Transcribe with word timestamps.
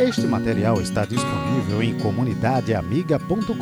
Este 0.00 0.26
material 0.26 0.80
está 0.80 1.04
disponível 1.04 1.82
em 1.82 1.98
comunidadeamiga.com.br. 1.98 3.52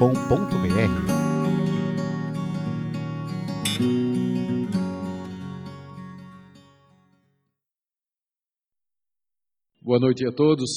Boa 9.83 9.99
noite 9.99 10.25
a 10.29 10.31
todos. 10.31 10.71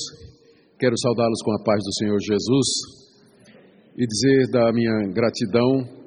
Quero 0.79 0.97
saudá-los 0.97 1.43
com 1.43 1.51
a 1.53 1.63
paz 1.63 1.83
do 1.83 1.93
Senhor 1.93 2.17
Jesus 2.19 2.67
e 3.95 4.07
dizer 4.07 4.49
da 4.49 4.73
minha 4.73 5.13
gratidão 5.13 6.00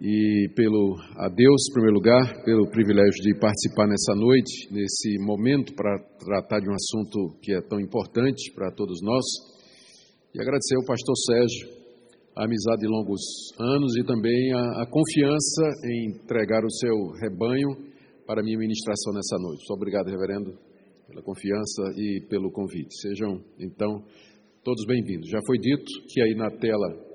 e 0.00 0.48
pelo 0.56 0.96
a 1.18 1.28
Deus, 1.28 1.60
em 1.68 1.72
primeiro 1.74 1.96
lugar, 1.96 2.42
pelo 2.42 2.70
privilégio 2.70 3.20
de 3.22 3.38
participar 3.38 3.86
nessa 3.86 4.14
noite, 4.14 4.72
nesse 4.72 5.18
momento 5.20 5.74
para 5.74 5.98
tratar 6.18 6.60
de 6.60 6.70
um 6.70 6.74
assunto 6.74 7.38
que 7.42 7.52
é 7.52 7.60
tão 7.60 7.78
importante 7.78 8.50
para 8.54 8.72
todos 8.72 8.98
nós. 9.02 9.24
E 10.34 10.40
agradecer 10.40 10.76
ao 10.76 10.86
pastor 10.86 11.14
Sérgio 11.26 11.80
a 12.34 12.44
amizade 12.44 12.80
de 12.80 12.88
longos 12.88 13.20
anos 13.60 13.94
e 13.98 14.04
também 14.04 14.52
a, 14.54 14.82
a 14.82 14.86
confiança 14.88 15.62
em 15.84 16.14
entregar 16.14 16.64
o 16.64 16.70
seu 16.70 16.96
rebanho 17.20 17.68
para 18.26 18.40
a 18.40 18.44
minha 18.44 18.56
ministração 18.56 19.12
nessa 19.12 19.36
noite. 19.36 19.58
Muito 19.68 19.74
obrigado, 19.74 20.06
reverendo, 20.06 20.56
pela 21.08 21.20
confiança 21.20 21.82
e 21.98 22.24
pelo 22.30 22.50
convite. 22.50 22.94
Sejam, 23.02 23.42
então, 23.58 24.02
todos 24.64 24.86
bem-vindos. 24.86 25.28
Já 25.28 25.40
foi 25.44 25.58
dito 25.58 25.84
que 26.08 26.22
aí 26.22 26.34
na 26.34 26.48
tela 26.48 27.10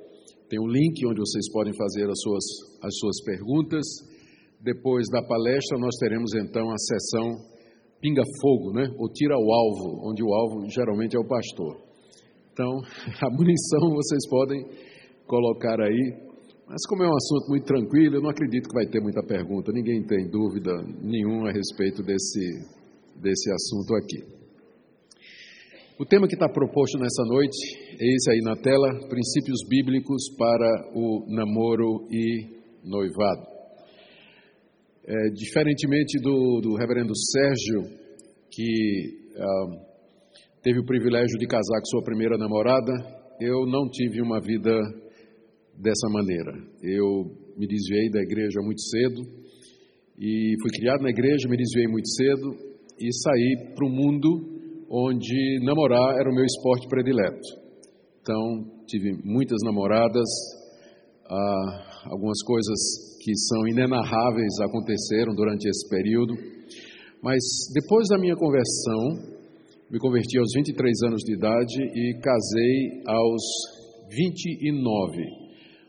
tem 0.50 0.60
um 0.60 0.68
link 0.68 1.06
onde 1.08 1.20
vocês 1.20 1.52
podem 1.52 1.74
fazer 1.74 2.08
as 2.10 2.20
suas, 2.22 2.44
as 2.86 2.98
suas 2.98 3.24
perguntas. 3.24 3.84
Depois 4.62 5.08
da 5.12 5.22
palestra, 5.22 5.78
nós 5.78 5.96
teremos 6.00 6.34
então 6.36 6.70
a 6.72 6.78
sessão 6.78 7.56
Pinga 8.02 8.24
Fogo, 8.42 8.72
né? 8.74 8.88
ou 8.98 9.10
Tira 9.12 9.36
o 9.36 9.54
Alvo, 9.54 10.10
onde 10.10 10.24
o 10.24 10.34
alvo 10.34 10.70
geralmente 10.70 11.16
é 11.16 11.20
o 11.20 11.28
pastor. 11.28 11.82
Então, 12.54 12.72
a 13.22 13.30
munição 13.30 13.90
vocês 13.94 14.28
podem 14.30 14.66
colocar 15.28 15.82
aí. 15.82 16.26
Mas, 16.68 16.82
como 16.88 17.04
é 17.04 17.08
um 17.08 17.16
assunto 17.16 17.50
muito 17.50 17.66
tranquilo, 17.66 18.16
eu 18.16 18.22
não 18.22 18.30
acredito 18.30 18.68
que 18.68 18.76
vai 18.76 18.88
ter 18.88 19.00
muita 19.00 19.22
pergunta. 19.22 19.72
Ninguém 19.72 20.04
tem 20.04 20.28
dúvida 20.30 20.72
nenhuma 21.02 21.50
a 21.50 21.54
respeito 21.54 22.02
desse, 22.02 22.42
desse 23.22 23.52
assunto 23.52 23.96
aqui. 23.96 24.36
O 26.00 26.06
tema 26.06 26.28
que 26.28 26.34
está 26.34 26.50
proposto 26.50 26.98
nessa 26.98 27.24
noite 27.24 27.56
é 28.00 28.16
esse 28.16 28.32
aí 28.32 28.42
na 28.42 28.56
tela: 28.56 29.08
princípios 29.08 29.60
bíblicos 29.70 30.24
para 30.38 30.92
o 30.94 31.24
namoro 31.28 32.08
e 32.12 32.55
noivado. 32.86 33.56
É, 35.08 35.30
diferentemente 35.34 36.20
do, 36.20 36.62
do, 36.62 36.76
reverendo 36.76 37.14
Sérgio, 37.16 37.98
que 38.50 39.26
ah, 39.38 39.86
teve 40.64 40.80
o 40.80 40.86
privilégio 40.86 41.38
de 41.38 41.46
casar 41.46 41.80
com 41.80 41.86
sua 41.86 42.04
primeira 42.04 42.38
namorada, 42.38 42.92
eu 43.40 43.66
não 43.68 43.90
tive 43.90 44.22
uma 44.22 44.40
vida 44.40 44.72
dessa 45.78 46.08
maneira. 46.10 46.54
Eu 46.82 47.26
me 47.58 47.68
desviei 47.68 48.10
da 48.10 48.22
igreja 48.22 48.62
muito 48.62 48.82
cedo 48.82 49.22
e 50.18 50.56
fui 50.62 50.72
criado 50.72 51.02
na 51.02 51.10
igreja, 51.10 51.50
me 51.50 51.58
desviei 51.58 51.88
muito 51.88 52.10
cedo 52.10 52.56
e 53.00 53.12
saí 53.14 53.74
para 53.76 53.86
o 53.86 53.90
mundo 53.90 54.56
onde 54.90 55.60
namorar 55.64 56.16
era 56.18 56.30
o 56.30 56.34
meu 56.34 56.46
esporte 56.46 56.88
predileto. 56.88 57.66
Então, 58.22 58.84
tive 58.88 59.12
muitas 59.24 59.58
namoradas, 59.64 60.30
ah, 61.30 61.95
algumas 62.06 62.42
coisas 62.44 62.78
que 63.22 63.34
são 63.50 63.68
inenarráveis 63.68 64.60
aconteceram 64.62 65.34
durante 65.34 65.68
esse 65.68 65.90
período, 65.90 66.34
mas 67.22 67.42
depois 67.74 68.08
da 68.08 68.18
minha 68.18 68.36
conversão, 68.36 69.36
me 69.90 70.00
converti 70.00 70.38
aos 70.38 70.52
23 70.56 70.94
anos 71.08 71.22
de 71.24 71.34
idade 71.34 71.82
e 71.82 72.20
casei 72.20 73.04
aos 73.08 73.42
29. 74.10 75.46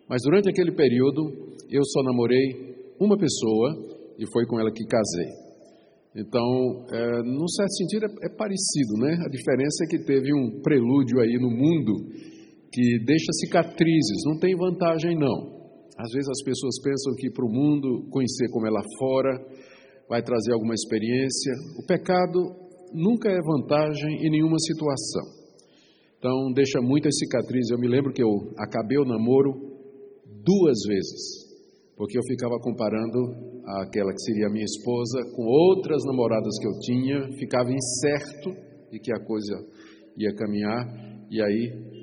Mas 0.08 0.22
durante 0.22 0.48
aquele 0.48 0.72
período, 0.72 1.54
eu 1.70 1.82
só 1.84 2.02
namorei 2.02 2.76
uma 3.00 3.18
pessoa 3.18 3.74
e 4.18 4.24
foi 4.32 4.46
com 4.46 4.58
ela 4.58 4.70
que 4.72 4.84
casei. 4.84 5.46
Então, 6.16 6.86
é, 6.90 7.22
num 7.22 7.48
certo 7.48 7.72
sentido, 7.72 8.06
é, 8.06 8.26
é, 8.26 8.36
parecido, 8.36 8.94
né? 8.98 9.18
A 9.26 9.28
diferença 9.28 9.84
é 9.84 9.88
que 9.88 10.04
teve 10.04 10.32
um 10.32 10.62
prelúdio 10.62 11.20
aí 11.20 11.38
no 11.38 11.50
mundo 11.50 11.92
que 12.72 13.04
deixa 13.04 13.32
cicatrizes, 13.40 14.24
não 14.24 14.38
tem 14.38 14.56
vantagem, 14.56 15.14
não. 15.18 15.55
Às 15.98 16.12
vezes 16.12 16.28
as 16.28 16.42
pessoas 16.44 16.80
pensam 16.82 17.14
que 17.16 17.30
para 17.30 17.44
o 17.44 17.52
mundo 17.52 18.08
conhecer 18.10 18.48
como 18.50 18.66
é 18.66 18.70
lá 18.70 18.82
fora 18.98 19.32
vai 20.08 20.22
trazer 20.22 20.52
alguma 20.52 20.74
experiência. 20.74 21.52
O 21.78 21.86
pecado 21.86 22.38
nunca 22.92 23.30
é 23.30 23.38
vantagem 23.40 24.26
em 24.26 24.30
nenhuma 24.30 24.58
situação. 24.58 25.24
Então, 26.18 26.52
deixa 26.52 26.80
muitas 26.80 27.16
cicatrizes. 27.18 27.70
Eu 27.70 27.78
me 27.78 27.88
lembro 27.88 28.12
que 28.12 28.22
eu 28.22 28.30
acabei 28.58 28.98
o 28.98 29.04
namoro 29.04 29.52
duas 30.44 30.78
vezes 30.86 31.46
porque 31.96 32.18
eu 32.18 32.22
ficava 32.28 32.58
comparando 32.60 33.18
aquela 33.80 34.12
que 34.12 34.20
seria 34.20 34.50
minha 34.50 34.64
esposa 34.64 35.18
com 35.34 35.44
outras 35.44 36.04
namoradas 36.04 36.58
que 36.60 36.66
eu 36.66 36.78
tinha, 36.80 37.38
ficava 37.38 37.70
incerto 37.72 38.50
de 38.90 39.00
que 39.00 39.12
a 39.12 39.24
coisa 39.24 39.54
ia 40.16 40.34
caminhar, 40.34 41.26
e 41.30 41.42
aí 41.42 41.95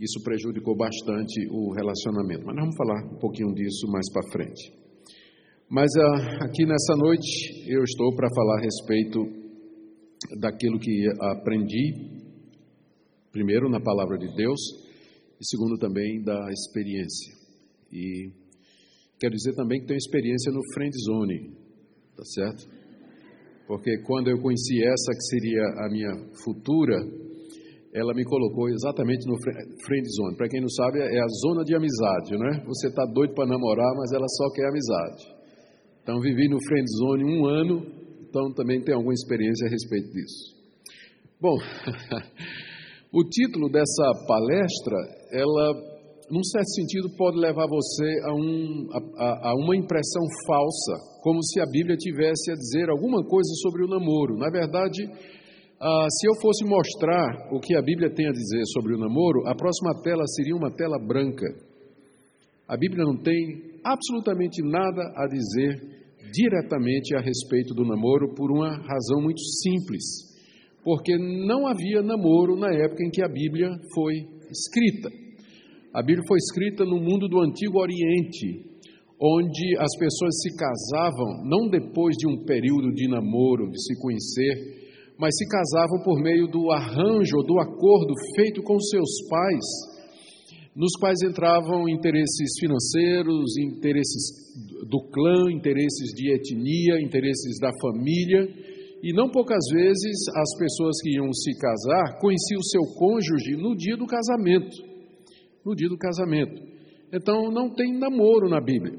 isso 0.00 0.22
prejudicou 0.22 0.76
bastante 0.76 1.46
o 1.50 1.72
relacionamento. 1.72 2.44
Mas 2.46 2.56
nós 2.56 2.64
vamos 2.64 2.76
falar 2.76 3.14
um 3.14 3.18
pouquinho 3.18 3.52
disso 3.54 3.86
mais 3.88 4.10
para 4.12 4.30
frente. 4.32 4.72
Mas 5.70 5.90
ah, 5.96 6.44
aqui 6.44 6.64
nessa 6.64 6.96
noite 6.96 7.64
eu 7.66 7.82
estou 7.82 8.14
para 8.14 8.28
falar 8.34 8.58
a 8.58 8.62
respeito 8.62 9.20
daquilo 10.40 10.78
que 10.78 11.06
aprendi, 11.20 11.94
primeiro 13.30 13.68
na 13.68 13.80
palavra 13.80 14.18
de 14.18 14.34
Deus, 14.34 14.60
e 15.40 15.46
segundo 15.46 15.78
também 15.78 16.22
da 16.22 16.50
experiência. 16.50 17.34
E 17.92 18.48
Quero 19.20 19.34
dizer 19.34 19.54
também 19.56 19.80
que 19.80 19.86
tenho 19.86 19.98
experiência 19.98 20.52
no 20.52 20.60
friend 20.72 20.92
zone, 21.04 21.50
tá 22.16 22.22
certo? 22.24 22.68
Porque 23.66 23.98
quando 24.06 24.30
eu 24.30 24.40
conheci 24.40 24.80
essa 24.80 25.12
que 25.12 25.22
seria 25.22 25.62
a 25.62 25.88
minha 25.90 26.12
futura, 26.44 26.96
ela 27.94 28.12
me 28.14 28.24
colocou 28.24 28.68
exatamente 28.68 29.26
no 29.26 29.36
friend 29.38 30.06
zone. 30.16 30.36
Para 30.36 30.48
quem 30.48 30.60
não 30.60 30.68
sabe, 30.68 31.00
é 31.00 31.20
a 31.20 31.28
zona 31.46 31.64
de 31.64 31.74
amizade, 31.74 32.36
né? 32.36 32.62
Você 32.66 32.88
está 32.88 33.04
doido 33.06 33.34
para 33.34 33.48
namorar, 33.48 33.92
mas 33.96 34.12
ela 34.12 34.26
só 34.28 34.50
quer 34.52 34.68
amizade. 34.68 35.38
Então, 36.02 36.20
vivi 36.20 36.48
no 36.48 36.58
friend 36.62 36.86
zone 36.98 37.24
um 37.24 37.46
ano, 37.46 37.86
então 38.28 38.52
também 38.52 38.82
tenho 38.82 38.96
alguma 38.98 39.14
experiência 39.14 39.66
a 39.66 39.70
respeito 39.70 40.10
disso. 40.10 40.56
Bom, 41.40 41.56
o 43.12 43.24
título 43.24 43.70
dessa 43.70 44.12
palestra, 44.26 44.96
ela 45.32 45.98
num 46.30 46.44
certo 46.44 46.68
sentido, 46.74 47.08
pode 47.16 47.38
levar 47.38 47.66
você 47.66 48.20
a, 48.24 48.34
um, 48.34 48.88
a, 49.16 49.48
a, 49.50 49.54
uma 49.56 49.74
impressão 49.76 50.22
falsa, 50.46 51.20
como 51.22 51.42
se 51.42 51.60
a 51.60 51.64
Bíblia 51.64 51.96
tivesse 51.96 52.50
a 52.50 52.54
dizer 52.54 52.90
alguma 52.90 53.24
coisa 53.24 53.48
sobre 53.62 53.84
o 53.84 53.88
namoro. 53.88 54.36
Na 54.36 54.50
verdade, 54.50 55.08
ah, 55.80 56.06
se 56.10 56.26
eu 56.26 56.34
fosse 56.40 56.64
mostrar 56.64 57.52
o 57.52 57.60
que 57.60 57.76
a 57.76 57.82
Bíblia 57.82 58.10
tem 58.12 58.26
a 58.26 58.32
dizer 58.32 58.62
sobre 58.72 58.94
o 58.94 58.98
namoro, 58.98 59.46
a 59.46 59.54
próxima 59.54 59.94
tela 60.02 60.26
seria 60.26 60.56
uma 60.56 60.74
tela 60.74 60.98
branca. 60.98 61.46
A 62.66 62.76
Bíblia 62.76 63.04
não 63.04 63.16
tem 63.16 63.78
absolutamente 63.84 64.60
nada 64.60 65.00
a 65.16 65.26
dizer 65.28 65.98
diretamente 66.32 67.14
a 67.14 67.20
respeito 67.20 67.74
do 67.74 67.84
namoro 67.84 68.34
por 68.34 68.50
uma 68.50 68.70
razão 68.70 69.22
muito 69.22 69.40
simples. 69.62 70.02
Porque 70.82 71.16
não 71.16 71.68
havia 71.68 72.02
namoro 72.02 72.56
na 72.56 72.74
época 72.74 73.04
em 73.04 73.10
que 73.10 73.22
a 73.22 73.28
Bíblia 73.28 73.70
foi 73.94 74.14
escrita. 74.50 75.08
A 75.94 76.02
Bíblia 76.02 76.24
foi 76.26 76.38
escrita 76.38 76.84
no 76.84 76.98
mundo 76.98 77.28
do 77.28 77.40
Antigo 77.40 77.78
Oriente, 77.78 78.66
onde 79.20 79.76
as 79.78 79.96
pessoas 79.96 80.34
se 80.42 80.56
casavam 80.56 81.44
não 81.44 81.68
depois 81.70 82.16
de 82.16 82.26
um 82.28 82.44
período 82.44 82.92
de 82.92 83.08
namoro, 83.08 83.70
de 83.70 83.80
se 83.80 83.94
conhecer, 84.00 84.87
mas 85.18 85.34
se 85.36 85.46
casavam 85.48 86.02
por 86.04 86.20
meio 86.22 86.46
do 86.46 86.70
arranjo, 86.70 87.42
do 87.46 87.58
acordo 87.58 88.14
feito 88.36 88.62
com 88.62 88.78
seus 88.78 89.10
pais, 89.28 89.64
nos 90.76 90.92
quais 91.00 91.18
entravam 91.22 91.88
interesses 91.88 92.52
financeiros, 92.60 93.56
interesses 93.58 94.56
do 94.88 95.00
clã, 95.10 95.50
interesses 95.50 96.14
de 96.14 96.32
etnia, 96.32 97.02
interesses 97.02 97.58
da 97.60 97.70
família, 97.82 98.48
e 99.02 99.12
não 99.12 99.28
poucas 99.28 99.64
vezes 99.72 100.16
as 100.36 100.58
pessoas 100.58 101.00
que 101.02 101.16
iam 101.16 101.32
se 101.32 101.58
casar 101.58 102.18
conheciam 102.20 102.60
o 102.60 102.64
seu 102.64 102.82
cônjuge 102.96 103.56
no 103.56 103.76
dia 103.76 103.96
do 103.96 104.06
casamento 104.06 104.88
no 105.68 105.74
dia 105.74 105.88
do 105.88 105.98
casamento. 105.98 106.62
Então, 107.12 107.50
não 107.52 107.68
tem 107.68 107.92
namoro 107.98 108.48
na 108.48 108.60
Bíblia. 108.60 108.98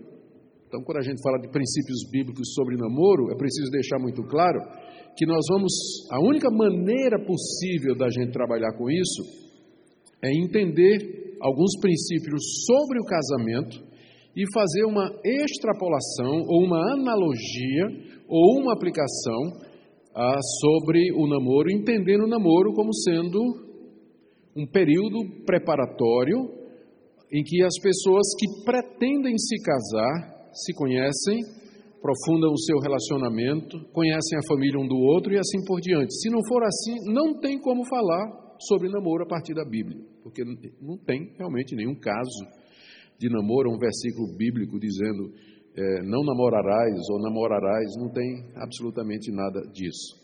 Então, 0.67 0.83
quando 0.83 0.99
a 0.99 1.01
gente 1.01 1.21
fala 1.23 1.39
de 1.39 1.49
princípios 1.49 2.05
bíblicos 2.11 2.53
sobre 2.53 2.77
namoro, 2.77 3.31
é 3.31 3.35
preciso 3.35 3.71
deixar 3.71 3.97
muito 3.97 4.21
claro 4.23 4.59
que 5.19 5.25
nós 5.25 5.43
vamos, 5.51 5.73
a 6.13 6.19
única 6.21 6.49
maneira 6.49 7.19
possível 7.19 7.93
da 7.93 8.07
gente 8.07 8.31
trabalhar 8.31 8.71
com 8.77 8.89
isso 8.89 9.21
é 10.23 10.31
entender 10.31 11.35
alguns 11.41 11.77
princípios 11.81 12.41
sobre 12.65 13.01
o 13.01 13.03
casamento 13.03 13.83
e 14.33 14.43
fazer 14.53 14.85
uma 14.85 15.11
extrapolação 15.25 16.45
ou 16.47 16.63
uma 16.63 16.93
analogia 16.93 17.85
ou 18.29 18.61
uma 18.61 18.71
aplicação 18.71 19.59
ah, 20.15 20.39
sobre 20.61 21.11
o 21.11 21.27
namoro, 21.27 21.69
entendendo 21.69 22.23
o 22.23 22.29
namoro 22.29 22.71
como 22.73 22.93
sendo 22.93 23.39
um 24.55 24.65
período 24.71 25.43
preparatório 25.45 26.37
em 27.29 27.43
que 27.43 27.61
as 27.61 27.77
pessoas 27.83 28.25
que 28.39 28.63
pretendem 28.63 29.37
se 29.37 29.61
casar 29.63 30.49
se 30.53 30.73
conhecem, 30.75 31.39
aprofundam 31.99 32.51
o 32.51 32.57
seu 32.57 32.79
relacionamento, 32.79 33.77
conhecem 33.91 34.39
a 34.39 34.47
família 34.47 34.79
um 34.79 34.87
do 34.87 34.95
outro 34.95 35.33
e 35.33 35.37
assim 35.37 35.63
por 35.67 35.81
diante. 35.81 36.15
Se 36.15 36.29
não 36.29 36.39
for 36.47 36.63
assim, 36.63 36.95
não 37.13 37.39
tem 37.39 37.59
como 37.59 37.85
falar 37.85 38.55
sobre 38.67 38.89
namoro 38.89 39.23
a 39.23 39.27
partir 39.27 39.53
da 39.53 39.65
Bíblia, 39.65 39.99
porque 40.23 40.43
não 40.43 40.97
tem 40.97 41.33
realmente 41.37 41.75
nenhum 41.75 41.95
caso 41.95 42.47
de 43.19 43.29
namoro, 43.29 43.69
um 43.69 43.77
versículo 43.77 44.35
bíblico 44.37 44.79
dizendo 44.79 45.31
é, 45.75 46.03
não 46.03 46.23
namorarás 46.23 46.95
ou 47.11 47.21
namorarás, 47.21 47.87
não 47.99 48.09
tem 48.11 48.47
absolutamente 48.55 49.31
nada 49.31 49.61
disso. 49.73 50.17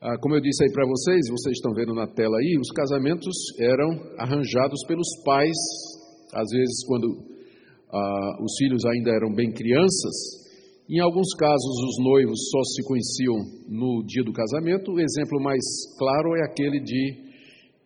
Ah, 0.00 0.16
como 0.20 0.34
eu 0.34 0.40
disse 0.40 0.62
aí 0.62 0.72
para 0.72 0.86
vocês, 0.86 1.26
vocês 1.30 1.56
estão 1.56 1.72
vendo 1.74 1.94
na 1.94 2.06
tela 2.06 2.36
aí, 2.38 2.56
os 2.60 2.70
casamentos 2.70 3.34
eram 3.58 3.90
arranjados 4.18 4.84
pelos 4.86 5.08
pais, 5.24 5.56
às 6.34 6.48
vezes 6.50 6.86
quando 6.86 7.06
ah, 7.92 8.42
os 8.42 8.52
filhos 8.58 8.84
ainda 8.84 9.10
eram 9.10 9.32
bem 9.34 9.50
crianças. 9.52 10.47
Em 10.88 11.00
alguns 11.00 11.34
casos, 11.34 11.84
os 11.84 12.02
noivos 12.02 12.48
só 12.50 12.62
se 12.62 12.82
conheciam 12.88 13.36
no 13.68 14.02
dia 14.06 14.24
do 14.24 14.32
casamento. 14.32 14.90
O 14.90 14.98
exemplo 14.98 15.38
mais 15.38 15.60
claro 15.98 16.34
é 16.34 16.46
aquele 16.46 16.80
de 16.80 17.28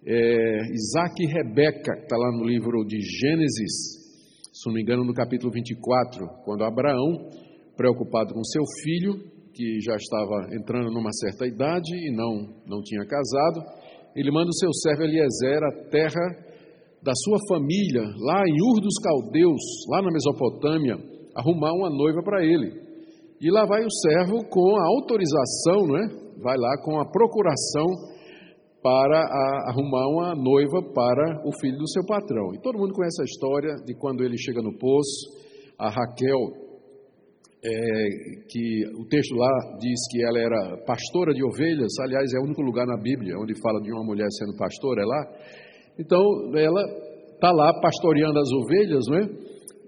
é, 0.06 0.72
Isaac 0.72 1.20
e 1.20 1.26
Rebeca, 1.26 1.96
que 1.96 2.02
está 2.02 2.16
lá 2.16 2.30
no 2.30 2.44
livro 2.44 2.84
de 2.86 3.00
Gênesis, 3.00 3.98
se 4.52 4.68
não 4.68 4.74
me 4.74 4.82
engano, 4.82 5.04
no 5.04 5.12
capítulo 5.12 5.50
24, 5.50 6.28
quando 6.44 6.62
Abraão, 6.62 7.28
preocupado 7.76 8.34
com 8.34 8.44
seu 8.44 8.62
filho, 8.84 9.14
que 9.52 9.80
já 9.80 9.96
estava 9.96 10.54
entrando 10.54 10.92
numa 10.92 11.10
certa 11.12 11.44
idade 11.44 11.90
e 11.92 12.14
não, 12.14 12.54
não 12.68 12.82
tinha 12.82 13.04
casado, 13.04 13.66
ele 14.14 14.30
manda 14.30 14.48
o 14.48 14.54
seu 14.54 14.72
servo 14.74 15.02
Eliezer 15.02 15.60
à 15.64 15.90
terra 15.90 16.22
da 17.02 17.12
sua 17.16 17.38
família, 17.48 18.02
lá 18.02 18.44
em 18.46 18.62
Ur 18.62 18.80
dos 18.80 18.94
Caldeus, 19.02 19.60
lá 19.90 20.02
na 20.02 20.12
Mesopotâmia, 20.12 20.94
arrumar 21.34 21.72
uma 21.72 21.90
noiva 21.90 22.22
para 22.22 22.44
ele. 22.44 22.81
E 23.42 23.50
lá 23.50 23.66
vai 23.66 23.84
o 23.84 23.90
servo 23.90 24.44
com 24.48 24.76
a 24.76 24.86
autorização, 24.86 25.86
não 25.88 25.98
é? 25.98 26.06
Vai 26.40 26.56
lá 26.56 26.80
com 26.84 27.00
a 27.00 27.10
procuração 27.10 27.86
para 28.80 29.18
a, 29.18 29.70
arrumar 29.70 30.06
uma 30.08 30.34
noiva 30.36 30.80
para 30.94 31.42
o 31.44 31.50
filho 31.60 31.76
do 31.76 31.88
seu 31.88 32.06
patrão. 32.06 32.54
E 32.54 32.60
todo 32.60 32.78
mundo 32.78 32.94
conhece 32.94 33.20
a 33.20 33.24
história 33.24 33.74
de 33.84 33.94
quando 33.98 34.22
ele 34.22 34.38
chega 34.38 34.62
no 34.62 34.78
poço, 34.78 35.42
a 35.76 35.90
Raquel 35.90 36.38
é, 37.64 38.08
que 38.48 38.86
o 38.98 39.06
texto 39.08 39.34
lá 39.34 39.76
diz 39.78 39.98
que 40.10 40.24
ela 40.24 40.38
era 40.38 40.84
pastora 40.84 41.32
de 41.32 41.44
ovelhas, 41.44 41.92
aliás, 42.00 42.32
é 42.34 42.38
o 42.38 42.44
único 42.44 42.62
lugar 42.62 42.86
na 42.86 42.96
Bíblia 42.96 43.38
onde 43.38 43.54
fala 43.60 43.80
de 43.80 43.92
uma 43.92 44.04
mulher 44.04 44.26
sendo 44.38 44.56
pastora, 44.56 45.02
é 45.02 45.04
lá. 45.04 45.22
Então, 45.98 46.20
ela 46.56 46.82
está 47.34 47.52
lá 47.52 47.72
pastoreando 47.80 48.38
as 48.38 48.50
ovelhas, 48.52 49.04
não 49.08 49.18
é? 49.18 49.28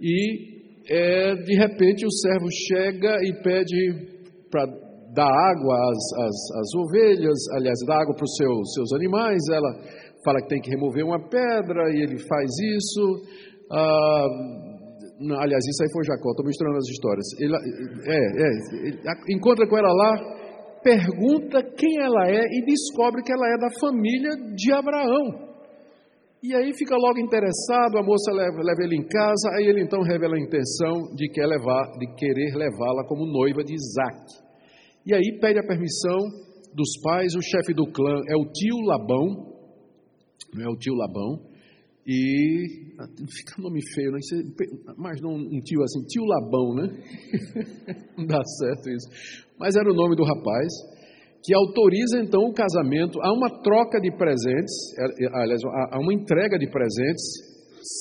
E, 0.00 0.53
é, 0.88 1.34
de 1.34 1.56
repente, 1.56 2.06
o 2.06 2.10
servo 2.10 2.46
chega 2.68 3.16
e 3.22 3.32
pede 3.42 4.14
para 4.50 4.66
dar 5.14 5.30
água 5.30 5.74
às, 5.90 6.26
às, 6.26 6.36
às, 6.60 6.74
ovelhas, 6.74 7.38
aliás, 7.56 7.78
dar 7.86 8.02
água 8.02 8.14
para 8.14 8.24
os 8.24 8.36
seus, 8.36 8.74
seus 8.74 8.92
animais. 8.92 9.40
Ela 9.50 9.70
fala 10.24 10.40
que 10.42 10.48
tem 10.48 10.60
que 10.60 10.70
remover 10.70 11.04
uma 11.04 11.20
pedra 11.28 11.90
e 11.90 12.02
ele 12.02 12.18
faz 12.18 12.50
isso. 12.76 13.22
Ah, 13.72 14.26
aliás, 15.40 15.64
isso 15.64 15.82
aí 15.82 15.92
foi 15.92 16.04
Jacó, 16.04 16.30
estou 16.30 16.44
misturando 16.44 16.76
as 16.76 16.88
histórias. 16.88 17.26
Ele, 17.40 17.54
é, 18.06 18.20
é, 18.42 19.34
encontra 19.34 19.66
com 19.66 19.78
ela 19.78 19.92
lá, 19.92 20.12
pergunta 20.82 21.62
quem 21.76 22.02
ela 22.02 22.28
é 22.28 22.42
e 22.42 22.64
descobre 22.66 23.22
que 23.22 23.32
ela 23.32 23.48
é 23.48 23.58
da 23.58 23.70
família 23.80 24.30
de 24.54 24.72
Abraão. 24.72 25.53
E 26.44 26.54
aí 26.54 26.76
fica 26.76 26.94
logo 26.94 27.18
interessado, 27.18 27.96
a 27.96 28.02
moça 28.02 28.30
leva, 28.30 28.58
leva 28.58 28.82
ele 28.84 28.96
em 28.96 29.08
casa, 29.08 29.48
aí 29.56 29.64
ele 29.64 29.82
então 29.82 30.02
revela 30.02 30.36
a 30.36 30.38
intenção 30.38 31.08
de, 31.16 31.26
quer 31.30 31.46
levar, 31.46 31.90
de 31.98 32.06
querer 32.16 32.54
levá-la 32.54 33.02
como 33.08 33.24
noiva 33.24 33.64
de 33.64 33.72
Isaac. 33.72 34.26
E 35.06 35.14
aí 35.14 35.38
pede 35.40 35.58
a 35.58 35.66
permissão 35.66 36.18
dos 36.74 37.00
pais, 37.02 37.34
o 37.34 37.40
chefe 37.40 37.72
do 37.72 37.90
clã 37.90 38.20
é 38.28 38.36
o 38.36 38.44
tio 38.52 38.76
Labão, 38.84 39.54
não 40.52 40.62
é 40.62 40.68
o 40.68 40.76
tio 40.76 40.92
Labão, 40.94 41.48
e 42.06 42.92
ah, 43.00 43.08
fica 43.26 43.62
nome 43.62 43.80
feio, 43.94 44.10
né? 44.12 44.18
mas 44.98 45.22
não 45.22 45.30
um 45.30 45.60
tio 45.60 45.82
assim, 45.82 46.04
tio 46.04 46.24
Labão, 46.26 46.74
né? 46.74 46.88
não 48.18 48.26
dá 48.26 48.42
certo 48.44 48.90
isso. 48.90 49.48
Mas 49.58 49.76
era 49.76 49.90
o 49.90 49.94
nome 49.94 50.14
do 50.14 50.22
rapaz, 50.22 50.68
que 51.44 51.54
autoriza 51.54 52.18
então 52.18 52.40
o 52.40 52.54
casamento. 52.54 53.20
Há 53.22 53.32
uma 53.32 53.50
troca 53.62 54.00
de 54.00 54.10
presentes, 54.16 54.72
é, 54.98 55.24
é, 55.24 55.42
aliás, 55.42 55.60
há 55.92 56.00
uma 56.00 56.14
entrega 56.14 56.58
de 56.58 56.66
presentes 56.70 57.22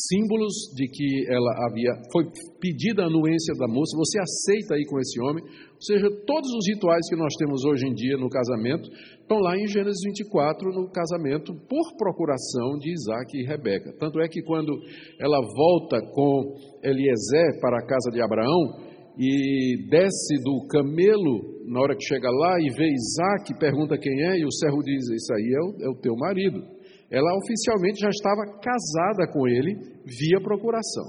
símbolos 0.08 0.54
de 0.74 0.88
que 0.88 1.28
ela 1.28 1.68
havia, 1.68 1.92
foi 2.14 2.24
pedida 2.62 3.04
a 3.04 3.08
anuência 3.08 3.54
da 3.60 3.68
moça, 3.68 3.98
você 3.98 4.18
aceita 4.18 4.76
aí 4.76 4.86
com 4.86 4.98
esse 4.98 5.20
homem, 5.20 5.44
ou 5.44 5.82
seja, 5.82 6.08
todos 6.26 6.50
os 6.56 6.68
rituais 6.70 7.02
que 7.10 7.18
nós 7.18 7.34
temos 7.38 7.66
hoje 7.66 7.86
em 7.86 7.94
dia 7.94 8.16
no 8.16 8.30
casamento, 8.30 8.88
estão 9.20 9.40
lá 9.40 9.58
em 9.58 9.68
Gênesis 9.68 10.00
24, 10.06 10.72
no 10.72 10.90
casamento, 10.90 11.54
por 11.68 11.98
procuração 11.98 12.80
de 12.80 12.94
Isaac 12.94 13.38
e 13.38 13.46
Rebeca. 13.46 13.92
Tanto 14.00 14.22
é 14.22 14.28
que 14.30 14.42
quando 14.42 14.72
ela 15.20 15.42
volta 15.42 16.00
com 16.14 16.56
Eliezer 16.82 17.60
para 17.60 17.80
a 17.80 17.86
casa 17.86 18.10
de 18.10 18.22
Abraão, 18.22 18.83
e 19.18 19.88
desce 19.90 20.36
do 20.44 20.68
camelo, 20.68 21.64
na 21.68 21.82
hora 21.82 21.96
que 21.96 22.04
chega 22.04 22.30
lá 22.30 22.58
e 22.60 22.70
vê 22.76 22.88
Isaac, 22.92 23.60
pergunta 23.60 23.98
quem 23.98 24.24
é, 24.24 24.40
e 24.40 24.46
o 24.46 24.52
servo 24.52 24.82
diz: 24.82 25.08
Isso 25.10 25.34
aí 25.34 25.54
é 25.54 25.62
o, 25.62 25.88
é 25.88 25.90
o 25.90 26.00
teu 26.02 26.16
marido 26.16 26.74
ela 27.14 27.38
oficialmente 27.38 28.02
já 28.02 28.10
estava 28.10 28.58
casada 28.58 29.32
com 29.32 29.48
ele 29.48 29.76
via 30.04 30.42
procuração. 30.42 31.06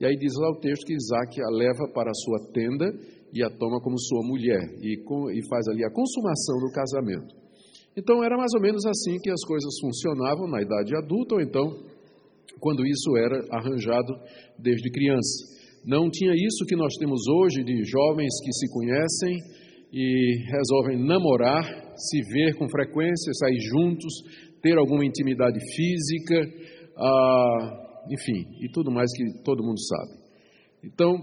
E 0.00 0.06
aí 0.06 0.16
diz 0.16 0.32
lá 0.38 0.48
o 0.50 0.60
texto 0.60 0.86
que 0.86 0.94
Isaac 0.94 1.42
a 1.42 1.50
leva 1.50 1.92
para 1.92 2.08
a 2.08 2.14
sua 2.14 2.52
tenda 2.52 2.86
e 3.34 3.42
a 3.42 3.50
toma 3.50 3.80
como 3.80 3.98
sua 3.98 4.22
mulher 4.22 4.62
e, 4.80 5.02
com, 5.02 5.28
e 5.28 5.42
faz 5.48 5.66
ali 5.66 5.84
a 5.84 5.90
consumação 5.90 6.56
do 6.60 6.70
casamento. 6.72 7.34
Então 7.96 8.22
era 8.22 8.36
mais 8.36 8.54
ou 8.54 8.60
menos 8.60 8.86
assim 8.86 9.18
que 9.20 9.28
as 9.28 9.44
coisas 9.44 9.74
funcionavam 9.80 10.46
na 10.48 10.62
idade 10.62 10.94
adulta 10.96 11.34
ou 11.34 11.40
então 11.40 11.66
quando 12.60 12.86
isso 12.86 13.16
era 13.16 13.42
arranjado 13.50 14.14
desde 14.56 14.88
criança. 14.90 15.59
Não 15.84 16.10
tinha 16.10 16.32
isso 16.32 16.66
que 16.66 16.76
nós 16.76 16.94
temos 16.98 17.26
hoje 17.26 17.64
de 17.64 17.84
jovens 17.84 18.30
que 18.44 18.52
se 18.52 18.70
conhecem 18.70 19.38
e 19.92 20.44
resolvem 20.50 21.02
namorar, 21.02 21.64
se 21.96 22.20
ver 22.32 22.54
com 22.56 22.68
frequência, 22.68 23.32
sair 23.34 23.58
juntos, 23.60 24.12
ter 24.62 24.76
alguma 24.76 25.04
intimidade 25.04 25.58
física, 25.74 26.48
ah, 26.96 28.04
enfim, 28.10 28.46
e 28.60 28.70
tudo 28.70 28.90
mais 28.90 29.10
que 29.16 29.42
todo 29.42 29.64
mundo 29.64 29.80
sabe. 29.80 30.20
Então, 30.84 31.14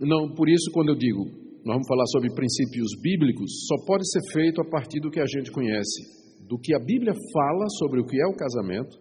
não, 0.00 0.32
por 0.34 0.48
isso 0.48 0.70
quando 0.72 0.90
eu 0.90 0.96
digo, 0.96 1.24
nós 1.64 1.74
vamos 1.74 1.88
falar 1.88 2.06
sobre 2.06 2.32
princípios 2.34 2.90
bíblicos, 3.02 3.66
só 3.66 3.84
pode 3.84 4.08
ser 4.10 4.20
feito 4.32 4.60
a 4.60 4.70
partir 4.70 5.00
do 5.00 5.10
que 5.10 5.20
a 5.20 5.26
gente 5.26 5.50
conhece, 5.50 6.02
do 6.48 6.56
que 6.56 6.72
a 6.72 6.78
Bíblia 6.78 7.12
fala 7.32 7.66
sobre 7.78 8.00
o 8.00 8.06
que 8.06 8.16
é 8.20 8.26
o 8.26 8.36
casamento 8.36 8.96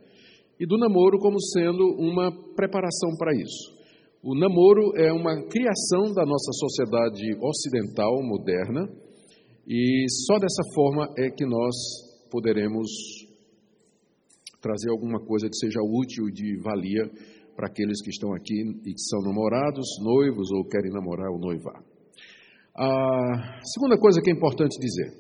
e 0.60 0.66
do 0.66 0.78
namoro 0.78 1.20
como 1.20 1.40
sendo 1.54 1.84
uma 2.00 2.32
preparação 2.56 3.16
para 3.18 3.32
isso. 3.36 3.77
O 4.24 4.34
namoro 4.34 4.98
é 4.98 5.14
uma 5.14 5.36
criação 5.48 6.12
da 6.14 6.26
nossa 6.26 6.52
sociedade 6.54 7.24
ocidental 7.40 8.16
moderna 8.24 8.90
e 9.68 10.06
só 10.26 10.40
dessa 10.40 10.64
forma 10.74 11.08
é 11.18 11.30
que 11.30 11.46
nós 11.46 11.76
poderemos 12.32 12.88
trazer 14.60 14.90
alguma 14.90 15.20
coisa 15.20 15.48
que 15.48 15.56
seja 15.56 15.80
útil 15.82 16.26
de 16.34 16.60
valia 16.64 17.10
para 17.56 17.68
aqueles 17.68 18.02
que 18.02 18.10
estão 18.10 18.34
aqui 18.34 18.60
e 18.86 18.94
que 18.94 19.02
são 19.02 19.22
namorados, 19.22 19.86
noivos 20.04 20.52
ou 20.52 20.68
querem 20.68 20.92
namorar 20.92 21.30
ou 21.32 21.40
noivar. 21.40 21.84
A 22.76 23.62
segunda 23.64 24.00
coisa 24.00 24.20
que 24.22 24.32
é 24.32 24.34
importante 24.34 24.80
dizer, 24.80 25.14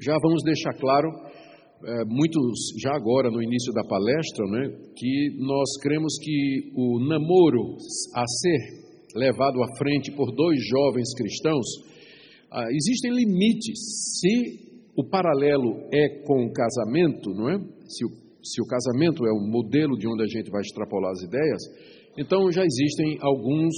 já 0.00 0.16
vamos 0.22 0.42
deixar 0.42 0.72
claro, 0.78 1.08
é, 1.84 2.04
muitos 2.06 2.72
já 2.82 2.94
agora 2.94 3.30
no 3.30 3.42
início 3.42 3.72
da 3.72 3.84
palestra, 3.84 4.44
né, 4.46 4.68
que 4.96 5.36
nós 5.38 5.68
cremos 5.82 6.14
que 6.22 6.72
o 6.74 6.98
namoro 7.06 7.76
a 8.14 8.24
ser 8.26 8.86
levado 9.16 9.62
à 9.62 9.76
frente 9.78 10.12
por 10.12 10.32
dois 10.34 10.58
jovens 10.68 11.12
cristãos, 11.16 11.66
ah, 12.50 12.66
existem 12.70 13.12
limites. 13.12 14.20
Se 14.20 14.66
o 14.96 15.04
paralelo 15.04 15.88
é 15.92 16.22
com 16.24 16.46
o 16.46 16.52
casamento, 16.52 17.30
não 17.30 17.50
é? 17.50 17.58
se 17.88 18.04
o, 18.04 18.08
se 18.42 18.62
o 18.62 18.66
casamento 18.66 19.26
é 19.26 19.32
o 19.32 19.46
modelo 19.50 19.96
de 19.98 20.08
onde 20.08 20.22
a 20.22 20.26
gente 20.26 20.50
vai 20.50 20.60
extrapolar 20.60 21.10
as 21.12 21.22
ideias, 21.22 21.62
então 22.18 22.50
já 22.50 22.64
existem 22.64 23.18
alguns 23.20 23.74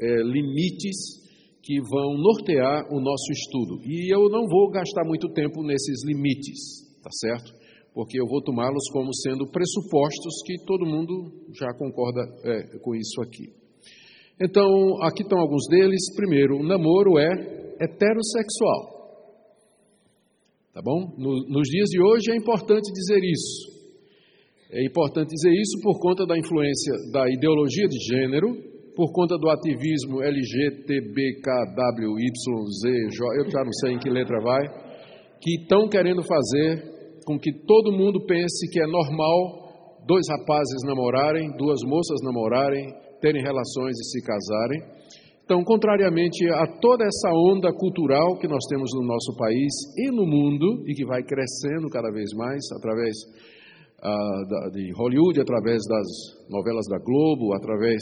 é, 0.00 0.22
limites 0.22 1.22
que 1.62 1.80
vão 1.80 2.16
nortear 2.18 2.86
o 2.92 3.00
nosso 3.00 3.32
estudo. 3.32 3.80
E 3.84 4.12
eu 4.12 4.28
não 4.28 4.46
vou 4.46 4.70
gastar 4.70 5.04
muito 5.04 5.28
tempo 5.32 5.62
nesses 5.62 6.04
limites, 6.06 6.83
tá 7.04 7.10
certo? 7.12 7.52
Porque 7.92 8.18
eu 8.18 8.26
vou 8.26 8.42
tomá-los 8.42 8.88
como 8.90 9.14
sendo 9.14 9.46
pressupostos 9.52 10.42
que 10.46 10.64
todo 10.64 10.86
mundo 10.86 11.30
já 11.52 11.72
concorda 11.78 12.22
é, 12.44 12.78
com 12.78 12.94
isso 12.94 13.20
aqui. 13.22 13.52
Então, 14.40 14.66
aqui 15.02 15.22
estão 15.22 15.38
alguns 15.38 15.68
deles. 15.68 16.00
Primeiro, 16.16 16.56
o 16.56 16.66
namoro 16.66 17.18
é 17.18 17.30
heterossexual. 17.78 18.94
Tá 20.72 20.80
bom? 20.82 21.14
No, 21.16 21.46
nos 21.48 21.68
dias 21.68 21.88
de 21.88 22.02
hoje 22.02 22.32
é 22.32 22.36
importante 22.36 22.90
dizer 22.90 23.22
isso. 23.22 23.74
É 24.72 24.84
importante 24.84 25.28
dizer 25.28 25.52
isso 25.52 25.78
por 25.82 26.00
conta 26.00 26.26
da 26.26 26.36
influência 26.36 26.92
da 27.12 27.30
ideologia 27.30 27.86
de 27.86 27.96
gênero, 28.08 28.48
por 28.96 29.12
conta 29.12 29.36
do 29.38 29.48
ativismo 29.50 30.20
LGTBKWYZ, 30.20 31.04
eu 33.38 33.50
já 33.50 33.64
não 33.64 33.72
sei 33.72 33.92
em 33.92 33.98
que 33.98 34.10
letra 34.10 34.40
vai, 34.40 34.62
que 35.40 35.60
estão 35.60 35.88
querendo 35.88 36.22
fazer 36.24 36.93
com 37.24 37.38
que 37.38 37.52
todo 37.52 37.92
mundo 37.92 38.24
pense 38.26 38.68
que 38.70 38.80
é 38.80 38.86
normal 38.86 39.64
dois 40.06 40.26
rapazes 40.28 40.82
namorarem, 40.84 41.56
duas 41.56 41.80
moças 41.86 42.20
namorarem, 42.22 42.92
terem 43.20 43.42
relações 43.42 43.96
e 43.98 44.04
se 44.04 44.22
casarem. 44.24 44.80
Então, 45.44 45.62
contrariamente 45.62 46.48
a 46.48 46.66
toda 46.80 47.04
essa 47.04 47.30
onda 47.32 47.72
cultural 47.72 48.38
que 48.38 48.48
nós 48.48 48.64
temos 48.68 48.90
no 48.94 49.06
nosso 49.06 49.36
país 49.36 49.72
e 49.98 50.10
no 50.10 50.26
mundo, 50.26 50.84
e 50.86 50.94
que 50.94 51.04
vai 51.04 51.22
crescendo 51.22 51.88
cada 51.90 52.10
vez 52.10 52.32
mais 52.34 52.60
através 52.76 53.14
uh, 54.00 54.70
de 54.72 54.90
Hollywood, 54.92 55.40
através 55.40 55.82
das 55.86 56.06
novelas 56.48 56.86
da 56.88 56.98
Globo, 56.98 57.54
através 57.54 58.00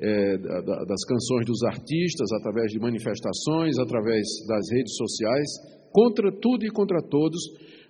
é, 0.00 0.38
da, 0.38 0.60
das 0.60 1.04
canções 1.06 1.44
dos 1.44 1.62
artistas, 1.62 2.32
através 2.40 2.72
de 2.72 2.78
manifestações, 2.80 3.78
através 3.78 4.24
das 4.48 4.64
redes 4.72 4.96
sociais, 4.96 5.46
contra 5.92 6.32
tudo 6.32 6.64
e 6.64 6.70
contra 6.70 7.02
todos, 7.02 7.40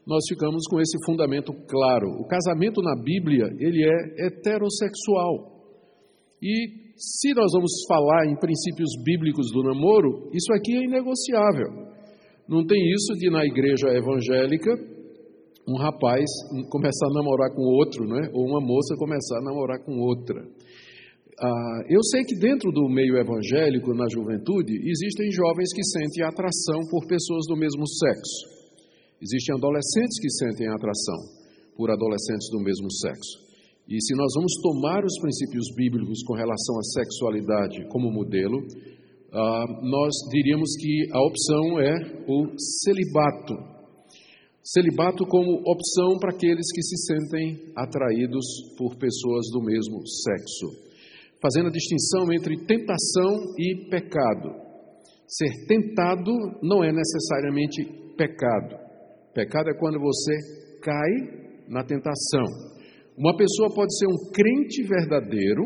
nós 0.06 0.22
ficamos 0.28 0.64
com 0.68 0.80
esse 0.80 0.96
fundamento 1.04 1.52
claro. 1.68 2.20
O 2.20 2.26
casamento 2.26 2.80
na 2.82 2.94
Bíblia, 2.96 3.46
ele 3.58 3.84
é 3.84 4.26
heterossexual. 4.26 5.60
E 6.42 6.92
se 6.96 7.32
nós 7.34 7.52
vamos 7.52 7.72
falar 7.88 8.26
em 8.26 8.36
princípios 8.36 8.90
bíblicos 9.04 9.50
do 9.52 9.62
namoro, 9.62 10.30
isso 10.32 10.52
aqui 10.52 10.76
é 10.76 10.84
inegociável. 10.84 11.90
Não 12.48 12.66
tem 12.66 12.78
isso 12.92 13.12
de 13.18 13.30
na 13.30 13.44
igreja 13.44 13.88
evangélica 13.88 14.70
um 15.68 15.76
rapaz 15.76 16.24
começar 16.68 17.06
a 17.06 17.14
namorar 17.14 17.54
com 17.54 17.62
outro, 17.62 18.04
né? 18.04 18.28
ou 18.32 18.44
uma 18.44 18.60
moça 18.60 18.96
começar 18.96 19.38
a 19.38 19.44
namorar 19.44 19.78
com 19.84 20.00
outra. 20.00 20.42
Ah, 21.40 21.80
eu 21.88 22.02
sei 22.02 22.22
que 22.24 22.36
dentro 22.36 22.70
do 22.72 22.88
meio 22.88 23.16
evangélico, 23.16 23.94
na 23.94 24.06
juventude, 24.10 24.74
existem 24.74 25.30
jovens 25.30 25.72
que 25.72 25.82
sentem 25.84 26.24
atração 26.24 26.80
por 26.90 27.06
pessoas 27.06 27.46
do 27.48 27.56
mesmo 27.56 27.86
sexo. 27.86 28.59
Existem 29.20 29.54
adolescentes 29.54 30.18
que 30.20 30.30
sentem 30.30 30.68
atração 30.68 31.40
por 31.76 31.90
adolescentes 31.90 32.48
do 32.50 32.60
mesmo 32.60 32.90
sexo. 32.90 33.50
E 33.88 34.00
se 34.00 34.14
nós 34.14 34.32
vamos 34.34 34.52
tomar 34.62 35.04
os 35.04 35.18
princípios 35.20 35.66
bíblicos 35.74 36.22
com 36.24 36.34
relação 36.34 36.78
à 36.78 36.82
sexualidade 36.82 37.88
como 37.88 38.10
modelo, 38.10 38.58
uh, 38.58 39.66
nós 39.82 40.14
diríamos 40.30 40.70
que 40.78 41.08
a 41.12 41.20
opção 41.20 41.80
é 41.80 42.24
o 42.28 42.46
celibato. 42.84 43.54
Celibato 44.62 45.26
como 45.26 45.60
opção 45.66 46.18
para 46.18 46.30
aqueles 46.30 46.70
que 46.72 46.82
se 46.82 46.96
sentem 47.08 47.72
atraídos 47.74 48.44
por 48.78 48.96
pessoas 48.96 49.46
do 49.52 49.60
mesmo 49.60 50.06
sexo. 50.06 50.90
Fazendo 51.42 51.68
a 51.68 51.72
distinção 51.72 52.32
entre 52.32 52.56
tentação 52.64 53.54
e 53.58 53.88
pecado. 53.90 54.54
Ser 55.26 55.66
tentado 55.66 56.30
não 56.62 56.84
é 56.84 56.92
necessariamente 56.92 58.14
pecado. 58.16 58.79
Pecado 59.34 59.70
é 59.70 59.74
quando 59.78 60.00
você 60.00 60.34
cai 60.82 61.12
na 61.68 61.84
tentação. 61.84 62.44
Uma 63.16 63.36
pessoa 63.36 63.68
pode 63.74 63.96
ser 63.96 64.06
um 64.06 64.32
crente 64.32 64.82
verdadeiro 64.82 65.62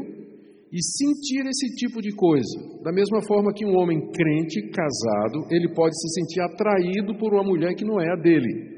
e 0.71 0.83
sentir 0.83 1.47
esse 1.47 1.75
tipo 1.77 2.03
de 2.03 2.15
coisa. 2.15 2.83
Da 2.83 2.93
mesma 2.93 3.23
forma 3.27 3.55
que 3.55 3.65
um 3.65 3.77
homem 3.77 4.11
crente, 4.11 4.69
casado, 4.71 5.47
ele 5.51 5.73
pode 5.73 5.95
se 5.97 6.21
sentir 6.21 6.41
atraído 6.41 7.17
por 7.17 7.33
uma 7.33 7.45
mulher 7.45 7.75
que 7.75 7.85
não 7.85 8.01
é 8.01 8.13
a 8.13 8.17
dele. 8.17 8.75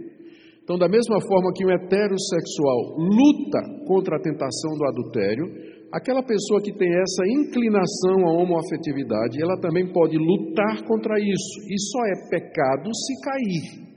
Então, 0.62 0.76
da 0.76 0.88
mesma 0.88 1.20
forma 1.26 1.52
que 1.54 1.64
um 1.64 1.70
heterossexual 1.70 2.98
luta 2.98 3.86
contra 3.86 4.16
a 4.16 4.20
tentação 4.20 4.76
do 4.76 4.84
adultério, 4.84 5.46
aquela 5.92 6.22
pessoa 6.22 6.60
que 6.60 6.76
tem 6.76 6.92
essa 6.92 7.22
inclinação 7.26 8.26
à 8.26 8.32
homoafetividade, 8.42 9.40
ela 9.40 9.58
também 9.60 9.90
pode 9.92 10.18
lutar 10.18 10.84
contra 10.84 11.18
isso. 11.18 11.56
E 11.70 11.80
só 11.80 12.04
é 12.04 12.28
pecado 12.30 12.90
se 12.92 13.14
cair. 13.22 13.95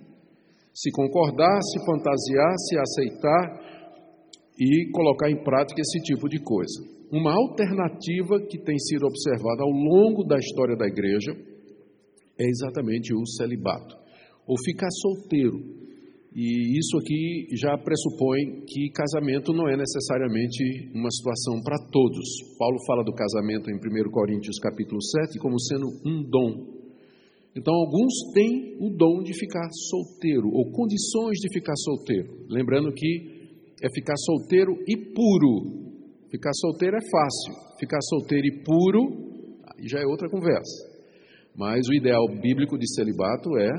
Se 0.82 0.92
concordar, 0.92 1.60
se 1.62 1.86
fantasiar, 1.86 2.54
se 2.58 2.78
aceitar, 2.78 3.70
e 4.60 4.92
colocar 4.92 5.32
em 5.32 5.42
prática 5.42 5.80
esse 5.80 6.00
tipo 6.04 6.28
de 6.28 6.44
coisa. 6.44 6.84
Uma 7.12 7.32
alternativa 7.32 8.40
que 8.48 8.60
tem 8.60 8.78
sido 8.78 9.08
observada 9.08 9.64
ao 9.64 9.72
longo 9.72 10.24
da 10.26 10.38
história 10.38 10.76
da 10.76 10.86
igreja 10.86 11.32
é 12.38 12.46
exatamente 12.46 13.14
o 13.14 13.26
celibato, 13.26 13.96
ou 14.46 14.56
ficar 14.66 14.90
solteiro. 14.92 15.58
E 16.36 16.78
isso 16.78 16.96
aqui 16.98 17.48
já 17.56 17.76
pressupõe 17.78 18.64
que 18.68 18.92
casamento 18.92 19.52
não 19.52 19.68
é 19.68 19.76
necessariamente 19.76 20.92
uma 20.94 21.10
situação 21.10 21.64
para 21.64 21.78
todos. 21.90 22.28
Paulo 22.60 22.78
fala 22.86 23.04
do 23.04 23.14
casamento 23.14 23.72
em 23.72 23.76
1 23.76 24.12
Coríntios 24.12 24.60
capítulo 24.60 25.02
7 25.02 25.40
como 25.40 25.60
sendo 25.60 25.88
um 26.06 26.22
dom. 26.30 26.79
Então 27.56 27.74
alguns 27.74 28.14
têm 28.34 28.78
o 28.80 28.90
dom 28.96 29.24
de 29.24 29.34
ficar 29.38 29.68
solteiro 29.90 30.50
ou 30.54 30.72
condições 30.72 31.38
de 31.40 31.52
ficar 31.54 31.76
solteiro. 31.76 32.46
Lembrando 32.48 32.92
que 32.94 33.40
é 33.82 33.88
ficar 33.94 34.16
solteiro 34.18 34.72
e 34.88 34.98
puro. 35.14 35.90
Ficar 36.30 36.52
solteiro 36.54 36.96
é 36.96 37.02
fácil, 37.10 37.78
ficar 37.80 38.00
solteiro 38.02 38.48
e 38.48 38.64
puro 38.64 39.30
já 39.88 40.00
é 40.00 40.06
outra 40.06 40.30
conversa. 40.30 40.90
Mas 41.56 41.88
o 41.90 41.94
ideal 41.94 42.26
bíblico 42.42 42.78
de 42.78 42.88
celibato 42.94 43.58
é 43.58 43.70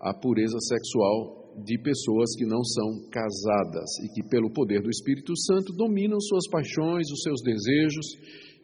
a 0.00 0.12
pureza 0.12 0.58
sexual 0.60 1.44
de 1.64 1.78
pessoas 1.78 2.34
que 2.36 2.44
não 2.44 2.62
são 2.64 3.08
casadas 3.10 3.88
e 4.02 4.08
que, 4.12 4.28
pelo 4.28 4.50
poder 4.52 4.82
do 4.82 4.90
Espírito 4.90 5.32
Santo, 5.36 5.72
dominam 5.72 6.20
suas 6.20 6.48
paixões, 6.50 7.06
os 7.12 7.22
seus 7.22 7.40
desejos 7.42 8.06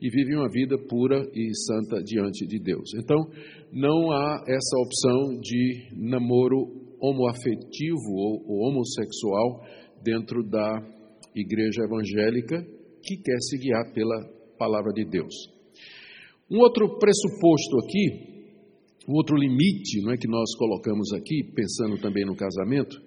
e 0.00 0.08
vivem 0.08 0.36
uma 0.36 0.48
vida 0.48 0.76
pura 0.88 1.20
e 1.34 1.50
santa 1.54 2.02
diante 2.02 2.46
de 2.46 2.58
Deus. 2.58 2.90
Então, 2.94 3.18
não 3.72 4.10
há 4.10 4.44
essa 4.48 4.76
opção 4.78 5.40
de 5.40 5.88
namoro 5.92 6.80
homoafetivo 7.00 8.12
ou, 8.14 8.68
homossexual 8.68 9.64
dentro 10.02 10.42
da 10.42 10.80
igreja 11.34 11.82
evangélica 11.84 12.62
que 13.02 13.16
quer 13.16 13.38
se 13.40 13.58
guiar 13.58 13.92
pela 13.92 14.28
palavra 14.58 14.92
de 14.92 15.04
Deus. 15.04 15.34
Um 16.50 16.58
outro 16.58 16.98
pressuposto 16.98 17.78
aqui, 17.84 18.30
um 19.08 19.14
outro 19.14 19.36
limite 19.36 20.02
não 20.02 20.12
é, 20.12 20.16
que 20.16 20.28
nós 20.28 20.54
colocamos 20.56 21.12
aqui, 21.12 21.44
pensando 21.54 22.00
também 22.00 22.24
no 22.24 22.34
casamento, 22.34 23.00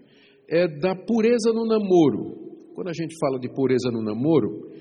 é 0.50 0.68
da 0.68 0.96
pureza 0.96 1.52
no 1.54 1.66
namoro. 1.66 2.72
Quando 2.74 2.90
a 2.90 2.94
gente 2.94 3.16
fala 3.20 3.40
de 3.40 3.54
pureza 3.54 3.92
no 3.92 4.02
namoro, 4.02 4.72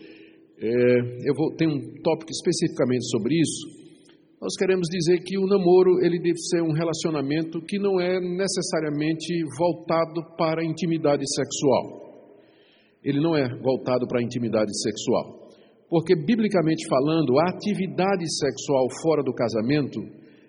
é, 0.63 1.29
eu 1.29 1.35
vou 1.35 1.55
ter 1.57 1.67
um 1.67 1.79
tópico 2.03 2.31
especificamente 2.31 3.09
sobre 3.11 3.35
isso. 3.35 3.83
Nós 4.41 4.57
queremos 4.59 4.89
dizer 4.89 5.23
que 5.23 5.39
o 5.39 5.47
namoro 5.47 6.05
ele 6.05 6.19
deve 6.19 6.39
ser 6.39 6.63
um 6.63 6.73
relacionamento 6.73 7.61
que 7.63 7.79
não 7.79 8.01
é 8.01 8.21
necessariamente 8.21 9.33
voltado 9.59 10.37
para 10.37 10.63
a 10.63 10.65
intimidade 10.65 11.25
sexual 11.35 12.03
ele 13.05 13.21
não 13.21 13.37
é 13.37 13.49
voltado 13.61 14.07
para 14.07 14.21
a 14.21 14.23
intimidade 14.23 14.71
sexual. 14.81 15.43
Porque, 15.91 16.15
biblicamente 16.15 16.87
falando, 16.89 17.39
a 17.39 17.51
atividade 17.51 18.25
sexual 18.39 18.87
fora 19.03 19.23
do 19.23 19.35
casamento, 19.35 20.01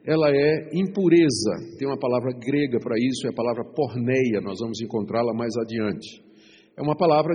ela 0.05 0.29
é 0.29 0.69
impureza. 0.73 1.51
Tem 1.77 1.87
uma 1.87 1.97
palavra 1.97 2.31
grega 2.39 2.79
para 2.79 2.95
isso, 2.97 3.27
é 3.27 3.31
a 3.31 3.35
palavra 3.35 3.65
porneia, 3.75 4.39
nós 4.41 4.59
vamos 4.61 4.79
encontrá-la 4.81 5.33
mais 5.33 5.51
adiante. 5.57 6.23
É 6.77 6.81
uma 6.81 6.95
palavra 6.95 7.33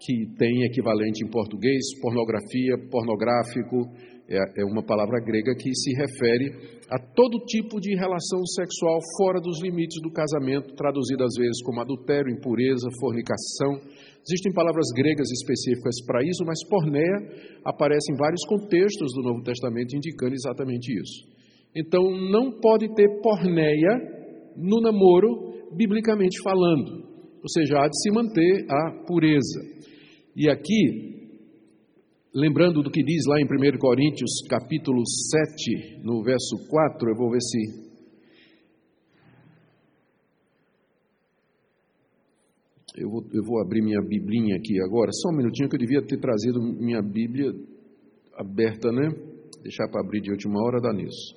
que 0.00 0.26
tem 0.38 0.64
equivalente 0.64 1.24
em 1.24 1.30
português, 1.30 1.98
pornografia, 2.00 2.78
pornográfico, 2.90 3.90
é, 4.28 4.38
é 4.60 4.64
uma 4.64 4.84
palavra 4.84 5.18
grega 5.24 5.54
que 5.54 5.74
se 5.74 5.92
refere 5.94 6.78
a 6.90 6.98
todo 6.98 7.44
tipo 7.46 7.80
de 7.80 7.96
relação 7.96 8.44
sexual 8.46 8.98
fora 9.16 9.40
dos 9.40 9.62
limites 9.62 10.00
do 10.02 10.12
casamento, 10.12 10.74
traduzida 10.74 11.24
às 11.24 11.34
vezes 11.36 11.62
como 11.64 11.80
adultério, 11.80 12.30
impureza, 12.30 12.88
fornicação, 13.00 13.80
Existem 14.28 14.52
palavras 14.52 14.84
gregas 14.94 15.30
específicas 15.30 16.04
para 16.06 16.22
isso, 16.22 16.44
mas 16.44 16.58
pornéia 16.68 17.16
aparece 17.64 18.12
em 18.12 18.16
vários 18.16 18.44
contextos 18.46 19.14
do 19.14 19.22
Novo 19.22 19.42
Testamento 19.42 19.96
indicando 19.96 20.34
exatamente 20.34 20.92
isso. 20.92 21.26
Então, 21.74 22.02
não 22.30 22.60
pode 22.60 22.94
ter 22.94 23.08
pornéia 23.22 23.88
no 24.54 24.82
namoro, 24.82 25.72
biblicamente 25.74 26.42
falando. 26.42 27.08
Ou 27.40 27.48
seja, 27.48 27.78
há 27.78 27.88
de 27.88 28.02
se 28.02 28.10
manter 28.10 28.66
a 28.68 29.04
pureza. 29.06 29.77
E 30.40 30.48
aqui, 30.48 31.18
lembrando 32.32 32.80
do 32.80 32.92
que 32.92 33.02
diz 33.02 33.24
lá 33.26 33.40
em 33.40 33.44
1 33.44 33.76
Coríntios, 33.76 34.30
capítulo 34.48 35.02
7, 35.04 36.04
no 36.04 36.22
verso 36.22 36.56
4, 36.70 37.10
eu 37.10 37.16
vou 37.16 37.32
ver 37.32 37.40
se 37.42 37.88
Eu 42.96 43.10
vou, 43.10 43.24
eu 43.32 43.44
vou 43.44 43.60
abrir 43.60 43.80
minha 43.80 44.00
biblinha 44.00 44.56
aqui 44.56 44.80
agora, 44.80 45.10
só 45.12 45.28
um 45.28 45.36
minutinho 45.36 45.68
que 45.68 45.76
eu 45.76 45.80
devia 45.80 46.04
ter 46.04 46.18
trazido 46.18 46.60
minha 46.60 47.00
Bíblia 47.00 47.52
aberta, 48.34 48.90
né? 48.90 49.08
Deixar 49.62 49.88
para 49.88 50.00
abrir 50.00 50.20
de 50.20 50.30
última 50.32 50.60
hora 50.60 50.80
dá 50.80 50.92
nisso. 50.92 51.36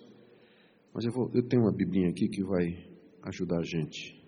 Mas 0.93 1.05
eu, 1.05 1.11
vou, 1.11 1.29
eu 1.35 1.47
tenho 1.47 1.63
uma 1.63 1.71
biblinha 1.71 2.09
aqui 2.09 2.27
que 2.27 2.43
vai 2.43 2.65
ajudar 3.23 3.59
a 3.59 3.63
gente. 3.63 4.19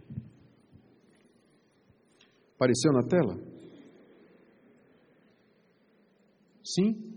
Apareceu 2.55 2.91
na 2.91 3.03
tela? 3.03 3.52
Sim? 6.63 7.13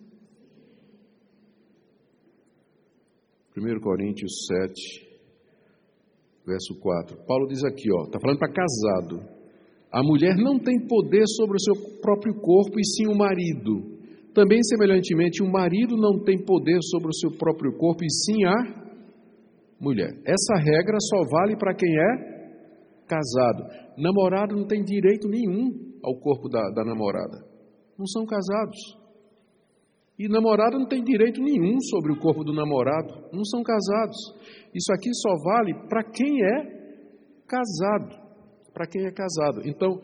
1 3.57 3.81
Coríntios 3.81 4.45
7, 4.47 5.07
verso 6.45 6.79
4. 6.81 7.25
Paulo 7.27 7.47
diz 7.47 7.65
aqui, 7.65 7.89
ó, 7.93 8.05
está 8.05 8.19
falando 8.21 8.39
para 8.39 8.53
casado. 8.53 9.37
A 9.91 10.03
mulher 10.03 10.37
não 10.37 10.59
tem 10.59 10.87
poder 10.87 11.25
sobre 11.27 11.57
o 11.57 11.61
seu 11.61 12.01
próprio 12.03 12.35
corpo, 12.35 12.79
e 12.79 12.85
sim 12.85 13.07
o 13.07 13.17
marido. 13.17 13.97
Também, 14.35 14.63
semelhantemente, 14.63 15.43
o 15.43 15.51
marido 15.51 15.97
não 15.97 16.23
tem 16.23 16.37
poder 16.45 16.79
sobre 16.83 17.09
o 17.09 17.15
seu 17.15 17.31
próprio 17.39 17.73
corpo, 17.79 18.05
e 18.05 18.11
sim 18.11 18.45
a 18.45 18.87
mulher. 19.81 20.11
Essa 20.27 20.57
regra 20.59 20.99
só 21.01 21.23
vale 21.31 21.57
para 21.57 21.75
quem 21.75 21.89
é 21.89 22.37
casado. 23.07 23.65
Namorado 23.97 24.57
não 24.57 24.67
tem 24.67 24.83
direito 24.83 25.29
nenhum 25.29 25.99
ao 26.03 26.19
corpo 26.21 26.49
da, 26.49 26.61
da 26.75 26.85
namorada. 26.85 27.47
Não 27.99 28.07
são 28.07 28.27
casados. 28.27 29.06
E 30.19 30.29
namorado 30.29 30.79
não 30.79 30.89
tem 30.89 31.03
direito 31.03 31.43
nenhum 31.43 31.79
sobre 31.91 32.13
o 32.13 32.19
corpo 32.19 32.43
do 32.43 32.55
namorado. 32.55 33.29
Não 33.33 33.45
são 33.45 33.63
casados. 33.63 34.17
Isso 34.75 34.91
aqui 34.93 35.11
só 35.13 35.35
vale 35.45 35.75
para 35.89 36.03
quem 36.05 36.43
é 36.43 36.77
casado. 37.47 38.17
Para 38.73 38.87
quem 38.87 39.05
é 39.05 39.13
casado. 39.13 39.61
Então, 39.65 40.01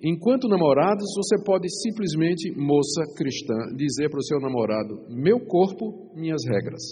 enquanto 0.00 0.48
namorados, 0.48 1.06
você 1.16 1.42
pode 1.44 1.66
simplesmente, 1.82 2.52
moça 2.56 3.02
cristã, 3.16 3.54
dizer 3.76 4.08
para 4.10 4.18
o 4.18 4.24
seu 4.24 4.38
namorado: 4.38 5.06
meu 5.10 5.40
corpo, 5.40 6.12
minhas 6.14 6.42
regras. 6.48 6.82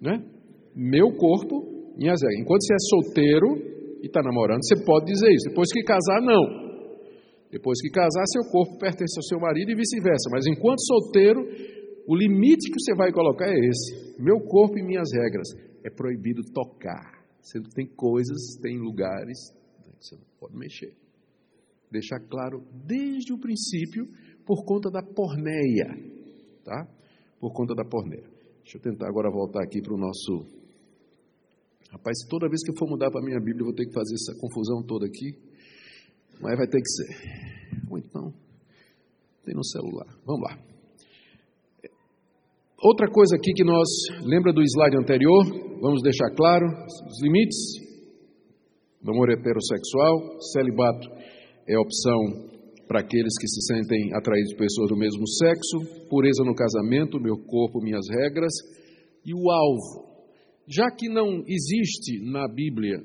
Né? 0.00 0.24
Meu 0.74 1.16
corpo, 1.16 1.94
minhas 1.96 2.20
regras. 2.22 2.40
Enquanto 2.40 2.62
você 2.62 2.74
é 2.74 2.78
solteiro 2.78 3.46
e 4.02 4.06
está 4.06 4.22
namorando, 4.22 4.60
você 4.62 4.84
pode 4.84 5.06
dizer 5.06 5.30
isso. 5.32 5.48
Depois 5.48 5.72
que 5.72 5.82
casar, 5.82 6.20
não. 6.22 6.63
Depois 7.54 7.80
que 7.80 7.88
casar, 7.88 8.24
seu 8.26 8.50
corpo 8.50 8.76
pertence 8.78 9.16
ao 9.16 9.22
seu 9.22 9.38
marido 9.38 9.70
e 9.70 9.76
vice-versa. 9.76 10.28
Mas 10.28 10.44
enquanto 10.44 10.82
solteiro, 10.82 11.40
o 12.04 12.16
limite 12.16 12.68
que 12.68 12.80
você 12.80 12.96
vai 12.96 13.12
colocar 13.12 13.46
é 13.46 13.54
esse: 13.54 14.20
meu 14.20 14.40
corpo 14.40 14.76
e 14.76 14.82
minhas 14.82 15.06
regras. 15.14 15.46
É 15.84 15.90
proibido 15.90 16.42
tocar. 16.52 17.22
Você 17.40 17.60
tem 17.76 17.86
coisas, 17.94 18.58
tem 18.60 18.76
lugares 18.78 19.38
que 19.84 20.04
você 20.04 20.16
não 20.16 20.24
pode 20.40 20.56
mexer. 20.56 20.96
Deixar 21.92 22.18
claro 22.28 22.64
desde 22.84 23.32
o 23.32 23.38
princípio, 23.38 24.08
por 24.44 24.64
conta 24.64 24.90
da 24.90 25.02
porneia. 25.02 25.94
Tá? 26.64 26.88
Por 27.38 27.52
conta 27.52 27.72
da 27.72 27.84
porneia. 27.84 28.26
Deixa 28.64 28.78
eu 28.78 28.82
tentar 28.82 29.06
agora 29.06 29.30
voltar 29.30 29.62
aqui 29.62 29.80
para 29.80 29.94
o 29.94 29.98
nosso. 29.98 30.48
Rapaz, 31.92 32.16
toda 32.28 32.48
vez 32.48 32.64
que 32.64 32.72
eu 32.72 32.76
for 32.76 32.88
mudar 32.88 33.12
para 33.12 33.20
a 33.20 33.24
minha 33.24 33.38
Bíblia, 33.38 33.60
eu 33.60 33.66
vou 33.66 33.74
ter 33.74 33.86
que 33.86 33.92
fazer 33.92 34.14
essa 34.14 34.34
confusão 34.40 34.82
toda 34.82 35.06
aqui. 35.06 35.53
Mas 36.40 36.56
vai 36.56 36.66
ter 36.66 36.80
que 36.80 36.88
ser. 36.88 37.90
Ou 37.90 37.98
então, 37.98 38.32
tem 39.44 39.54
no 39.54 39.64
celular. 39.64 40.06
Vamos 40.26 40.42
lá. 40.42 40.58
Outra 42.82 43.10
coisa 43.10 43.36
aqui 43.36 43.52
que 43.54 43.64
nós, 43.64 43.88
lembra 44.22 44.52
do 44.52 44.60
slide 44.62 44.96
anterior? 44.96 45.44
Vamos 45.80 46.02
deixar 46.02 46.30
claro 46.36 46.66
os 47.06 47.22
limites. 47.22 47.56
Namoro 49.02 49.32
heterossexual, 49.32 50.40
celibato 50.52 51.08
é 51.66 51.78
opção 51.78 52.52
para 52.86 53.00
aqueles 53.00 53.32
que 53.40 53.48
se 53.48 53.60
sentem 53.66 54.14
atraídos 54.14 54.52
por 54.52 54.60
pessoas 54.60 54.88
do 54.90 54.96
mesmo 54.96 55.26
sexo, 55.26 56.08
pureza 56.08 56.44
no 56.44 56.54
casamento, 56.54 57.20
meu 57.20 57.36
corpo, 57.38 57.80
minhas 57.82 58.04
regras, 58.10 58.52
e 59.24 59.32
o 59.34 59.50
alvo. 59.50 60.14
Já 60.68 60.90
que 60.90 61.08
não 61.08 61.42
existe 61.46 62.20
na 62.30 62.46
Bíblia 62.48 62.98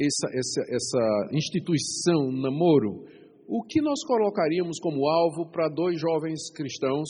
essa, 0.00 0.28
essa, 0.32 0.62
essa 0.74 1.36
instituição, 1.36 2.32
namoro, 2.32 3.04
o 3.46 3.62
que 3.64 3.82
nós 3.82 4.02
colocaríamos 4.06 4.78
como 4.80 5.06
alvo 5.08 5.50
para 5.50 5.68
dois 5.68 6.00
jovens 6.00 6.50
cristãos 6.54 7.08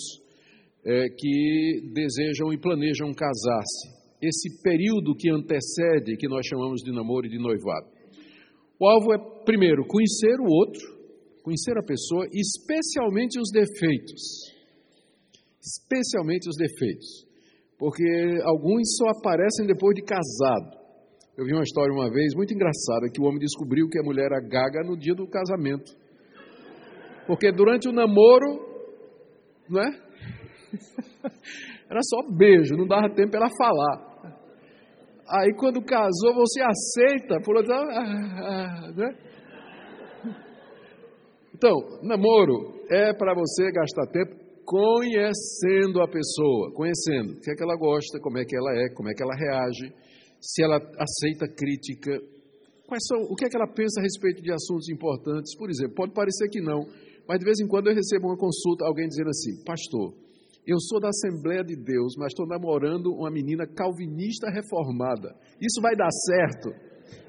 é, 0.84 1.08
que 1.16 1.92
desejam 1.94 2.52
e 2.52 2.58
planejam 2.58 3.12
casar-se? 3.12 4.00
Esse 4.20 4.60
período 4.62 5.14
que 5.14 5.30
antecede, 5.30 6.16
que 6.16 6.28
nós 6.28 6.44
chamamos 6.46 6.82
de 6.82 6.92
namoro 6.92 7.26
e 7.26 7.30
de 7.30 7.38
noivado. 7.38 7.86
O 8.80 8.88
alvo 8.88 9.12
é, 9.14 9.44
primeiro, 9.44 9.86
conhecer 9.86 10.40
o 10.40 10.50
outro, 10.50 10.80
conhecer 11.42 11.76
a 11.78 11.82
pessoa, 11.82 12.26
especialmente 12.32 13.38
os 13.38 13.50
defeitos. 13.52 14.50
Especialmente 15.62 16.48
os 16.48 16.56
defeitos. 16.56 17.26
Porque 17.78 18.04
alguns 18.44 18.96
só 18.96 19.10
aparecem 19.18 19.66
depois 19.66 19.94
de 19.94 20.02
casado. 20.02 20.79
Eu 21.40 21.46
vi 21.46 21.54
uma 21.54 21.62
história 21.62 21.90
uma 21.90 22.10
vez 22.10 22.34
muito 22.36 22.52
engraçada 22.52 23.08
que 23.10 23.18
o 23.18 23.24
homem 23.24 23.38
descobriu 23.38 23.88
que 23.88 23.98
a 23.98 24.02
mulher 24.02 24.26
era 24.26 24.46
gaga 24.46 24.82
no 24.84 24.94
dia 24.94 25.14
do 25.14 25.26
casamento. 25.26 25.90
Porque 27.26 27.50
durante 27.50 27.88
o 27.88 27.92
namoro, 27.92 28.60
não 29.66 29.80
é? 29.80 29.88
Era 31.88 32.00
só 32.02 32.36
beijo, 32.36 32.76
não 32.76 32.86
dava 32.86 33.08
tempo 33.14 33.30
para 33.30 33.46
ela 33.46 33.50
falar. 33.56 34.36
Aí 35.30 35.54
quando 35.56 35.82
casou, 35.82 36.34
você 36.34 36.60
aceita, 36.60 37.40
por 37.42 37.56
outro 37.56 37.72
lado, 37.72 37.88
ah, 37.88 38.36
ah, 38.44 38.92
né? 38.94 39.14
Então, 41.54 41.74
namoro 42.02 42.84
é 42.90 43.14
para 43.14 43.32
você 43.32 43.72
gastar 43.72 44.12
tempo 44.12 44.36
conhecendo 44.66 46.02
a 46.02 46.06
pessoa, 46.06 46.70
conhecendo 46.74 47.32
o 47.32 47.40
que 47.40 47.50
é 47.50 47.54
que 47.54 47.62
ela 47.62 47.78
gosta, 47.78 48.20
como 48.20 48.36
é 48.36 48.44
que 48.44 48.54
ela 48.54 48.72
é, 48.76 48.90
como 48.94 49.08
é 49.08 49.14
que 49.14 49.22
ela 49.22 49.34
reage 49.34 50.09
se 50.40 50.62
ela 50.62 50.76
aceita 50.76 51.46
crítica, 51.46 52.20
são, 53.06 53.22
o 53.22 53.36
que 53.36 53.44
é 53.44 53.48
que 53.48 53.56
ela 53.56 53.68
pensa 53.68 54.00
a 54.00 54.02
respeito 54.02 54.42
de 54.42 54.52
assuntos 54.52 54.88
importantes. 54.88 55.56
Por 55.56 55.70
exemplo, 55.70 55.94
pode 55.94 56.12
parecer 56.12 56.48
que 56.48 56.60
não, 56.60 56.84
mas 57.28 57.38
de 57.38 57.44
vez 57.44 57.60
em 57.60 57.68
quando 57.68 57.88
eu 57.88 57.94
recebo 57.94 58.26
uma 58.26 58.36
consulta, 58.36 58.84
alguém 58.84 59.06
dizendo 59.06 59.28
assim, 59.28 59.62
pastor, 59.64 60.12
eu 60.66 60.78
sou 60.80 61.00
da 61.00 61.08
Assembleia 61.08 61.62
de 61.62 61.76
Deus, 61.76 62.14
mas 62.18 62.32
estou 62.32 62.46
namorando 62.46 63.12
uma 63.12 63.30
menina 63.30 63.66
calvinista 63.66 64.50
reformada. 64.50 65.36
Isso 65.60 65.80
vai 65.80 65.94
dar 65.94 66.10
certo? 66.10 66.70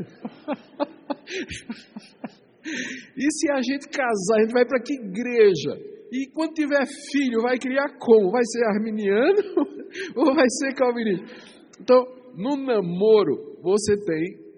e 3.18 3.32
se 3.32 3.52
a 3.52 3.62
gente 3.62 3.88
casar, 3.90 4.38
a 4.38 4.42
gente 4.42 4.54
vai 4.54 4.66
para 4.66 4.82
que 4.82 4.94
igreja? 4.94 5.78
E 6.12 6.28
quando 6.34 6.54
tiver 6.54 6.86
filho, 7.12 7.42
vai 7.42 7.58
criar 7.58 7.98
como? 7.98 8.32
Vai 8.32 8.44
ser 8.44 8.66
arminiano 8.66 9.42
ou 10.16 10.36
vai 10.36 10.48
ser 10.50 10.74
calvinista? 10.74 11.26
Então, 11.80 12.06
no 12.36 12.56
namoro, 12.58 13.60
você 13.62 13.98
tem 13.98 14.52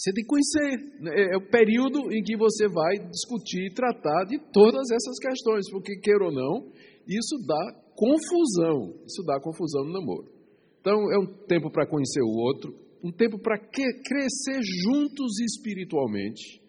você 0.00 0.12
tem 0.14 0.24
que 0.24 0.30
conhecer. 0.30 1.02
Né? 1.02 1.10
É, 1.14 1.34
é 1.34 1.36
o 1.36 1.50
período 1.50 2.10
em 2.10 2.22
que 2.22 2.34
você 2.36 2.66
vai 2.68 3.06
discutir 3.10 3.66
e 3.66 3.74
tratar 3.74 4.24
de 4.24 4.38
todas 4.50 4.90
essas 4.90 5.18
questões, 5.18 5.70
porque, 5.70 6.00
queira 6.00 6.24
ou 6.24 6.32
não, 6.32 6.72
isso 7.06 7.36
dá 7.46 7.74
confusão. 7.94 8.94
Isso 9.04 9.22
dá 9.26 9.38
confusão 9.40 9.84
no 9.84 9.92
namoro. 9.92 10.32
Então, 10.80 11.12
é 11.12 11.18
um 11.18 11.26
tempo 11.46 11.70
para 11.70 11.86
conhecer 11.86 12.22
o 12.22 12.34
outro, 12.38 12.74
um 13.04 13.12
tempo 13.12 13.38
para 13.38 13.58
crescer 13.58 14.60
juntos 14.84 15.38
espiritualmente, 15.40 16.62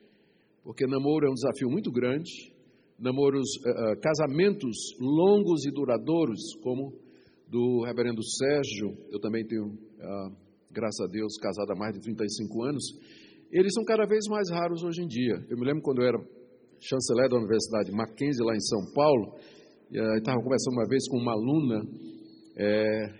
porque 0.64 0.86
namoro 0.86 1.26
é 1.26 1.30
um 1.30 1.34
desafio 1.34 1.70
muito 1.70 1.90
grande. 1.90 2.52
Namoros, 3.00 3.48
uh, 3.66 4.00
casamentos 4.00 4.78
longos 5.00 5.66
e 5.66 5.72
duradouros, 5.72 6.40
como 6.62 6.94
do 7.48 7.84
reverendo 7.84 8.22
Sérgio, 8.24 8.96
eu 9.12 9.20
também 9.20 9.46
tenho, 9.46 9.78
ah, 10.02 10.30
graças 10.72 11.00
a 11.02 11.08
Deus, 11.08 11.38
casado 11.38 11.72
há 11.72 11.76
mais 11.76 11.94
de 11.94 12.02
35 12.02 12.64
anos, 12.64 12.84
eles 13.52 13.74
são 13.74 13.84
cada 13.84 14.06
vez 14.06 14.22
mais 14.30 14.50
raros 14.50 14.84
hoje 14.84 15.04
em 15.04 15.08
dia. 15.08 15.36
Eu 15.50 15.58
me 15.58 15.66
lembro 15.66 15.82
quando 15.82 16.02
eu 16.02 16.08
era 16.08 16.18
chanceler 16.80 17.30
da 17.30 17.38
Universidade 17.38 17.92
Mackenzie, 17.92 18.44
lá 18.44 18.56
em 18.56 18.62
São 18.62 18.94
Paulo, 18.94 19.36
e 19.92 20.00
uh, 20.00 20.18
estava 20.18 20.42
conversando 20.42 20.74
uma 20.74 20.88
vez 20.88 21.08
com 21.10 21.18
uma 21.18 21.34
aluna, 21.34 21.84
é, 22.58 23.14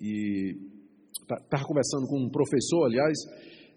e 0.00 0.56
estava 1.22 1.64
conversando 1.64 2.06
com 2.08 2.18
um 2.18 2.30
professor, 2.30 2.86
aliás, 2.86 3.16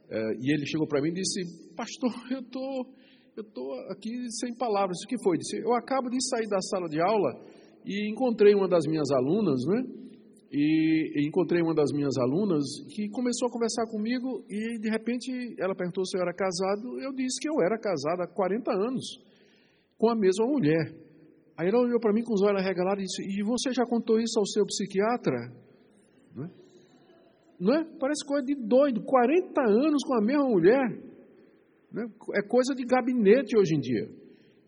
é, 0.10 0.20
e 0.39 0.54
ele 0.54 0.65
chegou 0.65 0.88
para 0.88 1.02
mim 1.02 1.10
e 1.10 1.13
disse, 1.13 1.76
pastor, 1.76 2.12
eu 2.32 2.41
tô, 2.43 2.86
tô 3.54 3.74
aqui 3.89 4.12
sem 4.39 4.56
palavras. 4.56 4.98
O 5.04 5.08
que 5.08 5.22
foi? 5.22 5.38
Disse, 5.38 5.58
eu 5.58 5.74
acabo 5.74 6.10
de 6.10 6.17
sair 6.30 6.48
da 6.48 6.62
sala 6.62 6.88
de 6.88 7.00
aula 7.00 7.46
e 7.86 8.10
encontrei 8.10 8.56
uma 8.56 8.67
das 8.67 8.86
minhas 8.88 9.10
alunas, 9.12 9.62
né? 9.65 10.07
E, 10.51 11.27
encontrei 11.27 11.62
uma 11.62 11.75
das 11.75 11.91
minhas 11.91 12.17
alunas 12.17 12.63
que 12.95 13.10
começou 13.10 13.49
a 13.49 13.51
conversar 13.51 13.86
comigo 13.88 14.45
e 14.49 14.79
de 14.79 14.89
repente 14.89 15.29
ela 15.60 15.75
perguntou 15.75 16.05
se 16.05 16.17
eu 16.17 16.21
era 16.21 16.33
casado. 16.33 16.99
Eu 17.01 17.13
disse 17.13 17.39
que 17.41 17.49
eu 17.49 17.62
era 17.62 17.77
casado 17.77 18.21
há 18.21 18.27
40 18.27 18.71
anos 18.71 19.19
com 19.97 20.10
a 20.10 20.15
mesma 20.15 20.45
mulher. 20.45 20.95
Aí 21.57 21.67
ela 21.67 21.79
olhou 21.79 21.99
para 21.99 22.13
mim 22.13 22.23
com 22.23 22.33
os 22.33 22.41
olhos 22.41 22.62
arregalados 22.62 23.03
e 23.03 23.07
disse: 23.07 23.39
E 23.39 23.43
você 23.43 23.73
já 23.73 23.86
contou 23.86 24.19
isso 24.19 24.39
ao 24.39 24.45
seu 24.45 24.65
psiquiatra? 24.65 25.51
Não 26.36 26.45
é? 26.45 26.49
Não 27.60 27.73
é? 27.73 27.83
Parece 27.99 28.25
coisa 28.25 28.45
de 28.45 28.55
doido. 28.55 29.03
40 29.03 29.62
anos 29.62 30.03
com 30.05 30.13
a 30.13 30.21
mesma 30.21 30.47
mulher. 30.47 31.07
É? 31.95 32.39
é 32.39 32.41
coisa 32.47 32.75
de 32.75 32.86
gabinete 32.86 33.57
hoje 33.57 33.75
em 33.75 33.79
dia. 33.79 34.26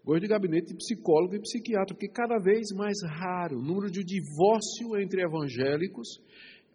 Hoje 0.10 0.22
de 0.22 0.28
gabinete 0.28 0.70
de 0.70 0.76
psicólogo 0.76 1.36
e 1.36 1.40
psiquiatra, 1.40 1.94
porque 1.94 2.08
cada 2.08 2.40
vez 2.40 2.72
mais 2.76 2.98
raro 3.04 3.60
o 3.60 3.62
número 3.62 3.92
de 3.92 4.04
divórcio 4.04 4.98
entre 5.00 5.22
evangélicos, 5.22 6.20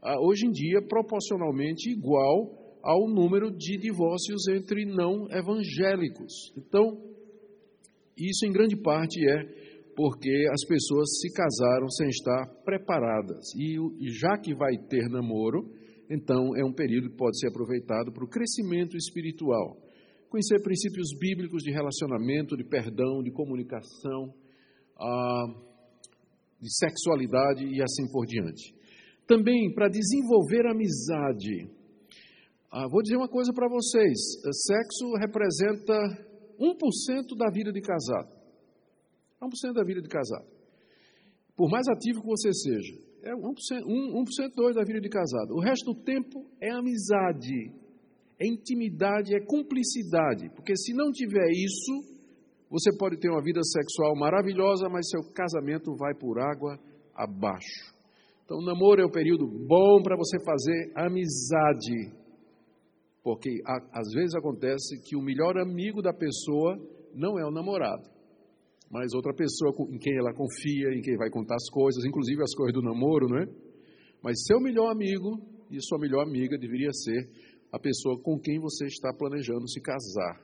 ah, 0.00 0.20
hoje 0.20 0.46
em 0.46 0.52
dia, 0.52 0.80
proporcionalmente 0.80 1.90
igual 1.90 2.78
ao 2.80 3.08
número 3.08 3.50
de 3.50 3.76
divórcios 3.76 4.46
entre 4.46 4.84
não 4.84 5.26
evangélicos. 5.32 6.52
Então, 6.56 6.96
isso 8.16 8.46
em 8.46 8.52
grande 8.52 8.76
parte 8.76 9.18
é 9.28 9.42
porque 9.96 10.46
as 10.52 10.64
pessoas 10.68 11.18
se 11.20 11.32
casaram 11.32 11.88
sem 11.88 12.06
estar 12.10 12.46
preparadas. 12.64 13.46
E 13.58 13.76
já 14.12 14.38
que 14.38 14.54
vai 14.54 14.78
ter 14.88 15.08
namoro, 15.08 15.72
então 16.08 16.56
é 16.56 16.64
um 16.64 16.72
período 16.72 17.10
que 17.10 17.16
pode 17.16 17.36
ser 17.40 17.48
aproveitado 17.48 18.12
para 18.12 18.24
o 18.24 18.28
crescimento 18.28 18.96
espiritual. 18.96 19.83
Conhecer 20.34 20.60
princípios 20.62 21.16
bíblicos 21.16 21.62
de 21.62 21.70
relacionamento, 21.70 22.56
de 22.56 22.64
perdão, 22.64 23.22
de 23.22 23.30
comunicação, 23.30 24.34
ah, 24.98 25.44
de 26.60 26.76
sexualidade 26.76 27.64
e 27.64 27.80
assim 27.80 28.10
por 28.10 28.26
diante. 28.26 28.74
Também 29.28 29.72
para 29.72 29.86
desenvolver 29.88 30.66
amizade. 30.66 31.70
Ah, 32.68 32.88
vou 32.90 33.00
dizer 33.02 33.16
uma 33.16 33.28
coisa 33.28 33.52
para 33.52 33.68
vocês: 33.68 34.18
sexo 34.66 35.14
representa 35.20 35.94
1% 36.58 37.38
da 37.38 37.48
vida 37.52 37.70
de 37.70 37.80
casado. 37.80 38.34
1% 39.40 39.72
da 39.72 39.84
vida 39.84 40.02
de 40.02 40.08
casado. 40.08 40.48
Por 41.56 41.70
mais 41.70 41.86
ativo 41.86 42.22
que 42.22 42.26
você 42.26 42.52
seja, 42.52 42.98
é 43.22 43.32
1%, 43.36 43.84
1%, 43.86 44.52
2% 44.52 44.74
da 44.74 44.82
vida 44.82 45.00
de 45.00 45.08
casado. 45.08 45.54
O 45.54 45.60
resto 45.60 45.94
do 45.94 46.02
tempo 46.02 46.44
é 46.60 46.72
amizade, 46.72 47.83
é 48.38 48.46
intimidade, 48.46 49.34
é 49.34 49.40
cumplicidade. 49.40 50.50
Porque 50.54 50.76
se 50.76 50.92
não 50.92 51.10
tiver 51.12 51.50
isso, 51.50 52.14
você 52.70 52.96
pode 52.96 53.18
ter 53.18 53.30
uma 53.30 53.42
vida 53.42 53.60
sexual 53.62 54.16
maravilhosa, 54.16 54.88
mas 54.88 55.08
seu 55.08 55.22
casamento 55.32 55.94
vai 55.96 56.14
por 56.14 56.38
água 56.38 56.78
abaixo. 57.14 57.94
Então, 58.44 58.58
o 58.58 58.64
namoro 58.64 59.00
é 59.00 59.06
um 59.06 59.10
período 59.10 59.46
bom 59.46 60.02
para 60.02 60.16
você 60.16 60.38
fazer 60.44 60.92
amizade. 60.94 62.12
Porque 63.22 63.50
às 63.64 64.12
vezes 64.12 64.34
acontece 64.34 65.00
que 65.02 65.16
o 65.16 65.22
melhor 65.22 65.56
amigo 65.56 66.02
da 66.02 66.12
pessoa 66.12 66.76
não 67.14 67.38
é 67.38 67.46
o 67.46 67.50
namorado 67.50 68.14
mas 68.94 69.12
outra 69.12 69.34
pessoa 69.34 69.72
em 69.90 69.98
quem 69.98 70.16
ela 70.16 70.32
confia, 70.32 70.94
em 70.94 71.02
quem 71.02 71.16
vai 71.16 71.28
contar 71.28 71.56
as 71.56 71.68
coisas, 71.68 72.04
inclusive 72.04 72.40
as 72.42 72.54
coisas 72.54 72.72
do 72.72 72.80
namoro, 72.80 73.26
não 73.28 73.38
é? 73.38 73.46
Mas 74.22 74.44
seu 74.46 74.60
melhor 74.60 74.88
amigo 74.88 75.40
e 75.68 75.82
sua 75.82 75.98
melhor 75.98 76.22
amiga 76.22 76.56
deveria 76.56 76.92
ser 76.92 77.28
a 77.74 77.78
pessoa 77.80 78.16
com 78.22 78.38
quem 78.38 78.60
você 78.60 78.86
está 78.86 79.12
planejando 79.12 79.68
se 79.68 79.80
casar. 79.80 80.40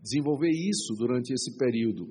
Desenvolver 0.00 0.50
isso 0.50 0.94
durante 0.96 1.32
esse 1.32 1.58
período. 1.58 2.06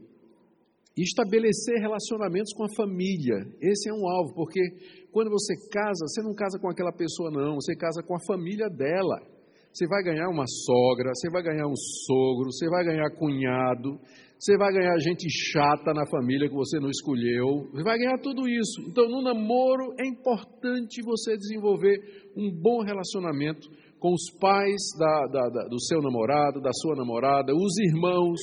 E 0.97 1.01
estabelecer 1.01 1.79
relacionamentos 1.79 2.53
com 2.53 2.65
a 2.65 2.75
família. 2.75 3.37
Esse 3.61 3.89
é 3.89 3.93
um 3.93 4.05
alvo, 4.05 4.35
porque 4.35 4.59
quando 5.13 5.29
você 5.29 5.53
casa, 5.71 6.05
você 6.05 6.21
não 6.21 6.35
casa 6.35 6.59
com 6.59 6.69
aquela 6.69 6.91
pessoa, 6.91 7.31
não, 7.31 7.55
você 7.55 7.73
casa 7.73 8.03
com 8.03 8.15
a 8.15 8.25
família 8.27 8.67
dela. 8.67 9.15
Você 9.71 9.87
vai 9.87 10.03
ganhar 10.03 10.27
uma 10.27 10.45
sogra, 10.45 11.11
você 11.15 11.31
vai 11.31 11.41
ganhar 11.41 11.65
um 11.65 11.75
sogro, 12.05 12.51
você 12.51 12.69
vai 12.69 12.83
ganhar 12.83 13.09
cunhado, 13.11 13.97
você 14.37 14.57
vai 14.57 14.73
ganhar 14.73 14.99
gente 14.99 15.25
chata 15.29 15.93
na 15.93 16.05
família 16.05 16.49
que 16.49 16.53
você 16.53 16.79
não 16.79 16.89
escolheu, 16.89 17.69
você 17.71 17.81
vai 17.81 17.97
ganhar 17.97 18.19
tudo 18.19 18.47
isso. 18.47 18.81
Então, 18.89 19.07
no 19.07 19.23
namoro 19.23 19.95
é 19.97 20.05
importante 20.05 21.01
você 21.01 21.37
desenvolver 21.37 21.97
um 22.35 22.51
bom 22.51 22.83
relacionamento 22.83 23.67
com 24.03 24.11
os 24.11 24.29
pais 24.37 24.81
da, 24.99 25.27
da, 25.27 25.47
da, 25.47 25.63
do 25.69 25.79
seu 25.79 26.01
namorado, 26.01 26.59
da 26.59 26.71
sua 26.73 26.93
namorada, 26.93 27.53
os 27.55 27.77
irmãos, 27.87 28.37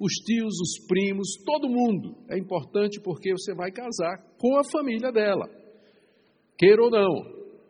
os 0.00 0.12
tios, 0.24 0.54
os 0.58 0.86
primos, 0.88 1.36
todo 1.44 1.68
mundo. 1.68 2.16
É 2.30 2.38
importante 2.38 2.98
porque 2.98 3.30
você 3.30 3.54
vai 3.54 3.70
casar 3.70 4.24
com 4.38 4.56
a 4.56 4.64
família 4.64 5.12
dela, 5.12 5.44
queira 6.56 6.82
ou 6.82 6.90
não. 6.90 7.12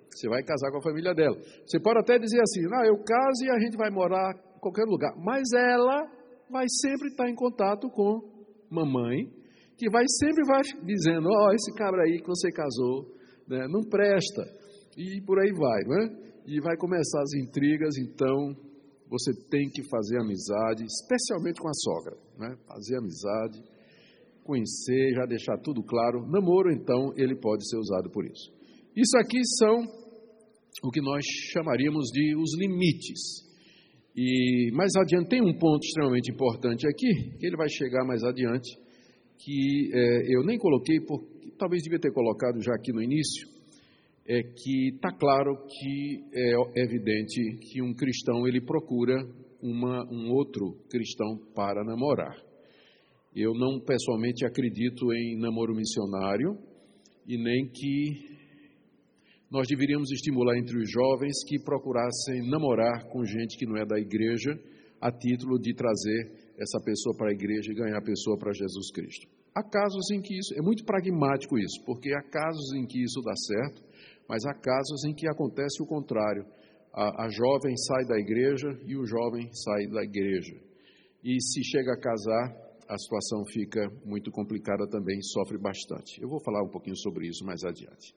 Você 0.09 0.28
vai 0.28 0.44
casar 0.44 0.70
com 0.70 0.78
a 0.78 0.83
família 0.83 1.12
dela. 1.14 1.37
Você 1.66 1.81
pode 1.81 1.98
até 1.98 2.16
dizer 2.16 2.40
assim: 2.40 2.61
ah, 2.74 2.87
eu 2.87 3.02
caso 3.02 3.44
e 3.44 3.50
a 3.50 3.59
gente 3.59 3.76
vai 3.76 3.90
morar 3.90 4.37
em 4.57 4.61
qualquer 4.61 4.85
lugar. 4.85 5.12
Mas 5.16 5.42
ela 5.52 6.07
vai 6.48 6.66
sempre 6.68 7.09
estar 7.09 7.28
em 7.28 7.35
contato 7.35 7.90
com 7.90 8.20
mamãe, 8.70 9.26
que 9.76 9.90
vai 9.90 10.05
sempre 10.20 10.46
vai 10.46 10.62
dizendo, 10.85 11.26
ó, 11.28 11.48
oh, 11.48 11.52
esse 11.52 11.74
cabra 11.74 12.05
aí 12.05 12.20
que 12.20 12.28
você 12.28 12.52
casou, 12.52 13.16
né, 13.48 13.66
não 13.68 13.81
presta, 13.90 14.44
e 14.96 15.20
por 15.26 15.40
aí 15.40 15.50
vai, 15.50 15.81
né? 15.88 16.32
E 16.46 16.61
vai 16.61 16.76
começar 16.76 17.22
as 17.22 17.33
intrigas, 17.35 17.96
então 17.98 18.55
você 19.09 19.33
tem 19.50 19.68
que 19.70 19.83
fazer 19.88 20.18
amizade, 20.20 20.85
especialmente 20.85 21.61
com 21.61 21.68
a 21.68 21.74
sogra, 21.74 22.16
né? 22.38 22.57
Fazer 22.66 22.96
amizade, 22.96 23.62
conhecer, 24.42 25.14
já 25.14 25.24
deixar 25.26 25.59
tudo 25.59 25.83
claro. 25.83 26.26
Namoro, 26.26 26.72
então, 26.72 27.12
ele 27.16 27.37
pode 27.37 27.68
ser 27.68 27.76
usado 27.76 28.11
por 28.11 28.24
isso. 28.24 28.52
Isso 28.96 29.16
aqui 29.18 29.40
são 29.59 29.83
o 30.83 30.90
que 30.90 31.00
nós 31.00 31.24
chamaríamos 31.52 32.11
de 32.12 32.35
os 32.37 32.59
limites 32.59 33.42
e 34.14 34.70
mais 34.72 34.92
adiante, 34.94 35.28
tem 35.28 35.40
um 35.40 35.57
ponto 35.59 35.83
extremamente 35.85 36.31
importante 36.31 36.87
aqui, 36.87 37.37
que 37.38 37.46
ele 37.46 37.57
vai 37.57 37.68
chegar 37.70 38.05
mais 38.05 38.22
adiante, 38.22 38.68
que 39.38 39.90
é, 39.92 40.37
eu 40.37 40.44
nem 40.44 40.59
coloquei, 40.59 41.00
porque 41.00 41.50
talvez 41.59 41.83
devia 41.83 41.98
ter 41.98 42.12
colocado 42.12 42.61
já 42.61 42.74
aqui 42.74 42.92
no 42.92 43.02
início, 43.02 43.48
é 44.27 44.43
que 44.43 44.95
está 44.95 45.11
claro 45.13 45.57
que 45.67 46.25
é 46.33 46.83
evidente 46.83 47.41
que 47.61 47.83
um 47.83 47.93
cristão 47.95 48.47
ele 48.47 48.61
procura 48.61 49.17
uma, 49.61 50.05
um 50.11 50.31
outro 50.31 50.77
cristão 50.89 51.39
para 51.55 51.85
namorar. 51.85 52.37
Eu 53.35 53.53
não 53.55 53.81
pessoalmente 53.81 54.45
acredito 54.45 55.13
em 55.13 55.39
namoro 55.39 55.75
missionário 55.75 56.59
e 57.27 57.37
nem 57.37 57.69
que 57.69 58.33
nós 59.51 59.67
deveríamos 59.69 60.11
estimular 60.11 60.57
entre 60.59 60.77
os 60.79 60.91
jovens 60.91 61.45
que 61.47 61.59
procurassem 61.63 62.49
namorar 62.49 63.07
com 63.09 63.25
gente 63.25 63.57
que 63.59 63.67
não 63.67 63.77
é 63.77 63.85
da 63.85 63.99
igreja, 63.99 64.59
a 65.01 65.11
título 65.11 65.59
de 65.59 65.75
trazer 65.75 66.53
essa 66.59 66.81
pessoa 66.85 67.15
para 67.17 67.31
a 67.31 67.33
igreja 67.33 67.71
e 67.71 67.75
ganhar 67.75 67.99
a 67.99 68.03
pessoa 68.03 68.39
para 68.39 68.53
Jesus 68.53 68.91
Cristo. 68.93 69.27
Há 69.55 69.63
casos 69.63 70.11
em 70.13 70.23
que 70.23 70.35
isso, 70.39 70.55
é 70.55 70.63
muito 70.63 70.85
pragmático 70.85 71.59
isso, 71.59 71.85
porque 71.85 72.11
há 72.15 72.23
casos 72.23 72.73
em 72.77 72.87
que 72.87 73.03
isso 73.03 73.21
dá 73.21 73.35
certo, 73.37 73.83
mas 74.33 74.47
há 74.47 74.55
casos 74.55 75.05
em 75.05 75.12
que 75.12 75.29
acontece 75.29 75.83
o 75.83 75.87
contrário. 75.87 76.47
A, 76.95 77.27
a 77.27 77.29
jovem 77.29 77.77
sai 77.77 78.07
da 78.07 78.18
igreja 78.18 78.66
e 78.87 78.97
o 78.97 79.05
jovem 79.05 79.47
sai 79.53 79.87
da 79.88 80.03
igreja. 80.03 80.57
E 81.23 81.37
se 81.38 81.62
chega 81.62 81.92
a 81.92 82.01
casar, 82.01 82.49
a 82.88 82.97
situação 82.97 83.45
fica 83.53 83.92
muito 84.07 84.31
complicada 84.31 84.88
também, 84.88 85.21
sofre 85.21 85.59
bastante. 85.59 86.18
Eu 86.23 86.31
vou 86.31 86.40
falar 86.42 86.64
um 86.64 86.71
pouquinho 86.71 86.97
sobre 86.97 87.29
isso 87.29 87.45
mais 87.45 87.62
adiante. 87.62 88.16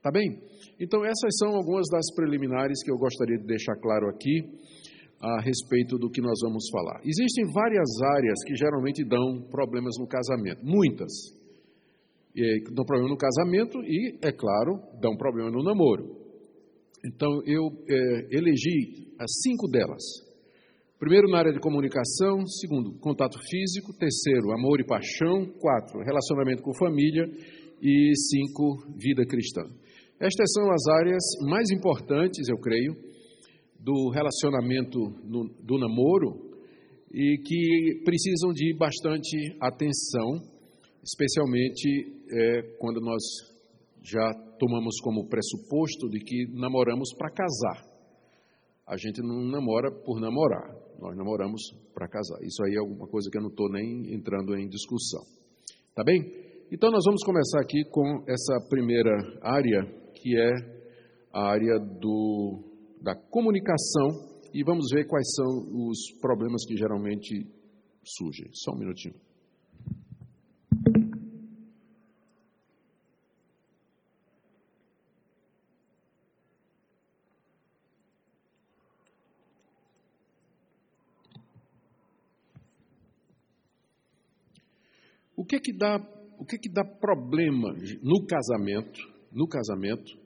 Tá 0.00 0.12
bem? 0.12 0.38
Então, 0.78 1.04
essas 1.04 1.34
são 1.36 1.56
algumas 1.56 1.88
das 1.90 2.14
preliminares 2.14 2.84
que 2.84 2.92
eu 2.92 2.96
gostaria 2.96 3.36
de 3.36 3.44
deixar 3.44 3.74
claro 3.82 4.08
aqui 4.08 4.46
a 5.20 5.40
respeito 5.40 5.98
do 5.98 6.08
que 6.08 6.20
nós 6.20 6.38
vamos 6.44 6.68
falar. 6.70 7.00
Existem 7.02 7.44
várias 7.52 7.90
áreas 8.14 8.38
que 8.46 8.54
geralmente 8.54 9.04
dão 9.04 9.42
problemas 9.50 9.94
no 9.98 10.06
casamento, 10.06 10.60
muitas. 10.62 11.10
E, 12.36 12.64
dão 12.74 12.84
problema 12.84 13.08
no 13.08 13.16
casamento 13.16 13.78
e, 13.82 14.18
é 14.22 14.30
claro, 14.30 14.78
dão 15.00 15.16
problema 15.16 15.50
no 15.50 15.62
namoro. 15.62 16.14
Então, 17.04 17.40
eu 17.46 17.68
é, 17.88 18.36
elegi 18.36 19.14
as 19.18 19.30
cinco 19.42 19.68
delas. 19.68 20.02
Primeiro, 20.98 21.28
na 21.28 21.38
área 21.38 21.52
de 21.52 21.60
comunicação. 21.60 22.46
Segundo, 22.46 22.98
contato 23.00 23.38
físico. 23.48 23.92
Terceiro, 23.98 24.52
amor 24.52 24.80
e 24.80 24.86
paixão. 24.86 25.46
Quatro, 25.58 26.02
relacionamento 26.04 26.62
com 26.62 26.74
família. 26.74 27.24
E 27.80 28.12
cinco, 28.16 28.78
vida 28.96 29.24
cristã. 29.26 29.62
Estas 30.18 30.50
são 30.52 30.70
as 30.72 30.86
áreas 31.00 31.22
mais 31.46 31.70
importantes, 31.70 32.48
eu 32.48 32.56
creio, 32.56 32.94
do 33.78 34.10
relacionamento 34.10 34.98
no, 35.22 35.44
do 35.62 35.78
namoro 35.78 36.56
e 37.12 37.36
que 37.44 38.02
precisam 38.02 38.50
de 38.52 38.74
bastante 38.78 39.36
atenção, 39.60 40.40
especialmente 41.02 41.88
é, 42.30 42.62
quando 42.78 43.00
nós 43.00 43.22
já 44.02 44.32
tomamos 44.58 45.00
como 45.02 45.28
pressuposto 45.28 46.08
de 46.08 46.20
que 46.20 46.46
namoramos 46.52 47.12
para 47.16 47.30
casar. 47.30 47.84
A 48.86 48.96
gente 48.96 49.20
não 49.20 49.42
namora 49.50 49.90
por 50.04 50.20
namorar, 50.20 50.74
nós 51.00 51.16
namoramos 51.16 51.60
para 51.92 52.08
casar. 52.08 52.38
Isso 52.42 52.62
aí 52.64 52.74
é 52.74 52.78
alguma 52.78 53.08
coisa 53.08 53.28
que 53.30 53.36
eu 53.36 53.42
não 53.42 53.50
estou 53.50 53.68
nem 53.70 54.14
entrando 54.14 54.56
em 54.56 54.68
discussão. 54.68 55.22
Tá 55.94 56.04
bem? 56.04 56.20
Então 56.70 56.90
nós 56.90 57.02
vamos 57.04 57.22
começar 57.24 57.60
aqui 57.60 57.84
com 57.90 58.22
essa 58.28 58.68
primeira 58.68 59.10
área 59.42 59.82
que 60.14 60.38
é 60.38 60.76
a 61.32 61.50
área 61.50 61.78
do, 61.78 62.62
da 63.02 63.14
comunicação, 63.14 64.08
e 64.54 64.64
vamos 64.64 64.86
ver 64.90 65.06
quais 65.06 65.26
são 65.34 65.88
os 65.88 66.18
problemas 66.20 66.64
que 66.66 66.76
geralmente 66.76 67.46
surgem. 68.02 68.48
Só 68.54 68.72
um 68.72 68.78
minutinho. 68.78 69.14
Que 85.46 85.60
que 85.60 85.72
dá, 85.72 85.96
o 86.38 86.44
que 86.44 86.58
que 86.58 86.68
dá 86.68 86.84
problema 86.84 87.72
no 88.02 88.26
casamento 88.26 89.16
no 89.36 89.46
casamento 89.46 90.16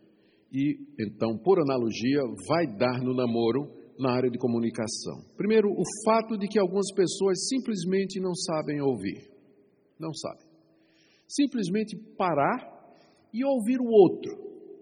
e, 0.52 0.78
então, 0.98 1.36
por 1.36 1.58
analogia, 1.60 2.20
vai 2.48 2.66
dar 2.76 3.02
no 3.02 3.14
namoro 3.14 3.68
na 3.98 4.12
área 4.12 4.30
de 4.30 4.38
comunicação. 4.38 5.22
Primeiro, 5.36 5.68
o 5.68 5.82
fato 6.04 6.38
de 6.38 6.46
que 6.48 6.58
algumas 6.58 6.92
pessoas 6.94 7.48
simplesmente 7.48 8.20
não 8.20 8.34
sabem 8.34 8.80
ouvir. 8.80 9.28
Não 9.98 10.12
sabem. 10.14 10.46
Simplesmente 11.28 11.96
parar 12.16 12.58
e 13.32 13.44
ouvir 13.44 13.80
o 13.80 13.86
outro, 13.86 14.32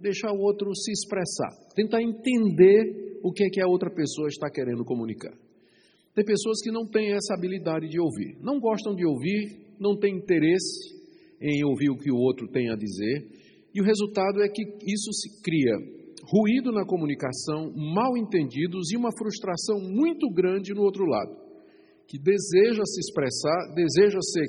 deixar 0.01 0.33
o 0.33 0.41
outro 0.41 0.75
se 0.75 0.93
expressar, 0.93 1.51
tentar 1.75 2.03
entender 2.03 3.21
o 3.23 3.33
que 3.33 3.45
é 3.45 3.51
que 3.51 3.61
a 3.61 3.67
outra 3.67 3.91
pessoa 3.91 4.29
está 4.29 4.49
querendo 4.51 4.85
comunicar. 4.85 5.37
Tem 6.15 6.25
pessoas 6.25 6.63
que 6.63 6.71
não 6.71 6.87
têm 6.87 7.13
essa 7.13 7.35
habilidade 7.35 7.89
de 7.89 8.01
ouvir, 8.01 8.39
não 8.41 8.59
gostam 8.59 8.95
de 8.95 9.05
ouvir, 9.05 9.68
não 9.81 9.99
têm 9.99 10.17
interesse 10.17 10.97
em 11.41 11.65
ouvir 11.65 11.91
o 11.91 11.97
que 11.97 12.11
o 12.11 12.17
outro 12.17 12.49
tem 12.49 12.71
a 12.71 12.77
dizer, 12.77 13.27
e 13.75 13.81
o 13.81 13.85
resultado 13.85 14.43
é 14.43 14.49
que 14.49 14.63
isso 14.63 15.13
se 15.13 15.43
cria 15.43 15.75
ruído 16.31 16.73
na 16.73 16.85
comunicação, 16.85 17.73
mal 17.75 18.17
entendidos 18.17 18.91
e 18.93 18.97
uma 18.97 19.11
frustração 19.17 19.79
muito 19.81 20.29
grande 20.31 20.75
no 20.75 20.83
outro 20.83 21.05
lado, 21.05 21.35
que 22.07 22.19
deseja 22.19 22.83
se 22.85 23.01
expressar, 23.01 23.75
deseja 23.75 24.19
ser 24.21 24.47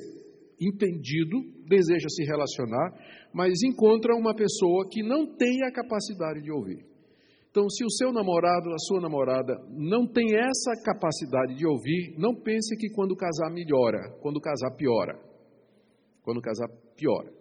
entendido, 0.60 1.38
deseja 1.68 2.10
se 2.10 2.24
relacionar, 2.24 2.92
mas 3.34 3.62
encontra 3.64 4.16
uma 4.16 4.36
pessoa 4.36 4.88
que 4.90 5.02
não 5.02 5.26
tem 5.38 5.64
a 5.64 5.72
capacidade 5.72 6.42
de 6.42 6.52
ouvir. 6.52 6.89
Então, 7.52 7.68
se 7.68 7.84
o 7.84 7.90
seu 7.90 8.14
namorado, 8.14 8.70
a 8.70 8.78
sua 8.78 9.02
namorada, 9.02 9.56
não 9.70 10.06
tem 10.06 10.36
essa 10.36 10.72
capacidade 10.84 11.56
de 11.56 11.66
ouvir, 11.66 12.16
não 12.18 12.36
pense 12.36 12.78
que 12.78 12.90
quando 12.90 13.16
casar 13.16 13.52
melhora, 13.52 14.16
quando 14.22 14.40
casar 14.40 14.76
piora. 14.76 15.20
Quando 16.22 16.42
casar 16.42 16.68
piora. 16.96 17.34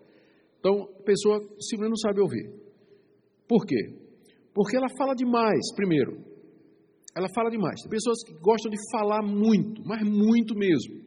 Então, 0.58 0.88
a 0.98 1.02
pessoa 1.02 1.40
simplesmente 1.60 1.90
não 1.90 1.96
sabe 1.96 2.20
ouvir. 2.20 2.50
Por 3.46 3.66
quê? 3.66 3.76
Porque 4.54 4.76
ela 4.76 4.88
fala 4.96 5.14
demais, 5.14 5.60
primeiro. 5.76 6.24
Ela 7.14 7.28
fala 7.34 7.50
demais. 7.50 7.80
Tem 7.82 7.90
pessoas 7.90 8.22
que 8.24 8.32
gostam 8.40 8.70
de 8.70 8.78
falar 8.90 9.22
muito, 9.22 9.82
mas 9.84 10.02
muito 10.02 10.54
mesmo. 10.54 11.06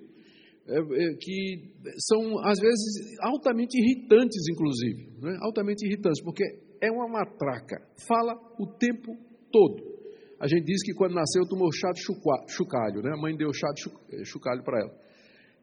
É, 0.68 0.78
é, 0.78 1.16
que 1.20 1.74
são, 2.08 2.38
às 2.46 2.60
vezes, 2.60 3.18
altamente 3.22 3.78
irritantes, 3.78 4.44
inclusive. 4.48 5.10
Né? 5.22 5.38
Altamente 5.42 5.86
irritantes, 5.86 6.24
porque 6.24 6.44
é 6.82 6.92
uma 6.92 7.08
matraca. 7.08 7.78
Fala 8.08 8.34
o 8.60 8.68
tempo 8.78 9.16
todo. 9.52 9.92
A 10.40 10.48
gente 10.48 10.66
diz 10.66 10.84
que 10.84 10.94
quando 10.94 11.14
nasceu 11.14 11.48
tomou 11.48 11.72
chá 11.72 11.92
de 11.92 12.02
chocalho, 12.02 13.04
né? 13.04 13.12
A 13.14 13.22
mãe 13.22 13.38
deu 13.38 13.54
chá 13.54 13.68
de 13.74 13.84
é, 14.16 14.26
chocalho 14.26 14.64
para 14.64 14.80
ela. 14.80 14.92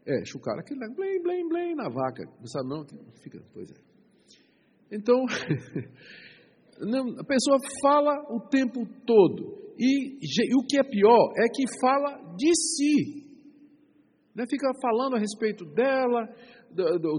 É, 0.07 0.24
chocalho, 0.24 0.61
aquele 0.61 0.81
blém, 0.94 1.20
blém, 1.20 1.48
blém, 1.48 1.74
na 1.74 1.88
vaca. 1.88 2.24
Não 2.38 2.46
sabe 2.46 2.68
não? 2.68 2.87
Fica, 3.20 3.42
pois 3.52 3.68
é. 3.70 3.74
Então, 4.90 5.24
a 7.18 7.24
pessoa 7.24 7.59
fala 7.83 8.14
o 8.31 8.40
tempo 8.48 8.87
todo. 9.04 9.59
E, 9.76 10.18
e, 10.22 10.57
o 10.57 10.64
que 10.66 10.78
é 10.78 10.83
pior 10.83 11.33
é 11.37 11.48
que 11.52 11.64
fala 11.81 12.35
de 12.37 12.50
si. 12.54 13.28
Né? 14.35 14.44
Fica 14.48 14.70
falando 14.81 15.16
a 15.16 15.18
respeito 15.18 15.64
dela, 15.66 16.28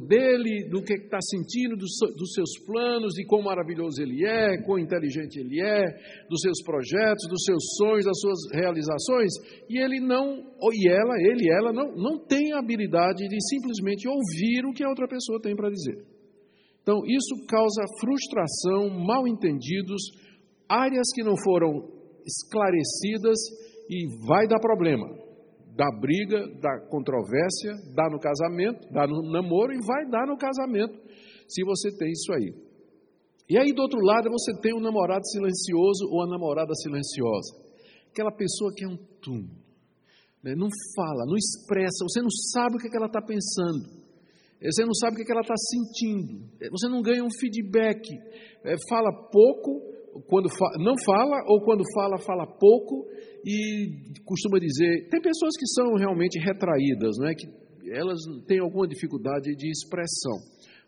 dele, 0.07 0.69
do 0.69 0.81
que 0.81 0.93
está 0.93 1.19
sentindo, 1.21 1.75
dos, 1.75 2.33
seus 2.33 2.57
planos, 2.65 3.13
de 3.13 3.25
quão 3.25 3.41
maravilhoso 3.41 4.01
ele 4.01 4.25
é, 4.25 4.61
quão 4.63 4.79
inteligente 4.79 5.39
ele 5.39 5.61
é, 5.61 5.83
dos 6.29 6.41
seus 6.41 6.61
projetos, 6.63 7.27
dos 7.29 7.43
seus 7.43 7.63
sonhos, 7.77 8.05
das 8.05 8.19
suas 8.19 8.39
realizações, 8.53 9.31
e 9.69 9.77
ele 9.77 9.99
não, 9.99 10.37
e 10.71 10.89
ela, 10.89 11.15
ele 11.19 11.51
ela, 11.51 11.73
não, 11.73 11.95
não 11.95 12.19
tem 12.25 12.53
a 12.53 12.59
habilidade 12.59 13.27
de 13.27 13.37
simplesmente 13.49 14.07
ouvir 14.07 14.65
o 14.65 14.73
que 14.73 14.83
a 14.83 14.89
outra 14.89 15.07
pessoa 15.07 15.41
tem 15.41 15.55
para 15.55 15.69
dizer. 15.69 16.05
Então, 16.81 17.01
isso 17.05 17.45
causa 17.47 17.83
frustração, 17.99 18.89
mal 18.89 19.27
entendidos, 19.27 20.01
áreas 20.67 21.07
que 21.13 21.23
não 21.23 21.35
foram 21.43 21.87
esclarecidas 22.25 23.37
e 23.89 24.07
vai 24.27 24.47
dar 24.47 24.59
problema 24.59 25.28
dá 25.79 25.87
briga, 25.97 26.43
dá 26.59 26.87
controvérsia, 26.89 27.71
dá 27.95 28.09
no 28.11 28.19
casamento, 28.19 28.85
dá 28.91 29.07
no 29.07 29.31
namoro 29.31 29.71
e 29.71 29.79
vai 29.79 30.05
dar 30.11 30.27
no 30.27 30.35
casamento, 30.35 30.93
se 31.47 31.63
você 31.63 31.87
tem 31.97 32.11
isso 32.11 32.33
aí. 32.33 32.53
E 33.49 33.57
aí, 33.57 33.71
do 33.71 33.81
outro 33.81 33.99
lado, 34.01 34.29
você 34.29 34.51
tem 34.61 34.75
um 34.75 34.81
namorado 34.81 35.25
silencioso 35.25 36.05
ou 36.11 36.21
a 36.21 36.27
namorada 36.27 36.73
silenciosa. 36.75 37.55
Aquela 38.11 38.31
pessoa 38.31 38.73
que 38.75 38.83
é 38.83 38.87
um 38.87 38.97
túmulo. 39.21 39.57
Né? 40.43 40.53
Não 40.53 40.67
fala, 40.95 41.25
não 41.25 41.35
expressa, 41.35 42.03
você 42.03 42.21
não 42.21 42.29
sabe 42.29 42.75
o 42.75 42.77
que, 42.77 42.87
é 42.87 42.91
que 42.91 42.97
ela 42.97 43.07
está 43.07 43.21
pensando. 43.21 43.99
Você 44.61 44.83
não 44.83 44.93
sabe 44.93 45.13
o 45.13 45.15
que, 45.15 45.23
é 45.23 45.25
que 45.25 45.31
ela 45.31 45.41
está 45.41 45.55
sentindo. 45.55 46.45
Você 46.69 46.89
não 46.89 47.01
ganha 47.01 47.23
um 47.23 47.31
feedback. 47.39 48.03
É, 48.65 48.75
fala 48.89 49.09
pouco, 49.31 49.81
quando 50.27 50.49
fa 50.49 50.65
não 50.79 50.95
fala, 51.05 51.43
ou 51.47 51.61
quando 51.61 51.83
fala, 51.93 52.17
fala 52.17 52.45
pouco, 52.45 53.07
e 53.45 54.21
costuma 54.25 54.59
dizer. 54.59 55.07
Tem 55.09 55.21
pessoas 55.21 55.55
que 55.57 55.67
são 55.67 55.95
realmente 55.95 56.39
retraídas, 56.39 57.17
não 57.17 57.27
é? 57.27 57.33
que 57.35 57.47
elas 57.91 58.19
têm 58.47 58.59
alguma 58.59 58.87
dificuldade 58.87 59.55
de 59.55 59.69
expressão. 59.69 60.37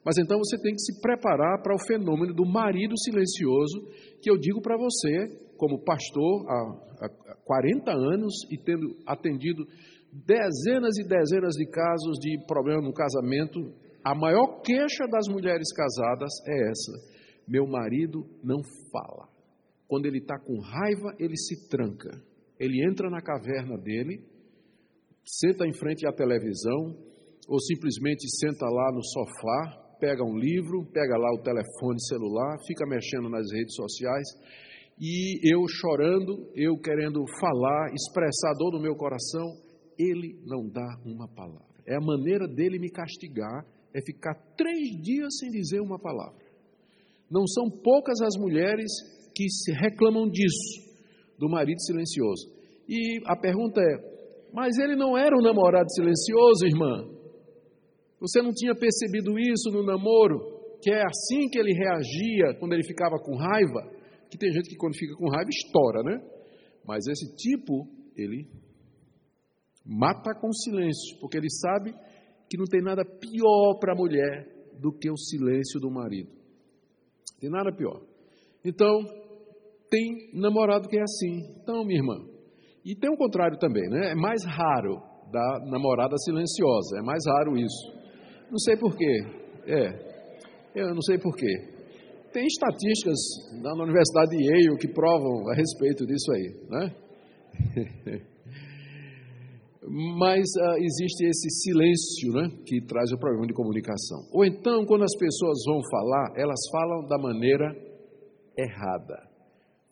Mas 0.04 0.18
então 0.18 0.38
você 0.38 0.58
tem 0.62 0.74
que 0.74 0.82
se 0.82 1.00
preparar 1.00 1.62
para 1.62 1.76
o 1.76 1.86
fenômeno 1.88 2.34
do 2.34 2.46
marido 2.46 2.98
silencioso, 2.98 3.88
que 4.22 4.30
eu 4.30 4.38
digo 4.38 4.62
para 4.62 4.76
você, 4.78 5.28
como 5.58 5.84
pastor 5.84 6.46
há, 6.50 7.06
há 7.06 7.36
40 7.46 7.92
anos 7.92 8.34
e 8.52 8.58
tendo 8.58 8.88
atendido 9.06 9.64
dezenas 10.12 10.98
e 10.98 11.08
dezenas 11.08 11.54
de 11.54 11.70
casos 11.70 12.18
de 12.20 12.38
problema 12.48 12.82
no 12.82 12.94
casamento, 12.94 13.60
a 14.04 14.16
maior 14.16 14.62
queixa 14.62 15.08
das 15.10 15.28
mulheres 15.28 15.72
casadas 15.72 16.32
é 16.48 16.70
essa 16.70 17.21
meu 17.48 17.68
marido 17.68 18.26
não 18.44 18.62
fala. 18.92 19.28
Quando 19.88 20.06
ele 20.06 20.20
está 20.20 20.40
com 20.40 20.60
raiva, 20.60 21.16
ele 21.20 21.36
se 21.36 21.68
tranca. 21.68 22.10
Ele 22.60 22.86
entra 22.88 23.10
na 23.10 23.22
caverna 23.22 23.78
dele, 23.78 24.24
senta 25.26 25.66
em 25.68 25.74
frente 25.74 26.08
à 26.08 26.14
televisão, 26.14 26.96
ou 27.48 27.60
simplesmente 27.60 28.24
senta 28.40 28.66
lá 28.66 28.92
no 28.94 29.04
sofá, 29.04 29.98
pega 30.00 30.24
um 30.24 30.38
livro, 30.38 30.86
pega 30.92 31.18
lá 31.18 31.30
o 31.34 31.44
telefone 31.44 32.00
celular, 32.08 32.58
fica 32.66 32.86
mexendo 32.88 33.30
nas 33.30 33.52
redes 33.52 33.76
sociais, 33.76 34.28
e 35.00 35.40
eu 35.52 35.62
chorando, 35.68 36.52
eu 36.56 36.78
querendo 36.78 37.24
falar, 37.40 37.92
expressar 37.94 38.52
a 38.52 38.58
dor 38.58 38.72
do 38.72 38.82
meu 38.82 38.96
coração, 38.96 39.48
ele 39.98 40.40
não 40.46 40.68
dá 40.68 40.88
uma 41.06 41.28
palavra. 41.28 41.66
É 41.88 41.96
a 41.96 42.02
maneira 42.02 42.48
dele 42.48 42.80
me 42.80 42.90
castigar, 42.90 43.66
é 43.94 44.02
ficar 44.02 44.36
três 44.56 44.90
dias 45.02 45.38
sem 45.40 45.50
dizer 45.50 45.82
uma 45.82 46.00
palavra. 46.00 46.40
Não 47.32 47.48
são 47.48 47.70
poucas 47.70 48.20
as 48.22 48.36
mulheres 48.38 48.92
que 49.34 49.50
se 49.50 49.72
reclamam 49.72 50.30
disso, 50.30 50.92
do 51.40 51.50
marido 51.50 51.80
silencioso. 51.82 52.52
E 52.90 53.22
a 53.26 53.38
pergunta 53.38 53.80
é: 53.80 54.12
mas 54.54 54.78
ele 54.78 54.98
não 54.98 55.18
era 55.18 55.34
um 55.36 55.42
namorado 55.42 55.90
silencioso, 55.94 56.66
irmã? 56.66 57.08
Você 58.20 58.42
não 58.42 58.52
tinha 58.54 58.76
percebido 58.76 59.40
isso 59.40 59.72
no 59.72 59.84
namoro? 59.84 60.60
Que 60.82 60.92
é 60.92 61.02
assim 61.06 61.48
que 61.50 61.58
ele 61.58 61.74
reagia 61.74 62.60
quando 62.60 62.74
ele 62.74 62.84
ficava 62.84 63.18
com 63.18 63.38
raiva? 63.38 63.90
Que 64.30 64.38
tem 64.38 64.52
gente 64.52 64.70
que 64.70 64.76
quando 64.76 64.96
fica 64.96 65.16
com 65.16 65.30
raiva 65.30 65.50
estoura, 65.50 66.04
né? 66.04 66.22
Mas 66.86 67.08
esse 67.08 67.34
tipo, 67.36 67.88
ele 68.16 68.48
mata 69.86 70.34
com 70.40 70.52
silêncio, 70.52 71.18
porque 71.20 71.38
ele 71.38 71.50
sabe 71.50 71.94
que 72.50 72.58
não 72.58 72.66
tem 72.66 72.82
nada 72.82 73.06
pior 73.06 73.80
para 73.80 73.94
a 73.94 73.96
mulher 73.96 74.48
do 74.80 74.92
que 74.92 75.10
o 75.10 75.18
silêncio 75.18 75.80
do 75.80 75.90
marido. 75.90 76.41
Tem 77.42 77.50
nada 77.50 77.76
pior. 77.76 78.00
Então, 78.64 79.02
tem 79.90 80.30
namorado 80.34 80.88
que 80.88 80.98
é 80.98 81.02
assim. 81.02 81.60
Então, 81.62 81.84
minha 81.84 82.00
irmã. 82.00 82.16
E 82.86 82.96
tem 82.96 83.10
o 83.10 83.18
contrário 83.18 83.58
também, 83.58 83.90
né? 83.90 84.12
É 84.12 84.16
mais 84.16 84.46
raro 84.46 85.02
da 85.32 85.60
namorada 85.66 86.16
silenciosa. 86.20 87.00
É 87.00 87.02
mais 87.02 87.24
raro 87.28 87.58
isso. 87.58 87.92
Não 88.50 88.60
sei 88.60 88.78
porquê. 88.78 89.26
É. 89.66 90.12
Eu 90.76 90.94
não 90.94 91.02
sei 91.02 91.18
porquê. 91.18 91.52
Tem 92.32 92.46
estatísticas 92.46 93.18
na 93.62 93.74
Universidade 93.84 94.30
de 94.30 94.44
Yale 94.44 94.78
que 94.78 94.88
provam 94.88 95.50
a 95.50 95.56
respeito 95.56 96.06
disso 96.06 96.32
aí, 96.32 96.56
né? 96.70 96.96
mas 99.88 100.46
uh, 100.46 100.78
existe 100.78 101.26
esse 101.26 101.50
silêncio 101.64 102.32
né, 102.34 102.50
que 102.66 102.86
traz 102.86 103.12
o 103.12 103.18
problema 103.18 103.48
de 103.48 103.54
comunicação. 103.54 104.28
Ou 104.32 104.46
então, 104.46 104.86
quando 104.86 105.04
as 105.04 105.18
pessoas 105.18 105.58
vão 105.66 105.82
falar, 105.90 106.34
elas 106.38 106.60
falam 106.72 107.08
da 107.08 107.18
maneira 107.18 107.74
errada. 108.58 109.28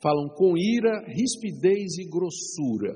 Falam 0.02 0.30
com 0.36 0.56
ira, 0.56 1.04
rispidez 1.08 1.98
e 1.98 2.08
grossura. 2.08 2.94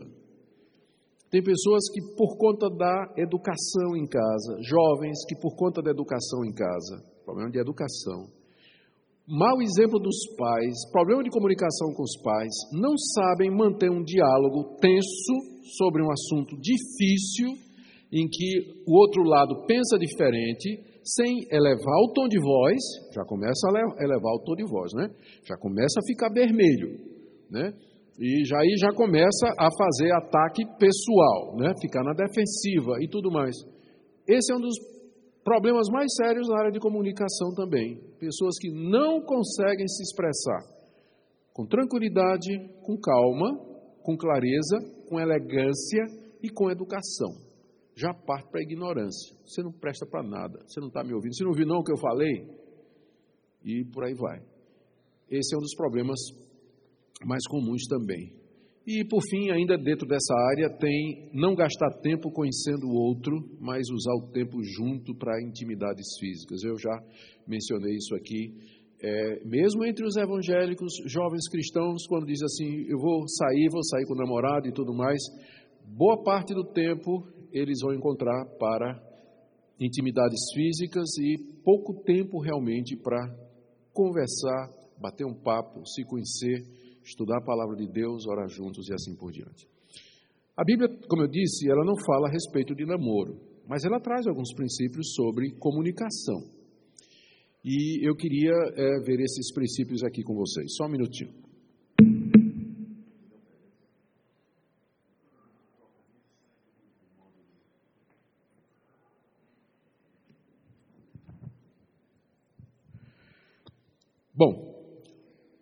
Tem 1.32 1.42
pessoas 1.42 1.82
que, 1.92 2.16
por 2.16 2.38
conta 2.38 2.70
da 2.70 3.14
educação 3.18 3.98
em 3.98 4.06
casa, 4.06 4.56
jovens 4.62 5.18
que, 5.28 5.36
por 5.36 5.56
conta 5.56 5.82
da 5.82 5.90
educação 5.90 6.46
em 6.46 6.54
casa, 6.54 7.04
problema 7.26 7.50
de 7.50 7.60
educação, 7.60 8.30
mau 9.28 9.60
exemplo 9.64 10.00
dos 10.00 10.16
pais, 10.38 10.76
problema 10.92 11.24
de 11.24 11.32
comunicação 11.32 11.92
com 11.96 12.04
os 12.04 12.22
pais, 12.22 12.54
não 12.72 12.96
sabem 13.16 13.50
manter 13.50 13.90
um 13.90 14.04
diálogo 14.04 14.78
tenso 14.80 15.53
sobre 15.78 16.04
um 16.04 16.12
assunto 16.12 16.56
difícil, 16.60 17.49
em 18.12 18.28
que 18.30 18.84
o 18.88 18.97
outro 18.97 19.23
lado 19.23 19.65
pensa 19.65 19.97
diferente, 19.97 20.80
sem 21.04 21.47
elevar 21.52 21.99
o 22.06 22.13
tom 22.13 22.28
de 22.28 22.39
voz, 22.39 22.80
já 23.13 23.23
começa 23.26 23.67
a 23.67 24.04
elevar 24.04 24.34
o 24.34 24.43
tom 24.43 24.56
de 24.56 24.63
voz, 24.63 24.93
né? 24.93 25.10
Já 25.45 25.58
começa 25.58 25.99
a 25.99 26.08
ficar 26.08 26.30
vermelho, 26.30 26.99
né? 27.49 27.73
E 28.19 28.45
já 28.45 28.60
aí 28.60 28.76
já 28.80 28.93
começa 28.95 29.47
a 29.58 29.69
fazer 29.76 30.12
ataque 30.13 30.63
pessoal, 30.78 31.58
né? 31.58 31.73
Ficar 31.82 32.04
na 32.04 32.13
defensiva 32.13 33.02
e 33.02 33.10
tudo 33.10 33.32
mais. 33.32 33.56
Esse 34.28 34.54
é 34.54 34.56
um 34.56 34.62
dos 34.62 34.76
problemas 35.43 35.88
mais 35.91 36.13
sérios 36.15 36.47
na 36.47 36.58
área 36.58 36.71
de 36.71 36.80
comunicação 36.80 37.54
também. 37.56 37.99
Pessoas 38.19 38.56
que 38.60 38.71
não 38.71 39.19
conseguem 39.21 39.88
se 39.88 40.04
expressar 40.04 40.62
com 41.54 41.65
tranquilidade, 41.67 42.49
com 42.84 42.97
calma, 42.97 43.73
com 44.02 44.17
clareza, 44.17 44.78
com 45.13 45.19
elegância 45.19 46.06
e 46.41 46.49
com 46.49 46.71
educação. 46.71 47.38
Já 47.95 48.12
parte 48.12 48.49
para 48.49 48.60
a 48.60 48.63
ignorância. 48.63 49.38
Você 49.45 49.62
não 49.62 49.71
presta 49.71 50.08
para 50.08 50.23
nada. 50.23 50.60
Você 50.65 50.80
não 50.80 50.88
está 50.88 51.04
me 51.04 51.13
ouvindo. 51.13 51.36
Você 51.36 51.43
não 51.43 51.52
ouviu 51.52 51.67
não 51.67 51.82
o 51.82 51.84
que 51.84 51.91
eu 51.91 51.97
falei? 51.97 52.49
E 53.63 53.86
por 53.93 54.04
aí 54.04 54.15
vai. 54.15 54.39
Esse 55.30 55.54
é 55.54 55.58
um 55.58 55.62
dos 55.62 55.76
problemas 55.76 56.19
mais 57.23 57.45
comuns 57.47 57.84
também. 57.88 58.34
E, 58.86 59.06
por 59.06 59.21
fim, 59.30 59.52
ainda 59.52 59.78
dentro 59.78 60.08
dessa 60.08 60.34
área, 60.52 60.69
tem 60.78 61.30
não 61.34 61.56
gastar 61.56 62.02
tempo 62.02 62.32
conhecendo 62.32 62.88
o 62.88 62.95
outro, 62.95 63.34
mas 63.62 63.84
usar 63.89 64.13
o 64.15 64.32
tempo 64.34 64.62
junto 64.63 65.15
para 65.15 65.41
intimidades 65.41 66.08
físicas. 66.19 66.63
Eu 66.63 66.78
já 66.78 66.99
mencionei 67.47 67.93
isso 67.93 68.15
aqui. 68.15 68.83
É, 69.06 69.46
mesmo 69.46 69.86
entre 69.86 70.06
os 70.06 70.16
evangélicos, 70.16 70.94
jovens 71.06 71.50
cristãos, 71.50 72.08
quando 72.08 72.26
diz 72.26 72.42
assim, 72.42 72.86
eu 72.88 72.98
vou 72.98 73.28
sair, 73.28 73.68
vou 73.70 73.84
sair 73.84 74.06
com 74.06 74.13
o 74.13 74.18
namorado 74.18 74.66
e 74.68 74.72
tudo 74.72 74.94
mais, 74.94 75.20
boa 75.86 76.24
parte 76.24 76.54
do 76.54 76.63
tempo 76.63 77.28
eles 77.52 77.80
vão 77.82 77.94
encontrar 77.94 78.46
para 78.58 78.98
intimidades 79.78 80.39
físicas 80.54 81.10
e 81.20 81.38
pouco 81.66 82.02
tempo 82.04 82.39
realmente 82.39 82.96
para 82.96 83.20
conversar, 83.92 84.70
bater 85.02 85.26
um 85.26 85.34
papo, 85.34 85.86
se 85.86 86.06
conhecer 86.06 86.63
estudar 87.04 87.39
a 87.39 87.46
palavra 87.46 87.76
de 87.76 87.88
Deus, 87.92 88.26
orar 88.26 88.48
juntos 88.48 88.88
e 88.88 88.94
assim 88.94 89.16
por 89.16 89.32
diante. 89.32 89.68
A 90.56 90.63
Bíblia, 90.63 90.88
como 91.10 91.24
eu 91.24 91.28
disse, 91.28 91.70
ela 91.70 91.84
não 91.84 91.96
fala 92.06 92.30
a 92.30 92.32
respeito 92.32 92.74
de 92.74 92.86
namoro, 92.86 93.38
mas 93.68 93.84
ela 93.84 94.00
traz 94.00 94.26
alguns 94.28 94.54
princípios 94.54 95.13
sobre 95.13 95.52
comunicação. 95.60 96.62
E 97.63 98.08
eu 98.08 98.15
queria 98.15 98.52
é, 98.52 98.99
ver 99.06 99.19
esses 99.21 99.54
princípios 99.54 100.04
aqui 100.04 100.21
com 100.21 100.36
vocês. 100.36 100.76
Só 100.76 100.86
um 100.86 100.89
minutinho. 100.89 101.32
Bom, 114.36 114.73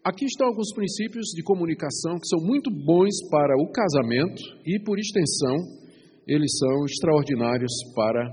Aqui 0.03 0.25
estão 0.25 0.47
alguns 0.47 0.73
princípios 0.73 1.27
de 1.27 1.43
comunicação 1.43 2.17
que 2.17 2.27
são 2.27 2.39
muito 2.43 2.71
bons 2.71 3.13
para 3.29 3.55
o 3.55 3.71
casamento 3.71 4.41
e, 4.65 4.79
por 4.83 4.97
extensão, 4.97 5.55
eles 6.27 6.57
são 6.57 6.85
extraordinários 6.85 7.71
para 7.93 8.27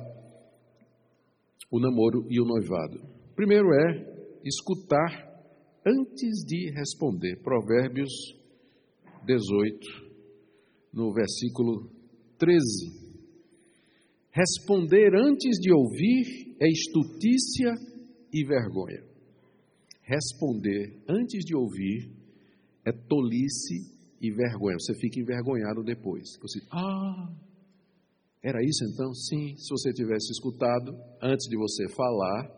o 1.71 1.79
namoro 1.79 2.27
e 2.31 2.41
o 2.41 2.47
noivado. 2.47 3.18
Primeiro 3.39 3.69
é 3.73 4.41
escutar 4.45 5.09
antes 5.87 6.45
de 6.45 6.73
responder. 6.73 7.41
Provérbios 7.41 8.11
18, 9.25 9.79
no 10.93 11.13
versículo 11.13 11.89
13. 12.37 12.59
Responder 14.33 15.15
antes 15.15 15.57
de 15.61 15.73
ouvir 15.73 16.57
é 16.61 16.69
estutícia 16.69 17.75
e 18.33 18.45
vergonha 18.45 19.09
responder 20.09 21.03
antes 21.07 21.45
de 21.45 21.55
ouvir 21.55 22.11
é 22.85 22.93
tolice 22.93 23.95
e 24.21 24.31
vergonha. 24.33 24.77
Você 24.81 24.95
fica 24.95 25.21
envergonhado 25.21 25.85
depois. 25.85 26.39
Você, 26.41 26.61
ah, 26.73 27.31
era 28.43 28.59
isso 28.65 28.85
então? 28.91 29.13
Sim. 29.13 29.55
Se 29.59 29.69
você 29.69 29.93
tivesse 29.93 30.33
escutado 30.33 30.97
antes 31.23 31.47
de 31.49 31.57
você 31.59 31.87
falar, 31.95 32.58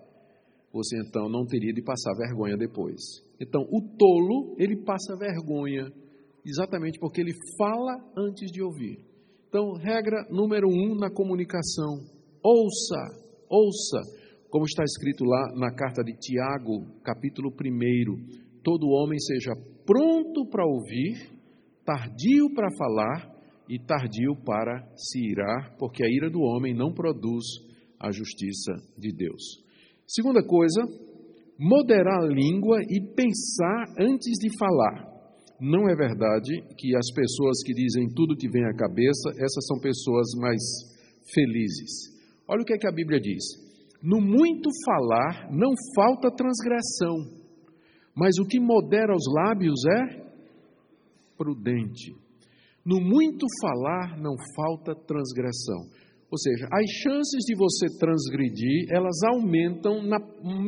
você 0.72 0.96
então 1.00 1.28
não 1.28 1.44
teria 1.46 1.72
de 1.72 1.82
passar 1.82 2.14
vergonha 2.16 2.56
depois. 2.56 3.00
Então, 3.40 3.62
o 3.62 3.80
tolo, 3.96 4.54
ele 4.58 4.76
passa 4.84 5.16
vergonha, 5.16 5.90
exatamente 6.44 6.98
porque 6.98 7.20
ele 7.20 7.32
fala 7.58 7.96
antes 8.16 8.50
de 8.50 8.62
ouvir. 8.62 8.98
Então, 9.48 9.72
regra 9.74 10.26
número 10.30 10.68
um 10.68 10.94
na 10.94 11.10
comunicação: 11.10 11.98
ouça, 12.42 13.02
ouça 13.48 14.20
como 14.50 14.64
está 14.64 14.82
escrito 14.82 15.24
lá 15.24 15.54
na 15.54 15.72
carta 15.72 16.02
de 16.02 16.12
Tiago, 16.18 16.84
capítulo 17.04 17.50
1, 17.50 18.62
todo 18.64 18.90
homem 18.90 19.16
seja 19.20 19.52
pronto 19.86 20.44
para 20.50 20.66
ouvir, 20.66 21.30
tardio 21.84 22.52
para 22.52 22.68
falar 22.76 23.32
e 23.68 23.78
tardio 23.78 24.34
para 24.44 24.84
se 24.96 25.20
irar, 25.20 25.76
porque 25.78 26.04
a 26.04 26.08
ira 26.08 26.28
do 26.28 26.40
homem 26.40 26.74
não 26.74 26.92
produz 26.92 27.44
a 28.00 28.10
justiça 28.10 28.72
de 28.98 29.12
Deus. 29.14 29.69
Segunda 30.12 30.42
coisa, 30.42 30.82
moderar 31.56 32.24
a 32.24 32.26
língua 32.26 32.80
e 32.82 33.00
pensar 33.14 33.94
antes 33.96 34.40
de 34.40 34.50
falar. 34.58 35.08
Não 35.60 35.88
é 35.88 35.94
verdade 35.94 36.50
que 36.76 36.96
as 36.96 37.14
pessoas 37.14 37.62
que 37.64 37.72
dizem 37.72 38.12
tudo 38.12 38.36
que 38.36 38.48
vem 38.48 38.64
à 38.64 38.74
cabeça, 38.74 39.30
essas 39.38 39.64
são 39.68 39.78
pessoas 39.78 40.26
mais 40.36 40.60
felizes. 41.32 42.10
Olha 42.48 42.62
o 42.62 42.64
que, 42.64 42.74
é 42.74 42.78
que 42.78 42.88
a 42.88 42.92
Bíblia 42.92 43.20
diz. 43.20 43.44
No 44.02 44.20
muito 44.20 44.68
falar 44.84 45.48
não 45.52 45.70
falta 45.94 46.28
transgressão, 46.34 47.14
mas 48.12 48.36
o 48.40 48.46
que 48.48 48.58
modera 48.58 49.14
os 49.14 49.32
lábios 49.32 49.78
é 49.86 50.26
prudente. 51.38 52.16
No 52.84 53.00
muito 53.00 53.46
falar 53.60 54.18
não 54.20 54.34
falta 54.56 54.92
transgressão. 55.06 55.99
Ou 56.30 56.38
seja, 56.38 56.68
as 56.72 56.90
chances 57.02 57.44
de 57.44 57.56
você 57.56 57.86
transgredir, 57.98 58.86
elas 58.90 59.16
aumentam 59.24 60.02
na 60.02 60.18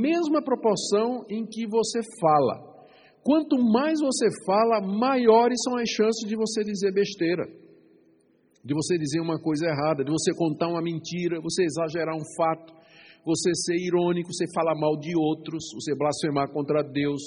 mesma 0.01 0.43
proporção 0.43 1.25
em 1.31 1.47
que 1.47 1.67
você 1.69 2.01
fala. 2.21 2.73
Quanto 3.23 3.57
mais 3.57 4.01
você 4.01 4.27
fala, 4.45 4.81
maiores 4.81 5.59
são 5.63 5.77
as 5.77 5.89
chances 5.89 6.29
de 6.29 6.35
você 6.35 6.65
dizer 6.65 6.93
besteira, 6.93 7.45
de 8.65 8.75
você 8.75 8.99
dizer 8.99 9.21
uma 9.21 9.41
coisa 9.41 9.67
errada, 9.67 10.05
de 10.05 10.11
você 10.11 10.33
contar 10.37 10.67
uma 10.69 10.83
mentira, 10.83 11.41
você 11.41 11.63
exagerar 11.63 12.17
um 12.17 12.25
fato 12.37 12.83
você 13.25 13.51
ser 13.55 13.77
irônico, 13.77 14.33
você 14.33 14.45
falar 14.53 14.75
mal 14.75 14.97
de 14.99 15.17
outros, 15.17 15.65
você 15.75 15.95
blasfemar 15.95 16.51
contra 16.53 16.83
Deus, 16.83 17.23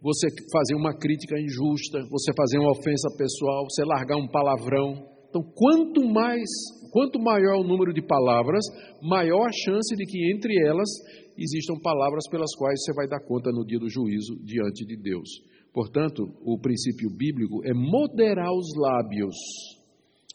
você 0.00 0.28
fazer 0.52 0.74
uma 0.74 0.94
crítica 0.94 1.38
injusta, 1.38 1.98
você 2.10 2.32
fazer 2.36 2.58
uma 2.58 2.70
ofensa 2.70 3.08
pessoal, 3.16 3.64
você 3.68 3.84
largar 3.84 4.16
um 4.16 4.28
palavrão. 4.28 4.94
Então, 5.28 5.42
quanto 5.54 6.06
mais, 6.06 6.48
quanto 6.94 7.18
maior 7.18 7.58
o 7.58 7.66
número 7.66 7.92
de 7.92 8.00
palavras, 8.00 8.62
maior 9.02 9.48
a 9.48 9.52
chance 9.64 9.96
de 9.96 10.06
que 10.06 10.32
entre 10.32 10.54
elas 10.64 10.88
existam 11.36 11.74
palavras 11.82 12.22
pelas 12.30 12.54
quais 12.56 12.84
você 12.84 12.94
vai 12.94 13.08
dar 13.08 13.18
conta 13.18 13.50
no 13.50 13.66
dia 13.66 13.80
do 13.80 13.90
juízo 13.90 14.38
diante 14.44 14.86
de 14.86 14.96
Deus. 14.96 15.28
Portanto, 15.72 16.22
o 16.44 16.56
princípio 16.56 17.10
bíblico 17.10 17.66
é 17.66 17.74
moderar 17.74 18.52
os 18.52 18.68
lábios. 18.78 19.34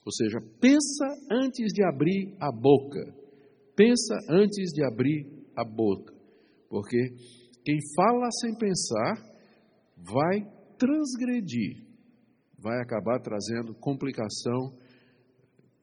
Ou 0.06 0.12
seja, 0.12 0.40
pensa 0.60 1.06
antes 1.32 1.72
de 1.72 1.82
abrir 1.82 2.36
a 2.42 2.52
boca. 2.52 3.00
Pensa 3.74 4.18
antes 4.30 4.74
de 4.74 4.84
abrir 4.84 5.26
a 5.56 5.64
boca, 5.64 6.14
porque 6.70 7.00
quem 7.64 7.78
fala 7.96 8.28
sem 8.42 8.54
pensar 8.58 9.16
vai 9.96 10.42
transgredir, 10.78 11.86
vai 12.62 12.82
acabar 12.82 13.22
trazendo 13.22 13.74
complicação, 13.76 14.74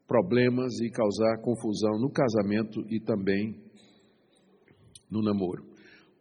problemas 0.07 0.81
e 0.81 0.91
causar 0.91 1.41
confusão 1.43 1.99
no 2.01 2.11
casamento 2.11 2.81
e 2.89 3.01
também 3.01 3.57
no 5.11 5.23
namoro. 5.23 5.65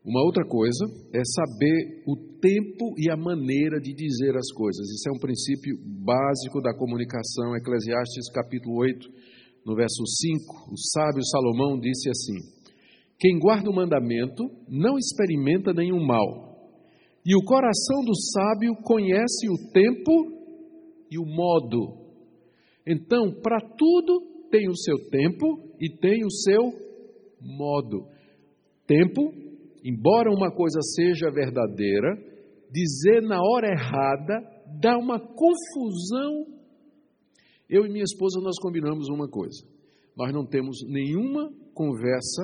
Uma 0.06 0.24
outra 0.24 0.46
coisa 0.46 0.86
é 1.14 1.22
saber 1.26 2.04
o 2.06 2.16
tempo 2.40 2.94
e 2.96 3.10
a 3.10 3.18
maneira 3.18 3.80
de 3.80 3.92
dizer 3.92 4.38
as 4.38 4.52
coisas. 4.54 4.88
Isso 4.88 5.10
é 5.10 5.12
um 5.12 5.20
princípio 5.20 5.78
básico 6.06 6.62
da 6.62 6.76
comunicação. 6.78 7.56
Eclesiastes 7.56 8.32
capítulo 8.32 8.78
8, 8.82 9.08
no 9.66 9.76
verso 9.76 10.06
5, 10.06 10.72
o 10.72 10.78
sábio 10.94 11.24
Salomão 11.26 11.80
disse 11.80 12.08
assim: 12.10 12.38
Quem 13.20 13.40
guarda 13.40 13.68
o 13.68 13.74
mandamento 13.74 14.44
não 14.70 14.96
experimenta 14.96 15.74
nenhum 15.74 16.06
mal, 16.06 16.70
e 17.26 17.36
o 17.36 17.44
coração 17.44 18.06
do 18.06 18.14
sábio 18.14 18.76
conhece 18.84 19.50
o 19.50 19.72
tempo 19.72 20.12
e 21.10 21.18
o 21.18 21.26
modo. 21.26 22.05
Então, 22.88 23.34
para 23.42 23.60
tudo 23.78 24.22
tem 24.50 24.70
o 24.70 24.76
seu 24.76 24.98
tempo 25.10 25.76
e 25.80 25.90
tem 25.90 26.24
o 26.24 26.32
seu 26.32 26.72
modo. 27.42 28.08
Tempo, 28.88 29.34
embora 29.84 30.30
uma 30.30 30.52
coisa 30.52 30.80
seja 30.82 31.32
verdadeira, 31.32 32.16
dizer 32.72 33.22
na 33.22 33.42
hora 33.42 33.68
errada 33.68 34.34
dá 34.80 34.98
uma 34.98 35.20
confusão 35.20 36.56
eu 37.70 37.86
e 37.86 37.90
minha 37.90 38.04
esposa 38.04 38.40
nós 38.42 38.58
combinamos 38.62 39.10
uma 39.10 39.28
coisa. 39.28 39.66
Nós 40.16 40.32
não 40.32 40.46
temos 40.46 40.78
nenhuma 40.88 41.52
conversa 41.74 42.44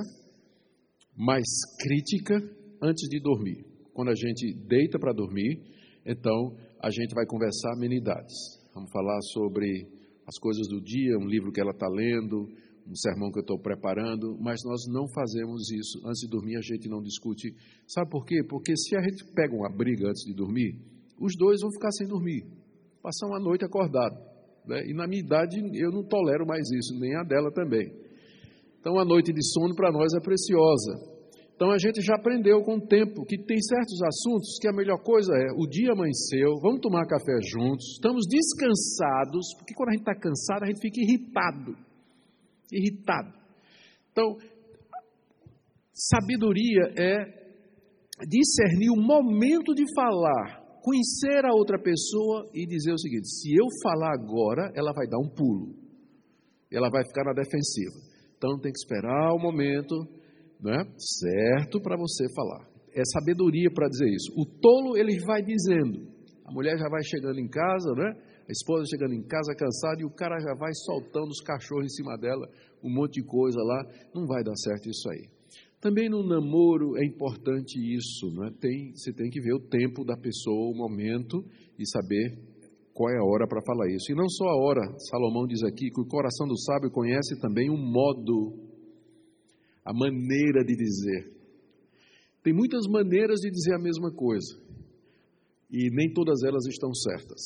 mais 1.15 1.45
crítica 1.79 2.35
antes 2.81 3.07
de 3.07 3.19
dormir. 3.21 3.65
Quando 3.93 4.09
a 4.09 4.15
gente 4.15 4.53
deita 4.67 4.97
para 4.97 5.13
dormir, 5.13 5.61
então 6.05 6.55
a 6.81 6.89
gente 6.89 7.13
vai 7.13 7.25
conversar 7.27 7.73
amenidades. 7.73 8.33
Vamos 8.73 8.89
falar 8.91 9.19
sobre 9.33 9.87
as 10.27 10.37
coisas 10.37 10.67
do 10.67 10.81
dia, 10.81 11.17
um 11.17 11.27
livro 11.27 11.51
que 11.51 11.59
ela 11.59 11.71
está 11.71 11.87
lendo, 11.87 12.47
um 12.87 12.95
sermão 12.95 13.31
que 13.31 13.39
eu 13.39 13.41
estou 13.41 13.59
preparando, 13.59 14.37
mas 14.39 14.59
nós 14.65 14.81
não 14.87 15.07
fazemos 15.07 15.69
isso. 15.71 15.99
Antes 16.05 16.21
de 16.21 16.27
dormir, 16.27 16.57
a 16.57 16.61
gente 16.61 16.89
não 16.89 17.01
discute. 17.01 17.53
Sabe 17.87 18.09
por 18.09 18.25
quê? 18.25 18.43
Porque 18.47 18.75
se 18.75 18.95
a 18.95 19.01
gente 19.01 19.23
pega 19.33 19.55
uma 19.55 19.69
briga 19.69 20.07
antes 20.07 20.23
de 20.25 20.33
dormir, 20.33 20.79
os 21.19 21.33
dois 21.37 21.61
vão 21.61 21.71
ficar 21.71 21.91
sem 21.91 22.07
dormir, 22.07 22.45
passar 23.01 23.27
uma 23.27 23.39
noite 23.39 23.63
acordado. 23.63 24.17
Né? 24.65 24.87
E 24.87 24.93
na 24.93 25.07
minha 25.07 25.21
idade, 25.21 25.57
eu 25.75 25.91
não 25.91 26.03
tolero 26.03 26.45
mais 26.45 26.69
isso, 26.71 26.99
nem 26.99 27.15
a 27.15 27.23
dela 27.23 27.51
também. 27.51 27.91
Então, 28.79 28.97
a 28.97 29.05
noite 29.05 29.31
de 29.31 29.43
sono 29.53 29.75
para 29.75 29.91
nós 29.91 30.11
é 30.13 30.19
preciosa. 30.19 31.10
Então 31.61 31.71
a 31.71 31.77
gente 31.77 32.01
já 32.01 32.15
aprendeu 32.15 32.63
com 32.63 32.77
o 32.77 32.87
tempo 32.87 33.23
que 33.23 33.37
tem 33.37 33.61
certos 33.61 34.01
assuntos 34.01 34.57
que 34.59 34.67
a 34.67 34.73
melhor 34.73 34.97
coisa 35.03 35.31
é 35.35 35.51
o 35.55 35.67
dia 35.69 35.91
amanheceu, 35.91 36.57
vamos 36.59 36.81
tomar 36.81 37.05
café 37.05 37.37
juntos, 37.53 37.85
estamos 37.97 38.25
descansados, 38.27 39.45
porque 39.59 39.75
quando 39.75 39.89
a 39.89 39.91
gente 39.91 40.01
está 40.01 40.15
cansado 40.15 40.63
a 40.63 40.65
gente 40.65 40.81
fica 40.81 40.99
irritado. 40.99 41.77
Irritado. 42.73 43.31
Então, 44.11 44.37
sabedoria 45.93 46.81
é 46.97 47.29
discernir 48.27 48.89
o 48.89 48.99
momento 48.99 49.75
de 49.75 49.85
falar, 49.93 50.65
conhecer 50.81 51.45
a 51.45 51.53
outra 51.53 51.77
pessoa 51.77 52.49
e 52.55 52.65
dizer 52.65 52.91
o 52.91 52.97
seguinte: 52.97 53.29
se 53.29 53.53
eu 53.53 53.67
falar 53.83 54.15
agora, 54.15 54.71
ela 54.73 54.91
vai 54.93 55.05
dar 55.07 55.19
um 55.19 55.29
pulo, 55.29 55.75
ela 56.71 56.89
vai 56.89 57.05
ficar 57.05 57.23
na 57.23 57.33
defensiva. 57.33 58.01
Então 58.35 58.59
tem 58.59 58.71
que 58.71 58.79
esperar 58.79 59.31
o 59.35 59.39
momento 59.39 60.19
né, 60.61 60.85
certo 60.97 61.81
para 61.81 61.97
você 61.97 62.25
falar. 62.33 62.69
É 62.93 63.01
sabedoria 63.13 63.71
para 63.73 63.87
dizer 63.87 64.09
isso. 64.09 64.31
O 64.35 64.45
tolo, 64.45 64.97
ele 64.97 65.19
vai 65.25 65.41
dizendo. 65.41 66.07
A 66.45 66.51
mulher 66.51 66.77
já 66.77 66.89
vai 66.89 67.01
chegando 67.03 67.39
em 67.39 67.47
casa, 67.47 67.91
né? 67.93 68.13
A 68.47 68.51
esposa 68.51 68.83
chegando 68.89 69.13
em 69.13 69.23
casa 69.23 69.55
cansada 69.55 70.01
e 70.01 70.05
o 70.05 70.11
cara 70.11 70.37
já 70.39 70.53
vai 70.53 70.71
soltando 70.73 71.29
os 71.29 71.39
cachorros 71.41 71.85
em 71.85 71.95
cima 71.95 72.17
dela, 72.17 72.45
um 72.83 72.93
monte 72.93 73.21
de 73.21 73.23
coisa 73.23 73.59
lá. 73.61 73.85
Não 74.13 74.27
vai 74.27 74.43
dar 74.43 74.55
certo 74.57 74.89
isso 74.89 75.09
aí. 75.09 75.29
Também 75.79 76.09
no 76.09 76.21
namoro 76.21 76.97
é 76.97 77.05
importante 77.05 77.79
isso, 77.79 78.29
né? 78.35 78.51
Tem, 78.59 78.91
você 78.93 79.13
tem 79.13 79.29
que 79.29 79.39
ver 79.41 79.53
o 79.53 79.67
tempo 79.67 80.03
da 80.03 80.17
pessoa, 80.17 80.69
o 80.69 80.77
momento 80.77 81.43
e 81.79 81.89
saber 81.89 82.37
qual 82.93 83.09
é 83.09 83.17
a 83.17 83.23
hora 83.23 83.47
para 83.47 83.63
falar 83.65 83.89
isso. 83.89 84.11
E 84.11 84.15
não 84.15 84.29
só 84.29 84.45
a 84.45 84.57
hora, 84.61 84.81
Salomão 85.09 85.47
diz 85.47 85.63
aqui 85.63 85.89
que 85.89 86.01
o 86.01 86.05
coração 86.05 86.47
do 86.47 86.59
sábio 86.59 86.91
conhece 86.91 87.39
também 87.39 87.69
o 87.69 87.77
modo 87.77 88.70
a 89.85 89.93
maneira 89.93 90.63
de 90.63 90.75
dizer. 90.75 91.31
Tem 92.43 92.53
muitas 92.53 92.87
maneiras 92.87 93.39
de 93.39 93.49
dizer 93.49 93.75
a 93.75 93.79
mesma 93.79 94.11
coisa, 94.11 94.59
e 95.71 95.89
nem 95.91 96.11
todas 96.13 96.43
elas 96.43 96.65
estão 96.65 96.93
certas. 96.93 97.41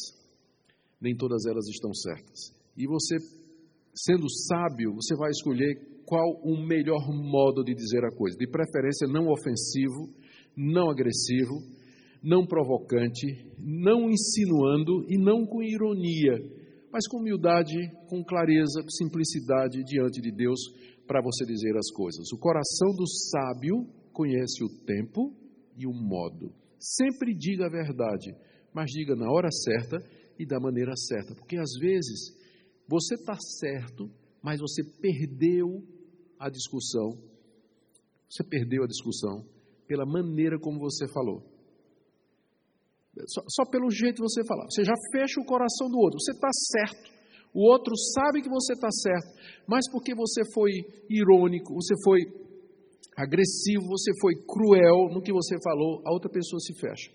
Nem 0.99 1.15
todas 1.15 1.45
elas 1.45 1.67
estão 1.67 1.93
certas. 1.93 2.53
E 2.77 2.87
você, 2.87 3.17
sendo 3.93 4.29
sábio, 4.29 4.93
você 4.95 5.15
vai 5.15 5.29
escolher 5.29 5.75
qual 6.05 6.41
o 6.43 6.57
melhor 6.65 7.07
modo 7.11 7.63
de 7.63 7.73
dizer 7.73 8.03
a 8.05 8.11
coisa. 8.11 8.37
De 8.37 8.47
preferência, 8.47 9.07
não 9.07 9.27
ofensivo, 9.27 10.09
não 10.55 10.89
agressivo, 10.89 11.61
não 12.23 12.45
provocante, 12.45 13.45
não 13.59 14.09
insinuando 14.09 15.05
e 15.07 15.17
não 15.17 15.45
com 15.45 15.61
ironia, 15.61 16.39
mas 16.91 17.07
com 17.07 17.17
humildade, 17.17 17.75
com 18.07 18.23
clareza, 18.23 18.81
com 18.81 18.89
simplicidade 18.89 19.83
diante 19.83 20.21
de 20.21 20.31
Deus, 20.31 20.59
para 21.07 21.21
você 21.21 21.45
dizer 21.45 21.75
as 21.77 21.91
coisas. 21.91 22.31
O 22.31 22.37
coração 22.37 22.89
do 22.95 23.05
sábio 23.07 23.85
conhece 24.11 24.63
o 24.63 24.85
tempo 24.85 25.33
e 25.77 25.85
o 25.85 25.93
modo. 25.93 26.53
Sempre 26.79 27.35
diga 27.35 27.65
a 27.65 27.69
verdade, 27.69 28.35
mas 28.73 28.91
diga 28.91 29.15
na 29.15 29.31
hora 29.31 29.49
certa 29.51 29.97
e 30.37 30.45
da 30.45 30.59
maneira 30.59 30.93
certa, 30.95 31.33
porque 31.35 31.57
às 31.57 31.71
vezes 31.79 32.35
você 32.87 33.15
está 33.15 33.35
certo, 33.59 34.09
mas 34.43 34.59
você 34.59 34.83
perdeu 35.01 35.83
a 36.39 36.49
discussão. 36.49 37.17
Você 38.29 38.43
perdeu 38.43 38.83
a 38.83 38.87
discussão 38.87 39.45
pela 39.87 40.05
maneira 40.05 40.59
como 40.59 40.79
você 40.79 41.07
falou. 41.07 41.41
Só, 43.27 43.41
só 43.47 43.65
pelo 43.69 43.89
jeito 43.89 44.17
de 44.17 44.21
você 44.21 44.45
falar. 44.45 44.65
Você 44.69 44.83
já 44.83 44.93
fecha 45.11 45.39
o 45.39 45.45
coração 45.45 45.89
do 45.89 45.97
outro. 45.97 46.19
Você 46.19 46.31
está 46.31 46.49
certo. 46.51 47.14
O 47.55 47.71
outro 47.71 47.95
sabe 48.13 48.41
que 48.41 48.49
você 48.49 48.73
está 48.73 48.91
certo, 48.91 49.31
mas 49.65 49.89
porque 49.89 50.13
você 50.13 50.41
foi 50.53 50.71
irônico, 51.09 51.73
você 51.73 51.93
foi 52.03 52.19
agressivo, 53.15 53.87
você 53.87 54.11
foi 54.19 54.33
cruel 54.45 55.07
no 55.13 55.21
que 55.21 55.31
você 55.31 55.55
falou, 55.63 56.01
a 56.05 56.11
outra 56.11 56.29
pessoa 56.29 56.59
se 56.59 56.77
fecha. 56.77 57.09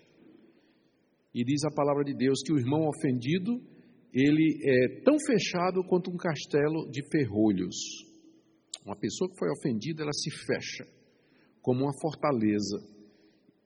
E 1.31 1.45
diz 1.45 1.63
a 1.63 1.69
palavra 1.69 2.03
de 2.03 2.15
Deus 2.15 2.41
que 2.43 2.51
o 2.51 2.57
irmão 2.57 2.87
ofendido, 2.89 3.61
ele 4.11 4.57
é 4.65 5.03
tão 5.03 5.15
fechado 5.19 5.83
quanto 5.83 6.09
um 6.09 6.17
castelo 6.17 6.89
de 6.89 7.07
ferrolhos. 7.11 7.75
Uma 8.83 8.97
pessoa 8.97 9.29
que 9.29 9.37
foi 9.37 9.47
ofendida, 9.51 10.01
ela 10.01 10.11
se 10.11 10.31
fecha 10.31 10.87
como 11.61 11.83
uma 11.83 11.93
fortaleza. 12.01 12.81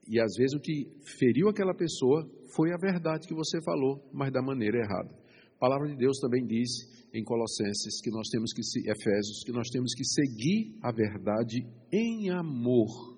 E 0.09 0.19
às 0.19 0.35
vezes 0.35 0.53
o 0.53 0.59
que 0.59 0.91
feriu 1.17 1.47
aquela 1.47 1.73
pessoa 1.73 2.29
foi 2.53 2.73
a 2.73 2.77
verdade 2.77 3.27
que 3.29 3.33
você 3.33 3.61
falou, 3.63 4.03
mas 4.13 4.29
da 4.33 4.41
maneira 4.41 4.77
errada. 4.77 5.24
A 5.55 5.59
palavra 5.59 5.87
de 5.87 5.95
Deus 5.95 6.17
também 6.19 6.45
diz 6.45 6.69
em 7.13 7.23
Colossenses 7.23 8.01
que 8.03 8.11
nós 8.11 8.27
temos 8.29 8.51
que 8.51 8.61
Efésios 8.89 9.43
que 9.45 9.53
nós 9.53 9.69
temos 9.69 9.93
que 9.95 10.03
seguir 10.03 10.77
a 10.81 10.91
verdade 10.91 11.65
em 11.91 12.29
amor. 12.29 13.17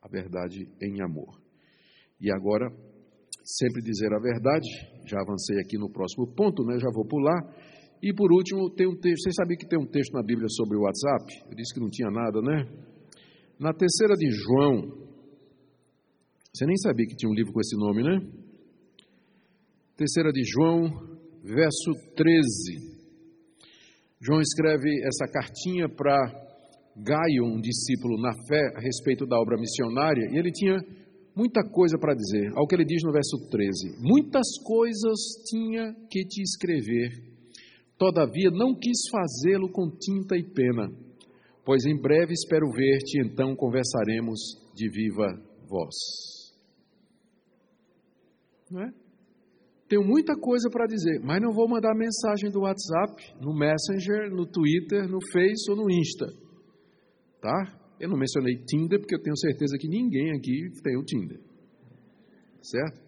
A 0.00 0.08
verdade 0.08 0.66
em 0.80 1.02
amor. 1.02 1.40
E 2.18 2.32
agora, 2.32 2.70
sempre 3.44 3.82
dizer 3.82 4.12
a 4.14 4.18
verdade, 4.18 4.68
já 5.06 5.20
avancei 5.20 5.58
aqui 5.60 5.76
no 5.76 5.90
próximo 5.90 6.26
ponto, 6.34 6.64
né? 6.64 6.78
Já 6.78 6.88
vou 6.94 7.06
pular. 7.06 7.40
E 8.02 8.12
por 8.14 8.32
último, 8.32 8.70
tem 8.70 8.88
um 8.88 8.96
texto, 8.96 9.24
vocês 9.24 9.34
sabem 9.36 9.56
que 9.56 9.68
tem 9.68 9.78
um 9.78 9.86
texto 9.86 10.12
na 10.12 10.22
Bíblia 10.22 10.48
sobre 10.48 10.76
o 10.76 10.82
WhatsApp? 10.82 11.24
Eu 11.50 11.54
disse 11.54 11.74
que 11.74 11.80
não 11.80 11.90
tinha 11.90 12.10
nada, 12.10 12.40
né? 12.40 12.64
Na 13.60 13.72
terceira 13.72 14.14
de 14.14 14.30
João, 14.30 15.02
você 16.52 16.66
nem 16.66 16.76
sabia 16.76 17.06
que 17.06 17.14
tinha 17.16 17.30
um 17.30 17.34
livro 17.34 17.52
com 17.52 17.60
esse 17.60 17.76
nome, 17.76 18.02
né? 18.02 18.18
Terceira 20.02 20.32
de 20.32 20.42
João, 20.42 20.82
verso 21.44 21.92
13. 22.16 22.42
João 24.20 24.40
escreve 24.40 24.90
essa 25.06 25.30
cartinha 25.32 25.88
para 25.88 26.18
Gaio, 26.96 27.44
um 27.44 27.60
discípulo 27.60 28.20
na 28.20 28.32
fé, 28.48 28.72
a 28.74 28.80
respeito 28.80 29.24
da 29.24 29.38
obra 29.38 29.56
missionária, 29.56 30.28
e 30.32 30.36
ele 30.36 30.50
tinha 30.50 30.76
muita 31.36 31.62
coisa 31.62 31.96
para 32.00 32.16
dizer. 32.16 32.50
Ao 32.56 32.66
que 32.66 32.74
ele 32.74 32.84
diz 32.84 33.04
no 33.04 33.12
verso 33.12 33.48
13: 33.48 34.02
Muitas 34.02 34.58
coisas 34.64 35.20
tinha 35.48 35.94
que 36.10 36.24
te 36.24 36.42
escrever, 36.42 37.22
todavia 37.96 38.50
não 38.50 38.74
quis 38.74 39.08
fazê-lo 39.08 39.70
com 39.70 39.88
tinta 39.88 40.36
e 40.36 40.42
pena, 40.42 40.90
pois 41.64 41.86
em 41.86 41.96
breve 41.96 42.32
espero 42.32 42.68
ver-te, 42.72 43.20
então 43.24 43.54
conversaremos 43.54 44.40
de 44.74 44.90
viva 44.90 45.28
voz. 45.68 45.94
Não 48.68 48.82
é? 48.82 49.01
Tenho 49.92 50.02
muita 50.02 50.34
coisa 50.34 50.70
para 50.70 50.86
dizer, 50.86 51.20
mas 51.22 51.38
não 51.42 51.52
vou 51.52 51.68
mandar 51.68 51.94
mensagem 51.94 52.50
do 52.50 52.60
WhatsApp, 52.60 53.12
no 53.38 53.52
Messenger, 53.54 54.30
no 54.30 54.46
Twitter, 54.46 55.06
no 55.06 55.18
Face 55.30 55.70
ou 55.70 55.76
no 55.76 55.90
Insta. 55.90 56.32
Tá? 57.42 57.78
Eu 58.00 58.08
não 58.08 58.16
mencionei 58.16 58.56
Tinder 58.64 58.98
porque 58.98 59.14
eu 59.14 59.20
tenho 59.20 59.36
certeza 59.36 59.76
que 59.78 59.86
ninguém 59.86 60.30
aqui 60.30 60.70
tem 60.82 60.96
o 60.96 61.04
Tinder. 61.04 61.38
Certo? 62.62 63.02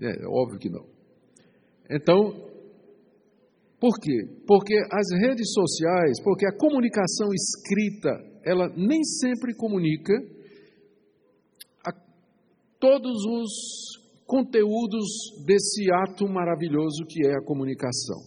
É, 0.00 0.26
óbvio 0.26 0.58
que 0.58 0.70
não. 0.70 0.86
Então, 1.90 2.32
por 3.78 4.00
quê? 4.00 4.16
Porque 4.46 4.74
as 4.90 5.20
redes 5.20 5.52
sociais, 5.52 6.22
porque 6.24 6.46
a 6.46 6.56
comunicação 6.56 7.28
escrita, 7.34 8.08
ela 8.42 8.70
nem 8.74 9.04
sempre 9.04 9.54
comunica 9.54 10.14
a 11.84 11.92
todos 12.80 13.22
os 13.26 14.05
conteúdos 14.26 15.06
desse 15.46 15.90
ato 15.92 16.28
maravilhoso 16.28 17.04
que 17.08 17.26
é 17.26 17.34
a 17.34 17.44
comunicação. 17.44 18.18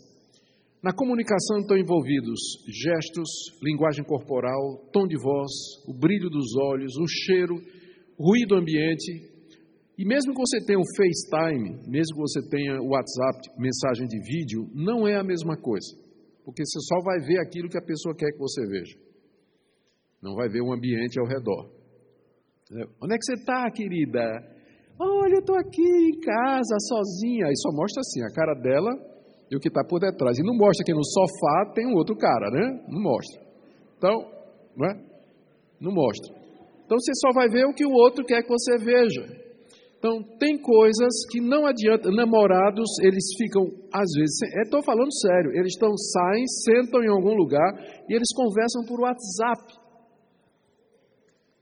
Na 0.82 0.94
comunicação 0.94 1.60
estão 1.60 1.78
envolvidos 1.78 2.40
gestos, 2.66 3.28
linguagem 3.62 4.04
corporal, 4.06 4.90
tom 4.94 5.06
de 5.06 5.18
voz, 5.22 5.52
o 5.86 5.94
brilho 5.94 6.30
dos 6.30 6.56
olhos, 6.56 6.96
o 6.96 7.06
cheiro, 7.06 7.56
ruído 8.18 8.56
ambiente. 8.56 9.12
E 9.98 10.06
mesmo 10.06 10.34
que 10.34 10.40
você 10.40 10.66
tenha 10.66 10.80
o 10.80 10.96
FaceTime, 10.96 11.86
mesmo 11.86 12.16
que 12.16 12.22
você 12.22 12.50
tenha 12.50 12.82
o 12.82 12.92
WhatsApp, 12.92 13.50
mensagem 13.60 14.08
de 14.08 14.18
vídeo, 14.22 14.70
não 14.74 15.06
é 15.06 15.18
a 15.18 15.24
mesma 15.24 15.58
coisa. 15.58 15.98
Porque 16.46 16.66
você 16.66 16.80
só 16.88 17.04
vai 17.04 17.20
ver 17.20 17.40
aquilo 17.42 17.68
que 17.68 17.78
a 17.78 17.86
pessoa 17.86 18.16
quer 18.16 18.32
que 18.32 18.40
você 18.40 18.66
veja. 18.66 18.98
Não 20.24 20.36
vai 20.36 20.48
ver 20.48 20.62
o 20.62 20.72
ambiente 20.72 21.20
ao 21.20 21.28
redor. 21.28 21.70
Onde 23.04 23.16
é 23.16 23.18
que 23.18 23.26
você 23.26 23.34
está, 23.34 23.70
querida? 23.70 24.22
Olha, 25.00 25.36
eu 25.36 25.40
estou 25.40 25.56
aqui 25.58 25.82
em 25.82 26.20
casa, 26.20 26.76
sozinha. 26.90 27.48
Aí 27.48 27.54
só 27.56 27.72
mostra 27.72 28.02
assim, 28.02 28.22
a 28.22 28.34
cara 28.34 28.54
dela 28.54 28.92
e 29.50 29.56
o 29.56 29.60
que 29.60 29.70
está 29.70 29.84
por 29.84 30.00
detrás. 30.00 30.38
E 30.38 30.44
não 30.44 30.56
mostra 30.56 30.84
que 30.86 30.94
no 30.94 31.04
sofá 31.04 31.72
tem 31.74 31.88
um 31.88 31.96
outro 31.96 32.16
cara, 32.18 32.52
né? 32.52 32.84
Não 32.90 33.02
mostra. 33.02 33.42
Então, 33.98 34.26
não 34.76 34.88
é? 34.88 34.94
Não 35.80 35.94
mostra. 35.94 36.36
Então 36.86 36.98
você 37.00 37.12
só 37.16 37.32
vai 37.34 37.48
ver 37.48 37.66
o 37.66 37.74
que 37.74 37.86
o 37.86 37.94
outro 37.94 38.26
quer 38.26 38.44
que 38.44 38.50
você 38.50 38.78
veja. 38.78 39.40
Então, 40.00 40.24
tem 40.40 40.58
coisas 40.58 41.28
que 41.30 41.42
não 41.42 41.66
adianta. 41.66 42.10
Namorados, 42.10 42.88
eles 43.02 43.26
ficam, 43.38 43.66
às 43.94 44.08
vezes, 44.16 44.42
estou 44.64 44.82
falando 44.82 45.14
sério, 45.14 45.52
eles 45.52 45.74
estão, 45.74 45.92
saem, 45.96 46.46
sentam 46.66 47.04
em 47.04 47.10
algum 47.10 47.36
lugar 47.36 47.70
e 48.08 48.16
eles 48.16 48.34
conversam 48.34 48.86
por 48.88 49.02
WhatsApp. 49.02 49.89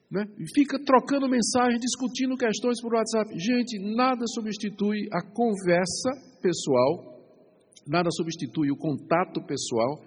Né? 0.10 0.24
E 0.40 0.46
fica 0.54 0.80
trocando 0.84 1.28
mensagem, 1.28 1.80
discutindo 1.80 2.38
questões 2.38 2.82
por 2.82 2.94
WhatsApp. 2.94 3.30
Gente, 3.38 3.78
nada 3.96 4.24
substitui 4.28 5.08
a 5.12 5.22
conversa 5.22 6.12
pessoal, 6.42 7.20
nada 7.86 8.10
substitui 8.12 8.72
o 8.72 8.78
contato 8.78 9.46
pessoal, 9.46 10.02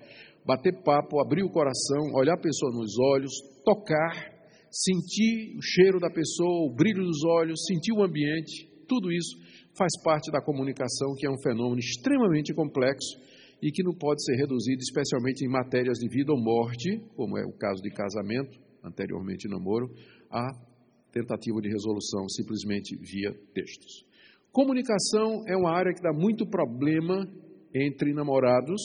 bater 0.47 0.83
papo, 0.83 1.21
abrir 1.21 1.43
o 1.43 1.51
coração, 1.51 2.15
olhar 2.15 2.35
a 2.35 2.41
pessoa 2.41 2.73
nos 2.73 2.99
olhos, 2.99 3.31
tocar, 3.63 4.15
sentir 4.71 5.57
o 5.59 5.63
cheiro 5.63 6.01
da 6.01 6.09
pessoa, 6.09 6.71
o 6.71 6.75
brilho 6.75 7.05
dos 7.05 7.23
olhos, 7.25 7.65
sentir 7.67 7.93
o 7.93 8.03
ambiente, 8.03 8.71
tudo 8.89 9.13
isso 9.13 9.37
faz 9.77 9.93
parte 10.03 10.31
da 10.33 10.41
comunicação, 10.41 11.15
que 11.17 11.27
é 11.27 11.31
um 11.31 11.41
fenômeno 11.43 11.79
extremamente 11.79 12.55
complexo 12.55 13.19
e 13.63 13.71
que 13.71 13.83
não 13.83 13.95
pode 13.95 14.25
ser 14.25 14.37
reduzido, 14.37 14.81
especialmente 14.81 15.45
em 15.45 15.49
matérias 15.49 15.99
de 15.99 16.09
vida 16.09 16.33
ou 16.33 16.43
morte, 16.43 16.99
como 17.15 17.37
é 17.39 17.45
o 17.45 17.53
caso 17.53 17.83
de 17.83 17.91
casamento, 17.91 18.59
anteriormente 18.85 19.49
namoro, 19.49 19.91
a 20.31 20.47
tentativa 21.13 21.61
de 21.61 21.69
resolução 21.69 22.29
simplesmente 22.29 22.97
via 22.97 23.33
textos. 23.55 24.05
Comunicação 24.53 25.43
é 25.47 25.57
uma 25.57 25.73
área 25.73 25.93
que 25.95 26.03
dá 26.03 26.13
muito 26.13 26.47
problema 26.47 27.27
entre 27.75 28.13
namorados, 28.13 28.81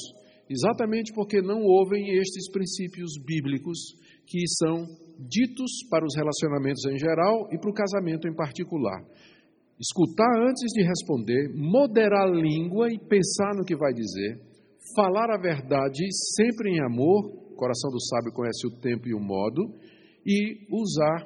exatamente 0.50 1.12
porque 1.14 1.42
não 1.42 1.62
ouvem 1.62 2.18
estes 2.18 2.52
princípios 2.52 3.14
bíblicos 3.26 3.80
que 4.28 4.42
são 4.60 4.86
ditos 5.20 5.72
para 5.90 6.06
os 6.06 6.16
relacionamentos 6.16 6.86
em 6.86 6.98
geral 6.98 7.48
e 7.52 7.58
para 7.58 7.70
o 7.70 7.74
casamento 7.74 8.28
em 8.28 8.36
particular. 8.36 9.04
Escutar 9.80 10.42
antes 10.42 10.72
de 10.72 10.84
responder, 10.84 11.52
moderar 11.54 12.28
a 12.28 12.32
língua 12.32 12.92
e 12.92 12.98
pensar 12.98 13.54
no 13.56 13.66
que 13.66 13.76
vai 13.76 13.94
dizer, 13.94 14.40
falar 14.94 15.32
a 15.32 15.42
verdade 15.42 16.04
sempre 16.36 16.72
em 16.72 16.82
amor, 16.84 17.56
coração 17.56 17.90
do 17.90 18.00
sábio 18.02 18.34
conhece 18.34 18.68
o 18.68 18.80
tempo 18.80 19.08
e 19.08 19.14
o 19.14 19.20
modo, 19.20 19.62
e 20.26 20.68
usar 20.70 21.26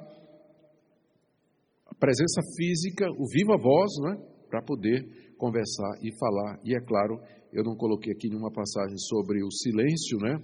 a 1.88 1.96
presença 1.96 2.42
física, 2.56 3.06
o 3.12 3.26
viva 3.32 3.58
voz, 3.58 3.92
né, 4.04 4.24
para 4.50 4.62
poder 4.62 5.34
conversar 5.38 5.98
e 6.02 6.12
falar. 6.18 6.60
E 6.64 6.76
é 6.76 6.80
claro, 6.82 7.20
eu 7.52 7.64
não 7.64 7.76
coloquei 7.76 8.14
aqui 8.14 8.30
nenhuma 8.30 8.52
passagem 8.52 8.98
sobre 8.98 9.44
o 9.44 9.52
silêncio, 9.52 10.18
né, 10.20 10.38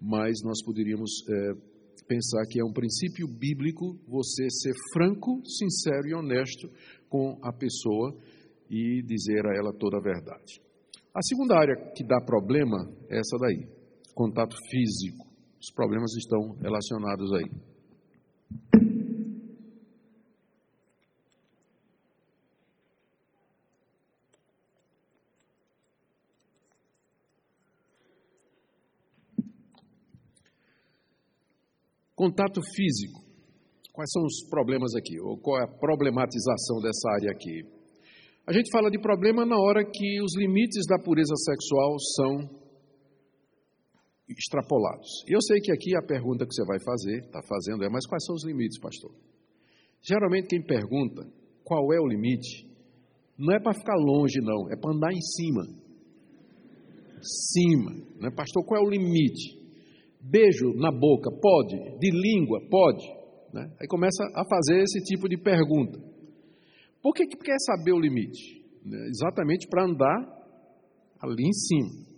mas 0.00 0.42
nós 0.42 0.62
poderíamos 0.64 1.10
é, 1.28 1.52
pensar 2.08 2.42
que 2.50 2.60
é 2.60 2.64
um 2.64 2.72
princípio 2.72 3.28
bíblico 3.28 3.98
você 4.08 4.48
ser 4.50 4.74
franco, 4.92 5.40
sincero 5.46 6.08
e 6.08 6.14
honesto 6.14 6.68
com 7.08 7.38
a 7.42 7.52
pessoa 7.52 8.16
e 8.68 9.02
dizer 9.02 9.46
a 9.46 9.56
ela 9.56 9.72
toda 9.72 9.98
a 9.98 10.02
verdade. 10.02 10.69
A 11.12 11.22
segunda 11.22 11.58
área 11.58 11.74
que 11.92 12.04
dá 12.04 12.20
problema 12.24 12.88
é 13.10 13.18
essa 13.18 13.36
daí, 13.38 13.66
contato 14.14 14.54
físico. 14.70 15.28
Os 15.60 15.72
problemas 15.74 16.12
estão 16.14 16.52
relacionados 16.62 17.32
aí. 17.34 17.50
Contato 32.14 32.60
físico. 32.74 33.20
Quais 33.92 34.10
são 34.12 34.22
os 34.24 34.48
problemas 34.48 34.94
aqui? 34.94 35.18
Ou 35.20 35.38
qual 35.38 35.58
é 35.60 35.64
a 35.64 35.78
problematização 35.78 36.80
dessa 36.80 37.10
área 37.12 37.32
aqui? 37.32 37.79
A 38.50 38.52
gente 38.52 38.68
fala 38.72 38.90
de 38.90 38.98
problema 38.98 39.46
na 39.46 39.56
hora 39.56 39.84
que 39.84 40.20
os 40.20 40.36
limites 40.36 40.84
da 40.88 40.98
pureza 40.98 41.36
sexual 41.36 41.96
são 42.16 42.50
extrapolados. 44.28 45.06
Eu 45.28 45.40
sei 45.40 45.60
que 45.60 45.70
aqui 45.70 45.94
a 45.94 46.02
pergunta 46.02 46.44
que 46.44 46.52
você 46.52 46.66
vai 46.66 46.80
fazer, 46.84 47.18
está 47.26 47.40
fazendo, 47.46 47.84
é: 47.84 47.88
mas 47.88 48.04
quais 48.08 48.24
são 48.24 48.34
os 48.34 48.44
limites, 48.44 48.76
pastor? 48.80 49.12
Geralmente 50.02 50.48
quem 50.48 50.66
pergunta 50.66 51.30
qual 51.62 51.92
é 51.92 52.00
o 52.00 52.08
limite, 52.08 52.66
não 53.38 53.54
é 53.54 53.60
para 53.60 53.72
ficar 53.72 53.94
longe, 53.94 54.40
não, 54.40 54.68
é 54.68 54.76
para 54.76 54.96
andar 54.96 55.12
em 55.12 55.22
cima. 55.22 55.62
Cima, 57.22 57.92
né? 58.18 58.30
Pastor, 58.34 58.64
qual 58.64 58.82
é 58.82 58.84
o 58.84 58.90
limite? 58.90 59.60
Beijo 60.20 60.74
na 60.74 60.90
boca, 60.90 61.30
pode? 61.40 61.76
De 62.00 62.10
língua, 62.10 62.58
pode? 62.68 63.06
Né? 63.54 63.70
Aí 63.80 63.86
começa 63.86 64.24
a 64.34 64.42
fazer 64.44 64.82
esse 64.82 65.04
tipo 65.04 65.28
de 65.28 65.38
pergunta. 65.38 66.09
Por 67.02 67.14
que, 67.14 67.26
que 67.26 67.36
quer 67.36 67.56
saber 67.66 67.92
o 67.92 68.00
limite? 68.00 68.62
Né? 68.84 69.08
Exatamente 69.08 69.66
para 69.68 69.84
andar 69.84 70.40
ali 71.22 71.46
em 71.46 71.52
cima. 71.52 72.10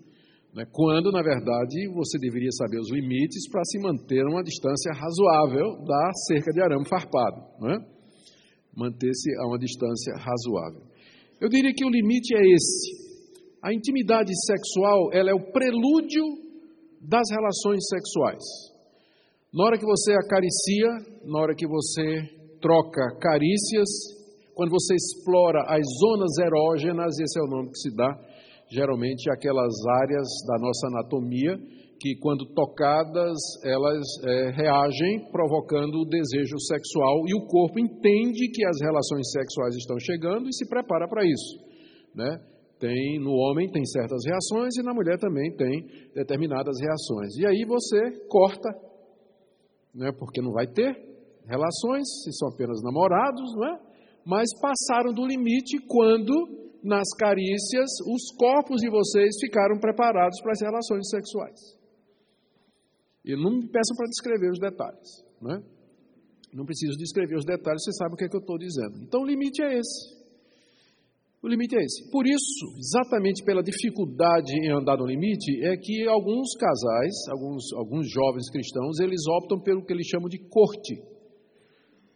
Né? 0.55 0.65
Quando, 0.71 1.11
na 1.11 1.23
verdade, 1.23 1.89
você 1.95 2.19
deveria 2.19 2.51
saber 2.53 2.79
os 2.79 2.91
limites 2.91 3.49
para 3.51 3.63
se 3.65 3.79
manter 3.79 4.25
uma 4.27 4.43
distância 4.43 4.93
razoável 4.93 5.85
da 5.85 6.11
cerca 6.29 6.53
de 6.53 6.61
arame 6.61 6.89
farpado. 6.89 7.41
Né? 7.61 7.79
Manter-se 8.77 9.31
a 9.41 9.47
uma 9.47 9.59
distância 9.59 10.15
razoável. 10.15 10.83
Eu 11.41 11.49
diria 11.49 11.73
que 11.75 11.85
o 11.85 11.91
limite 11.91 12.37
é 12.37 12.55
esse. 12.55 13.03
A 13.63 13.73
intimidade 13.73 14.33
sexual 14.47 15.11
ela 15.13 15.31
é 15.31 15.35
o 15.35 15.53
prelúdio 15.53 16.25
das 17.01 17.29
relações 17.31 17.85
sexuais. 17.89 18.43
Na 19.53 19.65
hora 19.65 19.79
que 19.79 19.85
você 19.85 20.13
acaricia, 20.15 20.89
na 21.25 21.41
hora 21.41 21.55
que 21.55 21.67
você 21.67 22.23
troca 22.61 23.19
carícias, 23.21 23.89
quando 24.55 24.71
você 24.71 24.95
explora 24.95 25.63
as 25.69 25.83
zonas 26.01 26.39
erógenas, 26.39 27.19
esse 27.19 27.39
é 27.39 27.43
o 27.43 27.51
nome 27.51 27.71
que 27.71 27.79
se 27.79 27.95
dá, 27.95 28.19
geralmente 28.71 29.31
aquelas 29.31 29.75
áreas 30.03 30.29
da 30.47 30.59
nossa 30.59 30.87
anatomia 30.89 31.59
que, 32.03 32.17
quando 32.17 32.45
tocadas, 32.53 33.39
elas 33.65 34.03
é, 34.25 34.51
reagem, 34.51 35.31
provocando 35.31 36.03
o 36.03 36.09
desejo 36.09 36.59
sexual, 36.59 37.23
e 37.29 37.35
o 37.35 37.47
corpo 37.47 37.79
entende 37.79 38.51
que 38.51 38.67
as 38.67 38.81
relações 38.83 39.31
sexuais 39.31 39.77
estão 39.77 39.97
chegando 40.01 40.49
e 40.49 40.53
se 40.53 40.69
prepara 40.69 41.07
para 41.07 41.25
isso. 41.25 41.59
Né? 42.13 42.41
Tem, 42.81 43.21
no 43.21 43.31
homem 43.31 43.71
tem 43.71 43.85
certas 43.85 44.19
reações 44.27 44.75
e 44.77 44.83
na 44.83 44.93
mulher 44.93 45.17
também 45.17 45.55
tem 45.55 45.87
determinadas 46.13 46.81
reações. 46.81 47.37
E 47.39 47.47
aí 47.47 47.65
você 47.65 48.27
corta, 48.27 48.69
né, 49.95 50.11
porque 50.19 50.43
não 50.43 50.51
vai 50.51 50.67
ter 50.67 50.91
relações, 51.47 52.03
se 52.25 52.33
são 52.33 52.49
apenas 52.49 52.83
namorados, 52.83 53.55
não 53.55 53.69
é? 53.69 53.92
Mas 54.25 54.49
passaram 54.61 55.13
do 55.13 55.27
limite 55.27 55.79
quando, 55.87 56.33
nas 56.83 57.09
carícias, 57.19 57.91
os 58.07 58.35
corpos 58.37 58.81
de 58.81 58.91
vocês 58.91 59.35
ficaram 59.41 59.79
preparados 59.79 60.41
para 60.41 60.53
as 60.53 60.61
relações 60.63 61.09
sexuais. 61.09 61.61
E 63.25 63.37
não 63.37 63.53
me 63.53 63.69
peçam 63.69 63.97
para 63.97 64.09
descrever 64.09 64.51
os 64.51 64.59
detalhes, 64.59 65.09
né? 65.41 65.63
Não 66.53 66.67
preciso 66.67 66.99
descrever 66.99 67.37
os 67.37 67.45
detalhes, 67.45 67.83
você 67.83 67.93
sabe 67.93 68.15
o 68.15 68.17
que, 68.17 68.25
é 68.25 68.29
que 68.29 68.37
eu 68.37 68.41
estou 68.41 68.59
dizendo. 68.59 68.99
Então 69.03 69.23
o 69.23 69.27
limite 69.27 69.63
é 69.63 69.79
esse. 69.79 70.23
O 71.43 71.49
limite 71.49 71.75
é 71.75 71.83
esse. 71.83 72.11
Por 72.11 72.25
isso, 72.25 72.79
exatamente 72.79 73.43
pela 73.43 73.63
dificuldade 73.63 74.53
em 74.53 74.71
andar 74.71 74.97
no 74.97 75.07
limite, 75.07 75.65
é 75.65 75.77
que 75.77 76.07
alguns 76.07 76.55
casais, 76.55 77.15
alguns, 77.31 77.73
alguns 77.73 78.09
jovens 78.09 78.49
cristãos, 78.51 79.01
eles 79.01 79.27
optam 79.27 79.59
pelo 79.61 79.85
que 79.85 79.93
eles 79.93 80.07
chamam 80.07 80.29
de 80.29 80.39
corte. 80.39 81.03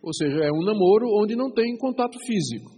Ou 0.07 0.15
seja, 0.15 0.39
é 0.39 0.53
um 0.53 0.63
namoro 0.63 1.09
onde 1.21 1.35
não 1.35 1.51
tem 1.51 1.77
contato 1.79 2.17
físico. 2.25 2.71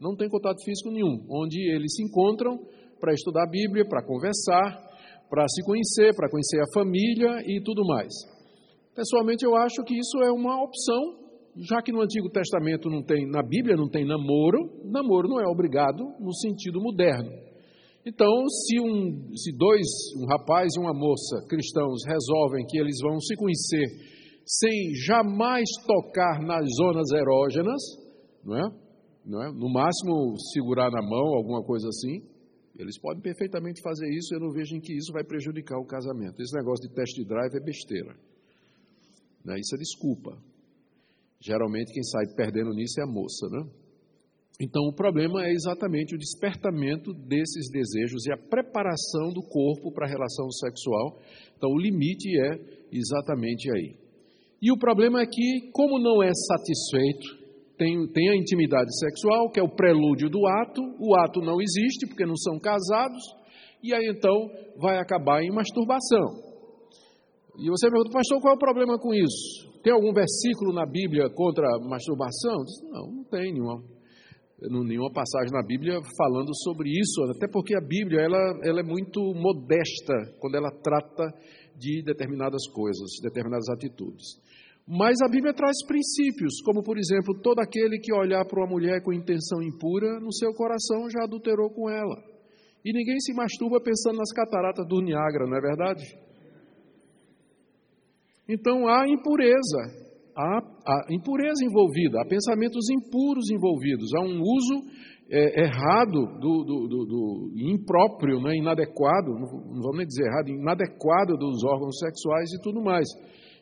Não 0.00 0.14
tem 0.14 0.28
contato 0.28 0.62
físico 0.64 0.88
nenhum. 0.92 1.26
Onde 1.28 1.58
eles 1.74 1.92
se 1.96 2.04
encontram 2.04 2.60
para 3.00 3.12
estudar 3.12 3.42
a 3.42 3.50
Bíblia, 3.50 3.84
para 3.84 4.06
conversar, 4.06 4.86
para 5.28 5.44
se 5.48 5.64
conhecer, 5.64 6.14
para 6.14 6.30
conhecer 6.30 6.60
a 6.60 6.72
família 6.72 7.42
e 7.44 7.60
tudo 7.60 7.84
mais. 7.84 8.14
Pessoalmente, 8.94 9.44
eu 9.44 9.56
acho 9.56 9.82
que 9.82 9.98
isso 9.98 10.22
é 10.22 10.30
uma 10.30 10.62
opção 10.62 11.26
já 11.56 11.82
que 11.82 11.90
no 11.90 12.02
Antigo 12.02 12.30
Testamento 12.30 12.88
não 12.88 13.02
tem, 13.02 13.26
na 13.26 13.42
Bíblia 13.42 13.74
não 13.76 13.88
tem 13.88 14.06
namoro, 14.06 14.58
namoro 14.84 15.26
não 15.26 15.40
é 15.40 15.46
obrigado 15.48 16.04
no 16.20 16.32
sentido 16.34 16.80
moderno. 16.80 17.30
Então, 18.06 18.30
se, 18.46 18.78
um, 18.78 19.34
se 19.34 19.56
dois, 19.56 19.86
um 20.22 20.26
rapaz 20.26 20.68
e 20.76 20.78
uma 20.78 20.94
moça 20.94 21.44
cristãos 21.48 22.04
resolvem 22.06 22.64
que 22.68 22.78
eles 22.78 22.98
vão 23.02 23.18
se 23.18 23.34
conhecer 23.34 24.15
sem 24.46 24.94
jamais 24.94 25.68
tocar 25.84 26.40
nas 26.40 26.64
zonas 26.78 27.10
erógenas, 27.10 27.82
não 28.44 28.56
é? 28.56 28.86
Não 29.26 29.42
é? 29.42 29.52
no 29.52 29.68
máximo 29.72 30.36
segurar 30.54 30.88
na 30.88 31.02
mão, 31.02 31.34
alguma 31.34 31.64
coisa 31.64 31.88
assim, 31.88 32.22
eles 32.78 32.96
podem 33.00 33.20
perfeitamente 33.20 33.82
fazer 33.82 34.08
isso, 34.08 34.32
eu 34.32 34.38
não 34.38 34.52
vejo 34.52 34.76
em 34.76 34.80
que 34.80 34.94
isso 34.94 35.12
vai 35.12 35.24
prejudicar 35.24 35.76
o 35.80 35.86
casamento. 35.86 36.40
Esse 36.40 36.54
negócio 36.56 36.88
de 36.88 36.94
test 36.94 37.16
drive 37.26 37.56
é 37.56 37.60
besteira. 37.60 38.16
Né? 39.44 39.58
Isso 39.58 39.74
é 39.74 39.78
desculpa. 39.78 40.38
Geralmente 41.40 41.92
quem 41.92 42.02
sai 42.04 42.26
perdendo 42.36 42.70
nisso 42.70 43.00
é 43.00 43.02
a 43.02 43.06
moça, 43.06 43.48
né? 43.50 43.68
Então 44.60 44.82
o 44.84 44.94
problema 44.94 45.44
é 45.44 45.52
exatamente 45.52 46.14
o 46.14 46.18
despertamento 46.18 47.12
desses 47.12 47.70
desejos 47.70 48.24
e 48.26 48.32
a 48.32 48.38
preparação 48.38 49.30
do 49.32 49.42
corpo 49.42 49.92
para 49.92 50.06
a 50.06 50.08
relação 50.08 50.50
sexual. 50.50 51.20
Então 51.56 51.70
o 51.70 51.78
limite 51.78 52.28
é 52.40 52.86
exatamente 52.90 53.70
aí. 53.70 54.05
E 54.66 54.72
o 54.72 54.76
problema 54.76 55.22
é 55.22 55.26
que, 55.26 55.70
como 55.70 55.96
não 55.96 56.20
é 56.20 56.32
satisfeito, 56.34 57.38
tem, 57.78 58.04
tem 58.12 58.30
a 58.30 58.36
intimidade 58.36 58.90
sexual, 58.98 59.48
que 59.48 59.60
é 59.60 59.62
o 59.62 59.72
prelúdio 59.72 60.28
do 60.28 60.44
ato, 60.44 60.82
o 60.98 61.14
ato 61.20 61.40
não 61.40 61.60
existe 61.60 62.04
porque 62.08 62.26
não 62.26 62.34
são 62.36 62.58
casados, 62.58 63.22
e 63.80 63.94
aí 63.94 64.08
então 64.08 64.50
vai 64.80 64.98
acabar 64.98 65.40
em 65.40 65.54
masturbação. 65.54 66.42
E 67.60 67.70
você 67.70 67.88
pergunta, 67.88 68.10
pastor, 68.10 68.40
qual 68.40 68.54
é 68.54 68.56
o 68.56 68.58
problema 68.58 68.98
com 68.98 69.14
isso? 69.14 69.70
Tem 69.84 69.92
algum 69.92 70.12
versículo 70.12 70.72
na 70.72 70.84
Bíblia 70.84 71.30
contra 71.30 71.64
a 71.64 71.88
masturbação? 71.88 72.64
Diz, 72.64 72.90
não, 72.90 73.06
não 73.18 73.24
tem 73.30 73.52
nenhuma, 73.52 73.84
nenhuma 74.84 75.12
passagem 75.12 75.52
na 75.52 75.62
Bíblia 75.64 76.00
falando 76.18 76.50
sobre 76.64 76.90
isso, 76.90 77.22
até 77.36 77.46
porque 77.46 77.76
a 77.76 77.80
Bíblia 77.80 78.20
ela, 78.20 78.58
ela 78.64 78.80
é 78.80 78.82
muito 78.82 79.20
modesta 79.32 80.34
quando 80.40 80.56
ela 80.56 80.72
trata 80.82 81.32
de 81.78 82.02
determinadas 82.02 82.66
coisas, 82.72 83.06
determinadas 83.22 83.68
atitudes. 83.68 84.44
Mas 84.88 85.16
a 85.20 85.28
Bíblia 85.28 85.52
traz 85.52 85.74
princípios, 85.84 86.62
como 86.64 86.80
por 86.80 86.96
exemplo, 86.96 87.34
todo 87.42 87.58
aquele 87.58 87.98
que 87.98 88.14
olhar 88.14 88.44
para 88.44 88.60
uma 88.60 88.70
mulher 88.70 89.02
com 89.02 89.12
intenção 89.12 89.60
impura, 89.60 90.20
no 90.20 90.32
seu 90.32 90.54
coração 90.54 91.10
já 91.10 91.24
adulterou 91.24 91.70
com 91.70 91.90
ela. 91.90 92.16
E 92.84 92.92
ninguém 92.92 93.18
se 93.18 93.34
masturba 93.34 93.80
pensando 93.82 94.18
nas 94.18 94.32
cataratas 94.32 94.86
do 94.86 95.00
Niágara, 95.00 95.46
não 95.46 95.56
é 95.56 95.60
verdade? 95.60 96.04
Então 98.48 98.86
há 98.86 99.08
impureza, 99.08 100.06
há, 100.36 100.58
há 100.86 101.06
impureza 101.10 101.64
envolvida, 101.64 102.20
há 102.20 102.28
pensamentos 102.28 102.88
impuros 102.88 103.50
envolvidos, 103.50 104.14
há 104.14 104.20
um 104.20 104.40
uso 104.40 104.86
é, 105.28 105.62
errado, 105.64 106.38
do, 106.38 106.62
do, 106.62 106.86
do, 106.86 107.04
do, 107.04 107.52
impróprio, 107.56 108.40
né, 108.40 108.54
inadequado, 108.54 109.32
não 109.34 109.82
vamos 109.82 109.96
nem 109.96 110.06
dizer 110.06 110.26
errado, 110.26 110.48
inadequado 110.48 111.36
dos 111.36 111.64
órgãos 111.64 111.98
sexuais 111.98 112.52
e 112.52 112.62
tudo 112.62 112.80
mais. 112.80 113.08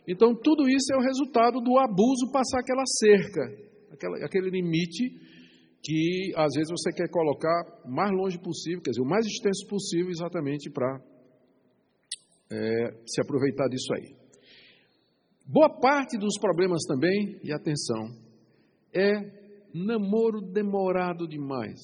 Então, 0.06 0.34
tudo 0.34 0.68
isso 0.68 0.92
é 0.92 0.96
o 0.96 1.02
resultado 1.02 1.60
do 1.60 1.78
abuso 1.78 2.30
passar 2.30 2.60
aquela 2.60 2.84
cerca, 2.98 3.40
aquela, 3.90 4.16
aquele 4.24 4.50
limite 4.50 5.24
que 5.82 6.32
às 6.36 6.54
vezes 6.54 6.70
você 6.70 6.92
quer 6.92 7.08
colocar 7.10 7.82
mais 7.86 8.10
longe 8.10 8.38
possível, 8.38 8.80
quer 8.82 8.90
dizer, 8.90 9.02
o 9.02 9.08
mais 9.08 9.26
extenso 9.26 9.66
possível, 9.68 10.10
exatamente 10.10 10.70
para 10.70 10.98
é, 12.50 13.02
se 13.06 13.20
aproveitar 13.20 13.68
disso 13.68 13.92
aí. 13.94 14.16
Boa 15.46 15.68
parte 15.68 16.16
dos 16.16 16.38
problemas 16.38 16.82
também, 16.86 17.38
e 17.42 17.52
atenção, 17.52 18.16
é 18.94 19.12
namoro 19.74 20.40
demorado 20.40 21.28
demais. 21.28 21.80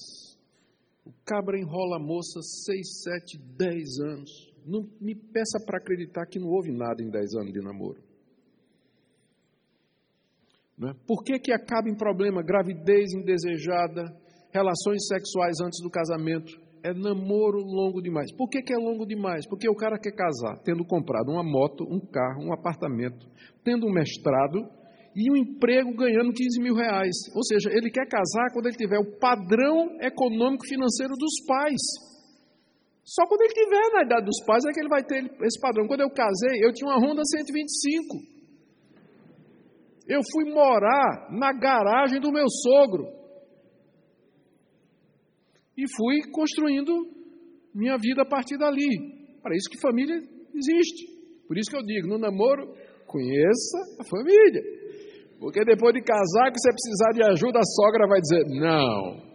O 1.05 1.13
cabra 1.25 1.59
enrola 1.59 1.97
a 1.97 2.03
moça 2.03 2.41
seis, 2.41 3.03
sete, 3.03 3.39
dez 3.57 3.99
anos. 4.01 4.31
Não 4.65 4.83
me 5.01 5.15
peça 5.15 5.59
para 5.67 5.79
acreditar 5.79 6.27
que 6.27 6.39
não 6.39 6.49
houve 6.49 6.71
nada 6.71 7.03
em 7.03 7.11
dez 7.11 7.35
anos 7.35 7.53
de 7.53 7.61
namoro. 7.61 8.10
É? 10.83 10.95
Por 11.07 11.23
que, 11.23 11.39
que 11.39 11.53
acaba 11.53 11.89
em 11.89 11.97
problema? 11.97 12.43
Gravidez 12.43 13.13
indesejada, 13.13 14.05
relações 14.53 15.07
sexuais 15.07 15.57
antes 15.63 15.83
do 15.83 15.91
casamento. 15.91 16.53
É 16.83 16.95
namoro 16.95 17.59
longo 17.59 18.01
demais. 18.01 18.33
Por 18.35 18.49
que, 18.49 18.63
que 18.63 18.73
é 18.73 18.77
longo 18.77 19.05
demais? 19.07 19.47
Porque 19.47 19.69
o 19.69 19.75
cara 19.75 19.99
quer 19.99 20.13
casar, 20.13 20.57
tendo 20.65 20.83
comprado 20.85 21.31
uma 21.31 21.45
moto, 21.45 21.85
um 21.85 22.01
carro, 22.01 22.45
um 22.49 22.55
apartamento, 22.55 23.27
tendo 23.63 23.87
um 23.87 23.93
mestrado 23.93 24.65
e 25.15 25.31
um 25.31 25.37
emprego 25.37 25.95
ganhando 25.95 26.33
15 26.33 26.63
mil 26.63 26.75
reais. 26.75 27.15
Ou 27.35 27.45
seja, 27.45 27.69
ele 27.71 27.91
quer 27.91 28.09
casar 28.09 28.51
quando 28.55 28.67
ele 28.67 28.77
tiver 28.77 28.99
o 28.99 29.19
padrão 29.19 30.01
econômico 30.01 30.67
financeiro 30.67 31.13
dos 31.19 31.45
pais. 31.47 31.83
Só 33.05 33.27
quando 33.27 33.43
ele 33.43 33.53
tiver 33.53 33.93
na 33.93 34.03
idade 34.05 34.25
dos 34.25 34.43
pais 34.47 34.65
é 34.65 34.73
que 34.73 34.81
ele 34.81 34.89
vai 34.89 35.05
ter 35.05 35.25
esse 35.43 35.61
padrão. 35.61 35.87
Quando 35.87 36.01
eu 36.01 36.11
casei, 36.11 36.65
eu 36.65 36.73
tinha 36.73 36.89
uma 36.89 36.97
Honda 36.97 37.23
125. 37.25 38.30
Eu 40.11 40.21
fui 40.33 40.53
morar 40.53 41.29
na 41.31 41.53
garagem 41.53 42.21
do 42.21 42.33
meu 42.33 42.47
sogro. 42.49 43.07
E 45.77 45.85
fui 45.97 46.33
construindo 46.33 46.93
minha 47.73 47.97
vida 47.97 48.23
a 48.23 48.29
partir 48.29 48.59
dali. 48.59 48.91
Para 49.41 49.55
isso 49.55 49.71
que 49.71 49.81
família 49.81 50.17
existe. 50.17 51.07
Por 51.47 51.57
isso 51.57 51.71
que 51.71 51.77
eu 51.77 51.85
digo, 51.85 52.09
no 52.09 52.19
namoro, 52.19 52.75
conheça 53.07 53.79
a 54.01 54.05
família. 54.05 54.63
Porque 55.39 55.65
depois 55.65 55.95
de 55.95 56.03
casar, 56.03 56.51
que 56.51 56.59
você 56.59 56.71
precisar 56.71 57.11
de 57.13 57.23
ajuda, 57.23 57.61
a 57.61 57.65
sogra 57.65 58.09
vai 58.09 58.21
dizer: 58.21 58.45
não. 58.61 59.30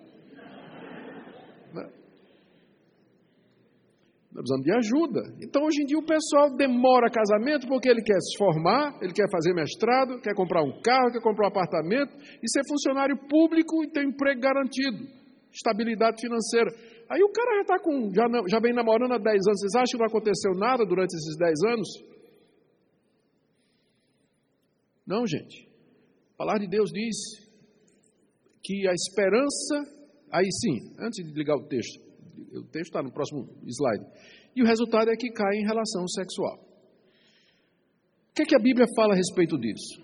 Nós 4.36 4.44
precisamos 4.44 4.66
de 4.66 4.74
ajuda. 4.76 5.22
Então, 5.40 5.64
hoje 5.64 5.82
em 5.82 5.86
dia, 5.86 5.98
o 5.98 6.06
pessoal 6.06 6.54
demora 6.58 7.10
casamento 7.10 7.68
porque 7.68 7.88
ele 7.88 8.02
quer 8.02 8.20
se 8.20 8.38
formar, 8.38 9.00
ele 9.02 9.14
quer 9.14 9.32
fazer 9.32 9.54
mestrado, 9.54 10.20
quer 10.20 10.36
comprar 10.36 10.62
um 10.62 10.82
carro, 10.82 11.10
quer 11.10 11.22
comprar 11.22 11.46
um 11.46 11.52
apartamento 11.52 12.14
e 12.44 12.52
ser 12.52 12.68
funcionário 12.68 13.16
público 13.30 13.82
e 13.82 13.90
ter 13.90 14.06
um 14.06 14.10
emprego 14.10 14.42
garantido, 14.42 15.08
estabilidade 15.54 16.20
financeira. 16.20 16.70
Aí 17.10 17.24
o 17.24 17.32
cara 17.32 17.60
já, 17.60 17.64
tá 17.64 17.80
com, 17.80 18.12
já, 18.14 18.26
já 18.50 18.60
vem 18.60 18.74
namorando 18.74 19.14
há 19.14 19.18
10 19.18 19.26
anos. 19.26 19.62
Vocês 19.62 19.76
acham 19.76 19.98
que 19.98 20.00
não 20.00 20.08
aconteceu 20.08 20.52
nada 20.54 20.86
durante 20.86 21.16
esses 21.16 21.38
10 21.38 21.54
anos? 21.72 21.88
Não, 25.08 25.26
gente. 25.26 25.66
A 26.34 26.38
palavra 26.40 26.60
de 26.60 26.68
Deus 26.68 26.90
diz 26.92 27.16
que 28.62 28.86
a 28.86 28.92
esperança, 28.92 29.76
aí 30.30 30.50
sim, 30.52 30.94
antes 31.00 31.24
de 31.24 31.32
ligar 31.32 31.56
o 31.56 31.68
texto, 31.70 32.05
o 32.58 32.64
texto 32.64 32.88
está 32.88 33.04
no 33.04 33.12
próximo 33.12 33.48
slide. 33.66 34.06
E 34.56 34.62
o 34.62 34.66
resultado 34.66 35.10
é 35.10 35.16
que 35.16 35.32
cai 35.32 35.56
em 35.56 35.66
relação 35.66 36.08
sexual. 36.08 36.60
O 38.32 38.34
que, 38.36 38.44
é 38.44 38.46
que 38.46 38.56
a 38.56 38.60
Bíblia 38.60 38.86
fala 38.96 39.14
a 39.14 39.18
respeito 39.18 39.58
disso? 39.58 40.04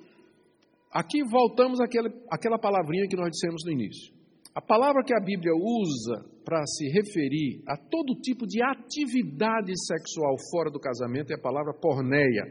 Aqui 0.92 1.24
voltamos 1.24 1.80
àquela, 1.80 2.10
àquela 2.30 2.60
palavrinha 2.60 3.08
que 3.08 3.16
nós 3.16 3.32
dissemos 3.32 3.64
no 3.66 3.72
início. 3.72 4.14
A 4.54 4.62
palavra 4.62 5.04
que 5.04 5.14
a 5.14 5.20
Bíblia 5.20 5.54
usa 5.56 6.26
para 6.44 6.66
se 6.66 6.90
referir 6.90 7.64
a 7.68 7.78
todo 7.78 8.20
tipo 8.22 8.46
de 8.46 8.62
atividade 8.62 9.72
sexual 9.88 10.36
fora 10.52 10.70
do 10.70 10.80
casamento 10.80 11.32
é 11.32 11.36
a 11.36 11.42
palavra 11.42 11.74
porneia, 11.74 12.44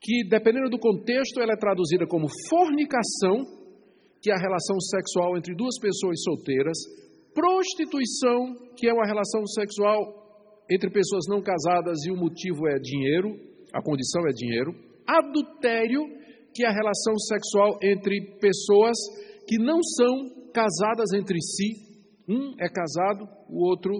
que 0.00 0.28
dependendo 0.28 0.68
do 0.68 0.78
contexto 0.78 1.40
ela 1.40 1.52
é 1.52 1.56
traduzida 1.56 2.06
como 2.06 2.26
fornicação, 2.50 3.46
que 4.20 4.30
é 4.30 4.34
a 4.34 4.40
relação 4.40 4.80
sexual 4.80 5.36
entre 5.36 5.54
duas 5.54 5.78
pessoas 5.80 6.20
solteiras, 6.24 6.76
prostituição, 7.34 8.54
que 8.76 8.88
é 8.88 8.92
uma 8.92 9.06
relação 9.06 9.44
sexual 9.46 10.24
entre 10.70 10.90
pessoas 10.90 11.24
não 11.28 11.42
casadas 11.42 12.04
e 12.06 12.10
o 12.10 12.16
motivo 12.16 12.66
é 12.68 12.78
dinheiro, 12.78 13.28
a 13.72 13.82
condição 13.82 14.22
é 14.26 14.32
dinheiro, 14.32 14.72
adultério, 15.06 16.02
que 16.54 16.64
é 16.64 16.68
a 16.68 16.72
relação 16.72 17.18
sexual 17.18 17.78
entre 17.82 18.38
pessoas 18.40 18.96
que 19.46 19.58
não 19.58 19.82
são 19.82 20.50
casadas 20.52 21.12
entre 21.12 21.38
si, 21.40 21.74
um 22.28 22.54
é 22.58 22.68
casado, 22.68 23.28
o 23.50 23.68
outro, 23.68 23.92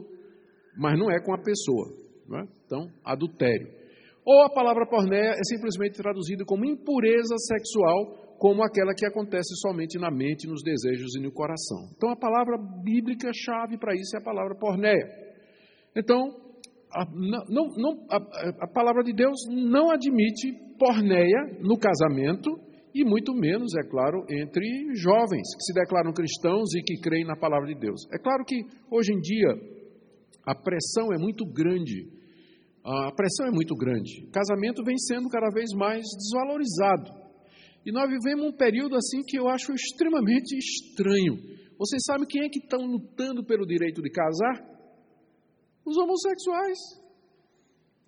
mas 0.79 0.99
não 0.99 1.11
é 1.11 1.21
com 1.21 1.35
a 1.35 1.43
pessoa. 1.43 2.05
É? 2.41 2.47
Então, 2.65 2.89
adultério. 3.05 3.69
Ou 4.25 4.43
a 4.45 4.51
palavra 4.51 4.87
pornéia 4.87 5.33
é 5.33 5.45
simplesmente 5.45 5.97
traduzida 5.97 6.45
como 6.47 6.65
impureza 6.65 7.37
sexual, 7.37 8.24
como 8.39 8.63
aquela 8.63 8.95
que 8.95 9.07
acontece 9.07 9.55
somente 9.61 9.99
na 9.99 10.11
mente, 10.11 10.47
nos 10.47 10.63
desejos 10.63 11.15
e 11.17 11.21
no 11.21 11.33
coração. 11.33 11.89
Então 11.97 12.11
a 12.11 12.17
palavra 12.17 12.57
bíblica 12.83 13.31
chave 13.33 13.79
para 13.79 13.95
isso 13.95 14.17
é 14.17 14.21
a 14.21 14.25
palavra 14.25 14.55
pornéia. 14.57 15.07
Então, 15.97 16.29
a, 16.93 17.05
não, 17.49 17.69
não, 17.77 18.07
a, 18.11 18.17
a 18.65 18.69
palavra 18.69 19.03
de 19.03 19.13
Deus 19.13 19.37
não 19.49 19.91
admite 19.91 20.53
pornéia 20.79 21.59
no 21.61 21.79
casamento 21.79 22.51
e 22.95 23.05
muito 23.05 23.35
menos, 23.35 23.75
é 23.75 23.83
claro, 23.89 24.25
entre 24.31 24.65
jovens 24.95 25.49
que 25.57 25.65
se 25.65 25.75
declaram 25.75 26.13
cristãos 26.13 26.73
e 26.77 26.83
que 26.83 27.01
creem 27.01 27.25
na 27.25 27.37
palavra 27.37 27.67
de 27.67 27.75
Deus. 27.75 28.01
É 28.13 28.19
claro 28.19 28.45
que 28.45 28.55
hoje 28.91 29.13
em 29.13 29.21
dia 29.21 29.49
a 30.47 30.55
pressão 30.55 31.13
é 31.13 31.19
muito 31.19 31.45
grande. 31.45 32.07
A 32.85 33.11
pressão 33.13 33.47
é 33.47 33.51
muito 33.51 33.75
grande. 33.75 34.27
O 34.29 34.31
casamento 34.31 34.85
vem 34.85 34.97
sendo 34.99 35.29
cada 35.29 35.49
vez 35.51 35.71
mais 35.75 36.05
desvalorizado. 36.17 37.24
E 37.85 37.93
nós 37.93 38.09
vivemos 38.09 38.47
um 38.47 38.57
período 38.57 38.97
assim 38.97 39.23
que 39.27 39.39
eu 39.39 39.49
acho 39.49 39.73
extremamente 39.73 40.57
estranho. 40.57 41.37
Vocês 41.79 42.03
sabem 42.07 42.27
quem 42.27 42.43
é 42.43 42.49
que 42.49 42.61
estão 42.61 42.81
lutando 42.81 43.45
pelo 43.45 43.67
direito 43.67 44.01
de 44.01 44.11
casar? 44.11 44.65
Os 45.85 45.97
homossexuais. 45.97 46.79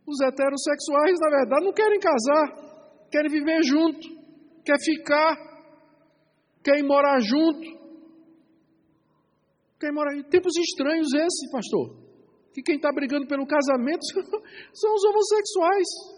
Os 0.07 0.21
heterossexuais, 0.21 1.19
na 1.21 1.31
verdade, 1.31 1.65
não 1.65 1.73
querem 1.73 1.99
casar, 1.99 3.09
querem 3.11 3.31
viver 3.31 3.63
junto, 3.65 4.09
quer 4.65 4.79
ficar, 4.81 5.37
querem 6.65 6.85
morar 6.85 7.21
junto. 7.21 7.77
Querem 9.79 9.95
morar. 9.95 10.13
Tempos 10.31 10.57
estranhos 10.57 11.13
esses, 11.13 11.51
pastor. 11.51 11.99
Que 12.55 12.63
quem 12.63 12.77
está 12.77 12.91
brigando 12.93 13.27
pelo 13.27 13.47
casamento 13.47 14.01
são 14.73 14.95
os 14.95 15.05
homossexuais. 15.05 16.16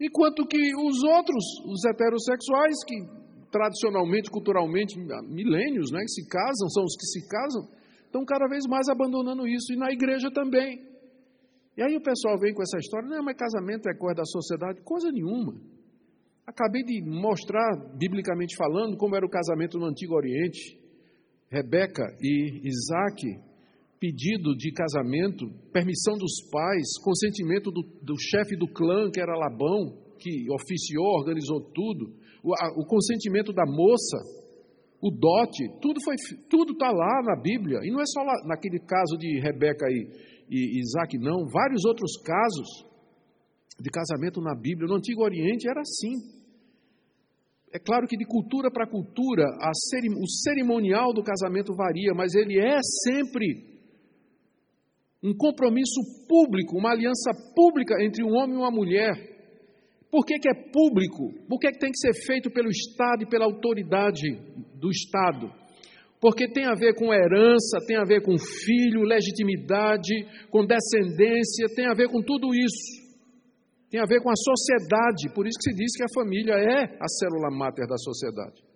Enquanto 0.00 0.46
que 0.46 0.58
os 0.76 1.02
outros, 1.02 1.44
os 1.66 1.84
heterossexuais, 1.84 2.76
que 2.86 3.18
tradicionalmente, 3.50 4.30
culturalmente, 4.30 4.98
milênios, 4.98 5.90
né, 5.90 6.00
que 6.00 6.10
se 6.10 6.28
casam, 6.28 6.68
são 6.68 6.84
os 6.84 6.94
que 6.96 7.06
se 7.06 7.28
casam, 7.28 7.68
estão 8.04 8.24
cada 8.24 8.46
vez 8.46 8.64
mais 8.68 8.88
abandonando 8.88 9.46
isso, 9.46 9.72
e 9.72 9.76
na 9.76 9.90
igreja 9.90 10.30
também. 10.30 10.86
E 11.76 11.82
aí 11.82 11.96
o 11.96 12.02
pessoal 12.02 12.38
vem 12.38 12.54
com 12.54 12.62
essa 12.62 12.78
história, 12.78 13.08
não, 13.08 13.22
mas 13.22 13.36
casamento 13.36 13.88
é 13.88 13.94
coisa 13.94 14.16
da 14.16 14.24
sociedade, 14.24 14.80
coisa 14.82 15.10
nenhuma. 15.10 15.54
Acabei 16.46 16.82
de 16.82 17.02
mostrar, 17.02 17.76
biblicamente 17.96 18.56
falando, 18.56 18.96
como 18.96 19.14
era 19.14 19.24
o 19.24 19.30
casamento 19.30 19.78
no 19.78 19.86
Antigo 19.86 20.14
Oriente. 20.14 20.78
Rebeca 21.50 22.04
e 22.20 22.66
Isaac, 22.66 23.47
pedido 24.00 24.56
de 24.56 24.72
casamento, 24.72 25.50
permissão 25.72 26.16
dos 26.16 26.48
pais, 26.50 26.86
consentimento 27.02 27.70
do, 27.70 27.82
do 28.02 28.14
chefe 28.18 28.56
do 28.56 28.68
clã, 28.68 29.10
que 29.10 29.20
era 29.20 29.36
Labão, 29.36 29.96
que 30.18 30.46
oficiou, 30.50 31.18
organizou 31.18 31.60
tudo, 31.72 32.14
o, 32.42 32.54
a, 32.54 32.80
o 32.80 32.86
consentimento 32.86 33.52
da 33.52 33.64
moça, 33.66 34.18
o 35.00 35.10
dote, 35.10 35.68
tudo 35.80 36.00
foi, 36.02 36.14
tudo 36.48 36.72
está 36.72 36.90
lá 36.90 37.22
na 37.22 37.40
Bíblia. 37.40 37.80
E 37.82 37.90
não 37.90 38.00
é 38.00 38.06
só 38.06 38.22
lá, 38.22 38.34
naquele 38.46 38.80
caso 38.80 39.16
de 39.16 39.40
Rebeca 39.40 39.86
e, 39.88 40.08
e 40.50 40.80
Isaac, 40.80 41.18
não. 41.18 41.46
Vários 41.46 41.84
outros 41.84 42.16
casos 42.22 42.84
de 43.80 43.90
casamento 43.90 44.40
na 44.40 44.54
Bíblia. 44.54 44.88
No 44.88 44.96
Antigo 44.96 45.22
Oriente 45.22 45.68
era 45.68 45.80
assim. 45.80 46.38
É 47.72 47.78
claro 47.78 48.06
que 48.08 48.16
de 48.16 48.24
cultura 48.24 48.70
para 48.70 48.88
cultura 48.88 49.44
cerim, 49.90 50.14
o 50.18 50.26
cerimonial 50.26 51.12
do 51.12 51.22
casamento 51.22 51.74
varia, 51.76 52.14
mas 52.14 52.34
ele 52.34 52.58
é 52.58 52.78
sempre 53.04 53.67
um 55.22 55.34
compromisso 55.36 56.00
público, 56.28 56.78
uma 56.78 56.92
aliança 56.92 57.30
pública 57.54 57.94
entre 58.02 58.24
um 58.24 58.34
homem 58.34 58.56
e 58.56 58.58
uma 58.58 58.70
mulher. 58.70 59.12
Por 60.10 60.24
que, 60.24 60.38
que 60.38 60.48
é 60.48 60.54
público? 60.72 61.32
Por 61.48 61.58
que, 61.58 61.72
que 61.72 61.78
tem 61.78 61.90
que 61.90 61.98
ser 61.98 62.14
feito 62.26 62.50
pelo 62.50 62.68
Estado 62.68 63.24
e 63.24 63.28
pela 63.28 63.44
autoridade 63.44 64.28
do 64.74 64.90
Estado? 64.90 65.50
Porque 66.20 66.48
tem 66.48 66.64
a 66.64 66.74
ver 66.74 66.94
com 66.94 67.12
herança, 67.12 67.78
tem 67.86 67.96
a 67.96 68.04
ver 68.04 68.22
com 68.22 68.36
filho, 68.38 69.02
legitimidade, 69.02 70.14
com 70.50 70.66
descendência, 70.66 71.68
tem 71.76 71.86
a 71.86 71.94
ver 71.94 72.08
com 72.08 72.22
tudo 72.22 72.54
isso. 72.54 73.08
Tem 73.90 74.00
a 74.00 74.06
ver 74.06 74.20
com 74.22 74.30
a 74.30 74.36
sociedade, 74.36 75.32
por 75.34 75.46
isso 75.46 75.58
que 75.58 75.70
se 75.70 75.76
diz 75.76 75.96
que 75.96 76.02
a 76.02 76.14
família 76.14 76.54
é 76.54 76.96
a 77.00 77.08
célula 77.08 77.50
máter 77.50 77.86
da 77.86 77.96
sociedade. 77.96 78.67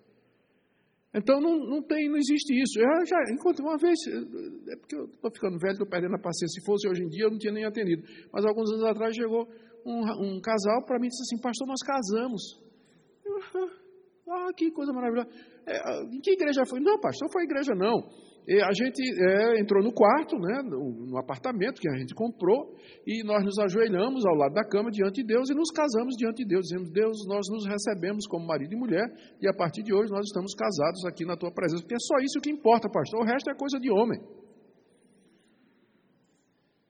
Então 1.15 1.41
não, 1.41 1.59
não 1.59 1.83
tem, 1.83 2.09
não 2.09 2.17
existe 2.17 2.55
isso. 2.55 2.81
Eu 2.81 3.07
já 3.07 3.19
encontrei 3.31 3.67
uma 3.67 3.77
vez, 3.77 3.99
é 4.69 4.77
porque 4.77 4.97
eu 4.97 5.05
estou 5.05 5.31
ficando 5.31 5.59
velho, 5.59 5.73
estou 5.73 5.87
perdendo 5.87 6.15
a 6.15 6.19
paciência. 6.19 6.61
Se 6.61 6.65
fosse 6.65 6.89
hoje 6.89 7.03
em 7.03 7.09
dia, 7.09 7.25
eu 7.25 7.31
não 7.31 7.39
tinha 7.39 7.53
nem 7.53 7.65
atendido. 7.65 8.03
Mas 8.33 8.45
alguns 8.45 8.71
anos 8.73 8.85
atrás 8.85 9.15
chegou 9.15 9.47
um, 9.85 10.37
um 10.37 10.41
casal 10.41 10.85
para 10.87 10.99
mim 10.99 11.07
e 11.07 11.11
disse 11.11 11.23
assim, 11.23 11.43
pastor, 11.43 11.69
nós 11.69 11.83
casamos. 11.83 12.43
Eu, 13.25 13.37
ah, 14.33 14.53
que 14.57 14.71
coisa 14.71 14.93
maravilhosa. 14.93 15.29
É, 15.67 16.03
em 16.05 16.21
que 16.21 16.33
igreja 16.33 16.65
foi? 16.65 16.81
Não, 16.81 16.99
pastor, 16.99 17.29
foi 17.31 17.45
igreja 17.45 17.75
não. 17.75 18.09
E 18.47 18.61
a 18.61 18.73
gente 18.73 19.01
é, 19.01 19.61
entrou 19.61 19.83
no 19.83 19.93
quarto, 19.93 20.37
né, 20.37 20.63
no, 20.65 21.07
no, 21.07 21.19
apartamento 21.19 21.81
que 21.81 21.89
a 21.89 21.97
gente 21.97 22.13
comprou, 22.13 22.75
e 23.07 23.23
nós 23.23 23.45
nos 23.45 23.57
ajoelhamos 23.59 24.27
ao 24.27 24.35
lado 24.35 24.53
da 24.53 24.65
cama 24.65 24.91
diante 24.91 25.23
de 25.23 25.29
Deus 25.29 25.49
e 25.49 25.55
nos 25.55 25.71
casamos 25.71 26.17
diante 26.17 26.43
de 26.43 26.49
Deus. 26.49 26.63
Dizemos, 26.63 26.91
Deus, 26.91 27.17
nós 27.29 27.47
nos 27.51 27.65
recebemos 27.67 28.27
como 28.27 28.45
marido 28.45 28.73
e 28.75 28.77
mulher, 28.77 29.07
e 29.41 29.49
a 29.49 29.55
partir 29.55 29.85
de 29.85 29.95
hoje 29.95 30.11
nós 30.11 30.27
estamos 30.27 30.55
casados 30.55 31.05
aqui 31.07 31.25
na 31.25 31.37
tua 31.37 31.53
presença, 31.53 31.83
porque 31.83 31.95
é 31.95 32.01
só 32.01 32.19
isso 32.19 32.41
que 32.41 32.51
importa, 32.51 32.91
pastor. 32.91 33.21
O 33.21 33.25
resto 33.25 33.49
é 33.49 33.55
coisa 33.55 33.79
de 33.79 33.91
homem. 33.91 34.21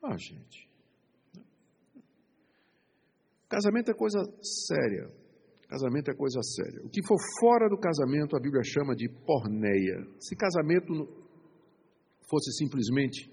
Ah, 0.02 0.16
gente. 0.16 0.68
Casamento 3.48 3.90
é 3.90 3.94
coisa 3.94 4.18
séria. 4.40 5.10
Casamento 5.68 6.10
é 6.10 6.14
coisa 6.14 6.40
séria. 6.42 6.80
O 6.84 6.88
que 6.88 7.06
for 7.06 7.18
fora 7.40 7.68
do 7.68 7.78
casamento, 7.78 8.36
a 8.36 8.40
Bíblia 8.40 8.62
chama 8.64 8.94
de 8.94 9.08
porneia. 9.26 10.04
Se 10.18 10.34
casamento 10.34 11.21
fosse 12.32 12.50
simplesmente, 12.52 13.30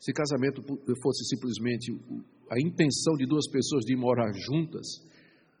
se 0.00 0.12
casamento 0.12 0.60
fosse 1.00 1.24
simplesmente 1.30 1.92
a 2.50 2.58
intenção 2.58 3.14
de 3.14 3.24
duas 3.24 3.48
pessoas 3.48 3.84
de 3.84 3.94
morar 3.94 4.32
juntas, 4.34 4.84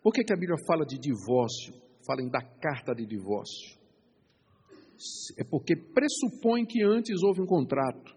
por 0.02 0.12
que, 0.12 0.24
que 0.24 0.32
a 0.32 0.36
Bíblia 0.36 0.58
fala 0.66 0.84
de 0.84 0.98
divórcio? 0.98 1.72
Fala 2.04 2.20
em 2.20 2.28
dar 2.28 2.42
carta 2.58 2.92
de 2.92 3.06
divórcio. 3.06 3.78
É 5.38 5.44
porque 5.44 5.76
pressupõe 5.76 6.66
que 6.66 6.82
antes 6.82 7.22
houve 7.22 7.40
um 7.40 7.46
contrato. 7.46 8.16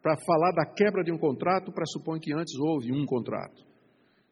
Para 0.00 0.16
falar 0.24 0.52
da 0.52 0.64
quebra 0.64 1.02
de 1.02 1.10
um 1.12 1.18
contrato, 1.18 1.72
pressupõe 1.72 2.20
que 2.20 2.32
antes 2.32 2.54
houve 2.54 2.92
um 2.92 3.04
contrato. 3.04 3.66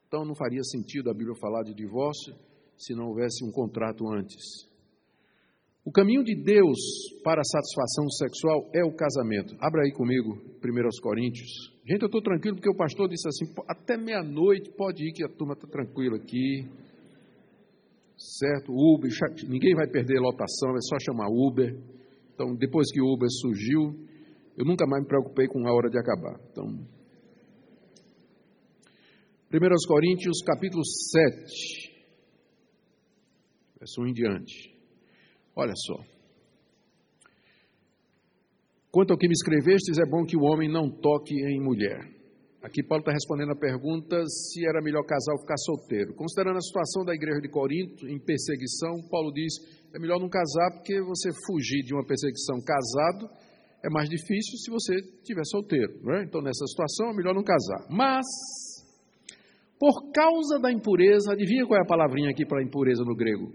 Então 0.06 0.24
não 0.24 0.36
faria 0.36 0.62
sentido 0.62 1.10
a 1.10 1.14
Bíblia 1.14 1.34
falar 1.40 1.64
de 1.64 1.74
divórcio 1.74 2.34
se 2.76 2.94
não 2.94 3.08
houvesse 3.08 3.44
um 3.44 3.50
contrato 3.50 4.08
antes. 4.08 4.68
O 5.88 5.90
caminho 5.90 6.22
de 6.22 6.34
Deus 6.34 6.76
para 7.24 7.40
a 7.40 7.44
satisfação 7.44 8.10
sexual 8.10 8.68
é 8.74 8.84
o 8.84 8.92
casamento. 8.92 9.56
Abra 9.58 9.84
aí 9.84 9.90
comigo, 9.90 10.34
1 10.62 11.00
Coríntios. 11.00 11.48
Gente, 11.88 12.02
eu 12.02 12.08
estou 12.08 12.20
tranquilo 12.20 12.56
porque 12.56 12.68
o 12.68 12.76
pastor 12.76 13.08
disse 13.08 13.26
assim: 13.26 13.46
até 13.66 13.96
meia-noite 13.96 14.70
pode 14.76 15.02
ir, 15.02 15.12
que 15.12 15.24
a 15.24 15.30
turma 15.30 15.54
está 15.54 15.66
tranquila 15.66 16.18
aqui. 16.18 16.68
Certo? 18.18 18.70
Uber, 18.70 19.10
ninguém 19.48 19.74
vai 19.74 19.86
perder 19.88 20.20
lotação, 20.20 20.76
é 20.76 20.80
só 20.82 20.98
chamar 20.98 21.30
Uber. 21.30 21.74
Então, 22.34 22.54
depois 22.54 22.92
que 22.92 23.00
o 23.00 23.06
Uber 23.10 23.28
surgiu, 23.40 23.98
eu 24.58 24.66
nunca 24.66 24.86
mais 24.86 25.02
me 25.02 25.08
preocupei 25.08 25.46
com 25.46 25.66
a 25.66 25.72
hora 25.72 25.88
de 25.88 25.98
acabar. 25.98 26.38
Então, 26.52 26.66
1 29.50 29.88
Coríntios 29.88 30.42
capítulo 30.44 30.84
7, 30.84 31.96
verso 33.80 34.02
1 34.02 34.06
em 34.08 34.12
diante. 34.12 34.77
Olha 35.58 35.74
só. 35.74 35.98
Quanto 38.92 39.10
ao 39.10 39.18
que 39.18 39.26
me 39.26 39.32
escrevestes, 39.32 39.98
é 39.98 40.08
bom 40.08 40.24
que 40.24 40.36
o 40.36 40.42
homem 40.42 40.70
não 40.70 40.88
toque 40.88 41.34
em 41.34 41.60
mulher. 41.60 41.98
Aqui 42.62 42.82
Paulo 42.82 43.02
está 43.02 43.12
respondendo 43.12 43.52
a 43.52 43.58
pergunta 43.58 44.24
se 44.26 44.64
era 44.64 44.80
melhor 44.80 45.02
casar 45.04 45.32
ou 45.32 45.40
ficar 45.40 45.56
solteiro. 45.58 46.14
Considerando 46.14 46.58
a 46.58 46.60
situação 46.60 47.04
da 47.04 47.12
igreja 47.12 47.40
de 47.40 47.48
Corinto, 47.48 48.06
em 48.06 48.18
perseguição, 48.18 49.02
Paulo 49.10 49.32
diz: 49.32 49.52
é 49.92 49.98
melhor 49.98 50.20
não 50.20 50.28
casar 50.28 50.74
porque 50.74 51.00
você 51.02 51.30
fugir 51.46 51.82
de 51.82 51.92
uma 51.92 52.06
perseguição 52.06 52.58
casado 52.64 53.28
é 53.82 53.90
mais 53.90 54.08
difícil 54.08 54.58
se 54.58 54.70
você 54.70 54.94
estiver 54.94 55.44
solteiro. 55.44 55.92
É? 56.14 56.24
Então, 56.24 56.40
nessa 56.40 56.66
situação, 56.66 57.10
é 57.10 57.16
melhor 57.16 57.34
não 57.34 57.42
casar. 57.42 57.86
Mas, 57.90 58.26
por 59.78 60.10
causa 60.12 60.58
da 60.60 60.72
impureza, 60.72 61.32
adivinha 61.32 61.66
qual 61.66 61.78
é 61.78 61.82
a 61.82 61.86
palavrinha 61.86 62.30
aqui 62.30 62.46
para 62.46 62.62
impureza 62.62 63.04
no 63.04 63.14
grego? 63.14 63.52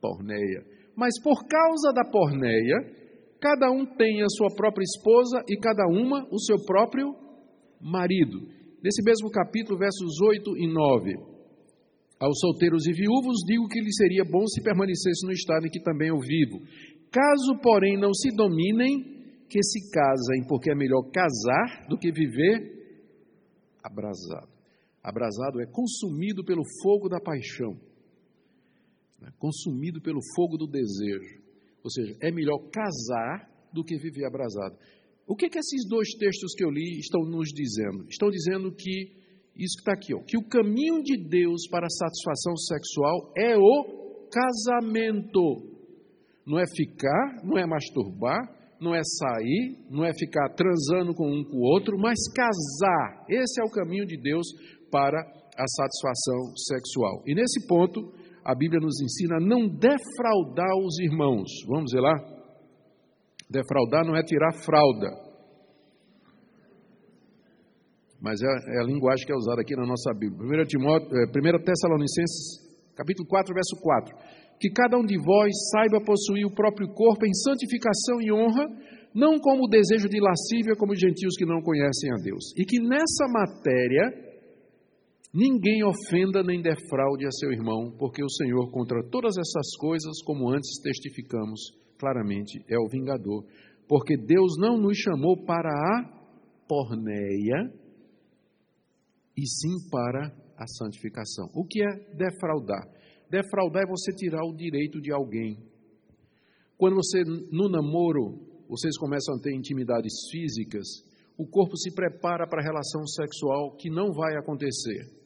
Porneia 0.00 0.79
mas 1.00 1.18
por 1.22 1.48
causa 1.48 1.94
da 1.94 2.04
porneia, 2.04 2.76
cada 3.40 3.70
um 3.70 3.86
tem 3.86 4.22
a 4.22 4.28
sua 4.28 4.54
própria 4.54 4.84
esposa 4.84 5.42
e 5.48 5.56
cada 5.56 5.86
uma 5.88 6.28
o 6.30 6.38
seu 6.38 6.62
próprio 6.66 7.16
marido. 7.80 8.36
Nesse 8.84 9.02
mesmo 9.02 9.30
capítulo, 9.30 9.78
versos 9.78 10.20
8 10.20 10.58
e 10.58 10.68
9. 10.70 11.14
Aos 12.20 12.38
solteiros 12.38 12.86
e 12.86 12.92
viúvos 12.92 13.38
digo 13.46 13.66
que 13.66 13.80
lhe 13.80 13.90
seria 13.94 14.24
bom 14.30 14.46
se 14.46 14.62
permanecesse 14.62 15.24
no 15.24 15.32
estado 15.32 15.66
em 15.66 15.70
que 15.70 15.80
também 15.80 16.08
eu 16.08 16.18
vivo. 16.18 16.60
Caso, 17.10 17.58
porém, 17.62 17.98
não 17.98 18.12
se 18.12 18.28
dominem, 18.36 19.00
que 19.48 19.62
se 19.62 19.90
casem, 19.90 20.46
porque 20.46 20.70
é 20.70 20.74
melhor 20.74 21.02
casar 21.10 21.88
do 21.88 21.96
que 21.96 22.12
viver 22.12 22.78
abrasado. 23.82 24.52
Abrasado 25.02 25.62
é 25.62 25.66
consumido 25.66 26.44
pelo 26.44 26.62
fogo 26.82 27.08
da 27.08 27.18
paixão 27.18 27.88
né, 29.20 29.30
consumido 29.38 30.00
pelo 30.00 30.20
fogo 30.34 30.56
do 30.56 30.66
desejo. 30.66 31.40
Ou 31.82 31.90
seja, 31.90 32.16
é 32.20 32.30
melhor 32.30 32.58
casar 32.70 33.48
do 33.72 33.84
que 33.84 33.96
viver 33.96 34.24
abrasado. 34.26 34.76
O 35.26 35.36
que, 35.36 35.48
que 35.48 35.58
esses 35.58 35.88
dois 35.88 36.08
textos 36.18 36.54
que 36.56 36.64
eu 36.64 36.70
li 36.70 36.98
estão 36.98 37.22
nos 37.22 37.48
dizendo? 37.50 38.04
Estão 38.08 38.30
dizendo 38.30 38.72
que, 38.72 39.12
isso 39.56 39.76
que 39.76 39.82
está 39.82 39.92
aqui, 39.92 40.14
ó, 40.14 40.20
que 40.26 40.36
o 40.36 40.48
caminho 40.48 41.02
de 41.02 41.16
Deus 41.16 41.68
para 41.70 41.86
a 41.86 41.90
satisfação 41.90 42.56
sexual 42.56 43.32
é 43.36 43.56
o 43.56 44.28
casamento. 44.30 45.70
Não 46.46 46.58
é 46.58 46.64
ficar, 46.66 47.44
não 47.44 47.56
é 47.56 47.64
masturbar, 47.64 48.40
não 48.80 48.94
é 48.94 49.02
sair, 49.04 49.78
não 49.88 50.04
é 50.04 50.12
ficar 50.12 50.48
transando 50.54 51.14
com 51.14 51.30
um 51.30 51.44
com 51.44 51.58
o 51.58 51.62
outro, 51.62 51.96
mas 51.98 52.18
casar. 52.34 53.24
Esse 53.28 53.60
é 53.60 53.64
o 53.64 53.70
caminho 53.70 54.06
de 54.06 54.16
Deus 54.16 54.46
para 54.90 55.20
a 55.20 55.66
satisfação 55.66 56.56
sexual. 56.56 57.22
E 57.26 57.34
nesse 57.34 57.66
ponto, 57.68 58.12
a 58.44 58.54
Bíblia 58.54 58.80
nos 58.80 59.00
ensina 59.00 59.36
a 59.36 59.40
não 59.40 59.68
defraudar 59.68 60.76
os 60.78 60.98
irmãos. 60.98 61.48
Vamos 61.66 61.92
ver 61.92 62.00
lá? 62.00 62.14
Defraudar 63.48 64.04
não 64.04 64.16
é 64.16 64.22
tirar 64.22 64.52
fralda. 64.64 65.10
Mas 68.20 68.40
é, 68.42 68.46
é 68.46 68.80
a 68.80 68.84
linguagem 68.84 69.26
que 69.26 69.32
é 69.32 69.36
usada 69.36 69.62
aqui 69.62 69.74
na 69.74 69.86
nossa 69.86 70.12
Bíblia. 70.12 70.62
1, 70.62 70.66
Timóteo, 70.66 71.08
1 71.08 71.12
é, 71.16 71.58
Tessalonicenses, 71.64 72.94
capítulo 72.94 73.26
4, 73.28 73.54
verso 73.54 73.76
4. 73.80 74.16
Que 74.60 74.70
cada 74.70 74.98
um 74.98 75.04
de 75.04 75.16
vós 75.16 75.50
saiba 75.72 76.04
possuir 76.04 76.44
o 76.44 76.54
próprio 76.54 76.88
corpo 76.92 77.24
em 77.24 77.32
santificação 77.32 78.20
e 78.20 78.30
honra, 78.30 78.68
não 79.14 79.38
como 79.38 79.68
desejo 79.68 80.08
de 80.08 80.20
lascívia, 80.20 80.76
como 80.76 80.92
os 80.92 81.00
gentios 81.00 81.34
que 81.36 81.46
não 81.46 81.62
conhecem 81.62 82.12
a 82.12 82.16
Deus. 82.22 82.52
E 82.56 82.64
que 82.64 82.78
nessa 82.78 83.26
matéria 83.32 84.29
Ninguém 85.32 85.84
ofenda 85.84 86.42
nem 86.42 86.60
defraude 86.60 87.24
a 87.24 87.30
seu 87.30 87.52
irmão, 87.52 87.94
porque 87.96 88.22
o 88.22 88.28
Senhor, 88.28 88.68
contra 88.72 89.00
todas 89.10 89.36
essas 89.38 89.76
coisas, 89.78 90.20
como 90.24 90.50
antes 90.50 90.80
testificamos 90.82 91.60
claramente, 91.98 92.64
é 92.68 92.76
o 92.78 92.88
vingador. 92.88 93.44
Porque 93.86 94.16
Deus 94.16 94.56
não 94.58 94.76
nos 94.76 94.98
chamou 94.98 95.44
para 95.44 95.70
a 95.70 96.20
porneia, 96.66 97.72
e 99.36 99.46
sim 99.46 99.88
para 99.90 100.34
a 100.56 100.66
santificação. 100.66 101.48
O 101.54 101.64
que 101.64 101.80
é 101.80 102.14
defraudar? 102.14 102.86
Defraudar 103.30 103.84
é 103.84 103.88
você 103.88 104.12
tirar 104.12 104.44
o 104.44 104.56
direito 104.56 105.00
de 105.00 105.12
alguém. 105.12 105.56
Quando 106.76 106.96
você, 106.96 107.22
no 107.24 107.68
namoro, 107.68 108.38
vocês 108.68 108.96
começam 108.98 109.36
a 109.36 109.40
ter 109.40 109.54
intimidades 109.54 110.12
físicas, 110.30 110.86
o 111.38 111.46
corpo 111.46 111.76
se 111.76 111.94
prepara 111.94 112.46
para 112.48 112.60
a 112.60 112.64
relação 112.64 113.06
sexual 113.06 113.76
que 113.76 113.88
não 113.88 114.12
vai 114.12 114.36
acontecer. 114.36 115.19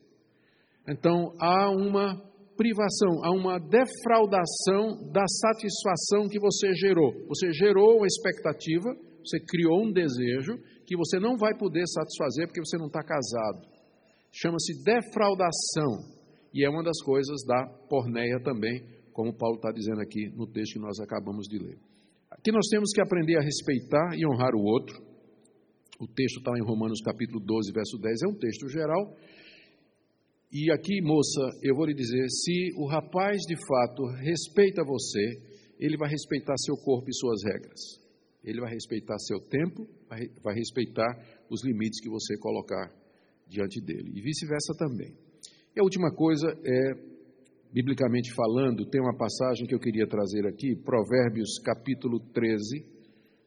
Então, 0.87 1.35
há 1.41 1.71
uma 1.71 2.21
privação, 2.57 3.25
há 3.25 3.31
uma 3.31 3.59
defraudação 3.59 5.11
da 5.11 5.25
satisfação 5.27 6.29
que 6.29 6.39
você 6.39 6.73
gerou. 6.75 7.13
Você 7.29 7.53
gerou 7.53 7.99
uma 7.99 8.07
expectativa, 8.07 8.95
você 9.25 9.39
criou 9.41 9.85
um 9.85 9.93
desejo 9.93 10.53
que 10.87 10.97
você 10.97 11.19
não 11.19 11.37
vai 11.37 11.57
poder 11.57 11.85
satisfazer 11.87 12.47
porque 12.47 12.61
você 12.61 12.77
não 12.77 12.87
está 12.87 13.03
casado. 13.03 13.67
Chama-se 14.33 14.83
defraudação. 14.85 16.15
E 16.53 16.65
é 16.65 16.71
uma 16.71 16.85
das 16.85 17.01
coisas 17.03 17.43
da 17.47 17.67
porneia 17.89 18.41
também, 18.43 18.85
como 19.13 19.37
Paulo 19.37 19.57
está 19.57 19.73
dizendo 19.73 20.01
aqui 20.01 20.29
no 20.37 20.47
texto 20.47 20.75
que 20.75 20.81
nós 20.81 21.01
acabamos 21.01 21.47
de 21.49 21.59
ler. 21.59 21.79
Aqui 22.31 22.53
nós 22.53 22.67
temos 22.69 22.91
que 22.93 23.01
aprender 23.01 23.37
a 23.39 23.43
respeitar 23.43 24.15
e 24.17 24.27
honrar 24.27 24.55
o 24.55 24.63
outro. 24.63 24.95
O 25.99 26.07
texto 26.07 26.39
está 26.39 26.53
em 26.57 26.63
Romanos 26.63 27.01
capítulo 27.01 27.41
12, 27.41 27.73
verso 27.73 27.99
10, 27.99 28.23
é 28.23 28.29
um 28.29 28.39
texto 28.39 28.69
geral. 28.69 29.17
E 30.57 30.71
aqui, 30.71 31.03
moça, 31.03 31.51
eu 31.65 31.75
vou 31.75 31.85
lhe 31.85 31.95
dizer: 31.95 32.29
se 32.31 32.71
o 32.77 32.87
rapaz 32.87 33.39
de 33.43 33.57
fato 33.67 34.07
respeita 34.23 34.85
você, 34.85 35.43
ele 35.81 35.97
vai 35.97 36.09
respeitar 36.09 36.55
seu 36.59 36.77
corpo 36.77 37.11
e 37.11 37.13
suas 37.13 37.43
regras. 37.43 37.81
Ele 38.45 38.61
vai 38.61 38.73
respeitar 38.73 39.19
seu 39.19 39.41
tempo, 39.41 39.85
vai 40.45 40.55
respeitar 40.55 41.11
os 41.51 41.65
limites 41.65 42.01
que 42.01 42.09
você 42.09 42.39
colocar 42.39 42.95
diante 43.49 43.81
dele. 43.81 44.13
E 44.15 44.23
vice-versa 44.23 44.75
também. 44.79 45.13
E 45.75 45.81
a 45.81 45.83
última 45.83 46.15
coisa 46.15 46.47
é 46.47 47.15
biblicamente 47.73 48.33
falando, 48.33 48.89
tem 48.89 49.01
uma 49.01 49.17
passagem 49.17 49.67
que 49.67 49.75
eu 49.75 49.81
queria 49.81 50.07
trazer 50.07 50.47
aqui, 50.47 50.77
Provérbios 50.85 51.59
capítulo 51.65 52.21
13, 52.33 52.87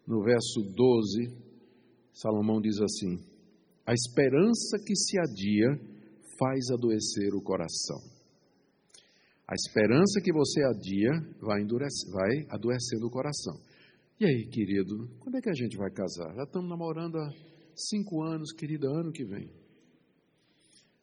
no 0.05 0.23
verso 0.23 0.61
12, 0.75 1.37
Salomão 2.11 2.59
diz 2.59 2.81
assim: 2.81 3.15
A 3.85 3.93
esperança 3.93 4.77
que 4.85 4.93
se 4.93 5.17
adia 5.17 5.96
faz 6.39 6.69
adoecer 6.71 7.33
o 7.33 7.41
coração. 7.41 7.99
A 9.47 9.55
esperança 9.55 10.19
que 10.21 10.33
você 10.33 10.61
adia 10.63 11.11
vai, 11.39 11.61
endurece, 11.61 12.11
vai 12.11 12.45
adoecendo 12.49 13.07
o 13.07 13.09
coração. 13.09 13.55
E 14.19 14.25
aí, 14.25 14.47
querido, 14.49 15.07
quando 15.19 15.37
é 15.37 15.41
que 15.41 15.49
a 15.49 15.53
gente 15.53 15.77
vai 15.77 15.89
casar? 15.91 16.35
Já 16.35 16.43
estamos 16.43 16.69
namorando 16.69 17.17
há 17.17 17.29
cinco 17.75 18.23
anos, 18.23 18.51
querida, 18.51 18.89
ano 18.89 19.11
que 19.11 19.23
vem. 19.23 19.49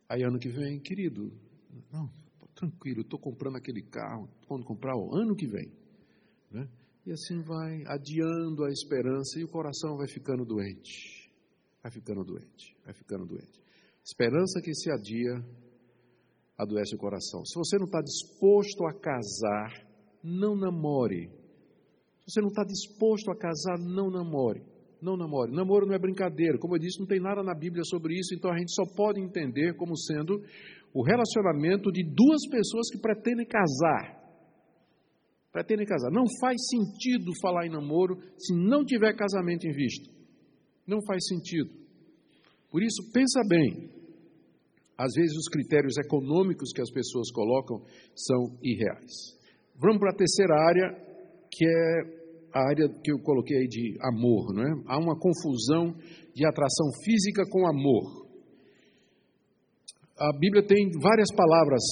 Aí, 0.09 0.22
ano 0.22 0.39
que 0.39 0.51
vem, 0.51 0.78
querido, 0.80 1.32
não, 1.91 2.11
tranquilo, 2.55 3.01
estou 3.01 3.18
comprando 3.18 3.57
aquele 3.57 3.82
carro, 3.82 4.28
quando 4.47 4.64
comprar 4.64 4.95
o 4.95 5.14
ano 5.14 5.35
que 5.35 5.47
vem. 5.47 5.72
Né? 6.51 6.68
E 7.07 7.12
assim 7.12 7.41
vai 7.43 7.82
adiando 7.87 8.64
a 8.64 8.70
esperança 8.70 9.39
e 9.39 9.45
o 9.45 9.49
coração 9.49 9.97
vai 9.97 10.09
ficando 10.09 10.45
doente. 10.45 11.30
Vai 11.82 11.91
ficando 11.91 12.24
doente, 12.24 12.76
vai 12.85 12.95
ficando 12.95 13.26
doente. 13.26 13.63
Esperança 14.05 14.61
que 14.61 14.74
se 14.74 14.90
adia 14.90 15.42
adoece 16.59 16.94
o 16.94 16.98
coração. 16.98 17.44
Se 17.44 17.59
você 17.59 17.78
não 17.78 17.86
está 17.86 18.02
disposto 18.02 18.84
a 18.86 18.92
casar, 18.92 19.72
não 20.22 20.55
namore. 20.55 21.30
Se 22.20 22.32
você 22.32 22.40
não 22.40 22.48
está 22.48 22.64
disposto 22.64 23.30
a 23.30 23.36
casar, 23.36 23.78
não 23.78 24.11
namore. 24.11 24.62
Não 25.00 25.16
namore. 25.16 25.52
Namoro 25.52 25.86
não 25.86 25.94
é 25.94 25.98
brincadeira. 25.98 26.59
Como 26.59 26.74
eu 26.74 26.78
disse, 26.78 27.00
não 27.00 27.07
tem 27.07 27.20
nada 27.20 27.42
na 27.42 27.55
Bíblia 27.55 27.82
sobre 27.84 28.14
isso, 28.14 28.34
então 28.34 28.50
a 28.52 28.59
gente 28.59 28.74
só 28.74 28.84
pode 28.94 29.20
entender 29.20 29.74
como 29.76 29.96
sendo 29.96 30.40
o 30.92 31.02
relacionamento 31.02 31.90
de 31.90 32.05
duas 32.05 32.46
pessoas 32.50 32.90
que 32.90 32.98
pretendem 32.98 33.46
casar. 33.46 34.22
Pretendem 35.50 35.86
casar. 35.86 36.11
Não 36.11 36.24
faz 36.40 36.57
sentido 36.68 37.32
falar 37.40 37.66
em 37.66 37.70
namoro 37.70 38.18
se 38.38 38.55
não 38.55 38.84
tiver 38.84 39.14
casamento 39.14 39.66
em 39.66 39.72
vista. 39.72 40.11
Não 40.86 40.98
faz 41.07 41.26
sentido. 41.26 41.84
Por 42.75 42.83
isso, 42.83 43.12
pensa 43.12 43.41
bem. 43.49 43.89
Às 44.99 45.14
vezes 45.14 45.37
os 45.37 45.47
critérios 45.47 45.95
econômicos 45.97 46.72
que 46.75 46.83
as 46.83 46.91
pessoas 46.91 47.31
colocam 47.31 47.79
são 48.16 48.59
irreais. 48.61 49.39
Vamos 49.79 49.99
para 49.99 50.11
a 50.11 50.16
terceira 50.16 50.55
área, 50.55 50.91
que 51.53 51.64
é 51.64 52.25
a 52.53 52.68
área 52.70 52.89
que 52.89 53.12
eu 53.12 53.20
coloquei 53.20 53.59
aí 53.59 53.68
de 53.68 53.97
amor, 54.03 54.53
não 54.53 54.64
é? 54.64 54.72
Há 54.89 54.99
uma 54.99 55.16
confusão 55.16 55.95
de 56.35 56.45
atração 56.45 56.91
física 57.05 57.45
com 57.49 57.64
amor 57.68 58.25
a 60.18 60.33
Bíblia 60.39 60.64
tem 60.64 60.91
várias 61.01 61.29
palavras, 61.35 61.83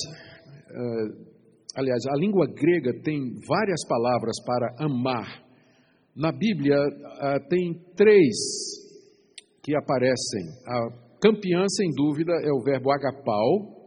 uh, 0.71 1.27
aliás, 1.77 2.01
a 2.07 2.17
língua 2.17 2.47
grega 2.47 2.93
tem 3.03 3.41
várias 3.49 3.85
palavras 3.89 4.37
para 4.45 4.75
amar. 4.79 5.43
Na 6.15 6.31
Bíblia 6.31 6.77
uh, 6.77 7.49
tem 7.49 7.75
três 7.97 8.37
que 9.63 9.75
aparecem. 9.77 10.45
A 10.67 11.19
campeã, 11.21 11.65
sem 11.69 11.91
dúvida, 11.95 12.33
é 12.33 12.53
o 12.53 12.63
verbo 12.63 12.91
agapau, 12.91 13.83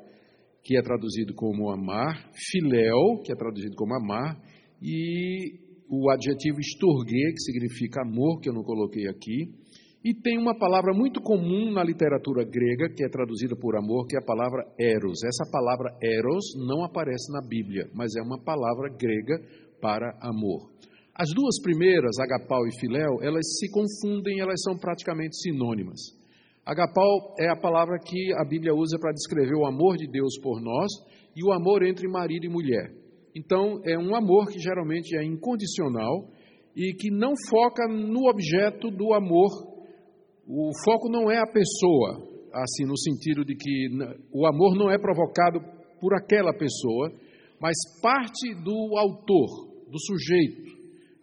que 0.63 0.78
é 0.78 0.82
traduzido 0.82 1.34
como 1.36 1.69
amar, 1.69 2.32
filéu, 2.34 3.21
que 3.23 3.32
é 3.32 3.36
traduzido 3.36 3.76
como 3.76 3.93
amar, 3.93 4.41
e 4.82 5.59
o 5.89 6.09
adjetivo 6.09 6.59
esturgue, 6.59 7.34
que 7.34 7.39
significa 7.39 8.01
amor, 8.01 8.39
que 8.39 8.49
eu 8.49 8.53
não 8.53 8.63
coloquei 8.63 9.07
aqui, 9.07 9.53
e 10.03 10.13
tem 10.13 10.38
uma 10.38 10.55
palavra 10.57 10.93
muito 10.93 11.19
comum 11.19 11.71
na 11.71 11.84
literatura 11.84 12.43
grega, 12.43 12.89
que 12.95 13.03
é 13.03 13.09
traduzida 13.09 13.55
por 13.55 13.76
amor, 13.76 14.05
que 14.07 14.15
é 14.15 14.19
a 14.19 14.26
palavra 14.26 14.63
eros. 14.80 15.23
Essa 15.23 15.49
palavra 15.51 15.97
eros 15.99 16.45
não 16.67 16.84
aparece 16.84 17.32
na 17.34 17.41
Bíblia, 17.41 17.89
mas 17.91 18.15
é 18.15 18.21
uma 18.21 18.39
palavra 18.39 18.88
grega 18.89 19.39
para 19.82 20.15
amor. 20.21 20.69
As 21.16 21.30
duas 21.34 21.61
primeiras, 21.61 22.20
agapau 22.20 22.68
e 22.68 22.80
filéu, 22.80 23.22
elas 23.22 23.45
se 23.57 23.72
confundem, 23.72 24.41
elas 24.41 24.61
são 24.61 24.78
praticamente 24.78 25.38
sinônimas. 25.38 25.99
Agapau 26.66 27.36
é 27.39 27.49
a 27.49 27.55
palavra 27.55 27.97
que 27.99 28.34
a 28.34 28.43
Bíblia 28.43 28.74
usa 28.74 28.97
para 28.99 29.13
descrever 29.13 29.55
o 29.55 29.66
amor 29.66 29.95
de 29.95 30.07
Deus 30.07 30.38
por 30.41 30.61
nós 30.61 30.91
e 31.36 31.43
o 31.43 31.53
amor 31.53 31.84
entre 31.84 32.07
marido 32.07 32.45
e 32.45 32.49
mulher. 32.49 32.91
Então, 33.34 33.80
é 33.86 33.97
um 33.97 34.16
amor 34.16 34.47
que 34.47 34.59
geralmente 34.59 35.16
é 35.16 35.24
incondicional 35.24 36.28
e 36.76 36.93
que 36.93 37.09
não 37.09 37.34
foca 37.49 37.88
no 37.88 38.30
objeto 38.30 38.89
do 38.91 39.13
amor 39.13 39.76
o 40.47 40.70
foco 40.84 41.09
não 41.09 41.32
é 41.32 41.39
a 41.39 41.47
pessoa, 41.47 42.22
assim, 42.53 42.86
no 42.86 42.97
sentido 42.97 43.43
de 43.43 43.55
que 43.55 43.88
o 44.32 44.45
amor 44.45 44.76
não 44.76 44.91
é 44.91 44.97
provocado 44.97 45.59
por 45.99 46.13
aquela 46.13 46.53
pessoa, 46.53 47.11
mas 47.59 47.74
parte 48.01 48.53
do 48.63 48.95
autor, 48.95 49.89
do 49.89 49.99
sujeito. 49.99 50.74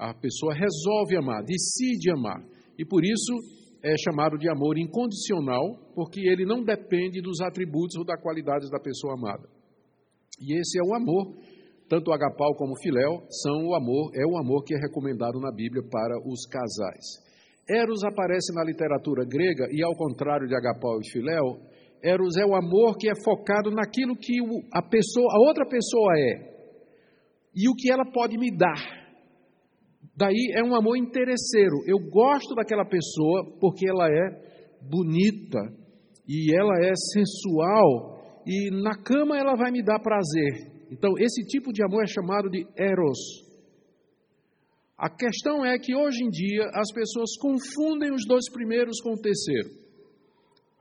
A 0.03 0.13
pessoa 0.15 0.53
resolve 0.53 1.17
amar, 1.17 1.45
decide 1.45 2.11
amar. 2.11 2.43
E 2.77 2.85
por 2.85 3.05
isso 3.05 3.33
é 3.85 3.95
chamado 3.97 4.37
de 4.37 4.51
amor 4.51 4.77
incondicional, 4.77 5.79
porque 5.95 6.21
ele 6.21 6.45
não 6.45 6.65
depende 6.65 7.23
dos 7.23 7.41
atributos 7.41 7.97
ou 7.97 8.05
da 8.05 8.17
qualidade 8.17 8.69
da 8.69 8.81
pessoa 8.81 9.15
amada. 9.15 9.49
E 10.41 10.59
esse 10.59 10.77
é 10.77 10.83
o 10.83 10.95
amor, 10.97 11.37
tanto 11.89 12.11
o 12.11 12.15
agapau 12.15 12.55
como 12.57 12.73
o 12.73 12.83
filéu 12.83 13.23
são 13.43 13.67
o 13.67 13.75
amor, 13.77 14.11
é 14.15 14.27
o 14.27 14.37
amor 14.39 14.65
que 14.65 14.75
é 14.75 14.79
recomendado 14.79 15.39
na 15.39 15.53
Bíblia 15.53 15.85
para 15.89 16.19
os 16.27 16.47
casais. 16.47 17.23
Eros 17.69 18.03
aparece 18.03 18.53
na 18.55 18.65
literatura 18.65 19.25
grega 19.25 19.69
e, 19.71 19.85
ao 19.85 19.95
contrário 19.95 20.49
de 20.49 20.57
Agapau 20.57 20.99
e 21.01 21.11
Filéu, 21.13 21.61
Eros 22.03 22.37
é 22.37 22.45
o 22.45 22.57
amor 22.57 22.97
que 22.99 23.09
é 23.09 23.15
focado 23.25 23.71
naquilo 23.71 24.17
que 24.17 24.35
a, 24.73 24.83
pessoa, 24.83 25.29
a 25.33 25.39
outra 25.47 25.65
pessoa 25.65 26.13
é 26.19 26.53
e 27.55 27.69
o 27.69 27.75
que 27.77 27.93
ela 27.93 28.05
pode 28.11 28.37
me 28.37 28.51
dar. 28.51 29.02
Daí 30.17 30.53
é 30.55 30.63
um 30.63 30.75
amor 30.75 30.97
interesseiro. 30.97 31.83
Eu 31.87 31.99
gosto 31.99 32.55
daquela 32.55 32.85
pessoa 32.85 33.59
porque 33.61 33.89
ela 33.89 34.07
é 34.09 34.53
bonita 34.83 35.59
e 36.29 36.55
ela 36.55 36.75
é 36.85 36.93
sensual 37.13 38.43
e 38.47 38.71
na 38.83 38.97
cama 39.03 39.39
ela 39.39 39.55
vai 39.55 39.71
me 39.71 39.83
dar 39.83 40.01
prazer. 40.01 40.73
Então, 40.91 41.15
esse 41.19 41.43
tipo 41.47 41.73
de 41.73 41.83
amor 41.83 42.03
é 42.03 42.07
chamado 42.07 42.51
de 42.51 42.67
eros. 42.77 43.19
A 44.99 45.09
questão 45.09 45.65
é 45.65 45.79
que 45.79 45.97
hoje 45.97 46.23
em 46.23 46.29
dia 46.29 46.65
as 46.75 46.93
pessoas 46.93 47.37
confundem 47.41 48.13
os 48.13 48.27
dois 48.27 48.51
primeiros 48.53 49.01
com 49.01 49.15
o 49.15 49.21
terceiro. 49.21 49.82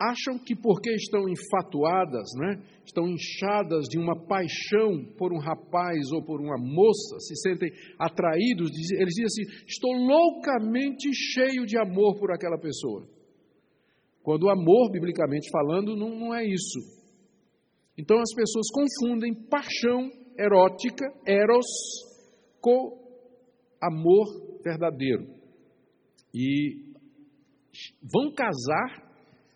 Acham 0.01 0.39
que 0.43 0.55
porque 0.55 0.89
estão 0.95 1.29
enfatuadas, 1.29 2.29
né, 2.35 2.63
estão 2.83 3.07
inchadas 3.07 3.85
de 3.87 3.99
uma 3.99 4.15
paixão 4.25 5.05
por 5.15 5.31
um 5.31 5.37
rapaz 5.37 6.11
ou 6.11 6.23
por 6.23 6.41
uma 6.41 6.57
moça, 6.57 7.19
se 7.19 7.35
sentem 7.35 7.69
atraídos, 7.99 8.71
eles 8.93 9.13
dizem 9.13 9.25
assim: 9.25 9.65
estou 9.67 9.91
loucamente 9.93 11.13
cheio 11.13 11.67
de 11.67 11.77
amor 11.77 12.17
por 12.17 12.31
aquela 12.31 12.57
pessoa. 12.57 13.07
Quando 14.23 14.43
o 14.43 14.49
amor, 14.49 14.91
biblicamente 14.91 15.49
falando, 15.51 15.95
não, 15.95 16.09
não 16.09 16.33
é 16.33 16.45
isso. 16.45 16.79
Então 17.95 18.17
as 18.19 18.33
pessoas 18.33 18.65
confundem 18.71 19.35
paixão 19.49 20.09
erótica, 20.37 21.05
eros, 21.27 21.67
com 22.59 22.97
amor 23.81 24.61
verdadeiro. 24.63 25.27
E 26.33 26.91
vão 28.01 28.33
casar 28.33 29.10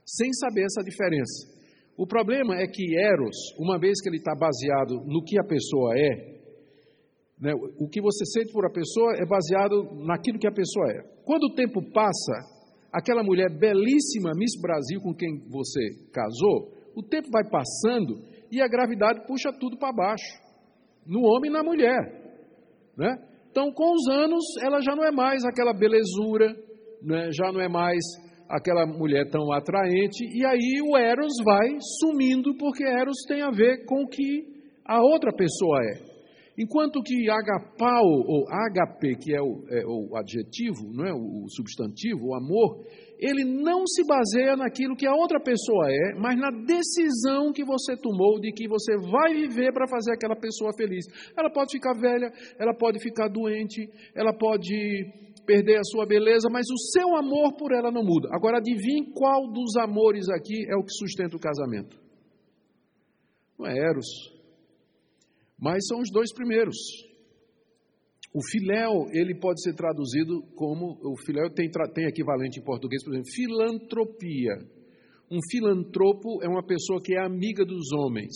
sem 0.06 0.32
saber 0.34 0.66
essa 0.66 0.84
diferença. 0.84 1.56
O 1.98 2.06
problema 2.06 2.56
é 2.56 2.68
que 2.68 2.98
Eros, 2.98 3.36
uma 3.58 3.80
vez 3.80 4.02
que 4.02 4.10
ele 4.10 4.18
está 4.18 4.36
baseado 4.36 5.02
no 5.06 5.24
que 5.24 5.40
a 5.40 5.44
pessoa 5.44 5.98
é, 5.98 6.36
né, 7.40 7.54
o 7.54 7.88
que 7.90 8.02
você 8.02 8.26
sente 8.26 8.52
por 8.54 8.66
a 8.66 8.72
pessoa 8.72 9.14
é 9.18 9.26
baseado 9.26 10.06
naquilo 10.06 10.40
que 10.40 10.48
a 10.48 10.54
pessoa 10.54 10.86
é. 10.92 11.02
Quando 11.26 11.46
o 11.46 11.56
tempo 11.56 11.82
passa, 11.92 12.34
aquela 12.92 13.24
mulher 13.24 13.50
belíssima, 13.50 14.32
Miss 14.36 14.60
Brasil, 14.62 15.02
com 15.02 15.14
quem 15.14 15.40
você 15.50 15.82
casou, 16.14 16.72
o 16.96 17.04
tempo 17.04 17.30
vai 17.32 17.44
passando 17.50 18.22
e 18.52 18.62
a 18.62 18.68
gravidade 18.68 19.26
puxa 19.28 19.52
tudo 19.60 19.78
para 19.78 19.92
baixo, 19.92 20.42
no 21.06 21.22
homem 21.24 21.50
e 21.50 21.54
na 21.54 21.64
mulher. 21.64 22.26
Né? 22.98 23.18
Então, 23.52 23.72
com 23.72 23.94
os 23.94 24.08
anos, 24.10 24.44
ela 24.62 24.80
já 24.82 24.96
não 24.96 25.04
é 25.04 25.12
mais 25.12 25.44
aquela 25.44 25.74
belezura, 25.74 26.56
né? 27.02 27.30
já 27.32 27.52
não 27.52 27.60
é 27.60 27.68
mais 27.68 28.02
aquela 28.50 28.86
mulher 28.86 29.30
tão 29.30 29.52
atraente, 29.52 30.24
e 30.34 30.46
aí 30.46 30.82
o 30.84 30.98
Eros 30.98 31.34
vai 31.44 31.68
sumindo, 32.00 32.56
porque 32.58 32.84
Eros 32.84 33.18
tem 33.28 33.42
a 33.42 33.52
ver 33.52 33.86
com 33.86 34.04
o 34.04 34.08
que 34.08 34.56
a 34.86 35.02
outra 35.02 35.32
pessoa 35.34 35.80
é. 35.82 36.16
Enquanto 36.58 37.02
que 37.04 37.30
agapau, 37.30 38.06
ou 38.06 38.46
agape, 38.50 39.18
que 39.18 39.36
é 39.36 39.42
o, 39.42 39.66
é 39.70 39.84
o 39.86 40.16
adjetivo, 40.16 40.90
não 40.94 41.06
é? 41.06 41.14
o 41.14 41.46
substantivo, 41.50 42.28
o 42.28 42.34
amor, 42.36 42.86
ele 43.20 43.44
não 43.44 43.86
se 43.86 44.06
baseia 44.08 44.56
naquilo 44.56 44.96
que 44.96 45.06
a 45.06 45.14
outra 45.14 45.40
pessoa 45.40 45.88
é, 45.90 46.16
mas 46.18 46.38
na 46.38 46.52
decisão 46.52 47.52
que 47.52 47.64
você 47.64 47.98
tomou 47.98 48.40
de 48.40 48.52
que 48.54 48.68
você 48.70 48.96
vai 49.12 49.34
viver 49.34 49.74
para 49.74 49.88
fazer 49.88 50.14
aquela 50.14 50.36
pessoa 50.36 50.72
feliz. 50.78 51.06
Ela 51.38 51.50
pode 51.50 51.74
ficar 51.74 51.94
velha, 51.94 52.32
ela 52.58 52.74
pode 52.74 53.00
ficar 53.00 53.28
doente, 53.28 53.90
ela 54.16 54.34
pode 54.34 55.26
perder 55.46 55.78
a 55.78 55.84
sua 55.84 56.06
beleza, 56.06 56.50
mas 56.52 56.66
o 56.70 56.78
seu 56.92 57.16
amor 57.16 57.56
por 57.56 57.72
ela 57.72 57.92
não 57.92 58.04
muda. 58.04 58.30
Agora, 58.32 58.58
adivinhe 58.58 59.12
qual 59.14 59.52
dos 59.52 59.76
amores 59.78 60.28
aqui 60.30 60.66
é 60.68 60.76
o 60.76 60.84
que 60.84 60.92
sustenta 60.92 61.36
o 61.36 61.40
casamento? 61.40 61.98
Não 63.58 63.68
é 63.68 63.78
Eros, 63.78 64.08
mas 65.60 65.86
são 65.88 66.00
os 66.00 66.12
dois 66.12 66.34
primeiros. 66.34 66.76
O 68.34 68.42
filéu, 68.52 69.08
ele 69.14 69.34
pode 69.40 69.62
ser 69.62 69.74
traduzido 69.74 70.42
como, 70.56 71.00
o 71.02 71.16
filéu 71.26 71.50
tem, 71.50 71.70
tem 71.94 72.06
equivalente 72.06 72.60
em 72.60 72.64
português, 72.64 73.02
por 73.04 73.14
exemplo, 73.14 73.32
filantropia. 73.34 74.58
Um 75.32 75.40
filantropo 75.50 76.44
é 76.44 76.48
uma 76.50 76.66
pessoa 76.66 77.02
que 77.02 77.16
é 77.16 77.24
amiga 77.24 77.64
dos 77.64 77.94
homens. 77.94 78.34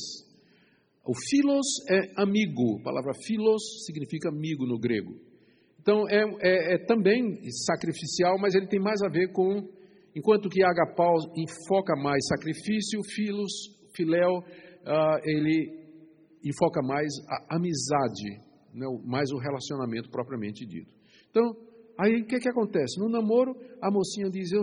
O 1.05 1.14
filos 1.30 1.66
é 1.89 2.22
amigo, 2.22 2.80
a 2.80 2.84
palavra 2.84 3.12
filos 3.26 3.84
significa 3.86 4.30
amigo 4.30 4.66
no 4.66 4.80
grego. 4.80 5.28
Então 5.89 6.07
é, 6.07 6.21
é, 6.41 6.75
é 6.75 6.85
também 6.85 7.39
sacrificial, 7.65 8.37
mas 8.39 8.53
ele 8.53 8.67
tem 8.67 8.79
mais 8.79 9.01
a 9.01 9.09
ver 9.09 9.31
com, 9.31 9.67
enquanto 10.15 10.47
que 10.47 10.63
agapau 10.63 11.15
enfoca 11.35 11.95
mais 11.95 12.27
sacrifício, 12.27 13.01
filos, 13.15 13.51
filéu, 13.95 14.37
uh, 14.37 15.19
ele 15.23 15.89
enfoca 16.45 16.79
mais 16.83 17.11
a 17.27 17.55
amizade, 17.55 18.37
né, 18.71 18.85
mais 19.03 19.31
o 19.31 19.39
relacionamento 19.39 20.11
propriamente 20.11 20.63
dito. 20.63 20.91
Então, 21.31 21.55
aí 21.99 22.21
o 22.21 22.25
que, 22.27 22.37
que 22.37 22.49
acontece? 22.49 22.99
No 22.99 23.09
namoro, 23.09 23.55
a 23.81 23.89
mocinha 23.89 24.29
diz: 24.29 24.51
Eu, 24.51 24.61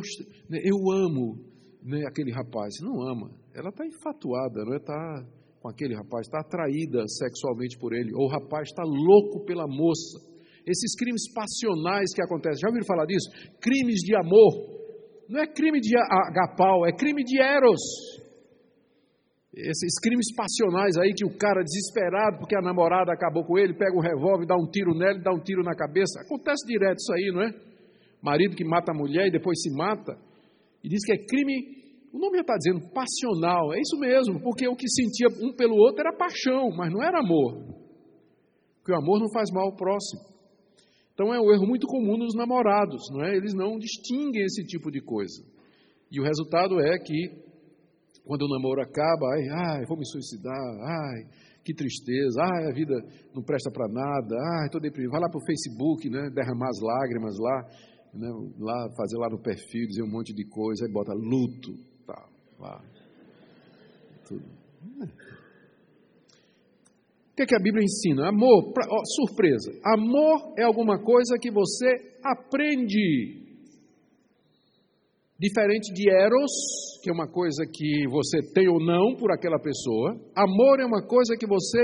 né, 0.49 0.61
eu 0.63 0.77
amo 0.93 1.45
né, 1.83 2.05
aquele 2.07 2.31
rapaz. 2.31 2.75
Não 2.81 3.03
ama, 3.03 3.33
ela 3.53 3.71
está 3.71 3.85
enfatuada, 3.85 4.65
não 4.65 4.77
está 4.77 4.95
é? 4.95 5.61
com 5.61 5.69
aquele 5.71 5.97
rapaz, 5.97 6.29
está 6.29 6.39
atraída 6.39 7.03
sexualmente 7.09 7.77
por 7.81 7.93
ele, 7.93 8.15
ou 8.15 8.27
o 8.27 8.31
rapaz 8.31 8.69
está 8.69 8.85
louco 8.85 9.45
pela 9.45 9.67
moça. 9.67 10.36
Esses 10.67 10.97
crimes 10.99 11.33
passionais 11.33 12.13
que 12.15 12.23
acontecem, 12.23 12.61
já 12.61 12.69
ouviram 12.69 12.87
falar 12.87 13.07
disso? 13.07 13.31
Crimes 13.61 14.01
de 14.01 14.17
amor. 14.17 14.77
Não 15.29 15.41
é 15.41 15.47
crime 15.47 15.81
de 15.81 15.97
agapau, 15.97 16.87
é 16.87 16.93
crime 16.93 17.23
de 17.23 17.41
eros 17.41 17.81
esses 19.57 19.99
crimes 20.03 20.27
passionais 20.37 20.99
aí 20.99 21.15
que 21.15 21.25
o 21.25 21.35
cara 21.35 21.65
desesperado 21.65 22.39
porque 22.39 22.55
a 22.55 22.61
namorada 22.61 23.11
acabou 23.11 23.43
com 23.43 23.59
ele, 23.59 23.73
pega 23.73 23.97
um 23.97 24.03
revólver, 24.03 24.45
dá 24.45 24.55
um 24.55 24.69
tiro 24.71 24.95
nela, 24.95 25.19
dá 25.19 25.33
um 25.33 25.41
tiro 25.41 25.63
na 25.63 25.75
cabeça. 25.75 26.21
Acontece 26.21 26.67
direto 26.67 26.99
isso 26.99 27.13
aí, 27.15 27.33
não 27.33 27.43
é? 27.43 27.51
Marido 28.23 28.55
que 28.55 28.65
mata 28.65 28.93
a 28.93 28.95
mulher 28.95 29.29
e 29.29 29.31
depois 29.31 29.59
se 29.63 29.75
mata. 29.75 30.13
E 30.85 30.89
diz 30.91 31.03
que 31.07 31.13
é 31.15 31.17
crime, 31.17 31.55
o 32.13 32.19
nome 32.19 32.37
já 32.37 32.43
está 32.43 32.57
dizendo 32.57 32.93
passional. 32.93 33.73
É 33.73 33.81
isso 33.81 33.99
mesmo, 33.99 34.43
porque 34.43 34.69
o 34.69 34.77
que 34.77 34.87
sentia 34.91 35.29
um 35.43 35.57
pelo 35.57 35.75
outro 35.75 36.01
era 36.01 36.15
paixão, 36.15 36.69
mas 36.77 36.93
não 36.93 37.03
era 37.03 37.21
amor. 37.21 37.65
Porque 38.81 38.93
o 38.93 38.97
amor 38.97 39.21
não 39.21 39.33
faz 39.33 39.51
mal 39.55 39.69
ao 39.69 39.77
próximo. 39.77 40.36
Então 41.17 41.33
é 41.33 41.41
um 41.41 41.51
erro 41.51 41.67
muito 41.67 41.87
comum 41.87 42.19
nos 42.19 42.35
namorados, 42.35 43.09
não 43.11 43.25
é? 43.25 43.35
Eles 43.35 43.55
não 43.55 43.79
distinguem 43.79 44.45
esse 44.45 44.63
tipo 44.65 44.91
de 44.91 45.01
coisa. 45.01 45.43
E 46.13 46.21
o 46.21 46.23
resultado 46.23 46.79
é 46.79 46.99
que 46.99 47.43
quando 48.23 48.43
o 48.43 48.49
namoro 48.49 48.83
acaba, 48.83 49.25
ai, 49.33 49.49
ai, 49.49 49.87
vou 49.87 49.97
me 49.97 50.05
suicidar, 50.05 50.55
ai, 50.55 51.25
que 51.65 51.73
tristeza, 51.73 52.43
ai, 52.43 52.67
a 52.71 52.75
vida 52.75 52.95
não 53.35 53.43
presta 53.43 53.71
para 53.71 53.89
nada, 53.89 54.37
ai, 54.61 54.67
estou 54.67 54.79
deprimido. 54.79 55.13
Vai 55.13 55.23
lá 55.23 55.31
para 55.31 55.41
o 55.41 55.47
Facebook, 55.47 56.11
né, 56.11 56.29
derramar 56.35 56.69
as 56.69 56.81
lágrimas 56.83 57.39
lá, 57.39 57.63
né, 58.13 58.29
lá, 58.59 58.91
fazer 58.95 59.17
lá 59.17 59.31
no 59.31 59.41
perfil, 59.41 59.87
dizer 59.87 60.03
um 60.03 60.13
monte 60.13 60.35
de 60.35 60.45
coisa, 60.45 60.85
aí 60.85 60.93
bota 60.93 61.15
luto, 61.15 61.73
tá, 62.07 62.29
lá. 62.61 62.85
Tudo. 64.29 64.45
O 67.37 67.39
que, 67.39 67.43
é 67.43 67.47
que 67.49 67.55
a 67.55 67.63
Bíblia 67.63 67.85
ensina? 67.85 68.31
Amor, 68.31 68.73
pra, 68.73 68.87
ó, 68.89 69.05
surpresa. 69.05 69.71
Amor 69.85 70.55
é 70.57 70.63
alguma 70.63 70.99
coisa 71.05 71.37
que 71.39 71.51
você 71.51 71.87
aprende. 72.25 73.45
Diferente 75.39 75.93
de 75.93 76.09
Eros, 76.09 76.51
que 77.03 77.11
é 77.11 77.13
uma 77.13 77.31
coisa 77.31 77.67
que 77.71 78.09
você 78.09 78.39
tem 78.55 78.67
ou 78.69 78.81
não 78.81 79.17
por 79.17 79.31
aquela 79.31 79.59
pessoa. 79.59 80.19
Amor 80.35 80.81
é 80.81 80.87
uma 80.87 81.07
coisa 81.07 81.37
que 81.39 81.47
você 81.47 81.79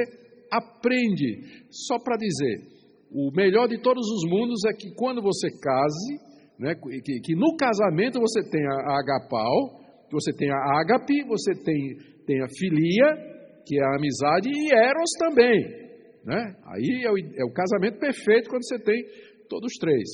aprende. 0.51 1.43
Só 1.71 1.99
para 2.03 2.17
dizer, 2.17 2.69
o 3.11 3.31
melhor 3.37 3.69
de 3.69 3.79
todos 3.83 4.07
os 4.09 4.31
mundos 4.31 4.65
é 4.65 4.73
que 4.73 4.95
quando 4.95 5.21
você 5.21 5.49
case, 5.61 6.19
né, 6.59 6.75
que, 6.75 7.21
que 7.21 7.35
no 7.37 7.55
casamento 7.59 8.19
você 8.19 8.41
tem 8.49 8.67
a 8.67 8.99
agapau, 8.99 9.83
você 10.11 10.33
tem 10.33 10.51
a 10.51 10.81
ágape, 10.81 11.23
você 11.29 11.53
tem, 11.63 11.97
tem 12.27 12.41
a 12.41 12.47
filia, 12.59 13.32
que 13.67 13.79
é 13.79 13.85
a 13.85 13.97
amizade, 13.97 14.49
e 14.49 14.75
eros 14.75 15.11
também. 15.19 15.83
Né? 16.25 16.55
Aí 16.67 17.03
é 17.05 17.11
o, 17.11 17.19
é 17.19 17.45
o 17.45 17.53
casamento 17.53 17.99
perfeito 17.99 18.49
quando 18.49 18.65
você 18.65 18.79
tem 18.79 19.05
todos 19.49 19.73
três. 19.81 20.09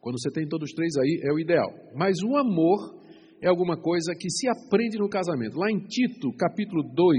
Quando 0.00 0.20
você 0.20 0.30
tem 0.30 0.48
todos 0.48 0.72
três 0.72 0.96
aí, 0.96 1.20
é 1.24 1.32
o 1.32 1.38
ideal. 1.38 1.70
Mas 1.94 2.16
o 2.22 2.36
amor 2.36 3.00
é 3.42 3.48
alguma 3.48 3.76
coisa 3.76 4.14
que 4.18 4.30
se 4.30 4.48
aprende 4.48 4.98
no 4.98 5.08
casamento. 5.08 5.58
Lá 5.58 5.70
em 5.70 5.78
Tito, 5.78 6.32
capítulo 6.36 6.82
2, 6.94 7.18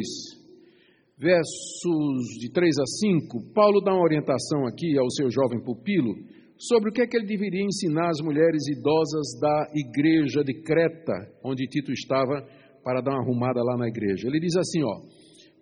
versos 1.18 2.40
de 2.40 2.52
3 2.52 2.80
a 2.80 2.86
5, 2.86 3.54
Paulo 3.54 3.82
dá 3.82 3.94
uma 3.94 4.04
orientação 4.04 4.66
aqui 4.66 4.98
ao 4.98 5.10
seu 5.12 5.30
jovem 5.30 5.64
pupilo 5.64 6.16
sobre 6.58 6.90
o 6.90 6.94
que 6.94 7.02
é 7.02 7.08
que 7.08 7.18
ele 7.18 7.26
deveria 7.26 7.64
ensinar 7.64 8.10
às 8.10 8.22
mulheres 8.22 8.68
idosas 8.68 9.40
da 9.40 9.68
igreja 9.74 10.44
de 10.44 10.62
Creta, 10.62 11.14
onde 11.44 11.68
Tito 11.68 11.92
estava 11.92 12.46
para 12.84 13.02
dar 13.02 13.12
uma 13.12 13.22
arrumada 13.22 13.62
lá 13.64 13.78
na 13.78 13.88
igreja. 13.88 14.28
Ele 14.28 14.40
diz 14.40 14.56
assim, 14.56 14.84
ó: 14.84 15.02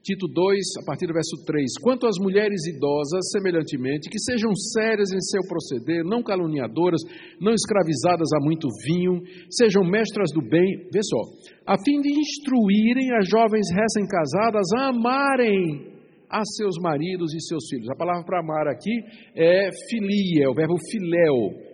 Tito 0.01 0.27
2, 0.27 0.81
a 0.81 0.85
partir 0.85 1.07
do 1.07 1.13
verso 1.13 1.35
3: 1.45 1.77
Quanto 1.83 2.07
às 2.07 2.17
mulheres 2.19 2.65
idosas, 2.67 3.29
semelhantemente, 3.31 4.09
que 4.09 4.19
sejam 4.19 4.55
sérias 4.55 5.11
em 5.11 5.19
seu 5.19 5.41
proceder, 5.47 6.03
não 6.05 6.23
caluniadoras, 6.23 7.01
não 7.39 7.53
escravizadas 7.53 8.29
a 8.33 8.39
muito 8.39 8.67
vinho, 8.85 9.21
sejam 9.49 9.83
mestras 9.83 10.31
do 10.33 10.41
bem, 10.41 10.87
vê 10.91 10.99
só, 11.03 11.21
a 11.67 11.75
fim 11.83 12.01
de 12.01 12.09
instruírem 12.09 13.13
as 13.17 13.27
jovens 13.27 13.67
recém-casadas 13.69 14.67
a 14.77 14.87
amarem 14.87 15.99
a 16.29 16.41
seus 16.45 16.75
maridos 16.81 17.33
e 17.33 17.41
seus 17.41 17.67
filhos. 17.69 17.89
A 17.89 17.95
palavra 17.95 18.23
para 18.23 18.39
amar 18.39 18.67
aqui 18.67 18.93
é 19.35 19.69
filia, 19.89 20.45
é 20.45 20.49
o 20.49 20.53
verbo 20.53 20.75
filéu 20.89 21.68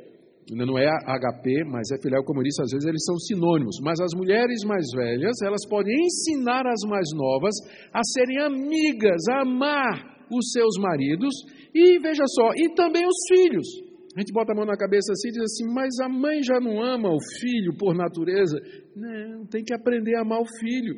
não 0.53 0.77
é 0.77 0.85
HP, 0.85 1.63
mas 1.65 1.89
é 1.91 1.97
filial, 2.01 2.21
disse, 2.43 2.61
às 2.61 2.71
vezes 2.71 2.87
eles 2.87 3.03
são 3.03 3.17
sinônimos. 3.17 3.77
Mas 3.81 3.99
as 3.99 4.11
mulheres 4.15 4.63
mais 4.63 4.85
velhas, 4.95 5.41
elas 5.41 5.65
podem 5.67 5.95
ensinar 6.05 6.67
as 6.67 6.81
mais 6.87 7.07
novas 7.15 7.55
a 7.91 8.01
serem 8.13 8.39
amigas, 8.39 9.27
a 9.29 9.41
amar 9.41 10.27
os 10.31 10.51
seus 10.51 10.77
maridos 10.79 11.33
e, 11.73 11.99
veja 11.99 12.23
só, 12.27 12.51
e 12.55 12.73
também 12.75 13.03
os 13.07 13.15
filhos. 13.27 13.67
A 14.15 14.21
gente 14.21 14.31
bota 14.31 14.53
a 14.53 14.55
mão 14.55 14.65
na 14.65 14.77
cabeça 14.77 15.11
assim 15.11 15.27
e 15.27 15.31
diz 15.31 15.41
assim, 15.41 15.73
mas 15.73 15.99
a 15.99 16.07
mãe 16.07 16.41
já 16.41 16.59
não 16.59 16.81
ama 16.81 17.09
o 17.09 17.19
filho 17.41 17.75
por 17.77 17.93
natureza. 17.93 18.57
Não, 18.95 19.45
tem 19.47 19.63
que 19.63 19.73
aprender 19.73 20.15
a 20.15 20.21
amar 20.21 20.39
o 20.39 20.45
filho. 20.59 20.95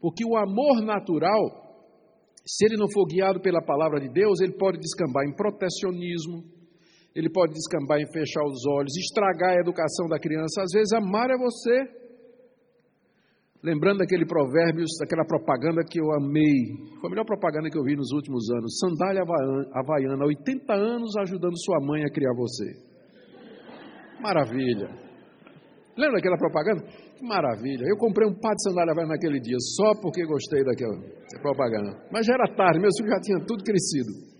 Porque 0.00 0.24
o 0.24 0.36
amor 0.36 0.82
natural, 0.82 1.40
se 2.46 2.64
ele 2.64 2.76
não 2.78 2.90
for 2.90 3.06
guiado 3.06 3.40
pela 3.40 3.60
palavra 3.60 4.00
de 4.00 4.08
Deus, 4.08 4.40
ele 4.40 4.56
pode 4.56 4.78
descambar 4.78 5.24
em 5.26 5.34
protecionismo, 5.34 6.42
ele 7.14 7.30
pode 7.30 7.52
descambar 7.52 8.00
em 8.00 8.06
fechar 8.10 8.42
os 8.44 8.64
olhos, 8.66 8.96
estragar 8.96 9.56
a 9.56 9.60
educação 9.60 10.08
da 10.08 10.18
criança. 10.18 10.62
Às 10.62 10.72
vezes, 10.72 10.92
amar 10.92 11.30
é 11.30 11.36
você. 11.36 12.02
Lembrando 13.62 13.98
daquele 13.98 14.26
provérbio, 14.26 14.84
daquela 14.98 15.24
propaganda 15.24 15.84
que 15.88 16.00
eu 16.00 16.10
amei, 16.14 16.90
foi 17.00 17.06
a 17.06 17.10
melhor 17.10 17.24
propaganda 17.24 17.70
que 17.70 17.78
eu 17.78 17.84
vi 17.84 17.94
nos 17.94 18.10
últimos 18.10 18.50
anos. 18.50 18.76
Sandália 18.80 19.22
Havaiana, 19.22 20.24
80 20.24 20.72
anos 20.72 21.16
ajudando 21.18 21.54
sua 21.58 21.78
mãe 21.80 22.02
a 22.02 22.10
criar 22.10 22.34
você. 22.34 22.74
Maravilha. 24.20 24.88
Lembra 25.96 26.16
daquela 26.16 26.38
propaganda? 26.38 26.82
Que 27.14 27.24
maravilha. 27.24 27.84
Eu 27.86 27.96
comprei 27.98 28.26
um 28.26 28.34
par 28.34 28.54
de 28.54 28.62
sandália 28.64 28.94
velha 28.94 29.06
naquele 29.06 29.38
dia, 29.38 29.56
só 29.76 29.94
porque 30.00 30.24
gostei 30.24 30.64
daquela 30.64 30.98
propaganda. 31.40 32.02
Mas 32.10 32.26
já 32.26 32.34
era 32.34 32.52
tarde, 32.56 32.80
meus 32.80 32.96
filhos 32.96 33.12
já 33.12 33.20
tinham 33.20 33.46
tudo 33.46 33.62
crescido. 33.62 34.31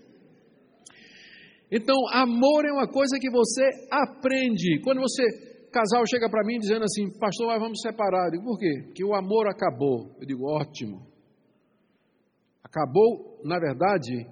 Então, 1.72 1.96
amor 2.12 2.66
é 2.66 2.72
uma 2.72 2.86
coisa 2.86 3.16
que 3.18 3.30
você 3.30 3.64
aprende. 3.90 4.78
Quando 4.84 5.00
você, 5.00 5.22
casal, 5.72 6.04
chega 6.06 6.28
para 6.28 6.44
mim 6.44 6.58
dizendo 6.58 6.84
assim, 6.84 7.10
pastor, 7.18 7.46
nós 7.46 7.58
vamos 7.58 7.80
separar. 7.80 8.26
Eu 8.26 8.32
digo, 8.32 8.44
por 8.44 8.58
quê? 8.58 8.92
Que 8.94 9.02
o 9.02 9.14
amor 9.14 9.48
acabou. 9.48 10.14
Eu 10.20 10.26
digo, 10.26 10.44
ótimo. 10.44 11.00
Acabou, 12.62 13.40
na 13.42 13.58
verdade, 13.58 14.26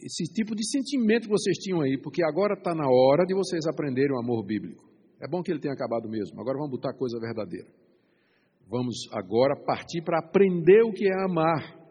esse 0.00 0.24
tipo 0.32 0.54
de 0.54 0.66
sentimento 0.66 1.24
que 1.24 1.28
vocês 1.28 1.58
tinham 1.58 1.82
aí, 1.82 2.00
porque 2.00 2.24
agora 2.24 2.54
está 2.54 2.74
na 2.74 2.88
hora 2.88 3.26
de 3.26 3.34
vocês 3.34 3.66
aprenderem 3.66 4.16
o 4.16 4.18
amor 4.18 4.42
bíblico. 4.42 4.82
É 5.20 5.28
bom 5.28 5.42
que 5.42 5.52
ele 5.52 5.60
tenha 5.60 5.74
acabado 5.74 6.08
mesmo. 6.08 6.40
Agora 6.40 6.56
vamos 6.56 6.70
botar 6.72 6.94
coisa 6.94 7.20
verdadeira. 7.20 7.68
Vamos 8.70 8.96
agora 9.12 9.54
partir 9.66 10.02
para 10.02 10.18
aprender 10.18 10.82
o 10.82 10.92
que 10.92 11.06
é 11.06 11.24
amar. 11.24 11.83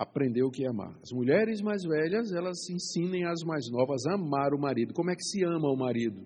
Aprender 0.00 0.42
o 0.42 0.50
que 0.50 0.64
é 0.64 0.68
amar. 0.68 0.98
As 1.02 1.12
mulheres 1.12 1.60
mais 1.60 1.82
velhas, 1.82 2.32
elas 2.32 2.56
ensinem 2.70 3.26
as 3.26 3.42
mais 3.44 3.70
novas 3.70 4.06
a 4.06 4.14
amar 4.14 4.54
o 4.54 4.58
marido. 4.58 4.94
Como 4.94 5.10
é 5.10 5.14
que 5.14 5.22
se 5.22 5.44
ama 5.44 5.68
o 5.68 5.76
marido? 5.76 6.24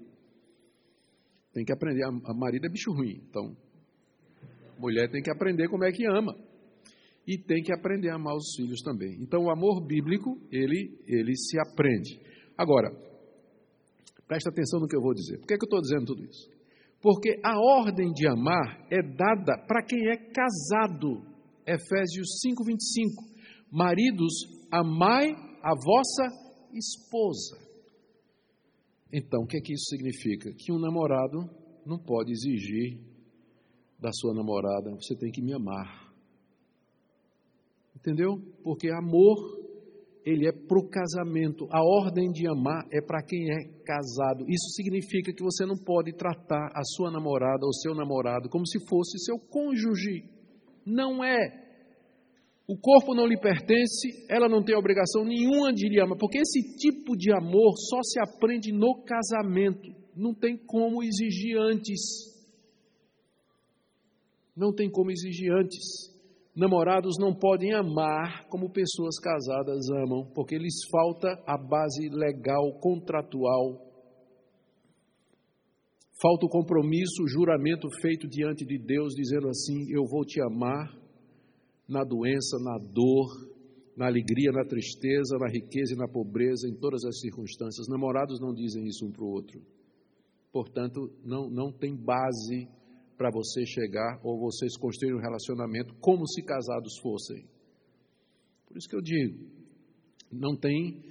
Tem 1.52 1.64
que 1.64 1.72
aprender. 1.72 2.04
A 2.04 2.34
marido 2.34 2.66
é 2.66 2.68
bicho 2.68 2.92
ruim. 2.92 3.20
Então, 3.28 3.56
mulher 4.78 5.10
tem 5.10 5.20
que 5.20 5.30
aprender 5.30 5.68
como 5.68 5.82
é 5.82 5.90
que 5.90 6.06
ama 6.06 6.36
e 7.26 7.36
tem 7.36 7.64
que 7.64 7.72
aprender 7.72 8.10
a 8.10 8.14
amar 8.14 8.36
os 8.36 8.54
filhos 8.54 8.80
também. 8.80 9.16
Então, 9.20 9.42
o 9.42 9.50
amor 9.50 9.84
bíblico, 9.84 10.38
ele, 10.52 10.96
ele 11.08 11.36
se 11.36 11.58
aprende. 11.58 12.20
Agora, 12.56 12.90
presta 14.28 14.50
atenção 14.50 14.78
no 14.78 14.86
que 14.86 14.96
eu 14.96 15.02
vou 15.02 15.14
dizer. 15.14 15.38
Por 15.38 15.48
que, 15.48 15.54
é 15.54 15.56
que 15.56 15.64
eu 15.64 15.66
estou 15.66 15.80
dizendo 15.80 16.06
tudo 16.06 16.22
isso? 16.22 16.48
Porque 17.02 17.40
a 17.42 17.58
ordem 17.58 18.12
de 18.12 18.28
amar 18.28 18.86
é 18.88 19.02
dada 19.02 19.58
para 19.66 19.82
quem 19.82 19.98
é 20.10 20.16
casado. 20.16 21.26
Efésios 21.66 22.40
5, 22.40 22.64
25. 22.64 23.33
Maridos, 23.74 24.32
amai 24.70 25.32
a 25.60 25.74
vossa 25.74 26.28
esposa. 26.72 27.58
Então, 29.12 29.42
o 29.42 29.46
que 29.48 29.56
é 29.56 29.60
que 29.60 29.72
isso 29.72 29.86
significa? 29.86 30.52
Que 30.56 30.72
um 30.72 30.78
namorado 30.78 31.38
não 31.84 31.98
pode 31.98 32.30
exigir 32.30 33.00
da 33.98 34.10
sua 34.12 34.32
namorada, 34.32 34.90
você 34.92 35.16
tem 35.16 35.32
que 35.32 35.42
me 35.42 35.52
amar. 35.52 36.14
Entendeu? 37.96 38.36
Porque 38.62 38.88
amor, 38.90 39.38
ele 40.24 40.46
é 40.46 40.52
para 40.52 40.78
o 40.78 40.88
casamento. 40.88 41.66
A 41.72 41.82
ordem 41.82 42.30
de 42.30 42.46
amar 42.46 42.86
é 42.92 43.00
para 43.00 43.24
quem 43.24 43.50
é 43.50 43.82
casado. 43.84 44.44
Isso 44.48 44.68
significa 44.76 45.32
que 45.32 45.42
você 45.42 45.66
não 45.66 45.76
pode 45.76 46.12
tratar 46.12 46.70
a 46.76 46.84
sua 46.94 47.10
namorada 47.10 47.66
ou 47.66 47.72
seu 47.72 47.92
namorado 47.92 48.48
como 48.48 48.64
se 48.68 48.78
fosse 48.88 49.18
seu 49.18 49.36
cônjuge. 49.36 50.30
Não 50.86 51.24
é. 51.24 51.63
O 52.66 52.78
corpo 52.78 53.14
não 53.14 53.26
lhe 53.26 53.38
pertence, 53.38 54.24
ela 54.28 54.48
não 54.48 54.64
tem 54.64 54.74
obrigação 54.74 55.22
nenhuma 55.22 55.70
de 55.72 55.86
lhe 55.86 56.00
amar, 56.00 56.16
porque 56.16 56.38
esse 56.38 56.76
tipo 56.76 57.14
de 57.14 57.30
amor 57.30 57.74
só 57.76 58.00
se 58.02 58.18
aprende 58.20 58.72
no 58.72 59.02
casamento. 59.04 59.90
Não 60.16 60.32
tem 60.32 60.56
como 60.56 61.02
exigir 61.02 61.58
antes. 61.58 62.00
Não 64.56 64.72
tem 64.72 64.90
como 64.90 65.10
exigir 65.10 65.52
antes. 65.52 66.14
Namorados 66.56 67.16
não 67.18 67.34
podem 67.34 67.74
amar 67.74 68.46
como 68.48 68.72
pessoas 68.72 69.18
casadas 69.18 69.90
amam, 69.90 70.30
porque 70.34 70.56
lhes 70.56 70.86
falta 70.90 71.28
a 71.46 71.58
base 71.58 72.08
legal, 72.08 72.78
contratual. 72.80 73.92
Falta 76.22 76.46
o 76.46 76.48
compromisso, 76.48 77.24
o 77.24 77.28
juramento 77.28 77.88
feito 78.00 78.26
diante 78.26 78.64
de 78.64 78.78
Deus, 78.78 79.14
dizendo 79.14 79.48
assim: 79.48 79.92
Eu 79.92 80.06
vou 80.06 80.24
te 80.24 80.40
amar 80.40 81.03
na 81.88 82.02
doença, 82.04 82.58
na 82.60 82.78
dor, 82.78 83.28
na 83.96 84.06
alegria, 84.06 84.50
na 84.52 84.64
tristeza, 84.64 85.38
na 85.38 85.48
riqueza 85.48 85.94
e 85.94 85.96
na 85.96 86.08
pobreza, 86.08 86.68
em 86.68 86.74
todas 86.74 87.04
as 87.04 87.20
circunstâncias. 87.20 87.86
Namorados 87.88 88.40
não 88.40 88.52
dizem 88.52 88.84
isso 88.86 89.06
um 89.06 89.12
para 89.12 89.24
o 89.24 89.28
outro. 89.28 89.60
Portanto, 90.52 91.10
não, 91.24 91.48
não 91.48 91.72
tem 91.72 91.96
base 91.96 92.68
para 93.16 93.30
você 93.30 93.64
chegar 93.66 94.20
ou 94.22 94.38
vocês 94.38 94.76
construírem 94.76 95.18
um 95.18 95.22
relacionamento 95.22 95.94
como 96.00 96.26
se 96.26 96.42
casados 96.42 96.98
fossem. 97.00 97.44
Por 98.66 98.76
isso 98.76 98.88
que 98.88 98.96
eu 98.96 99.02
digo, 99.02 99.46
não 100.32 100.56
tem, 100.56 101.02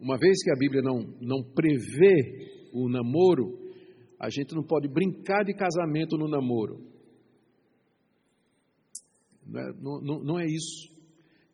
uma 0.00 0.18
vez 0.18 0.42
que 0.42 0.50
a 0.50 0.58
Bíblia 0.58 0.82
não, 0.82 1.00
não 1.20 1.42
prevê 1.42 2.70
o 2.72 2.88
namoro, 2.88 3.58
a 4.18 4.28
gente 4.30 4.54
não 4.54 4.64
pode 4.64 4.88
brincar 4.88 5.44
de 5.44 5.54
casamento 5.54 6.16
no 6.16 6.28
namoro. 6.28 6.93
Não 9.46 9.60
é, 9.60 9.72
não, 9.80 10.24
não, 10.24 10.38
é 10.38 10.46
isso. 10.46 10.92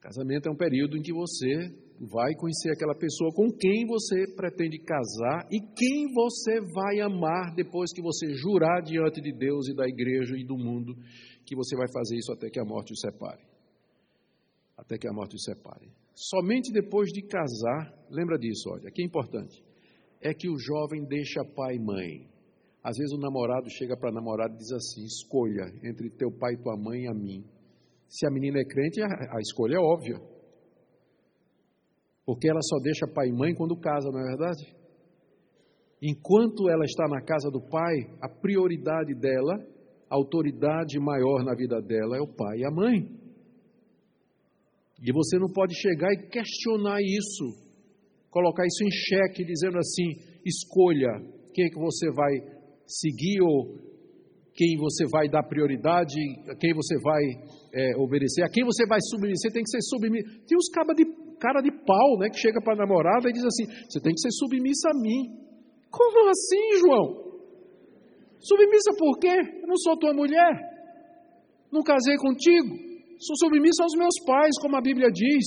Casamento 0.01 0.49
é 0.49 0.53
um 0.53 0.57
período 0.57 0.97
em 0.97 1.03
que 1.03 1.13
você 1.13 1.69
vai 2.01 2.35
conhecer 2.35 2.71
aquela 2.73 2.95
pessoa 2.95 3.31
com 3.35 3.51
quem 3.51 3.87
você 3.87 4.27
pretende 4.35 4.79
casar 4.79 5.47
e 5.51 5.61
quem 5.61 6.13
você 6.15 6.61
vai 6.61 7.01
amar 7.01 7.55
depois 7.55 7.93
que 7.93 8.01
você 8.01 8.33
jurar 8.35 8.83
diante 8.83 9.21
de 9.21 9.33
Deus 9.33 9.69
e 9.69 9.75
da 9.75 9.87
igreja 9.87 10.35
e 10.37 10.45
do 10.45 10.57
mundo 10.57 10.95
que 11.45 11.55
você 11.55 11.77
vai 11.77 11.87
fazer 11.93 12.17
isso 12.17 12.33
até 12.33 12.49
que 12.49 12.59
a 12.59 12.65
morte 12.65 12.93
os 12.93 13.01
separe. 13.01 13.43
Até 14.77 14.97
que 14.97 15.07
a 15.07 15.13
morte 15.13 15.37
os 15.37 15.45
separe. 15.45 15.93
Somente 16.15 16.73
depois 16.73 17.11
de 17.13 17.23
casar, 17.23 17.93
lembra 18.11 18.39
disso, 18.39 18.71
olha, 18.71 18.91
que 18.91 19.03
é 19.03 19.05
importante, 19.05 19.63
é 20.21 20.35
que 20.35 20.49
o 20.49 20.59
jovem 20.59 21.05
deixa 21.05 21.45
pai 21.45 21.77
e 21.77 21.81
mãe. 21.81 22.29
Às 22.83 22.97
vezes 22.97 23.13
o 23.13 23.21
namorado 23.21 23.69
chega 23.71 23.97
para 23.97 24.11
a 24.11 24.13
namorada 24.13 24.55
e 24.55 24.59
diz 24.59 24.73
assim: 24.73 25.05
escolha 25.05 25.73
entre 25.83 26.11
teu 26.11 26.31
pai 26.31 26.55
e 26.55 26.63
tua 26.63 26.77
mãe 26.77 27.03
e 27.03 27.09
a 27.09 27.15
mim. 27.15 27.45
Se 28.11 28.27
a 28.27 28.31
menina 28.31 28.59
é 28.59 28.65
crente, 28.65 29.01
a 29.01 29.41
escolha 29.41 29.77
é 29.77 29.79
óbvia. 29.79 30.17
Porque 32.27 32.49
ela 32.49 32.61
só 32.61 32.79
deixa 32.83 33.07
pai 33.07 33.29
e 33.29 33.33
mãe 33.33 33.55
quando 33.55 33.79
casa, 33.79 34.11
não 34.11 34.19
é 34.19 34.25
verdade? 34.25 34.77
Enquanto 36.03 36.69
ela 36.69 36.85
está 36.85 37.07
na 37.07 37.23
casa 37.23 37.51
do 37.51 37.61
pai, 37.61 37.95
a 38.21 38.29
prioridade 38.29 39.15
dela, 39.15 39.55
a 40.11 40.17
autoridade 40.17 40.99
maior 40.99 41.45
na 41.45 41.55
vida 41.55 41.81
dela 41.81 42.17
é 42.17 42.21
o 42.21 42.27
pai 42.27 42.59
e 42.59 42.65
a 42.65 42.71
mãe. 42.71 43.09
E 45.03 45.13
você 45.13 45.39
não 45.39 45.49
pode 45.49 45.75
chegar 45.81 46.13
e 46.13 46.29
questionar 46.29 47.01
isso, 47.01 47.45
colocar 48.29 48.67
isso 48.67 48.85
em 48.85 48.91
xeque, 48.91 49.45
dizendo 49.45 49.79
assim: 49.79 50.09
escolha 50.45 51.13
quem 51.55 51.67
é 51.67 51.71
que 51.71 51.79
você 51.79 52.11
vai 52.11 52.33
seguir 52.87 53.41
ou 53.41 53.79
quem 54.61 54.77
você 54.77 55.09
vai 55.11 55.27
dar 55.27 55.43
prioridade, 55.43 56.21
a 56.45 56.55
quem 56.55 56.75
você 56.75 57.01
vai 57.01 57.25
é, 57.73 57.97
obedecer, 57.97 58.45
a 58.45 58.51
quem 58.51 58.63
você 58.63 58.85
vai 58.85 58.99
submeter, 59.01 59.51
tem 59.51 59.63
que 59.65 59.71
ser 59.71 59.81
submisso. 59.81 60.29
Tem 60.45 60.53
uns 60.53 60.69
cabas 60.69 60.95
de 60.97 61.07
cara 61.41 61.63
de 61.63 61.73
pau, 61.73 62.19
né, 62.19 62.29
que 62.29 62.37
chega 62.37 62.61
para 62.61 62.75
a 62.75 62.85
namorada 62.85 63.31
e 63.31 63.33
diz 63.33 63.43
assim: 63.43 63.65
você 63.89 63.99
tem 64.05 64.13
que 64.13 64.21
ser 64.21 64.31
submissa 64.33 64.91
a 64.91 65.01
mim. 65.01 65.33
Como 65.91 66.29
assim, 66.29 66.79
João? 66.79 67.41
Submissa 68.39 68.93
por 68.99 69.19
quê? 69.19 69.33
Eu 69.63 69.67
não 69.67 69.77
sou 69.79 69.99
tua 69.99 70.13
mulher. 70.13 70.53
Não 71.73 71.83
casei 71.83 72.17
contigo. 72.17 72.77
Sou 73.19 73.37
submissa 73.37 73.83
aos 73.83 73.97
meus 73.97 74.15
pais, 74.27 74.59
como 74.61 74.77
a 74.77 74.81
Bíblia 74.83 75.09
diz. 75.11 75.47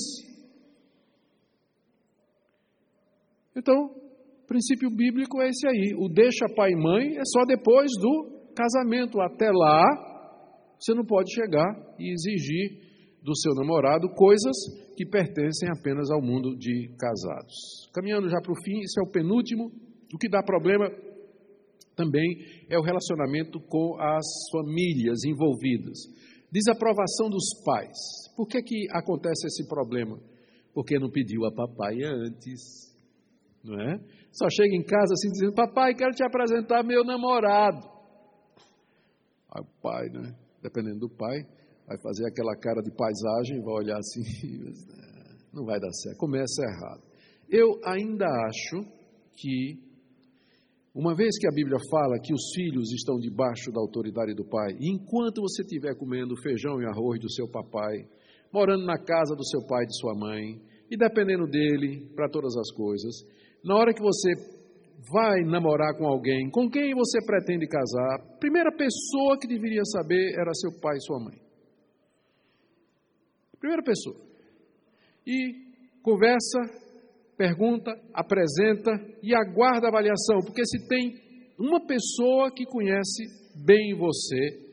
Então, 3.56 3.76
o 3.76 4.48
princípio 4.48 4.90
bíblico 4.90 5.40
é 5.41 5.49
esse 5.49 5.68
aí. 5.68 5.94
O 5.98 6.10
deixa 6.10 6.45
pai 6.56 6.72
e 6.72 6.76
mãe 6.76 7.15
é 7.18 7.23
só 7.26 7.45
depois 7.45 7.91
do 7.99 8.43
casamento. 8.54 9.20
Até 9.22 9.50
lá, 9.52 9.84
você 10.80 10.94
não 10.94 11.06
pode 11.06 11.34
chegar 11.34 11.96
e 12.00 12.12
exigir 12.12 12.94
do 13.24 13.36
seu 13.38 13.54
namorado 13.56 14.10
coisas 14.16 14.56
que 14.98 15.06
pertencem 15.06 15.70
apenas 15.70 16.12
ao 16.12 16.22
mundo 16.22 16.56
de 16.58 16.90
casados. 17.00 17.90
Caminhando 17.94 18.30
já 18.30 18.40
para 18.42 18.52
o 18.52 18.64
fim, 18.64 18.80
esse 18.80 19.00
é 19.00 19.04
o 19.04 19.12
penúltimo. 19.12 19.72
O 20.14 20.18
que 20.18 20.30
dá 20.30 20.44
problema 20.44 20.90
também 21.96 22.26
é 22.70 22.78
o 22.78 22.84
relacionamento 22.84 23.60
com 23.62 23.96
as 24.00 24.26
famílias 24.52 25.24
envolvidas. 25.24 25.98
Desaprovação 26.52 27.30
dos 27.30 27.64
pais. 27.64 27.98
Por 28.36 28.48
que, 28.48 28.62
que 28.62 28.88
acontece 28.92 29.48
esse 29.48 29.68
problema? 29.68 30.20
Porque 30.74 31.00
não 31.00 31.10
pediu 31.10 31.46
a 31.46 31.52
papai 31.52 31.96
antes. 32.04 32.94
Não 33.64 33.80
é? 33.80 34.00
Só 34.32 34.50
chega 34.50 34.76
em 34.76 34.84
casa 34.84 35.14
assim 35.14 35.30
dizendo: 35.30 35.54
Papai, 35.54 35.96
quero 35.96 36.12
te 36.12 36.24
apresentar 36.24 36.84
meu 36.84 37.04
namorado. 37.04 37.93
Aí 39.54 39.62
o 39.62 39.82
pai, 39.82 40.10
né? 40.10 40.36
Dependendo 40.62 41.00
do 41.00 41.10
pai, 41.10 41.46
vai 41.88 41.98
fazer 42.02 42.26
aquela 42.26 42.56
cara 42.56 42.82
de 42.82 42.92
paisagem, 42.92 43.62
vai 43.62 43.74
olhar 43.76 43.98
assim, 43.98 44.24
não 45.54 45.66
vai 45.66 45.80
dar 45.80 45.92
certo, 45.92 46.18
começa 46.18 46.64
errado. 46.64 47.02
Eu 47.50 47.80
ainda 47.86 48.26
acho 48.26 48.84
que, 49.36 49.78
uma 50.96 51.14
vez 51.14 51.38
que 51.38 51.48
a 51.48 51.52
Bíblia 51.52 51.78
fala 51.92 52.20
que 52.20 52.34
os 52.34 52.54
filhos 52.56 52.92
estão 52.94 53.20
debaixo 53.20 53.72
da 53.72 53.80
autoridade 53.80 54.34
do 54.34 54.46
pai, 54.46 54.76
e 54.80 54.90
enquanto 54.90 55.42
você 55.42 55.62
estiver 55.62 55.96
comendo 55.96 56.36
feijão 56.42 56.82
e 56.82 56.86
arroz 56.86 57.20
do 57.20 57.32
seu 57.32 57.48
papai, 57.48 58.08
morando 58.52 58.86
na 58.86 58.98
casa 58.98 59.36
do 59.36 59.46
seu 59.46 59.66
pai 59.68 59.84
e 59.84 59.88
de 59.88 60.00
sua 60.00 60.16
mãe, 60.16 60.62
e 60.90 60.98
dependendo 60.98 61.46
dele 61.46 62.10
para 62.16 62.30
todas 62.30 62.56
as 62.56 62.72
coisas, 62.72 63.14
na 63.64 63.76
hora 63.76 63.94
que 63.94 64.02
você 64.02 64.62
vai 65.12 65.42
namorar 65.44 65.98
com 65.98 66.06
alguém, 66.06 66.50
com 66.50 66.70
quem 66.70 66.94
você 66.94 67.20
pretende 67.26 67.68
casar, 67.68 68.16
a 68.16 68.38
primeira 68.40 68.72
pessoa 68.72 69.38
que 69.40 69.48
deveria 69.48 69.84
saber 69.86 70.34
era 70.40 70.54
seu 70.54 70.80
pai 70.80 70.96
e 70.98 71.02
sua 71.02 71.20
mãe. 71.20 71.38
Primeira 73.60 73.84
pessoa. 73.84 74.16
E 75.26 76.02
conversa, 76.02 76.60
pergunta, 77.38 77.92
apresenta 78.14 78.92
e 79.22 79.36
aguarda 79.36 79.88
a 79.88 79.90
avaliação, 79.90 80.40
porque 80.46 80.66
se 80.66 80.88
tem 80.88 81.16
uma 81.58 81.86
pessoa 81.86 82.52
que 82.52 82.66
conhece 82.66 83.24
bem 83.66 83.96
você, 83.98 84.64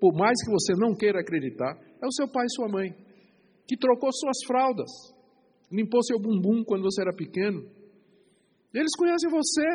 por 0.00 0.14
mais 0.14 0.42
que 0.44 0.50
você 0.50 0.72
não 0.78 0.94
queira 0.94 1.20
acreditar, 1.20 1.78
é 2.02 2.06
o 2.06 2.12
seu 2.12 2.28
pai 2.30 2.44
e 2.44 2.54
sua 2.54 2.68
mãe, 2.68 2.90
que 3.66 3.76
trocou 3.76 4.10
suas 4.12 4.36
fraldas, 4.46 4.90
limpou 5.72 6.02
seu 6.02 6.18
bumbum 6.18 6.62
quando 6.64 6.82
você 6.82 7.00
era 7.00 7.14
pequeno. 7.14 7.62
Eles 8.74 8.90
conhecem 8.98 9.30
você, 9.30 9.68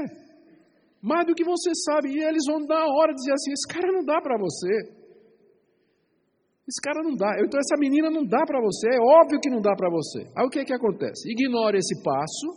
mais 1.02 1.26
do 1.26 1.34
que 1.34 1.44
você 1.44 1.72
sabe, 1.88 2.12
e 2.12 2.22
eles 2.22 2.44
vão 2.46 2.66
dar 2.66 2.84
a 2.84 2.94
hora 2.94 3.14
de 3.14 3.16
dizer 3.16 3.34
assim: 3.34 3.52
esse 3.54 3.68
cara 3.68 3.92
não 3.92 4.04
dá 4.04 4.22
para 4.22 4.38
você. 4.38 5.00
Esse 6.68 6.82
cara 6.84 7.02
não 7.02 7.16
dá. 7.16 7.32
Então 7.42 7.60
essa 7.60 7.80
menina 7.80 8.12
não 8.12 8.24
dá 8.24 8.46
para 8.46 8.62
você. 8.62 8.90
É 8.94 9.00
óbvio 9.00 9.40
que 9.40 9.50
não 9.50 9.62
dá 9.62 9.74
para 9.76 9.90
você. 9.90 10.30
Aí 10.36 10.46
o 10.46 10.50
que 10.50 10.60
é 10.60 10.66
que 10.66 10.74
acontece? 10.74 11.32
Ignore 11.32 11.78
esse 11.78 12.04
passo, 12.04 12.48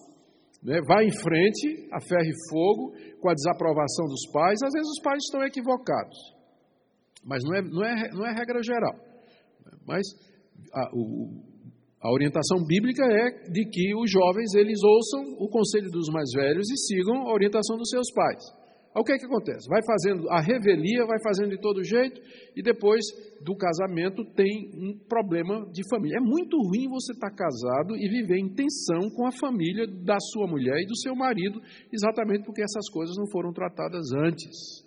né? 0.62 0.80
vai 0.86 1.06
em 1.06 1.16
frente, 1.22 1.88
a 1.90 2.00
ferro 2.00 2.28
e 2.28 2.50
fogo, 2.50 2.92
com 3.20 3.30
a 3.30 3.34
desaprovação 3.34 4.04
dos 4.06 4.30
pais. 4.30 4.60
Às 4.62 4.72
vezes 4.72 4.88
os 4.90 5.02
pais 5.02 5.22
estão 5.24 5.42
equivocados. 5.42 6.18
Mas 7.24 7.42
não 7.42 7.54
é, 7.54 7.62
não 7.62 7.84
é, 7.84 8.10
não 8.10 8.26
é 8.26 8.34
regra 8.34 8.60
geral. 8.62 8.94
Mas 9.86 10.02
a, 10.74 10.90
o, 10.92 11.51
a 12.02 12.10
orientação 12.10 12.64
bíblica 12.66 13.04
é 13.04 13.48
de 13.48 13.64
que 13.64 13.94
os 13.94 14.10
jovens 14.10 14.54
eles 14.54 14.82
ouçam 14.82 15.36
o 15.38 15.48
conselho 15.48 15.88
dos 15.88 16.08
mais 16.12 16.28
velhos 16.34 16.68
e 16.68 16.76
sigam 16.76 17.28
a 17.28 17.32
orientação 17.32 17.76
dos 17.76 17.88
seus 17.88 18.12
pais. 18.12 18.42
O 18.94 19.04
que 19.04 19.12
é 19.12 19.16
que 19.16 19.24
acontece? 19.24 19.66
Vai 19.68 19.80
fazendo 19.86 20.28
a 20.28 20.40
revelia, 20.40 21.06
vai 21.06 21.18
fazendo 21.22 21.50
de 21.50 21.60
todo 21.60 21.82
jeito 21.82 22.20
e 22.56 22.62
depois 22.62 23.00
do 23.40 23.56
casamento 23.56 24.24
tem 24.34 24.68
um 24.74 24.98
problema 25.08 25.64
de 25.72 25.80
família. 25.88 26.18
É 26.18 26.20
muito 26.20 26.58
ruim 26.58 26.90
você 26.90 27.12
estar 27.12 27.30
casado 27.30 27.96
e 27.96 28.08
viver 28.08 28.36
em 28.36 28.52
tensão 28.52 29.08
com 29.14 29.24
a 29.24 29.32
família 29.32 29.86
da 29.86 30.18
sua 30.32 30.46
mulher 30.46 30.76
e 30.82 30.86
do 30.86 30.96
seu 30.98 31.14
marido, 31.14 31.62
exatamente 31.90 32.44
porque 32.44 32.62
essas 32.62 32.90
coisas 32.90 33.16
não 33.16 33.30
foram 33.30 33.52
tratadas 33.52 34.12
antes, 34.12 34.84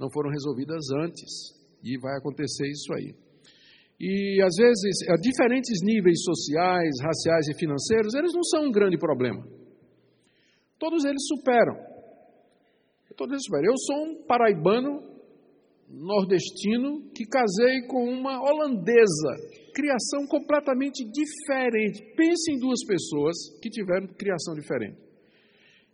não 0.00 0.10
foram 0.10 0.30
resolvidas 0.30 0.82
antes. 1.04 1.60
E 1.84 1.98
vai 2.00 2.16
acontecer 2.16 2.66
isso 2.68 2.92
aí. 2.94 3.14
E 4.02 4.42
às 4.42 4.56
vezes, 4.56 5.08
a 5.08 5.14
diferentes 5.14 5.78
níveis 5.80 6.24
sociais, 6.24 6.90
raciais 7.00 7.46
e 7.46 7.54
financeiros, 7.54 8.12
eles 8.14 8.32
não 8.34 8.42
são 8.42 8.66
um 8.66 8.72
grande 8.72 8.98
problema. 8.98 9.46
Todos 10.76 11.04
eles 11.04 11.22
superam. 11.28 11.76
Todos 13.16 13.34
eles 13.34 13.44
superam. 13.44 13.70
Eu 13.70 13.78
sou 13.78 13.96
um 14.04 14.26
paraibano 14.26 15.12
nordestino 15.88 17.12
que 17.14 17.24
casei 17.24 17.86
com 17.86 18.02
uma 18.02 18.40
holandesa, 18.42 19.36
criação 19.72 20.26
completamente 20.26 21.04
diferente. 21.04 22.02
Pense 22.16 22.50
em 22.50 22.58
duas 22.58 22.84
pessoas 22.84 23.36
que 23.62 23.70
tiveram 23.70 24.08
criação 24.18 24.54
diferente. 24.54 24.98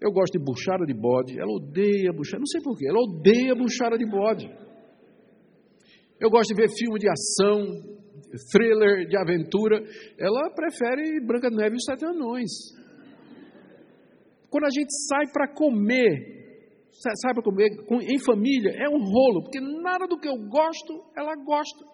Eu 0.00 0.12
gosto 0.12 0.38
de 0.38 0.42
buchada 0.42 0.86
de 0.86 0.94
bode, 0.94 1.38
ela 1.38 1.52
odeia 1.52 2.10
buchada, 2.10 2.38
não 2.38 2.46
sei 2.46 2.62
porquê, 2.62 2.88
ela 2.88 3.00
odeia 3.00 3.54
buchada 3.54 3.98
de 3.98 4.06
bode. 4.06 4.48
Eu 6.20 6.30
gosto 6.30 6.54
de 6.54 6.60
ver 6.62 6.68
filme 6.70 6.98
de 6.98 7.08
ação, 7.08 7.97
thriller, 8.50 9.08
de 9.08 9.16
aventura. 9.16 9.82
Ela 10.18 10.50
prefere 10.54 11.20
Branca 11.24 11.50
de 11.50 11.56
Neve 11.56 11.74
e 11.74 11.76
os 11.76 11.84
Sete 11.84 12.04
Anões. 12.04 12.50
Quando 14.50 14.64
a 14.64 14.70
gente 14.70 14.90
sai 15.08 15.26
para 15.32 15.48
comer, 15.52 16.88
sai 16.90 17.34
para 17.34 17.42
comer 17.42 17.68
em 18.02 18.18
família, 18.18 18.72
é 18.76 18.88
um 18.88 18.98
rolo, 18.98 19.42
porque 19.42 19.60
nada 19.60 20.06
do 20.06 20.18
que 20.18 20.28
eu 20.28 20.36
gosto, 20.48 21.04
ela 21.16 21.34
gosta. 21.36 21.84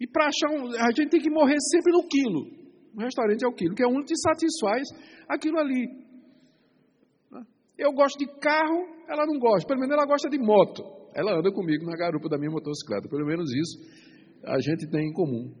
E 0.00 0.06
para 0.06 0.26
achar 0.26 0.50
um, 0.50 0.70
a 0.70 0.90
gente 0.90 1.10
tem 1.10 1.20
que 1.20 1.30
morrer 1.30 1.56
sempre 1.70 1.92
no 1.92 2.06
quilo. 2.08 2.64
O 2.96 3.00
restaurante 3.00 3.44
é 3.44 3.48
o 3.48 3.52
quilo, 3.52 3.74
que 3.74 3.82
é 3.82 3.86
o 3.86 3.90
único 3.90 4.08
que 4.08 4.16
satisfaz 4.16 4.82
aquilo 5.28 5.58
ali. 5.58 6.04
Eu 7.76 7.92
gosto 7.92 8.18
de 8.18 8.26
carro, 8.38 8.86
ela 9.08 9.26
não 9.26 9.38
gosta. 9.38 9.66
Pelo 9.66 9.80
menos 9.80 9.96
ela 9.96 10.06
gosta 10.06 10.28
de 10.28 10.38
moto. 10.38 10.82
Ela 11.14 11.38
anda 11.38 11.50
comigo 11.52 11.84
na 11.84 11.96
garupa 11.96 12.28
da 12.28 12.38
minha 12.38 12.50
motocicleta, 12.50 13.08
pelo 13.08 13.26
menos 13.26 13.52
isso 13.52 14.03
a 14.46 14.58
gente 14.60 14.88
tem 14.90 15.08
em 15.08 15.12
comum. 15.12 15.52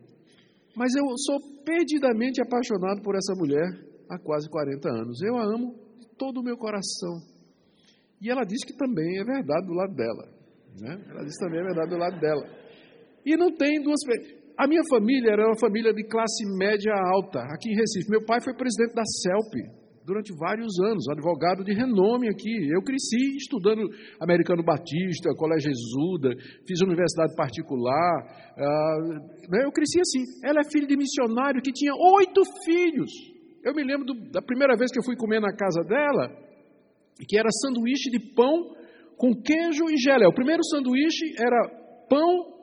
Mas 0.76 0.94
eu 0.94 1.04
sou 1.16 1.38
perdidamente 1.64 2.42
apaixonado 2.42 3.02
por 3.02 3.14
essa 3.14 3.34
mulher 3.36 3.66
há 4.10 4.18
quase 4.18 4.48
40 4.48 4.88
anos. 4.88 5.22
Eu 5.22 5.36
a 5.36 5.44
amo 5.44 5.74
de 6.00 6.08
todo 6.16 6.40
o 6.40 6.42
meu 6.42 6.56
coração. 6.56 7.20
E 8.20 8.30
ela 8.30 8.44
diz 8.44 8.64
que 8.64 8.76
também 8.76 9.20
é 9.20 9.24
verdade 9.24 9.66
do 9.66 9.74
lado 9.74 9.94
dela. 9.94 10.24
Né? 10.80 11.04
Ela 11.10 11.24
diz 11.24 11.38
que 11.38 11.44
também 11.44 11.60
é 11.60 11.64
verdade 11.64 11.90
do 11.90 11.98
lado 11.98 12.20
dela. 12.20 12.44
E 13.24 13.36
não 13.36 13.54
tem 13.54 13.82
duas. 13.82 14.00
A 14.58 14.66
minha 14.66 14.82
família 14.90 15.32
era 15.32 15.46
uma 15.46 15.58
família 15.58 15.92
de 15.92 16.04
classe 16.04 16.44
média 16.58 16.92
alta, 16.92 17.40
aqui 17.40 17.70
em 17.70 17.76
Recife. 17.76 18.10
Meu 18.10 18.24
pai 18.24 18.40
foi 18.40 18.54
presidente 18.54 18.94
da 18.94 19.04
CELP 19.04 19.83
durante 20.04 20.32
vários 20.38 20.78
anos, 20.80 21.08
advogado 21.08 21.64
de 21.64 21.72
renome 21.72 22.28
aqui. 22.28 22.68
Eu 22.70 22.82
cresci 22.82 23.36
estudando 23.36 23.88
Americano 24.20 24.62
Batista, 24.62 25.34
Colégio 25.36 25.70
Exuda, 25.70 26.34
fiz 26.66 26.80
universidade 26.82 27.34
particular. 27.34 28.22
Uh, 28.56 29.56
eu 29.64 29.72
cresci 29.72 30.00
assim. 30.00 30.22
Ela 30.44 30.60
é 30.60 30.70
filha 30.70 30.86
de 30.86 30.96
missionário 30.96 31.62
que 31.62 31.72
tinha 31.72 31.92
oito 31.94 32.42
filhos. 32.64 33.10
Eu 33.64 33.74
me 33.74 33.82
lembro 33.82 34.04
do, 34.04 34.30
da 34.30 34.42
primeira 34.42 34.76
vez 34.76 34.92
que 34.92 34.98
eu 34.98 35.04
fui 35.04 35.16
comer 35.16 35.40
na 35.40 35.54
casa 35.56 35.82
dela, 35.82 36.28
que 37.26 37.38
era 37.38 37.48
sanduíche 37.50 38.10
de 38.10 38.34
pão 38.34 38.74
com 39.16 39.34
queijo 39.34 39.88
e 39.90 39.96
geleia. 39.96 40.28
O 40.28 40.34
primeiro 40.34 40.62
sanduíche 40.64 41.34
era 41.38 41.68
pão, 42.08 42.53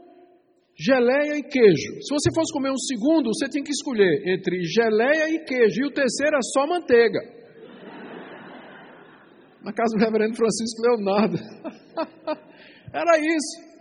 geleia 0.78 1.38
e 1.38 1.44
queijo. 1.44 2.02
Se 2.02 2.14
você 2.14 2.30
fosse 2.34 2.54
comer 2.54 2.72
um 2.72 2.78
segundo, 2.78 3.30
você 3.34 3.50
tinha 3.50 3.64
que 3.64 3.72
escolher 3.72 4.28
entre 4.28 4.64
geleia 4.64 5.30
e 5.30 5.44
queijo, 5.46 5.82
e 5.82 5.88
o 5.88 5.94
terceiro 5.94 6.36
era 6.36 6.42
só 6.54 6.68
manteiga. 6.68 7.20
Na 9.64 9.72
casa 9.72 9.96
do 9.96 10.04
reverendo 10.04 10.36
Francisco 10.36 10.82
Leonardo. 10.82 11.38
era 12.92 13.20
isso. 13.20 13.72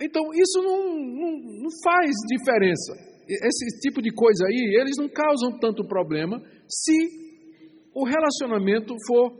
Então, 0.00 0.22
isso 0.34 0.62
não, 0.62 0.94
não, 0.94 1.32
não 1.62 1.70
faz 1.82 2.10
diferença. 2.28 2.92
Esse 3.26 3.80
tipo 3.80 4.00
de 4.00 4.12
coisa 4.12 4.46
aí, 4.46 4.80
eles 4.80 4.96
não 4.98 5.08
causam 5.08 5.58
tanto 5.58 5.86
problema 5.86 6.40
se 6.68 7.28
o 7.94 8.04
relacionamento 8.04 8.94
for 9.06 9.32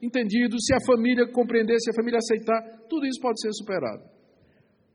entendido, 0.00 0.56
se 0.60 0.74
a 0.74 0.80
família 0.86 1.30
compreender, 1.30 1.76
se 1.80 1.90
a 1.90 1.94
família 1.94 2.18
aceitar, 2.18 2.86
tudo 2.88 3.06
isso 3.06 3.20
pode 3.20 3.40
ser 3.40 3.52
superado. 3.52 4.02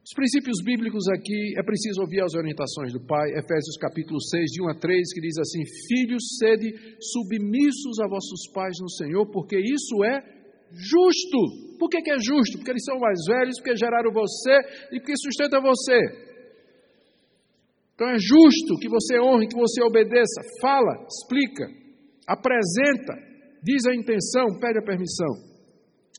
Os 0.05 0.13
princípios 0.13 0.61
bíblicos 0.63 1.01
aqui 1.09 1.57
é 1.57 1.63
preciso 1.63 2.01
ouvir 2.01 2.21
as 2.21 2.35
orientações 2.35 2.93
do 2.93 3.01
Pai, 3.01 3.25
Efésios 3.31 3.75
capítulo 3.81 4.21
6, 4.21 4.51
de 4.51 4.61
1 4.61 4.69
a 4.69 4.75
3, 4.77 5.13
que 5.15 5.19
diz 5.19 5.35
assim: 5.39 5.65
Filhos, 5.65 6.37
sede 6.37 6.69
submissos 7.01 7.97
a 7.99 8.07
vossos 8.07 8.45
pais 8.53 8.77
no 8.79 8.87
Senhor, 8.87 9.25
porque 9.31 9.57
isso 9.57 10.05
é 10.05 10.21
justo. 10.69 11.79
Por 11.79 11.89
que, 11.89 12.03
que 12.03 12.11
é 12.11 12.19
justo? 12.21 12.59
Porque 12.59 12.69
eles 12.69 12.85
são 12.85 12.99
mais 12.99 13.17
velhos, 13.27 13.57
porque 13.57 13.75
geraram 13.75 14.13
você 14.13 14.53
e 14.93 14.99
porque 14.99 15.17
sustenta 15.17 15.59
você. 15.59 15.97
Então 17.95 18.07
é 18.07 18.19
justo 18.19 18.77
que 18.79 18.87
você 18.87 19.19
honre, 19.19 19.47
que 19.47 19.57
você 19.57 19.81
obedeça, 19.81 20.39
fala, 20.61 21.01
explica, 21.09 21.65
apresenta, 22.27 23.17
diz 23.63 23.87
a 23.87 23.95
intenção, 23.95 24.59
pede 24.61 24.77
a 24.77 24.85
permissão. 24.85 25.54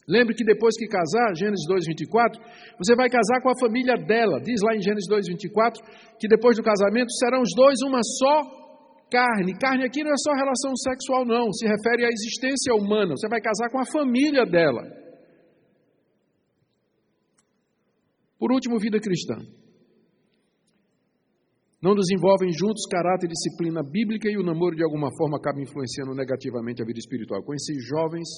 Lembre 0.08 0.34
que 0.36 0.44
depois 0.44 0.76
que 0.78 0.86
casar, 0.86 1.34
Gênesis 1.34 1.66
2, 1.66 1.86
24, 1.86 2.40
você 2.78 2.94
vai 2.94 3.10
casar 3.10 3.42
com 3.42 3.50
a 3.50 3.58
família 3.58 3.96
dela. 3.96 4.40
Diz 4.40 4.62
lá 4.62 4.76
em 4.76 4.80
Gênesis 4.80 5.08
2, 5.08 5.26
24, 5.28 5.82
que 6.20 6.28
depois 6.28 6.56
do 6.56 6.62
casamento 6.62 7.10
serão 7.12 7.42
os 7.42 7.50
dois 7.56 7.74
uma 7.82 8.00
só 8.02 8.42
carne. 9.10 9.58
Carne 9.58 9.84
aqui 9.84 10.04
não 10.04 10.12
é 10.12 10.16
só 10.16 10.32
relação 10.32 10.76
sexual, 10.76 11.26
não. 11.26 11.52
Se 11.52 11.66
refere 11.66 12.04
à 12.04 12.08
existência 12.08 12.72
humana. 12.74 13.16
Você 13.16 13.28
vai 13.28 13.40
casar 13.40 13.68
com 13.68 13.80
a 13.80 13.84
família 13.84 14.46
dela. 14.46 14.82
Por 18.38 18.52
último, 18.52 18.78
vida 18.78 19.00
cristã. 19.00 19.38
Não 21.82 21.94
desenvolvem 21.96 22.50
juntos 22.52 22.86
caráter 22.88 23.26
e 23.26 23.32
disciplina 23.32 23.82
bíblica 23.82 24.30
e 24.30 24.36
o 24.36 24.44
namoro 24.44 24.76
de 24.76 24.84
alguma 24.84 25.08
forma 25.18 25.36
acaba 25.36 25.60
influenciando 25.60 26.14
negativamente 26.14 26.80
a 26.80 26.86
vida 26.86 26.98
espiritual. 26.98 27.42
Conheci 27.42 27.74
jovens 27.80 28.28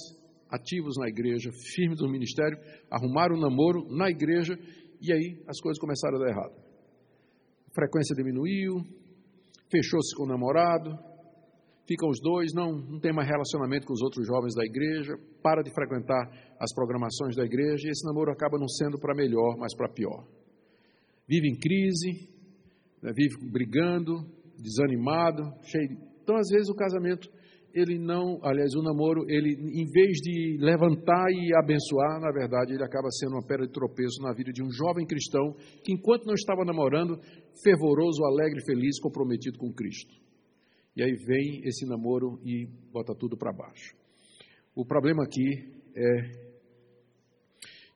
ativos 0.50 0.96
na 0.98 1.08
igreja, 1.08 1.50
firmes 1.74 2.00
no 2.00 2.10
ministério, 2.10 2.58
arrumaram 2.90 3.36
um 3.36 3.40
namoro 3.40 3.86
na 3.90 4.10
igreja 4.10 4.58
e 5.00 5.12
aí 5.12 5.42
as 5.46 5.60
coisas 5.60 5.78
começaram 5.78 6.16
a 6.16 6.20
dar 6.20 6.30
errado. 6.30 6.54
A 7.70 7.74
frequência 7.74 8.14
diminuiu, 8.14 8.82
fechou-se 9.70 10.14
com 10.16 10.24
o 10.24 10.28
namorado, 10.28 10.98
ficam 11.86 12.08
os 12.08 12.20
dois, 12.20 12.52
não, 12.54 12.72
não 12.72 13.00
tem 13.00 13.12
mais 13.12 13.28
relacionamento 13.28 13.86
com 13.86 13.92
os 13.92 14.02
outros 14.02 14.26
jovens 14.26 14.54
da 14.54 14.64
igreja, 14.64 15.14
para 15.42 15.62
de 15.62 15.72
frequentar 15.72 16.28
as 16.58 16.74
programações 16.74 17.36
da 17.36 17.44
igreja 17.44 17.86
e 17.86 17.90
esse 17.90 18.04
namoro 18.06 18.30
acaba 18.30 18.58
não 18.58 18.68
sendo 18.68 18.98
para 18.98 19.14
melhor, 19.14 19.56
mas 19.58 19.74
para 19.74 19.88
pior. 19.88 20.26
Vive 21.26 21.48
em 21.48 21.58
crise, 21.58 22.28
né, 23.02 23.12
vive 23.14 23.50
brigando, 23.50 24.26
desanimado, 24.58 25.52
cheio. 25.62 25.96
Então, 26.22 26.36
às 26.36 26.48
vezes, 26.50 26.68
o 26.68 26.74
casamento 26.74 27.28
ele 27.78 27.98
não, 27.98 28.38
aliás, 28.42 28.74
o 28.74 28.82
namoro, 28.82 29.24
ele 29.28 29.50
em 29.50 29.86
vez 29.90 30.18
de 30.20 30.58
levantar 30.60 31.26
e 31.30 31.54
abençoar, 31.56 32.20
na 32.20 32.30
verdade, 32.32 32.74
ele 32.74 32.84
acaba 32.84 33.08
sendo 33.10 33.32
uma 33.32 33.46
pedra 33.46 33.66
de 33.66 33.72
tropeço 33.72 34.20
na 34.22 34.32
vida 34.32 34.52
de 34.52 34.62
um 34.62 34.70
jovem 34.70 35.06
cristão 35.06 35.54
que, 35.84 35.92
enquanto 35.92 36.26
não 36.26 36.34
estava 36.34 36.64
namorando, 36.64 37.18
fervoroso, 37.62 38.24
alegre, 38.24 38.60
feliz, 38.64 39.00
comprometido 39.00 39.58
com 39.58 39.72
Cristo. 39.72 40.14
E 40.96 41.02
aí 41.02 41.12
vem 41.12 41.62
esse 41.64 41.86
namoro 41.86 42.40
e 42.44 42.66
bota 42.92 43.14
tudo 43.14 43.36
para 43.36 43.52
baixo. 43.52 43.94
O 44.74 44.84
problema 44.84 45.22
aqui 45.22 45.72
é 45.96 46.48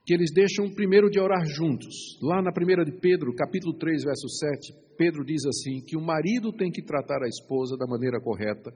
que 0.05 0.13
eles 0.13 0.33
deixam 0.33 0.73
primeiro 0.73 1.09
de 1.09 1.19
orar 1.19 1.45
juntos. 1.45 2.17
Lá 2.21 2.41
na 2.41 2.51
primeira 2.51 2.83
de 2.83 2.91
Pedro, 2.91 3.33
capítulo 3.33 3.77
3, 3.77 4.03
verso 4.03 4.27
7, 4.27 4.73
Pedro 4.97 5.23
diz 5.23 5.45
assim: 5.45 5.81
que 5.85 5.95
o 5.97 6.01
marido 6.01 6.51
tem 6.51 6.69
que 6.69 6.83
tratar 6.83 7.23
a 7.23 7.27
esposa 7.27 7.77
da 7.77 7.87
maneira 7.87 8.19
correta, 8.19 8.71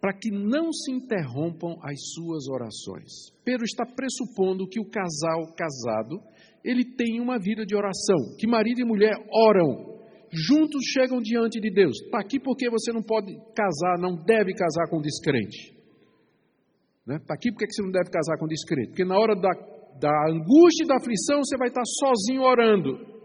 para 0.00 0.12
que 0.12 0.30
não 0.30 0.72
se 0.72 0.92
interrompam 0.92 1.76
as 1.82 1.96
suas 2.14 2.46
orações. 2.48 3.32
Pedro 3.44 3.64
está 3.64 3.84
pressupondo 3.84 4.68
que 4.68 4.80
o 4.80 4.88
casal 4.88 5.52
casado, 5.56 6.20
ele 6.64 6.84
tem 6.84 7.20
uma 7.20 7.38
vida 7.38 7.64
de 7.66 7.74
oração, 7.74 8.16
que 8.38 8.46
marido 8.46 8.80
e 8.80 8.84
mulher 8.84 9.14
oram, 9.32 9.98
juntos 10.30 10.82
chegam 10.92 11.20
diante 11.20 11.60
de 11.60 11.70
Deus. 11.70 11.96
Está 12.04 12.20
aqui 12.20 12.38
porque 12.38 12.70
você 12.70 12.92
não 12.92 13.02
pode 13.02 13.34
casar, 13.54 13.98
não 13.98 14.14
deve 14.24 14.54
casar 14.54 14.88
com 14.88 15.00
descrente. 15.00 15.76
Está 17.00 17.12
né? 17.14 17.18
Tá 17.26 17.34
aqui 17.34 17.50
porque 17.50 17.66
você 17.70 17.82
não 17.82 17.90
deve 17.90 18.10
casar 18.10 18.38
com 18.38 18.46
descrente. 18.46 18.88
Porque 18.88 19.04
na 19.04 19.18
hora 19.18 19.34
da, 19.34 19.50
da 19.98 20.30
angústia 20.30 20.84
e 20.84 20.86
da 20.86 20.96
aflição, 20.96 21.42
você 21.42 21.56
vai 21.56 21.68
estar 21.68 21.82
sozinho 21.84 22.42
orando. 22.42 23.18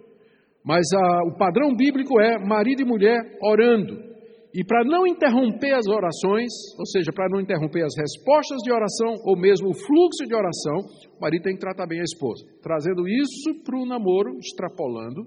Mas 0.64 0.86
a, 0.94 1.24
o 1.28 1.38
padrão 1.38 1.76
bíblico 1.76 2.20
é 2.20 2.40
marido 2.40 2.82
e 2.82 2.86
mulher 2.86 3.20
orando. 3.44 4.13
E 4.54 4.64
para 4.64 4.86
não 4.86 5.08
interromper 5.08 5.74
as 5.74 5.88
orações, 5.88 6.52
ou 6.78 6.86
seja, 6.86 7.12
para 7.12 7.28
não 7.28 7.42
interromper 7.42 7.84
as 7.84 7.94
respostas 7.98 8.60
de 8.62 8.72
oração, 8.72 9.16
ou 9.26 9.36
mesmo 9.36 9.70
o 9.70 9.74
fluxo 9.74 10.28
de 10.28 10.36
oração, 10.36 10.78
o 11.18 11.22
marido 11.22 11.42
tem 11.42 11.56
que 11.56 11.60
tratar 11.60 11.88
bem 11.88 12.00
a 12.00 12.04
esposa. 12.04 12.46
Trazendo 12.62 13.08
isso 13.08 13.64
para 13.64 13.76
o 13.76 13.86
namoro, 13.86 14.38
extrapolando. 14.38 15.26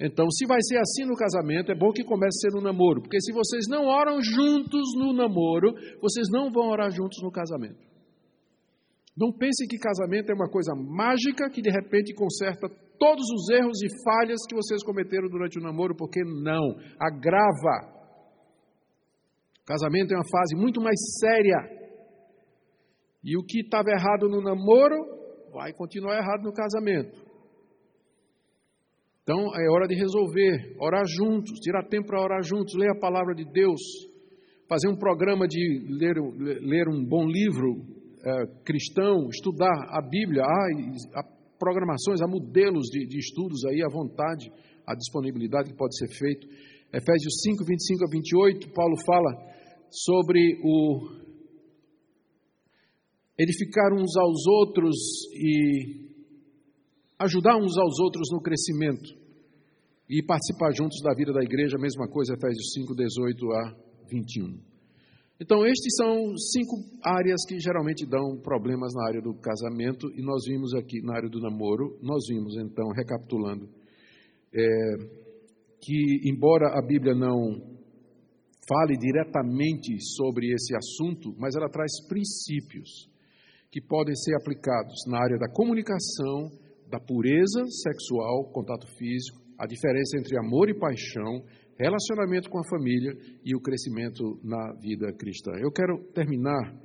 Então, 0.00 0.28
se 0.28 0.44
vai 0.44 0.58
ser 0.60 0.78
assim 0.78 1.04
no 1.04 1.14
casamento, 1.14 1.70
é 1.70 1.74
bom 1.76 1.92
que 1.92 2.02
comece 2.02 2.48
a 2.48 2.50
ser 2.50 2.56
no 2.56 2.62
namoro, 2.62 3.02
porque 3.02 3.20
se 3.20 3.32
vocês 3.32 3.66
não 3.68 3.86
oram 3.86 4.20
juntos 4.20 4.82
no 4.98 5.12
namoro, 5.12 5.72
vocês 6.00 6.26
não 6.32 6.50
vão 6.50 6.70
orar 6.70 6.90
juntos 6.90 7.22
no 7.22 7.30
casamento. 7.30 7.78
Não 9.16 9.30
pense 9.30 9.68
que 9.68 9.78
casamento 9.78 10.32
é 10.32 10.34
uma 10.34 10.48
coisa 10.48 10.74
mágica 10.74 11.48
que 11.50 11.62
de 11.62 11.70
repente 11.70 12.14
conserta 12.14 12.66
todos 12.98 13.24
os 13.30 13.48
erros 13.50 13.78
e 13.82 14.02
falhas 14.02 14.40
que 14.48 14.56
vocês 14.56 14.82
cometeram 14.82 15.28
durante 15.28 15.60
o 15.60 15.62
namoro, 15.62 15.94
porque 15.94 16.20
não, 16.24 16.74
agrava. 16.98 18.01
Casamento 19.64 20.12
é 20.12 20.16
uma 20.16 20.28
fase 20.30 20.56
muito 20.56 20.80
mais 20.80 20.98
séria. 21.20 21.82
E 23.24 23.36
o 23.38 23.44
que 23.44 23.60
estava 23.60 23.90
errado 23.90 24.28
no 24.28 24.42
namoro 24.42 24.96
vai 25.52 25.72
continuar 25.72 26.16
errado 26.16 26.42
no 26.42 26.52
casamento. 26.52 27.22
Então 29.22 29.38
é 29.54 29.70
hora 29.70 29.86
de 29.86 29.94
resolver, 29.94 30.76
orar 30.80 31.04
juntos, 31.06 31.60
tirar 31.60 31.86
tempo 31.86 32.08
para 32.08 32.20
orar 32.20 32.42
juntos, 32.42 32.74
ler 32.74 32.90
a 32.90 32.98
palavra 32.98 33.34
de 33.34 33.44
Deus, 33.44 33.80
fazer 34.68 34.88
um 34.88 34.96
programa 34.96 35.46
de 35.46 35.60
ler, 35.88 36.16
ler 36.60 36.88
um 36.88 37.04
bom 37.04 37.24
livro 37.26 37.76
é, 38.24 38.46
cristão, 38.64 39.28
estudar 39.28 39.72
a 39.90 40.02
Bíblia. 40.02 40.42
Há, 40.42 41.20
há 41.20 41.22
programações, 41.56 42.20
há 42.20 42.26
modelos 42.26 42.88
de, 42.90 43.06
de 43.06 43.18
estudos 43.18 43.64
aí 43.66 43.80
à 43.84 43.88
vontade, 43.88 44.50
à 44.84 44.94
disponibilidade 44.96 45.70
que 45.70 45.76
pode 45.76 45.96
ser 45.96 46.08
feito. 46.08 46.48
Efésios 46.92 47.40
5, 47.44 47.64
25 47.64 48.04
a 48.04 48.10
28, 48.10 48.72
Paulo 48.74 48.96
fala 49.06 49.51
sobre 49.92 50.58
o 50.64 51.20
edificar 53.38 53.92
uns 53.92 54.16
aos 54.16 54.46
outros 54.46 54.96
e 55.34 56.10
ajudar 57.18 57.56
uns 57.56 57.76
aos 57.76 58.00
outros 58.00 58.28
no 58.32 58.40
crescimento 58.40 59.10
e 60.08 60.22
participar 60.22 60.72
juntos 60.74 61.00
da 61.02 61.14
vida 61.14 61.32
da 61.32 61.42
igreja, 61.42 61.78
mesma 61.78 62.08
coisa, 62.08 62.34
Efésios 62.34 62.72
5, 62.72 62.94
18 62.94 63.52
a 63.52 63.76
21. 64.10 64.72
Então, 65.40 65.66
estes 65.66 65.94
são 65.96 66.36
cinco 66.36 66.76
áreas 67.02 67.44
que 67.48 67.58
geralmente 67.58 68.06
dão 68.06 68.38
problemas 68.42 68.92
na 68.94 69.08
área 69.08 69.20
do 69.20 69.34
casamento, 69.34 70.06
e 70.14 70.22
nós 70.22 70.44
vimos 70.46 70.72
aqui 70.74 71.02
na 71.02 71.16
área 71.16 71.28
do 71.28 71.40
namoro, 71.40 71.98
nós 72.00 72.22
vimos 72.28 72.56
então, 72.56 72.88
recapitulando, 72.94 73.68
é, 74.54 74.96
que 75.80 76.20
embora 76.30 76.78
a 76.78 76.82
Bíblia 76.86 77.14
não 77.14 77.71
fale 78.66 78.96
diretamente 78.96 79.96
sobre 80.16 80.52
esse 80.52 80.74
assunto, 80.76 81.34
mas 81.38 81.54
ela 81.54 81.68
traz 81.68 81.90
princípios 82.06 83.10
que 83.70 83.80
podem 83.80 84.14
ser 84.14 84.34
aplicados 84.36 85.04
na 85.08 85.18
área 85.18 85.38
da 85.38 85.48
comunicação, 85.48 86.50
da 86.88 87.00
pureza 87.00 87.64
sexual, 87.82 88.50
contato 88.52 88.86
físico, 88.98 89.40
a 89.58 89.66
diferença 89.66 90.18
entre 90.18 90.38
amor 90.38 90.68
e 90.68 90.78
paixão, 90.78 91.42
relacionamento 91.78 92.50
com 92.50 92.58
a 92.58 92.68
família 92.68 93.12
e 93.44 93.56
o 93.56 93.60
crescimento 93.60 94.38
na 94.44 94.74
vida 94.80 95.12
cristã. 95.14 95.52
Eu 95.58 95.72
quero 95.72 96.04
terminar 96.12 96.76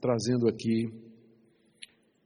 trazendo 0.00 0.48
aqui 0.48 0.92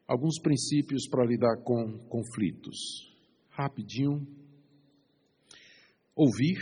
alguns 0.06 0.40
princípios 0.40 1.06
para 1.08 1.26
lidar 1.26 1.62
com 1.62 1.98
conflitos. 2.08 3.14
Rapidinho. 3.50 4.26
Ouvir, 6.16 6.56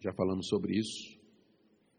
já 0.00 0.12
falamos 0.12 0.46
sobre 0.46 0.78
isso. 0.78 1.15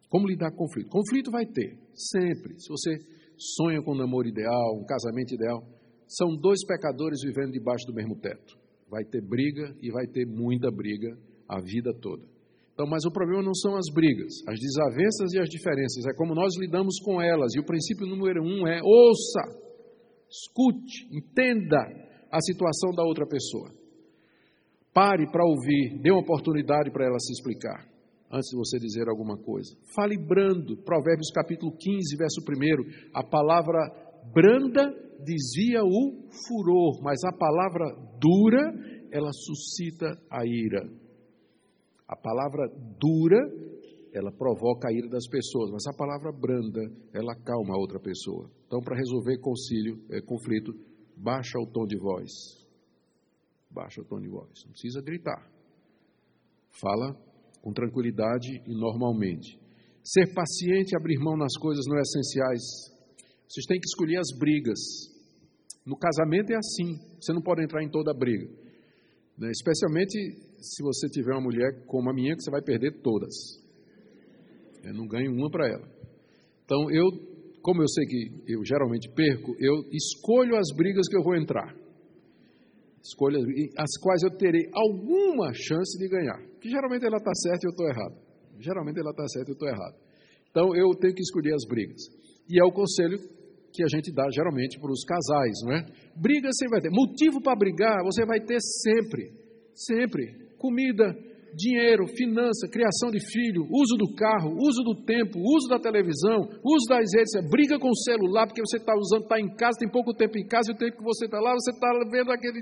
Como 0.10 0.28
lidar 0.28 0.52
com 0.52 0.66
conflito? 0.66 0.90
Conflito 0.90 1.32
vai 1.32 1.46
ter, 1.46 1.78
sempre. 1.94 2.60
Se 2.60 2.70
você 2.70 2.98
sonha 3.38 3.82
com 3.82 3.92
um 3.92 3.98
namoro 3.98 4.28
ideal, 4.28 4.78
um 4.80 4.86
casamento 4.86 5.34
ideal, 5.34 5.64
são 6.08 6.36
dois 6.36 6.66
pecadores 6.66 7.20
vivendo 7.22 7.52
debaixo 7.52 7.86
do 7.86 7.94
mesmo 7.94 8.16
teto. 8.20 8.58
Vai 8.90 9.04
ter 9.04 9.22
briga 9.22 9.76
e 9.82 9.92
vai 9.92 10.08
ter 10.08 10.26
muita 10.26 10.72
briga 10.72 11.18
a 11.48 11.60
vida 11.60 11.92
toda. 12.02 12.24
Então, 12.74 12.88
mas 12.88 13.04
o 13.06 13.12
problema 13.12 13.42
não 13.42 13.56
são 13.56 13.76
as 13.76 13.92
brigas, 13.92 14.32
as 14.48 14.60
desavenças 14.60 15.34
e 15.34 15.40
as 15.40 15.50
diferenças, 15.50 16.06
é 16.06 16.14
como 16.14 16.36
nós 16.36 16.56
lidamos 16.58 17.00
com 17.04 17.20
elas. 17.22 17.54
E 17.56 17.60
o 17.60 17.66
princípio 17.66 18.06
número 18.06 18.42
um 18.42 18.68
é 18.68 18.80
ouça, 18.82 19.60
escute, 20.30 21.08
entenda 21.12 21.80
a 22.32 22.40
situação 22.40 22.92
da 22.94 23.04
outra 23.04 23.26
pessoa. 23.26 23.72
Pare 24.94 25.30
para 25.32 25.44
ouvir, 25.44 26.00
dê 26.02 26.12
uma 26.12 26.22
oportunidade 26.22 26.92
para 26.92 27.06
ela 27.06 27.20
se 27.20 27.34
explicar 27.34 27.97
antes 28.32 28.50
de 28.50 28.58
você 28.58 28.78
dizer 28.78 29.08
alguma 29.08 29.38
coisa. 29.38 29.76
Fale 29.96 30.18
brando. 30.18 30.78
Provérbios 30.84 31.32
capítulo 31.34 31.72
15, 31.72 32.18
verso 32.18 32.42
1. 32.42 33.10
A 33.14 33.24
palavra 33.24 33.80
branda 34.34 34.94
dizia 35.24 35.84
o 35.84 36.30
furor, 36.48 37.02
mas 37.02 37.24
a 37.24 37.32
palavra 37.32 37.86
dura, 38.20 39.08
ela 39.12 39.32
suscita 39.32 40.08
a 40.30 40.46
ira. 40.46 40.90
A 42.08 42.16
palavra 42.16 42.68
dura, 43.00 43.38
ela 44.14 44.32
provoca 44.32 44.88
a 44.88 44.94
ira 44.94 45.10
das 45.10 45.28
pessoas, 45.28 45.72
mas 45.72 45.86
a 45.88 45.98
palavra 45.98 46.32
branda, 46.32 46.82
ela 47.14 47.36
calma 47.44 47.76
a 47.76 47.80
outra 47.80 48.00
pessoa. 48.00 48.50
Então, 48.66 48.80
para 48.82 48.96
resolver 48.96 49.40
concílio, 49.40 50.04
é, 50.10 50.22
conflito, 50.22 50.74
baixa 51.16 51.58
o 51.60 51.68
tom 51.68 51.86
de 51.86 51.98
voz. 51.98 52.32
Baixa 53.70 54.02
o 54.02 54.06
tom 54.06 54.20
de 54.20 54.30
voz. 54.30 54.64
Não 54.66 54.72
precisa 54.72 55.02
gritar. 55.02 55.52
Fala 56.80 57.16
com 57.62 57.74
tranquilidade 57.74 58.62
e 58.66 58.74
normalmente. 58.74 59.60
Ser 60.04 60.34
paciente 60.34 60.92
e 60.92 60.98
abrir 60.98 61.18
mão 61.20 61.36
nas 61.36 61.58
coisas 61.58 61.86
não 61.88 61.98
é 61.98 62.02
essenciais. 62.02 62.64
Vocês 63.48 63.66
têm 63.66 63.80
que 63.80 63.88
escolher 63.88 64.18
as 64.18 64.38
brigas. 64.38 64.80
No 65.86 65.98
casamento 65.98 66.52
é 66.52 66.56
assim, 66.56 66.98
você 67.20 67.34
não 67.34 67.42
pode 67.42 67.64
entrar 67.64 67.84
em 67.84 67.90
toda 67.90 68.14
briga. 68.14 68.48
Né? 69.38 69.52
Especialmente 69.52 70.18
se 70.60 70.84
você 70.84 71.08
tiver 71.10 71.32
uma 71.32 71.42
mulher 71.42 71.86
como 71.86 72.10
a 72.10 72.14
minha, 72.14 72.36
que 72.36 72.42
você 72.44 72.52
vai 72.52 72.62
perder 72.62 73.02
todas. 73.02 73.34
Eu 74.84 74.94
não 74.94 75.08
ganho 75.08 75.32
uma 75.32 75.50
para 75.50 75.68
ela. 75.68 75.88
Então, 76.66 76.90
eu, 76.92 77.06
como 77.62 77.82
eu 77.82 77.88
sei 77.88 78.06
que 78.06 78.52
eu 78.52 78.64
geralmente 78.66 79.10
perco, 79.10 79.56
eu 79.60 79.84
escolho 79.92 80.58
as 80.58 80.76
brigas 80.76 81.08
que 81.08 81.18
eu 81.18 81.24
vou 81.24 81.36
entrar 81.36 81.87
escolhas 83.08 83.44
as 83.78 83.98
quais 84.02 84.22
eu 84.24 84.32
terei 84.38 84.70
alguma 84.74 85.52
chance 85.54 85.98
de 85.98 86.08
ganhar. 86.08 86.40
Que 86.60 86.70
geralmente 86.70 87.06
ela 87.06 87.18
está 87.18 87.32
certa 87.34 87.66
e 87.66 87.68
eu 87.68 87.72
estou 87.72 87.88
errado. 87.88 88.16
Geralmente 88.60 89.00
ela 89.00 89.12
está 89.12 89.28
certa 89.28 89.50
e 89.50 89.52
eu 89.52 89.54
estou 89.54 89.70
errado. 89.70 89.96
Então 90.50 90.76
eu 90.76 90.90
tenho 91.00 91.14
que 91.14 91.22
escolher 91.22 91.54
as 91.54 91.66
brigas. 91.68 92.02
E 92.50 92.60
é 92.60 92.64
o 92.64 92.72
conselho 92.72 93.18
que 93.74 93.84
a 93.84 93.88
gente 93.88 94.12
dá 94.12 94.26
geralmente 94.32 94.80
para 94.80 94.92
os 94.92 95.04
casais, 95.04 95.54
não 95.64 95.74
é? 95.74 95.86
Briga 96.16 96.50
você 96.52 96.68
vai 96.68 96.82
ter. 96.82 96.90
Motivo 96.90 97.42
para 97.42 97.56
brigar 97.56 98.04
você 98.04 98.26
vai 98.26 98.40
ter 98.40 98.60
sempre. 98.60 99.32
Sempre. 99.74 100.48
Comida, 100.58 101.16
dinheiro, 101.56 102.08
finança, 102.08 102.68
criação 102.72 103.10
de 103.10 103.20
filho, 103.20 103.68
uso 103.72 103.96
do 103.98 104.14
carro, 104.16 104.56
uso 104.58 104.84
do 104.84 105.04
tempo, 105.06 105.40
uso 105.40 105.68
da 105.70 105.80
televisão, 105.80 106.48
uso 106.64 106.86
das 106.90 107.06
redes, 107.14 107.50
briga 107.50 107.80
com 107.80 107.90
o 107.90 107.96
celular 107.96 108.48
porque 108.48 108.62
você 108.62 108.78
está 108.78 108.96
usando, 108.96 109.24
está 109.24 109.40
em 109.40 109.54
casa, 109.56 109.80
tem 109.80 109.90
pouco 109.90 110.14
tempo 110.14 110.38
em 110.38 110.48
casa 110.48 110.72
e 110.72 110.76
o 110.76 110.78
tempo 110.78 110.98
que 110.98 111.04
você 111.04 111.26
está 111.26 111.40
lá, 111.40 111.54
você 111.54 111.72
está 111.72 111.88
vendo 112.12 112.32
aquele 112.32 112.62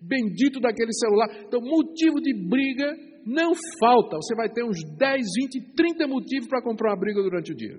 bendito 0.00 0.60
daquele 0.60 0.92
celular. 0.92 1.28
Então, 1.46 1.60
motivo 1.60 2.20
de 2.20 2.32
briga 2.34 2.96
não 3.26 3.52
falta. 3.78 4.16
Você 4.16 4.34
vai 4.34 4.48
ter 4.48 4.64
uns 4.64 4.78
10, 4.96 5.20
20, 5.52 5.74
30 5.74 6.06
motivos 6.08 6.48
para 6.48 6.62
comprar 6.62 6.90
uma 6.90 7.00
briga 7.00 7.22
durante 7.22 7.52
o 7.52 7.56
dia. 7.56 7.78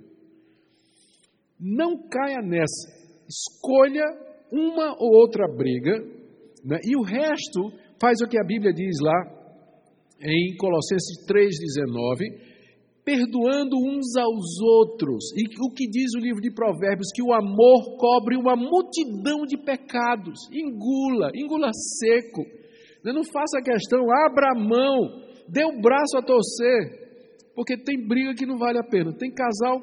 Não 1.60 2.08
caia 2.08 2.42
nessa. 2.42 3.00
Escolha 3.28 4.06
uma 4.52 4.96
ou 4.98 5.16
outra 5.16 5.48
briga, 5.48 6.00
né? 6.64 6.80
e 6.84 6.96
o 6.98 7.04
resto 7.04 7.72
faz 8.02 8.20
o 8.22 8.28
que 8.28 8.40
a 8.40 8.44
Bíblia 8.44 8.74
diz 8.74 8.96
lá 9.02 9.39
em 10.22 10.56
Colossenses 10.58 11.26
3,19, 11.28 12.50
perdoando 13.04 13.76
uns 13.78 14.16
aos 14.18 14.60
outros. 14.62 15.32
E 15.36 15.44
o 15.62 15.74
que 15.74 15.88
diz 15.90 16.14
o 16.16 16.20
livro 16.20 16.42
de 16.42 16.54
Provérbios? 16.54 17.08
Que 17.14 17.24
o 17.24 17.34
amor 17.34 17.98
cobre 17.98 18.36
uma 18.36 18.56
multidão 18.56 19.46
de 19.48 19.58
pecados. 19.58 20.40
Engula, 20.52 21.32
engula 21.36 21.72
seco. 21.74 22.44
Não 23.04 23.24
faça 23.24 23.62
questão, 23.64 24.02
abra 24.28 24.52
a 24.52 24.60
mão, 24.60 25.24
dê 25.48 25.64
o 25.64 25.82
braço 25.82 26.18
a 26.18 26.22
torcer, 26.22 27.52
porque 27.56 27.78
tem 27.78 28.06
briga 28.06 28.34
que 28.36 28.46
não 28.46 28.58
vale 28.58 28.78
a 28.78 28.84
pena. 28.84 29.14
Tem 29.18 29.32
casal 29.34 29.82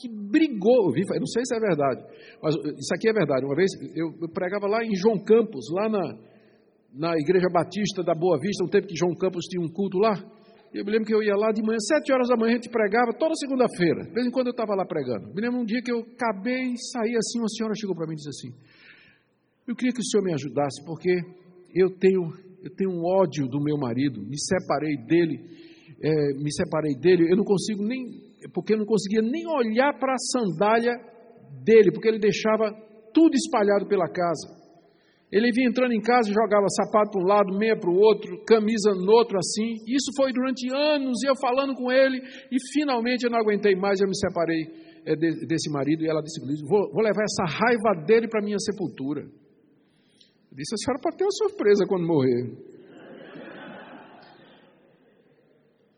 que 0.00 0.08
brigou, 0.08 0.90
eu 0.96 1.20
não 1.20 1.26
sei 1.26 1.42
se 1.44 1.54
é 1.54 1.60
verdade, 1.60 2.02
mas 2.42 2.54
isso 2.54 2.94
aqui 2.94 3.10
é 3.10 3.12
verdade. 3.12 3.44
Uma 3.44 3.54
vez 3.54 3.70
eu 3.94 4.28
pregava 4.32 4.66
lá 4.66 4.82
em 4.84 4.94
João 4.94 5.18
Campos, 5.22 5.66
lá 5.70 5.88
na, 5.88 6.00
na 6.94 7.16
Igreja 7.16 7.48
Batista 7.52 8.02
da 8.02 8.14
Boa 8.14 8.38
Vista, 8.38 8.64
um 8.64 8.68
tempo 8.68 8.86
que 8.86 8.96
João 8.96 9.14
Campos 9.16 9.46
tinha 9.46 9.64
um 9.64 9.68
culto 9.68 9.98
lá. 9.98 10.14
Eu 10.72 10.84
me 10.84 10.90
lembro 10.90 11.06
que 11.06 11.14
eu 11.14 11.22
ia 11.22 11.36
lá 11.36 11.52
de 11.52 11.62
manhã, 11.62 11.76
sete 11.80 12.12
horas 12.12 12.28
da 12.28 12.36
manhã, 12.36 12.52
a 12.52 12.56
gente 12.56 12.70
pregava 12.70 13.12
toda 13.12 13.34
segunda-feira. 13.34 14.04
De 14.04 14.12
vez 14.12 14.26
em 14.26 14.30
quando 14.30 14.46
eu 14.46 14.52
estava 14.52 14.74
lá 14.74 14.86
pregando. 14.86 15.32
Me 15.34 15.40
lembro 15.40 15.60
um 15.60 15.64
dia 15.64 15.82
que 15.82 15.92
eu 15.92 16.00
acabei, 16.00 16.72
saí 16.92 17.14
assim, 17.16 17.40
uma 17.40 17.48
senhora 17.48 17.74
chegou 17.76 17.94
para 17.94 18.06
mim 18.06 18.14
e 18.14 18.16
disse 18.16 18.28
assim: 18.28 18.56
Eu 19.68 19.76
queria 19.76 19.92
que 19.92 20.00
o 20.00 20.04
senhor 20.04 20.24
me 20.24 20.32
ajudasse, 20.32 20.82
porque 20.86 21.12
eu 21.74 21.90
tenho, 21.98 22.32
eu 22.62 22.70
tenho 22.74 22.90
um 22.90 23.04
ódio 23.04 23.48
do 23.48 23.62
meu 23.62 23.76
marido, 23.76 24.22
me 24.22 24.38
separei 24.38 24.96
dele, 25.06 25.44
é, 26.02 26.34
me 26.40 26.52
separei 26.52 26.96
dele, 26.96 27.30
eu 27.30 27.36
não 27.36 27.44
consigo 27.44 27.82
nem, 27.84 28.00
porque 28.54 28.72
eu 28.72 28.78
não 28.78 28.86
conseguia 28.86 29.20
nem 29.20 29.46
olhar 29.46 29.92
para 29.98 30.14
a 30.14 30.18
sandália 30.32 30.94
dele, 31.64 31.92
porque 31.92 32.08
ele 32.08 32.18
deixava 32.18 32.72
tudo 33.12 33.34
espalhado 33.34 33.86
pela 33.86 34.08
casa. 34.08 34.61
Ele 35.32 35.50
vinha 35.50 35.70
entrando 35.70 35.94
em 35.94 36.00
casa 36.00 36.28
e 36.28 36.34
jogava 36.34 36.66
sapato 36.68 37.12
para 37.12 37.22
um 37.22 37.26
lado, 37.26 37.56
meia 37.56 37.74
para 37.74 37.88
o 37.88 37.96
outro, 37.96 38.44
camisa 38.44 38.92
no 38.92 39.10
outro 39.12 39.38
assim. 39.38 39.80
Isso 39.88 40.12
foi 40.14 40.30
durante 40.30 40.68
anos, 40.70 41.22
e 41.24 41.26
eu 41.26 41.34
falando 41.40 41.74
com 41.74 41.90
ele, 41.90 42.20
e 42.20 42.56
finalmente 42.74 43.24
eu 43.24 43.30
não 43.30 43.38
aguentei 43.38 43.74
mais, 43.74 43.98
eu 43.98 44.06
me 44.06 44.14
separei 44.14 44.60
é, 45.06 45.16
de, 45.16 45.46
desse 45.46 45.70
marido, 45.72 46.04
e 46.04 46.08
ela 46.08 46.20
disse, 46.20 46.38
vou, 46.68 46.92
vou 46.92 47.02
levar 47.02 47.24
essa 47.24 47.44
raiva 47.48 48.04
dele 48.04 48.28
para 48.28 48.40
a 48.40 48.44
minha 48.44 48.58
sepultura. 48.58 49.22
Eu 49.22 50.56
disse, 50.56 50.74
a 50.74 50.76
senhora 50.84 51.00
pode 51.02 51.16
ter 51.16 51.24
uma 51.24 51.32
surpresa 51.32 51.86
quando 51.88 52.06
morrer. 52.06 52.72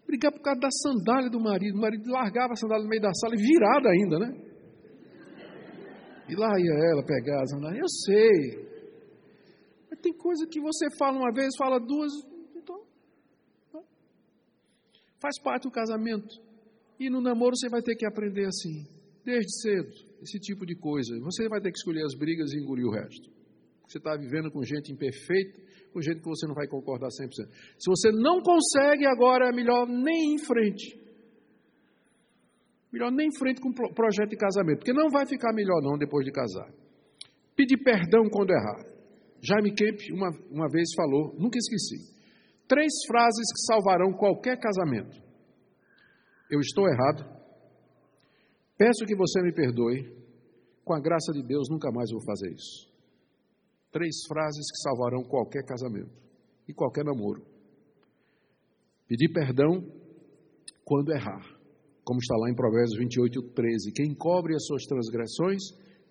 Brigar 0.06 0.31
por 0.31 0.43
causa 0.43 0.61
da 0.61 0.69
sandália 0.70 1.28
do 1.28 1.40
marido. 1.40 1.77
O 1.77 1.81
marido 1.81 2.09
largava 2.09 2.52
a 2.52 2.56
sandália 2.56 2.85
no 2.85 2.89
meio 2.89 3.02
da 3.02 3.12
sala 3.12 3.35
e 3.35 3.43
virada 3.43 3.89
ainda, 3.90 4.19
né? 4.20 4.31
E 6.28 6.36
lá 6.36 6.55
ia 6.56 6.93
ela 6.93 7.05
pegar 7.05 7.43
a 7.43 7.47
sandália. 7.47 7.81
Eu 7.81 7.89
sei, 7.89 8.73
tem 10.05 10.12
coisa 10.12 10.47
que 10.47 10.60
você 10.60 10.86
fala 10.98 11.16
uma 11.16 11.32
vez, 11.32 11.48
fala 11.56 11.78
duas, 11.81 12.12
então. 12.55 12.85
Né? 13.72 13.81
Faz 15.20 15.40
parte 15.43 15.62
do 15.62 15.70
casamento. 15.70 16.28
E 17.01 17.09
no 17.09 17.22
namoro 17.22 17.56
você 17.56 17.70
vai 17.70 17.81
ter 17.82 17.97
que 17.97 18.06
aprender 18.06 18.44
assim, 18.44 18.85
desde 19.24 19.51
cedo, 19.62 19.90
esse 20.22 20.39
tipo 20.39 20.66
de 20.66 20.76
coisa. 20.76 21.18
Você 21.20 21.48
vai 21.48 21.60
ter 21.60 21.72
que 21.72 21.78
escolher 21.78 22.05
as 22.05 22.14
brigas 22.14 22.52
e 22.52 22.59
engolir 22.59 22.86
o 22.86 22.93
resto. 22.93 23.32
Você 23.89 23.98
está 23.98 24.14
vivendo 24.16 24.51
com 24.51 24.62
gente 24.62 24.93
imperfeita, 24.93 25.60
com 25.93 26.01
gente 26.01 26.20
que 26.20 26.28
você 26.28 26.47
não 26.47 26.55
vai 26.55 26.66
concordar 26.66 27.09
100%. 27.09 27.31
Se 27.31 27.89
você 27.89 28.10
não 28.12 28.40
consegue, 28.40 29.06
agora 29.06 29.48
é 29.48 29.52
melhor 29.52 29.86
nem 29.86 30.35
em 30.35 30.39
frente. 30.39 31.01
Melhor 32.93 33.10
nem 33.10 33.28
em 33.28 33.39
frente 33.39 33.60
com 33.60 33.70
o 33.70 33.94
projeto 33.94 34.31
de 34.31 34.36
casamento, 34.36 34.78
porque 34.78 34.93
não 34.93 35.10
vai 35.10 35.26
ficar 35.26 35.52
melhor 35.52 35.81
não 35.82 35.98
depois 35.98 36.24
de 36.24 36.31
casar. 36.31 36.72
Pedir 37.56 37.78
perdão 37.78 38.28
quando 38.31 38.51
errar. 38.51 38.93
Jaime 39.44 39.74
Kemp 39.74 40.00
uma, 40.12 40.30
uma 40.50 40.68
vez 40.70 40.88
falou, 40.96 41.34
nunca 41.38 41.58
esqueci, 41.58 42.14
três 42.66 42.92
frases 43.06 43.44
que 43.52 43.66
salvarão 43.66 44.12
qualquer 44.12 44.58
casamento. 44.58 45.22
Eu 46.50 46.60
estou 46.60 46.88
errado, 46.88 47.24
peço 48.78 49.04
que 49.06 49.14
você 49.14 49.42
me 49.42 49.52
perdoe, 49.52 50.24
com 50.82 50.94
a 50.94 51.00
graça 51.00 51.32
de 51.32 51.42
Deus 51.42 51.68
nunca 51.70 51.90
mais 51.92 52.10
vou 52.10 52.22
fazer 52.24 52.52
isso. 52.52 52.90
Três 53.92 54.14
frases 54.26 54.66
que 54.70 54.82
salvarão 54.82 55.22
qualquer 55.24 55.64
casamento 55.64 56.12
e 56.66 56.72
qualquer 56.72 57.04
namoro. 57.04 57.44
Pedir 59.06 59.30
perdão 59.32 59.84
quando 60.84 61.12
errar, 61.12 61.44
como 62.02 62.18
está 62.18 62.34
lá 62.36 62.50
em 62.50 62.54
Provérbios 62.54 62.96
28, 62.98 63.42
13. 63.54 63.92
Quem 63.92 64.14
cobre 64.14 64.54
as 64.54 64.64
suas 64.66 64.84
transgressões 64.84 65.62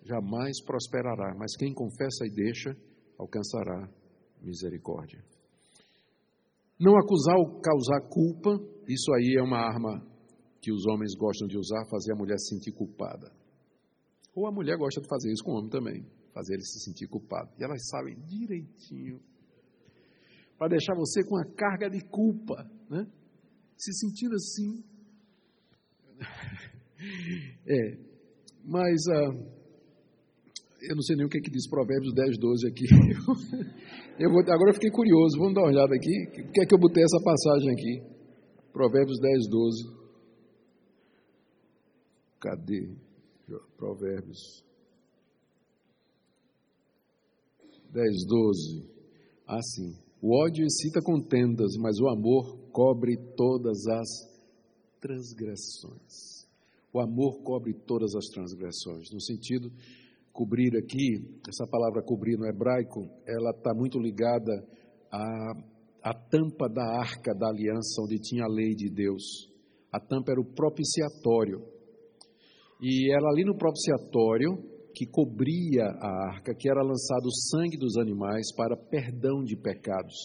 jamais 0.04 0.64
prosperará, 0.64 1.36
mas 1.38 1.56
quem 1.58 1.74
confessa 1.74 2.26
e 2.26 2.30
deixa 2.30 2.76
alcançará 3.18 3.90
misericórdia. 4.42 5.24
Não 6.80 6.98
acusar 6.98 7.36
ou 7.38 7.62
causar 7.62 8.02
culpa, 8.10 8.52
isso 8.88 9.14
aí 9.14 9.36
é 9.38 9.42
uma 9.42 9.58
arma 9.58 10.06
que 10.62 10.72
os 10.72 10.86
homens 10.88 11.16
gostam 11.16 11.48
de 11.48 11.58
usar, 11.58 11.86
fazer 11.90 12.14
a 12.14 12.16
mulher 12.16 12.38
se 12.38 12.56
sentir 12.56 12.72
culpada. 12.72 13.32
Ou 14.36 14.48
a 14.48 14.52
mulher 14.52 14.78
gosta 14.78 15.02
de 15.02 15.08
fazer 15.08 15.32
isso 15.32 15.44
com 15.44 15.52
o 15.52 15.58
homem 15.58 15.70
também, 15.70 16.06
fazer 16.34 16.54
ele 16.56 16.64
se 16.64 16.80
sentir 16.84 17.08
culpado. 17.08 17.52
E 17.60 17.64
elas 17.64 17.80
sabem 17.90 18.18
direitinho. 18.26 19.22
Para 20.58 20.70
deixar 20.70 20.96
você 20.96 21.24
com 21.24 21.38
a 21.38 21.46
carga 21.56 21.90
de 21.90 22.02
culpa, 22.10 22.70
né? 22.90 23.06
se 23.78 23.94
sentindo 23.94 24.36
assim. 24.36 24.84
É, 27.66 27.98
mas. 28.64 29.02
Uh, 29.08 29.63
eu 30.90 30.96
não 30.96 31.02
sei 31.02 31.16
nem 31.16 31.26
o 31.26 31.30
que, 31.30 31.38
é 31.38 31.42
que 31.42 31.50
diz 31.50 31.68
Provérbios 31.70 32.14
10, 32.14 32.38
12 32.38 32.68
aqui. 32.68 32.86
Eu 34.20 34.30
vou, 34.30 34.42
agora 34.42 34.70
eu 34.70 34.76
fiquei 34.76 34.92
curioso, 34.92 35.40
vamos 35.40 35.56
dar 35.56 35.62
uma 35.62 35.70
olhada 35.70 35.96
aqui. 35.96 36.44
Por 36.44 36.52
que 36.52 36.62
é 36.62 36.66
que 36.68 36.76
eu 36.76 36.78
botei 36.78 37.04
essa 37.04 37.18
passagem 37.24 37.72
aqui? 37.72 38.04
Provérbios 38.72 39.20
10, 39.20 39.50
12. 39.50 40.04
Cadê? 42.40 42.96
Provérbios 43.76 44.64
10, 47.92 48.26
12. 48.28 48.86
Ah, 49.48 49.62
sim. 49.64 49.98
O 50.22 50.40
ódio 50.44 50.64
excita 50.64 51.02
contendas, 51.02 51.76
mas 51.80 52.00
o 52.00 52.08
amor 52.08 52.56
cobre 52.72 53.18
todas 53.36 53.88
as 53.88 54.08
transgressões. 55.02 56.46
O 56.94 57.00
amor 57.00 57.42
cobre 57.42 57.74
todas 57.88 58.14
as 58.14 58.28
transgressões, 58.28 59.12
no 59.12 59.20
sentido 59.20 59.72
cobrir 60.34 60.76
aqui, 60.76 61.40
essa 61.48 61.66
palavra 61.70 62.02
cobrir 62.04 62.38
no 62.38 62.48
hebraico, 62.48 63.02
ela 63.28 63.52
está 63.52 63.72
muito 63.74 64.00
ligada 64.00 64.52
à, 65.12 66.10
à 66.10 66.14
tampa 66.14 66.68
da 66.68 66.84
arca 67.00 67.36
da 67.36 67.48
aliança, 67.48 68.02
onde 68.02 68.20
tinha 68.20 68.44
a 68.44 68.52
lei 68.52 68.74
de 68.74 68.90
Deus. 68.90 69.22
A 69.92 70.00
tampa 70.00 70.32
era 70.32 70.42
o 70.42 70.54
propiciatório. 70.56 71.62
E 72.82 73.14
era 73.14 73.30
ali 73.30 73.46
no 73.46 73.56
propiciatório 73.56 74.58
que 74.96 75.06
cobria 75.06 75.86
a 75.86 76.34
arca, 76.34 76.54
que 76.56 76.70
era 76.70 76.82
lançado 76.82 77.28
o 77.28 77.36
sangue 77.50 77.78
dos 77.78 77.96
animais 77.98 78.54
para 78.56 78.76
perdão 78.76 79.44
de 79.44 79.56
pecados. 79.56 80.16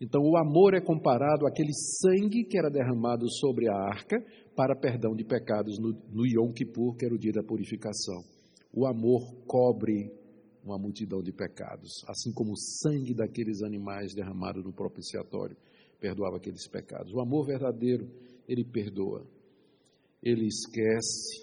Então, 0.00 0.20
o 0.22 0.36
amor 0.36 0.74
é 0.74 0.80
comparado 0.80 1.46
àquele 1.46 1.72
sangue 1.72 2.44
que 2.44 2.58
era 2.58 2.70
derramado 2.70 3.28
sobre 3.28 3.68
a 3.68 3.74
arca 3.74 4.16
para 4.56 4.74
perdão 4.74 5.14
de 5.14 5.24
pecados 5.24 5.78
no, 5.78 5.92
no 6.12 6.26
Yom 6.26 6.52
Kippur, 6.52 6.96
que 6.96 7.04
era 7.04 7.14
o 7.14 7.18
dia 7.18 7.32
da 7.32 7.42
purificação. 7.42 8.31
O 8.72 8.86
amor 8.86 9.34
cobre 9.46 10.10
uma 10.64 10.78
multidão 10.78 11.22
de 11.22 11.32
pecados, 11.32 11.90
assim 12.08 12.32
como 12.32 12.52
o 12.52 12.56
sangue 12.56 13.14
daqueles 13.14 13.62
animais 13.62 14.14
derramado 14.14 14.62
no 14.62 14.72
propiciatório 14.72 15.56
perdoava 16.00 16.36
aqueles 16.36 16.66
pecados. 16.68 17.12
O 17.12 17.20
amor 17.20 17.46
verdadeiro, 17.46 18.08
ele 18.48 18.64
perdoa, 18.64 19.24
ele 20.22 20.46
esquece, 20.46 21.40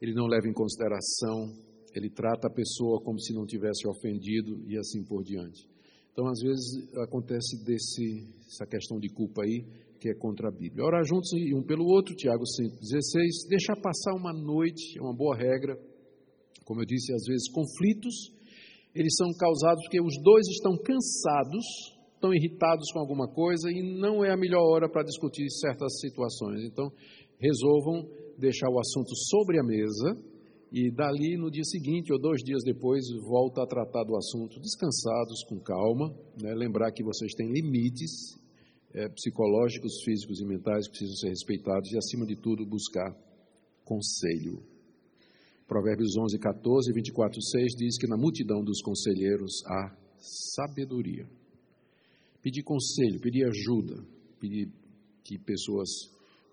ele 0.00 0.12
não 0.12 0.26
leva 0.26 0.48
em 0.48 0.52
consideração, 0.52 1.52
ele 1.94 2.10
trata 2.10 2.48
a 2.48 2.52
pessoa 2.52 3.00
como 3.02 3.20
se 3.20 3.32
não 3.32 3.46
tivesse 3.46 3.86
ofendido 3.86 4.60
e 4.66 4.76
assim 4.76 5.04
por 5.04 5.22
diante. 5.22 5.68
Então, 6.12 6.26
às 6.26 6.40
vezes, 6.40 6.92
acontece 6.98 7.64
desse, 7.64 8.34
essa 8.46 8.66
questão 8.66 8.98
de 8.98 9.08
culpa 9.08 9.42
aí, 9.44 9.64
que 9.98 10.10
é 10.10 10.14
contra 10.14 10.48
a 10.48 10.50
Bíblia. 10.50 10.84
Orar 10.84 11.04
juntos 11.04 11.30
um 11.54 11.62
pelo 11.62 11.84
outro, 11.84 12.14
Tiago 12.14 12.42
5,16, 12.42 13.48
deixar 13.48 13.76
passar 13.80 14.14
uma 14.14 14.32
noite, 14.32 14.98
é 14.98 15.00
uma 15.00 15.14
boa 15.14 15.36
regra, 15.36 15.78
como 16.64 16.80
eu 16.80 16.86
disse, 16.86 17.12
às 17.12 17.24
vezes 17.24 17.50
conflitos, 17.50 18.32
eles 18.94 19.14
são 19.16 19.32
causados 19.38 19.82
porque 19.84 20.00
os 20.00 20.14
dois 20.22 20.46
estão 20.48 20.76
cansados, 20.76 21.64
estão 22.14 22.32
irritados 22.32 22.90
com 22.92 23.00
alguma 23.00 23.26
coisa 23.26 23.70
e 23.70 23.98
não 23.98 24.24
é 24.24 24.30
a 24.32 24.36
melhor 24.36 24.62
hora 24.62 24.88
para 24.88 25.02
discutir 25.02 25.48
certas 25.50 25.98
situações. 25.98 26.62
Então, 26.64 26.90
resolvam 27.38 28.06
deixar 28.38 28.68
o 28.68 28.78
assunto 28.78 29.10
sobre 29.30 29.58
a 29.58 29.64
mesa 29.64 30.16
e 30.70 30.90
dali 30.90 31.36
no 31.36 31.50
dia 31.50 31.64
seguinte 31.64 32.12
ou 32.12 32.18
dois 32.18 32.42
dias 32.42 32.62
depois 32.64 33.04
volta 33.28 33.62
a 33.62 33.66
tratar 33.66 34.04
do 34.04 34.16
assunto 34.16 34.60
descansados, 34.60 35.44
com 35.48 35.58
calma, 35.60 36.08
né? 36.40 36.54
lembrar 36.54 36.92
que 36.92 37.02
vocês 37.02 37.32
têm 37.34 37.50
limites 37.50 38.38
é, 38.94 39.08
psicológicos, 39.08 40.02
físicos 40.04 40.40
e 40.40 40.46
mentais 40.46 40.86
que 40.86 40.92
precisam 40.92 41.16
ser 41.16 41.28
respeitados 41.28 41.90
e 41.92 41.98
acima 41.98 42.26
de 42.26 42.36
tudo 42.36 42.64
buscar 42.66 43.14
conselho 43.84 44.71
Provérbios 45.66 46.16
11, 46.16 46.38
14, 46.38 46.92
24, 46.92 47.40
6 47.40 47.72
diz 47.76 47.98
que 47.98 48.06
na 48.06 48.16
multidão 48.16 48.62
dos 48.62 48.80
conselheiros 48.82 49.62
há 49.66 49.96
sabedoria. 50.54 51.26
Pedir 52.42 52.62
conselho, 52.62 53.20
pedir 53.20 53.44
ajuda, 53.44 54.02
pedir 54.40 54.68
que 55.24 55.38
pessoas 55.38 55.88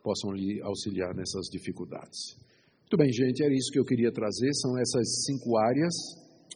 possam 0.04 0.32
lhe 0.32 0.62
auxiliar 0.62 1.14
nessas 1.16 1.48
dificuldades. 1.52 2.38
Muito 2.82 2.98
bem, 2.98 3.12
gente, 3.12 3.44
era 3.44 3.54
isso 3.54 3.72
que 3.72 3.80
eu 3.80 3.86
queria 3.86 4.12
trazer. 4.12 4.52
São 4.54 4.78
essas 4.78 5.26
cinco 5.26 5.58
áreas. 5.58 5.94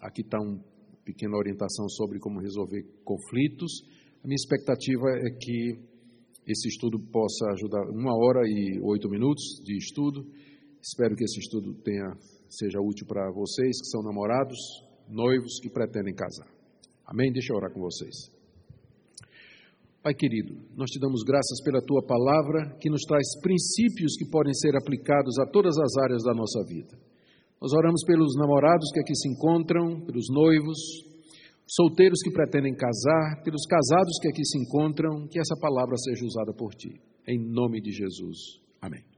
Aqui 0.02 0.22
está 0.22 0.40
uma 0.40 0.60
pequena 1.04 1.38
orientação 1.38 1.88
sobre 1.90 2.20
como 2.20 2.40
resolver 2.40 2.84
conflitos. 3.04 3.84
A 4.24 4.28
minha 4.28 4.36
expectativa 4.36 5.10
é 5.10 5.30
que 5.40 5.94
esse 6.48 6.68
estudo 6.68 7.00
possa 7.12 7.52
ajudar 7.52 7.90
uma 7.90 8.14
hora 8.16 8.42
e 8.46 8.80
oito 8.82 9.10
minutos 9.10 9.44
de 9.64 9.78
estudo. 9.78 10.26
Espero 10.82 11.16
que 11.16 11.24
esse 11.24 11.40
estudo 11.40 11.74
tenha, 11.84 12.10
seja 12.58 12.80
útil 12.80 13.06
para 13.08 13.32
vocês 13.32 13.80
que 13.82 13.88
são 13.88 14.02
namorados, 14.04 14.58
noivos 15.08 15.60
que 15.62 15.70
pretendem 15.70 16.14
casar. 16.14 16.48
Amém? 17.06 17.32
Deixa 17.32 17.54
eu 17.54 17.58
orar 17.58 17.72
com 17.74 17.82
vocês. 17.82 18.32
Pai 20.04 20.14
querido, 20.14 20.60
nós 20.76 20.90
te 20.90 21.00
damos 21.00 21.24
graças 21.24 21.64
pela 21.64 21.82
tua 21.82 22.04
palavra 22.06 22.76
que 22.82 22.90
nos 22.90 23.02
traz 23.08 23.24
princípios 23.42 24.18
que 24.18 24.30
podem 24.30 24.54
ser 24.54 24.76
aplicados 24.76 25.40
a 25.40 25.46
todas 25.46 25.78
as 25.80 25.96
áreas 26.04 26.24
da 26.24 26.34
nossa 26.34 26.62
vida. 26.68 27.00
Nós 27.62 27.72
oramos 27.72 28.04
pelos 28.06 28.36
namorados 28.36 28.92
que 28.92 29.00
aqui 29.00 29.16
se 29.16 29.30
encontram, 29.30 30.02
pelos 30.06 30.26
noivos, 30.30 30.78
solteiros 31.66 32.20
que 32.22 32.32
pretendem 32.32 32.76
casar, 32.76 33.42
pelos 33.44 33.66
casados 33.66 34.20
que 34.22 34.28
aqui 34.28 34.44
se 34.44 34.60
encontram, 34.60 35.26
que 35.30 35.40
essa 35.40 35.56
palavra 35.62 35.96
seja 35.96 36.26
usada 36.26 36.54
por 36.54 36.76
ti. 36.76 37.00
Em 37.26 37.40
nome 37.40 37.80
de 37.80 37.92
Jesus. 37.92 38.60
Amém. 38.82 39.13